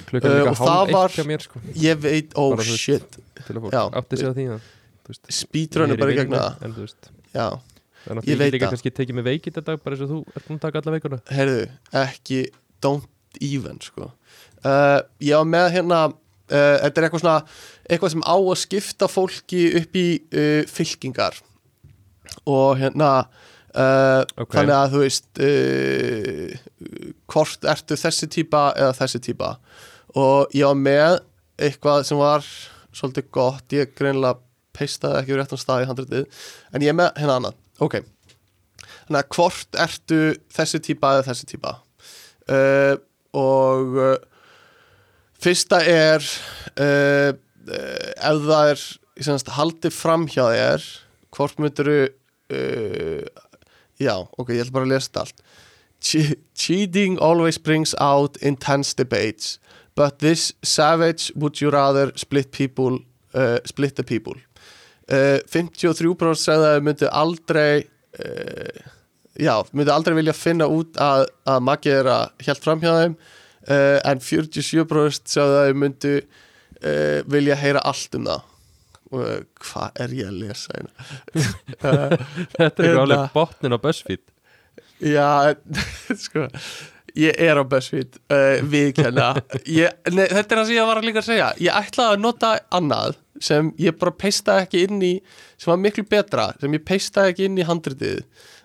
Klukkan 0.10 0.36
líka 0.36 0.52
og 0.54 0.58
það 0.60 0.92
var- 0.94 1.12
mér 1.30 1.42
sko, 1.46 1.62
ég 1.76 2.00
veit, 2.02 2.32
oh 2.36 2.50
Bara 2.56 2.66
þú 2.66 2.78
shit. 2.78 3.18
þú 3.48 3.56
ég 5.90 5.98
er 5.98 6.02
bara 6.04 6.12
í 6.12 6.18
gegna 6.20 6.38
það. 6.38 6.78
Þú 6.78 6.88
Þannig 8.00 8.24
að 8.24 8.30
það. 8.66 8.72
kannski 8.74 8.92
tekið 8.96 9.18
mig 9.20 9.26
veikið 9.28 9.56
þetta 9.60 9.74
dag 9.76 9.84
bara 9.84 9.96
eins 9.96 10.04
og 10.06 10.10
þú 10.10 10.20
ert 10.36 10.48
búin 10.48 10.58
að 10.58 10.64
taka 10.64 10.80
alla 10.82 10.94
veikuna. 10.96 11.20
Heyrðu, 11.30 11.66
ekki 12.00 12.40
don't 12.82 13.10
even 13.42 13.80
sko. 13.84 14.12
Uh, 14.64 15.02
ég 15.22 15.36
var 15.36 15.46
með 15.50 15.68
hérna 15.76 16.00
uh, 16.08 16.78
þetta 16.80 17.02
er 17.02 17.08
eitthvað 17.10 17.24
svona 17.24 17.36
eitthvað 17.90 18.14
sem 18.16 18.24
á 18.26 18.36
að 18.40 18.58
skipta 18.64 19.10
fólki 19.12 19.62
upp 19.82 20.00
í 20.00 20.08
uh, 20.32 20.64
fylkingar. 20.72 21.38
Og 22.50 22.80
hérna 22.80 23.12
uh, 23.76 24.24
Ok. 24.40 24.54
þannig 24.56 24.76
að 24.76 24.94
þú 24.94 25.02
veist 25.04 25.42
uh, 25.46 26.54
hvort 27.30 27.68
ertu 27.74 27.98
þessi 28.00 28.30
típa 28.32 28.64
eða 28.78 28.96
þessi 29.02 29.22
típa. 29.30 29.56
Og 30.18 30.56
ég 30.58 30.66
var 30.70 30.80
með 30.80 31.18
eitthvað 31.60 32.06
sem 32.08 32.20
var 32.20 32.46
svolítið 32.96 33.28
gott, 33.36 33.66
ég 33.76 33.92
greinlega 33.98 34.40
peistaði 34.76 35.20
ekki 35.22 35.36
úr 35.36 35.42
réttan 35.44 35.60
stað 35.62 35.84
í 35.84 35.90
handritið 35.90 36.46
en 36.74 36.86
ég 36.86 36.96
með 36.96 37.12
hérna 37.20 37.36
annað, 37.40 37.60
ok. 37.84 38.00
Þannig 39.10 39.20
að 39.20 39.30
hvort 39.36 39.80
ertu 39.86 40.20
þessi 40.56 40.82
típa 40.86 41.14
eða 41.18 41.28
þessi 41.30 41.50
típa. 41.50 41.76
Uh, 42.50 42.96
og 43.38 44.00
fyrsta 45.40 45.84
er 45.86 46.24
ef 46.80 48.40
það 48.48 48.72
er 48.72 48.82
haldið 49.54 49.94
fram 49.94 50.26
hjá 50.32 50.46
þér 50.48 50.88
hvort 51.36 51.60
myndir 51.62 51.90
uh, 52.00 53.26
já, 54.00 54.16
ok, 54.38 54.54
ég 54.56 54.64
ætla 54.64 54.78
bara 54.80 54.88
að 54.88 54.94
lesa 54.96 55.10
þetta 55.10 55.26
allt. 55.26 55.44
Che 56.00 56.22
cheating 56.56 57.20
always 57.20 57.58
brings 57.60 57.94
out 58.00 58.38
intense 58.42 58.94
debates 58.96 59.60
but 59.96 60.20
this 60.20 60.54
savage 60.64 61.32
would 61.36 61.60
you 61.60 61.70
rather 61.70 62.12
split 62.16 62.52
people 62.52 63.00
uh, 63.34 63.60
split 63.66 63.96
the 63.96 64.04
people? 64.04 64.36
Uh, 65.10 65.42
53% 65.50 66.40
sagði 66.40 66.70
að 66.70 66.76
þau 66.78 66.86
myndu 66.86 67.10
aldrei 67.12 67.74
uh, 68.22 68.84
já, 69.36 69.56
myndu 69.74 69.92
aldrei 69.92 70.16
vilja 70.20 70.36
finna 70.38 70.70
út 70.70 71.00
að, 71.02 71.26
að 71.50 71.66
Maggi 71.66 71.92
er 71.96 72.12
að 72.14 72.46
hjælt 72.46 72.64
fram 72.64 72.84
hjá 72.84 72.92
þeim 72.94 73.18
uh, 73.18 73.98
en 74.06 74.24
47% 74.24 75.34
sagði 75.34 75.58
að 75.58 75.68
þau 75.72 75.82
myndu 75.84 76.14
uh, 76.22 77.20
vilja 77.36 77.60
heyra 77.60 77.84
allt 77.90 78.16
um 78.20 78.30
það 78.30 78.49
hvað 79.10 80.00
er 80.06 80.14
ég 80.20 80.30
að 80.30 80.38
lesa 80.44 80.76
hérna? 80.76 81.08
Þetta 82.58 82.70
er 82.70 82.88
Hérna. 82.90 83.02
alveg 83.04 83.34
botnin 83.34 83.76
á 83.76 83.80
BuzzFeed. 83.82 84.24
Já, 85.00 85.28
sko 86.26 86.48
Ég 87.18 87.40
er 87.42 87.58
á 87.58 87.64
BuzzFeed 87.66 88.20
uh, 88.30 88.60
Viðkenna 88.70 89.32
ég, 89.66 89.96
nei, 90.14 90.26
Þetta 90.30 90.44
er 90.54 90.60
það 90.60 90.68
sem 90.70 90.76
ég 90.76 90.90
var 90.92 91.00
líka 91.04 91.22
að 91.24 91.30
segja. 91.32 91.48
Ég 91.66 91.80
ætlaði 91.80 92.16
að 92.18 92.22
nota 92.26 92.52
annað 92.78 93.18
sem 93.42 93.72
ég 93.80 93.96
bara 93.98 94.14
peistaði 94.20 94.66
ekki 94.68 94.84
inn 94.86 95.02
í 95.08 95.14
sem 95.56 95.72
var 95.72 95.80
miklu 95.82 96.04
betra, 96.12 96.50
sem 96.62 96.74
ég 96.76 96.84
peistaði 96.86 97.32
ekki 97.34 97.48
inn 97.50 97.58
í 97.60 97.66
handritið. 97.66 98.20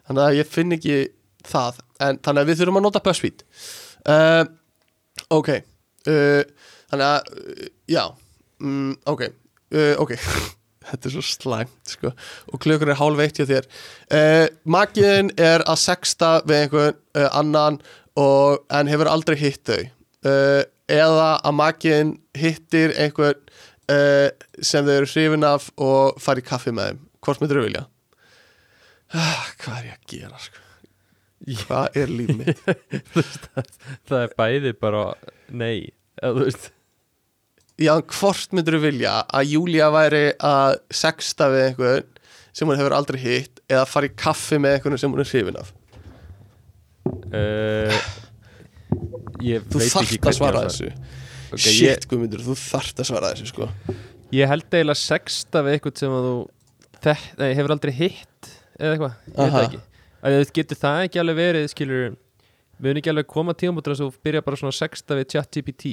Þannig 0.09 0.25
að 0.27 0.37
ég 0.41 0.51
finn 0.51 0.75
ekki 0.77 0.97
það, 1.47 1.79
en 2.05 2.19
þannig 2.27 2.43
að 2.45 2.51
við 2.51 2.61
þurfum 2.61 2.81
að 2.81 2.87
nota 2.89 3.03
BuzzFeed. 3.07 3.45
Uh, 4.05 4.45
Ok 5.33 5.49
uh, 5.55 6.43
Þannig 6.91 7.07
að, 7.07 7.29
já 7.89 8.03
mm, 8.61 8.91
Ok, 9.15 9.23
uh, 9.75 9.95
ok 10.03 10.17
Þetta 10.85 11.09
er 11.09 11.15
svo 11.15 11.23
slæmt 11.25 11.95
sko 11.95 12.11
og 12.13 12.61
klukkur 12.61 12.91
er 12.93 12.99
hálf 13.01 13.23
eitt 13.25 13.41
hjá 13.41 13.47
þér 13.49 13.69
uh, 13.69 14.47
Magiðin 14.69 15.33
er 15.41 15.65
að 15.65 15.81
sexta 15.81 16.37
við 16.45 16.65
einhvern 16.65 16.99
uh, 17.17 17.29
annan 17.33 17.81
og, 18.21 18.65
en 18.71 18.91
hefur 18.91 19.11
aldrei 19.11 19.39
hitt 19.41 19.65
þau 19.67 19.83
eða 20.25 21.27
að 21.45 21.57
magiðin 21.59 22.13
hittir 22.39 22.95
einhvern 22.97 23.41
sem 24.65 24.87
þau 24.87 24.95
eru 24.95 25.09
hrifin 25.11 25.45
af 25.45 25.67
og 25.83 26.21
fari 26.23 26.45
kaffi 26.45 26.73
með 26.73 26.93
þeim 26.93 27.03
hvort 27.25 27.43
myndir 27.43 27.61
þau 27.61 27.67
vilja? 27.67 27.83
Ah, 29.15 29.51
hvað 29.61 29.77
er 29.81 29.89
ég 29.89 29.99
að 29.99 30.07
gera 30.15 30.41
sko? 30.43 30.63
Hvað 31.65 31.99
er 32.01 32.13
líf 32.13 32.31
mitt? 32.39 32.63
Það 34.09 34.21
er 34.23 34.33
bæði 34.39 34.73
bara 34.81 35.03
nei 35.53 35.93
eða 36.23 36.39
þú 36.39 36.47
veist 36.47 36.71
Já, 37.81 37.95
hvort 37.99 38.53
myndir 38.55 38.77
þau 38.77 38.85
vilja 38.85 39.15
að 39.35 39.49
Júlía 39.51 39.89
væri 39.91 40.27
að 40.39 40.77
sexta 40.95 41.49
við 41.51 41.65
einhvern 41.71 42.11
sem 42.55 42.69
hún 42.71 42.79
hefur 42.79 42.95
aldrei 42.95 43.19
hitt 43.19 43.63
eða 43.67 43.87
fara 43.91 44.07
í 44.07 44.13
kaffi 44.15 44.61
með 44.63 44.77
einhvern 44.77 45.01
sem 45.03 45.11
hún 45.11 45.25
er 45.25 45.31
hrifin 45.33 45.59
af? 45.59 45.73
Uh, 47.35 47.97
Ég 49.45 49.65
Þú 49.69 49.83
ekki 49.83 50.21
að 50.23 50.37
svara 50.39 50.65
þessu. 50.69 50.91
Ok, 51.55 51.61
ég, 51.61 51.75
Shit, 51.75 52.07
Guðmundur, 52.11 52.43
þú 52.45 52.55
þarft 52.59 53.01
að 53.03 53.09
svara 53.11 53.33
þessu 53.35 53.51
sko. 53.51 53.69
Ég 54.35 54.51
held 54.51 54.67
eiginlega 54.71 54.99
sexta 54.99 55.63
við 55.67 55.77
eitthvað 55.77 56.01
sem 56.01 56.15
að 56.15 56.29
þú 56.29 56.37
þek, 57.05 57.27
nei, 57.41 57.49
hefur 57.59 57.75
aldrei 57.75 57.93
hitt 57.95 58.51
eða 58.79 58.95
eitthvað, 58.95 59.19
ég 59.27 59.37
veit 59.37 59.55
það 59.55 59.67
ekki. 59.67 59.83
Að 60.25 60.37
þú 60.39 60.57
getur 60.59 60.81
það 60.81 61.03
ekki 61.05 61.21
alveg 61.21 61.39
verið 61.39 61.69
skilur 61.75 62.05
við 62.79 62.91
erum 62.91 63.01
ekki 63.03 63.13
alveg 63.13 63.29
koma 63.31 63.55
tímabútur 63.59 63.95
að 63.95 64.03
þú 64.03 64.09
byrja 64.27 64.45
bara 64.47 64.61
svona 64.61 64.75
sexta 64.75 65.19
við 65.19 65.29
chat 65.35 65.51
GPT 65.59 65.93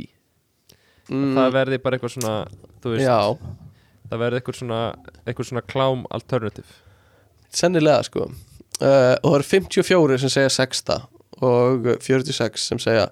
mm, 1.11 1.33
það 1.37 1.51
verði 1.57 1.79
bara 1.83 1.97
eitthvað 1.99 2.13
svona 2.15 2.35
veist, 2.85 3.03
það 4.11 4.23
verði 4.23 4.39
eitthvað 4.41 4.59
svona 4.61 4.79
eitthvað 5.25 5.49
svona 5.51 5.65
klám 5.73 6.05
alternative. 6.17 6.79
Sennilega 7.51 8.07
sko. 8.07 8.29
Uh, 8.81 9.13
Og 9.21 9.27
það 9.27 9.37
eru 9.41 9.49
54 9.51 10.17
sem 10.23 10.31
segja 10.33 10.51
sexta 10.55 11.01
og 11.41 11.85
46 12.01 12.63
sem 12.71 12.79
segja 12.81 13.05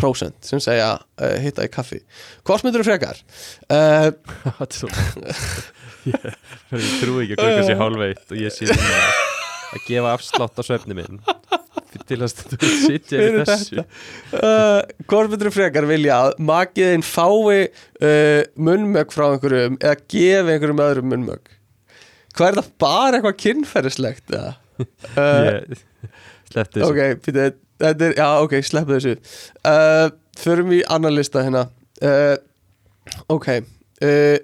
prósent 0.00 0.38
sem 0.48 0.60
segja 0.62 0.94
uh, 0.96 1.34
hitta 1.42 1.66
í 1.66 1.70
kaffi. 1.72 2.00
Hvort 2.48 2.64
myndir 2.64 2.80
þú 2.84 2.88
frekar? 2.88 3.20
Uh, 3.68 4.08
Þetta 4.60 4.70
er 4.70 4.78
svo 4.78 4.92
ég, 6.08 6.22
trúi 7.02 7.26
ekki 7.26 7.36
að 7.36 7.42
klukka 7.42 7.64
sér 7.66 7.80
hálfveitt 7.82 8.32
og 8.32 8.38
ég 8.40 8.54
sé 8.54 8.70
núna 8.70 9.00
að 9.74 9.82
gefa 9.86 10.14
afslátt 10.16 10.56
á 10.56 10.62
svefni 10.64 10.96
minn 10.96 11.20
til 12.10 12.18
að 12.26 12.42
Heyrðu 12.60 13.20
yfir 13.20 13.38
þessu. 13.48 13.84
uh, 14.36 14.80
Hvort 15.10 15.32
myndir 15.32 15.48
þú 15.50 15.54
frekar 15.56 15.86
vilja 15.90 16.18
að 16.26 16.34
magiðin 16.50 17.04
fái 17.06 17.70
uh, 17.70 18.42
munnmögg 18.58 19.14
frá 19.14 19.26
einhverjum 19.30 19.78
eða 19.80 19.96
gefi 20.10 20.54
einhverjum 20.56 20.84
öðrum 20.86 21.10
munnmögg? 21.14 21.52
Hvað 22.36 22.48
er 22.52 22.58
það 22.60 22.70
bara 22.84 23.18
eitthvað 23.20 23.40
kynferðislegt? 23.46 24.36
Uh, 24.80 25.60
ég 25.60 25.80
sleppti 26.48 26.80
þessu. 26.80 26.86
Ok, 26.88 27.26
þetta 27.28 28.06
er, 28.06 28.14
já 28.16 28.28
ok, 28.40 28.54
sleppu 28.64 28.94
þessu. 28.96 29.10
Uh, 29.60 30.06
Förum 30.40 30.70
í 30.72 30.78
annan 30.88 31.12
lista 31.12 31.42
hérna. 31.44 31.66
Uh, 32.00 32.38
Ok 33.28 33.48
uh, 33.50 34.38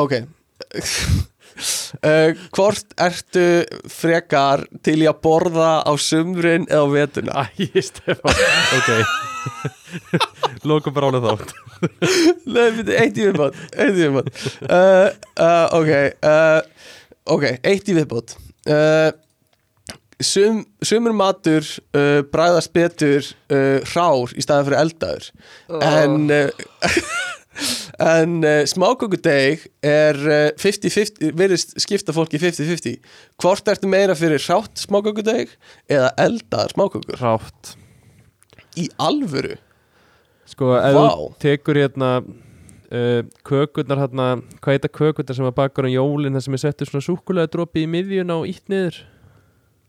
Ok 0.00 0.12
uh, 1.56 2.30
Hvort 2.56 2.94
ertu 3.00 3.46
frekar 3.92 4.64
til 4.86 4.98
í 5.04 5.08
að 5.10 5.20
borða 5.24 5.70
á 5.86 5.92
sumrin 6.00 6.66
eða 6.70 6.84
á 6.84 6.88
vetuna? 6.94 7.44
Æ, 7.56 7.68
Stefán, 7.84 8.40
ok. 8.78 8.90
Lókum 10.68 10.94
bara 10.96 11.10
álega 11.12 11.34
þátt. 11.36 11.52
Nei, 12.50 12.66
eitt 12.96 13.18
í 13.20 13.26
viðbót 13.28 13.54
Eitt 13.76 13.92
í 13.94 14.00
viðbót. 14.00 14.32
Uh, 14.64 15.12
uh, 15.38 15.66
Ok 15.76 15.92
uh, 15.92 16.60
Ok, 17.36 17.46
eitt 17.66 17.88
í 17.90 17.94
viðbót. 17.96 18.36
Uh, 18.66 19.12
Sum, 20.16 20.62
sumur 20.80 21.12
matur 21.12 21.60
uh, 21.92 22.22
bræðast 22.32 22.70
betur 22.72 23.20
uh, 23.52 23.82
hrár 23.84 24.32
í 24.32 24.40
staðan 24.40 24.64
fyrir 24.70 24.78
eldaður. 24.80 25.26
En 25.76 26.30
uh, 26.32 26.48
en 28.02 28.38
uh, 28.44 28.62
smákökudeg 28.68 29.66
er 29.86 30.18
uh, 30.22 30.48
50-50, 30.60 31.32
verðist 31.36 31.76
skipta 31.82 32.14
fólki 32.16 32.40
50-50 32.42 32.98
hvort 33.42 33.72
ertu 33.72 33.90
meira 33.90 34.16
fyrir 34.18 34.42
hrátt 34.42 34.82
smákökudeg 34.84 35.52
eða 35.88 36.10
eldaðar 36.26 36.74
smákökur? 36.76 37.20
Rátt 37.22 37.76
í 38.76 38.88
alvöru? 39.00 39.56
Sko, 40.46 40.76
ef 40.78 40.94
þú 40.94 41.30
tekur 41.42 41.80
hérna 41.80 42.10
uh, 42.22 43.22
kökurnar 43.46 44.04
hérna 44.04 44.28
Hvað 44.60 44.76
heita 44.76 44.92
kökurnar 44.92 45.38
sem 45.38 45.48
var 45.48 45.56
bakar 45.56 45.88
á 45.88 45.90
jólin 45.90 46.36
þar 46.36 46.46
sem 46.46 46.58
er 46.58 46.64
settur 46.66 46.90
svona 46.90 47.06
súkulega 47.08 47.50
dropi 47.50 47.86
í 47.86 47.90
miðjun 47.90 48.30
á 48.30 48.38
ítt 48.46 48.70
niður? 48.70 49.00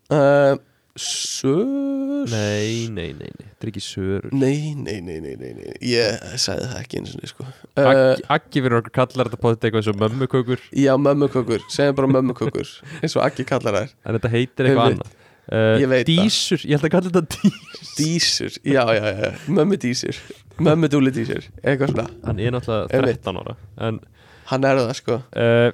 Uh, 0.07 0.55
Sör 0.97 2.25
Nei, 2.31 2.87
nei, 2.91 3.11
nei, 3.15 3.29
nei, 3.29 3.45
þetta 3.51 3.65
er 3.67 3.69
ekki 3.71 3.83
sörur. 3.85 4.31
Nei, 4.33 4.73
nei, 4.75 4.97
nei, 5.05 5.19
nei, 5.23 5.35
nei, 5.39 5.51
nei. 5.57 5.75
Ég 5.85 6.17
sagði 6.41 6.65
það 6.71 6.79
ekki 6.81 6.99
eins 7.01 7.13
og 7.17 7.29
sko. 7.31 7.45
uh, 7.47 7.83
Aggi, 7.91 8.25
Aggi 8.35 8.63
fyrir 8.65 8.77
okkur 8.81 8.93
kallar 8.97 9.29
þetta 9.29 9.39
potið 9.43 9.67
eitthvað 9.69 9.81
eins 9.83 9.91
og 9.93 9.99
mömmukökur. 10.01 10.63
Já, 10.81 10.91
mömmukökur, 11.05 11.63
segjum 11.73 11.97
bara 11.99 12.09
mömmukökur 12.17 12.71
eins 13.01 13.15
og 13.19 13.23
Akki 13.27 13.45
kallar 13.47 13.77
þær. 13.81 13.93
En 14.03 14.17
þetta 14.17 14.33
heitir 14.33 14.69
eitthvað 14.71 14.91
annað. 14.95 15.13
Uh, 15.47 15.77
Ég 15.79 15.87
það. 15.93 16.01
Dísur, 16.09 16.63
ég 16.67 16.75
held 16.75 16.87
að 16.89 16.91
kalla 16.97 17.11
þetta 17.13 17.21
dísur 17.37 17.93
Dísur, 17.95 18.55
já, 18.67 18.81
já, 18.97 19.05
já, 19.15 19.29
mömmudísur 19.47 20.17
Mömmudúlidísur, 20.59 21.45
eitthvað 21.63 21.93
svona. 21.93 22.07
Hann 22.25 22.41
er 22.43 22.51
náttúrulega 22.57 22.97
Einmitt. 22.99 23.21
13 23.23 23.39
ára 23.45 23.55
En 23.87 24.01
Hann 24.49 24.67
er 24.67 24.81
það, 24.81 24.91
sko. 24.99 25.19
Uh, 25.31 25.69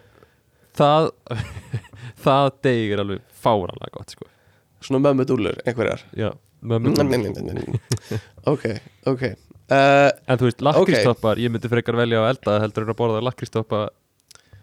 það 0.77 1.09
Það 2.27 2.51
deg 2.69 2.93
er 2.93 3.01
alveg 3.01 3.25
fáranlega 3.43 3.91
gott 3.97 4.13
sko. 4.13 4.29
Svona 4.83 5.01
mömmudúlur, 5.05 5.59
einhverjar. 5.65 6.03
Já, 6.19 6.31
mömmu 6.61 6.93
Ok, 8.53 8.65
ok. 9.09 9.23
Uh, 9.71 10.09
En 10.27 10.37
þú 10.39 10.49
veist, 10.49 10.63
lakristoppar, 10.65 11.39
ég 11.39 11.51
myndi 11.53 11.71
frekar 11.71 11.95
velja 11.97 12.19
að 12.19 12.33
elda 12.33 12.57
heldur 12.65 12.83
en 12.85 12.91
að 12.93 12.99
borða 12.99 13.21
lakristoppa 13.23 13.85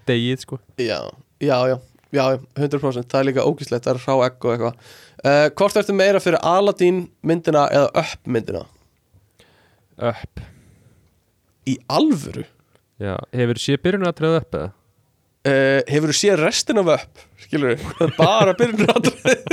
degið 0.09 0.44
sko. 0.44 0.60
Já, 0.76 1.01
já, 1.40 1.56
já 1.72 1.78
Já, 2.10 2.24
100% 2.59 3.06
Það 3.06 3.20
er 3.20 3.26
líka 3.28 3.47
ógíslegt, 3.47 3.84
það 3.86 3.92
er 3.94 4.01
rá 4.02 4.14
egg 4.26 4.44
og 4.47 4.55
eitthvað. 4.55 4.78
Uh, 5.20 5.44
Hvort 5.55 5.76
ertu 5.78 5.94
meira 5.94 6.22
fyrir 6.22 6.42
Aladdin 6.42 7.05
myndina 7.22 7.68
eða 7.70 7.90
Up 8.02 8.26
myndina? 8.26 8.64
Upp. 10.10 10.42
Í 11.70 11.76
alvöru? 11.92 12.42
Já, 13.01 13.14
hefur 13.36 13.60
séð 13.62 13.82
byrjun 13.84 14.09
að 14.10 14.16
tröða 14.18 14.42
upp 14.42 14.59
eða? 14.59 14.72
Uh, 15.40 15.80
hefur 15.88 16.10
þú 16.12 16.16
séð 16.18 16.40
restin 16.42 16.80
af 16.82 16.88
Up? 16.98 17.22
Skilur 17.40 17.78
það 17.80 18.02
er 18.04 18.10
bara 18.18 18.52
byrjunaratriði 18.58 19.46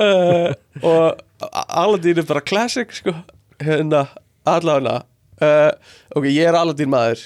uh, 0.00 0.54
Og 0.80 1.50
Aladdin 1.66 2.22
er 2.22 2.26
bara 2.28 2.40
classic, 2.40 2.94
sko. 3.02 3.12
Hérna, 3.60 4.06
allavega. 4.48 5.02
Uh, 5.36 5.72
Ok, 6.16 6.30
ég 6.32 6.48
er 6.48 6.56
Aladdin 6.56 6.88
maður. 6.88 7.20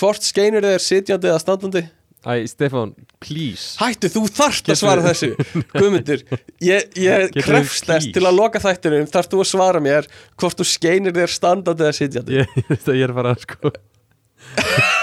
Hvort 0.00 0.26
skeinur 0.26 0.64
þið 0.66 0.74
er 0.74 0.82
sitjandi 0.82 1.30
eða 1.30 1.42
standandi? 1.44 1.82
Æ, 2.22 2.46
Stefán, 2.50 2.92
please. 3.22 3.76
Hættu, 3.78 4.10
þú 4.14 4.20
þarft 4.30 4.68
að 4.70 4.78
svara 4.78 5.02
þessu. 5.06 5.30
Guðmundur, 5.72 6.20
ég, 6.62 6.90
ég 6.98 7.34
krefst 7.42 7.86
þess 7.86 8.10
til 8.14 8.22
að 8.26 8.36
loka 8.38 8.62
þættinum. 8.62 9.06
Þarft 9.10 9.34
þú 9.34 9.40
að 9.42 9.48
svara 9.50 9.80
mér 9.82 10.06
hvort 10.38 10.58
þú 10.58 10.66
skeinir 10.70 11.14
þér 11.16 11.34
standandi 11.34 11.86
eða 11.86 11.96
sitjandi? 11.98 12.42
Ég, 12.42 12.60
ég 12.98 13.06
er 13.08 13.14
bara 13.14 13.34
sko 13.42 13.70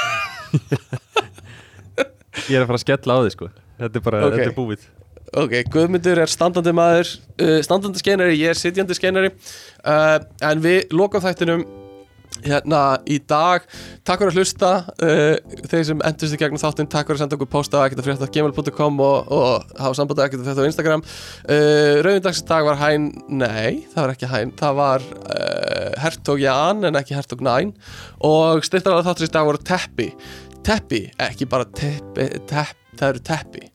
Ég 2.49 2.55
er 2.55 2.63
að 2.63 2.69
fara 2.69 2.77
að 2.79 2.85
skella 2.85 3.17
á 3.17 3.19
því 3.25 3.33
sko. 3.35 3.49
Þetta 3.79 3.99
er 3.99 4.05
bara, 4.05 4.21
Ok. 4.25 4.33
þetta 4.35 4.47
er 4.49 4.55
búið. 4.57 4.87
Ok, 5.39 5.51
Guðmundur 5.69 6.21
er 6.23 6.31
standandi 6.31 6.71
maður 6.73 7.11
uh, 7.37 7.59
standandi 7.65 8.01
skeinari, 8.01 8.37
ég 8.39 8.49
er 8.53 8.57
sitjandi 8.57 8.95
skeinari. 8.97 9.29
Uh, 9.83 10.17
en 10.49 10.63
við 10.63 10.95
lokum 10.95 11.21
þættinum 11.21 11.65
hérna 12.45 12.81
í 13.09 13.19
dag 13.29 13.65
takk 14.07 14.21
fyrir 14.21 14.31
að 14.31 14.39
hlusta 14.39 14.71
uh, 15.03 15.59
þeir 15.69 15.85
sem 15.89 16.03
endurst 16.07 16.35
í 16.35 16.39
gegnum 16.41 16.61
þáttinn, 16.61 16.89
takk 16.91 17.09
fyrir 17.09 17.19
að 17.19 17.23
senda 17.25 17.37
okkur 17.39 17.51
posta 17.51 17.81
á 17.81 17.85
ekkert.gmail.com 17.87 19.01
og, 19.05 19.31
og 19.35 19.77
hafa 19.79 19.99
samband 19.99 20.23
ekkert 20.25 20.45
þetta 20.47 20.65
á 20.65 20.69
Instagram. 20.69 21.05
Uh, 21.45 21.99
Rauðindagsins 22.05 22.49
dag 22.49 22.67
var 22.67 22.79
hæn, 22.81 23.09
nei 23.27 23.85
það 23.93 24.01
var 24.01 24.15
ekki 24.15 24.31
hæn, 24.33 24.53
það 24.59 24.81
var 24.81 25.07
uh, 25.19 25.95
Hertog 26.03 26.43
Jan 26.43 26.85
en 26.89 26.99
ekki 26.99 27.17
Hertog 27.17 27.43
Næn. 27.45 27.73
Og 28.25 28.65
styrtar 28.67 28.99
að 28.99 29.07
þátturins 29.09 29.35
dag 29.35 29.49
voru 29.49 29.63
Teppi. 29.63 30.11
Teppi, 30.65 31.05
ekki 31.23 31.47
bara 31.49 31.65
teppi, 31.75 32.27
tepp, 32.49 32.77
það 32.99 33.09
eru 33.13 33.25
Teppi. 33.29 33.65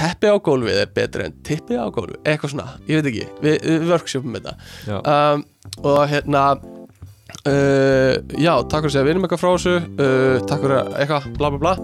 Teppi 0.00 0.30
á 0.32 0.36
gólfið 0.40 0.80
er 0.80 0.92
betur 0.96 1.26
en 1.26 1.34
tippi 1.44 1.76
á 1.76 1.84
gólfið, 1.92 2.20
eitthvað 2.24 2.54
svona, 2.54 2.68
ég 2.88 3.00
veit 3.00 3.10
ekki 3.10 3.26
við, 3.44 3.56
við 3.66 3.88
workshopum 3.90 4.38
þetta. 4.38 4.54
Um, 5.00 5.44
og 5.84 6.00
hérna 6.10 6.44
uh, 7.48 8.12
já, 8.36 8.52
takk 8.64 8.82
fyrir 8.84 8.90
að 8.90 8.96
segja 8.96 9.08
vinum 9.08 9.24
eitthvað 9.26 9.42
frá 9.42 9.50
þessu. 9.54 9.76
Uh, 9.96 10.36
takk 10.48 10.60
fyrir 10.64 10.76
að 10.80 10.88
eitthvað, 11.00 11.22
bla 11.38 11.48
bla 11.54 11.60
bla. 11.64 11.74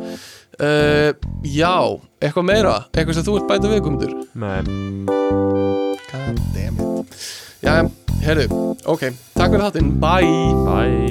Uh, 0.56 1.10
já, 1.44 1.76
eitthvað 2.20 2.48
meira? 2.48 2.76
Eitthvað 2.92 3.18
sem 3.18 3.26
þú 3.26 3.34
ert 3.40 3.48
bæta 3.50 3.72
við, 3.72 3.80
Guðmundur? 3.86 4.12
Nei, 4.40 4.60
God 6.12 6.38
damn 6.54 6.76
it. 6.86 7.08
Já, 7.64 7.72
heyrðu, 8.22 8.46
ok, 8.84 9.02
takk 9.36 9.50
fyrir 9.52 9.66
þáttinn, 9.66 9.90
bye. 10.02 10.34
Bye 10.68 11.06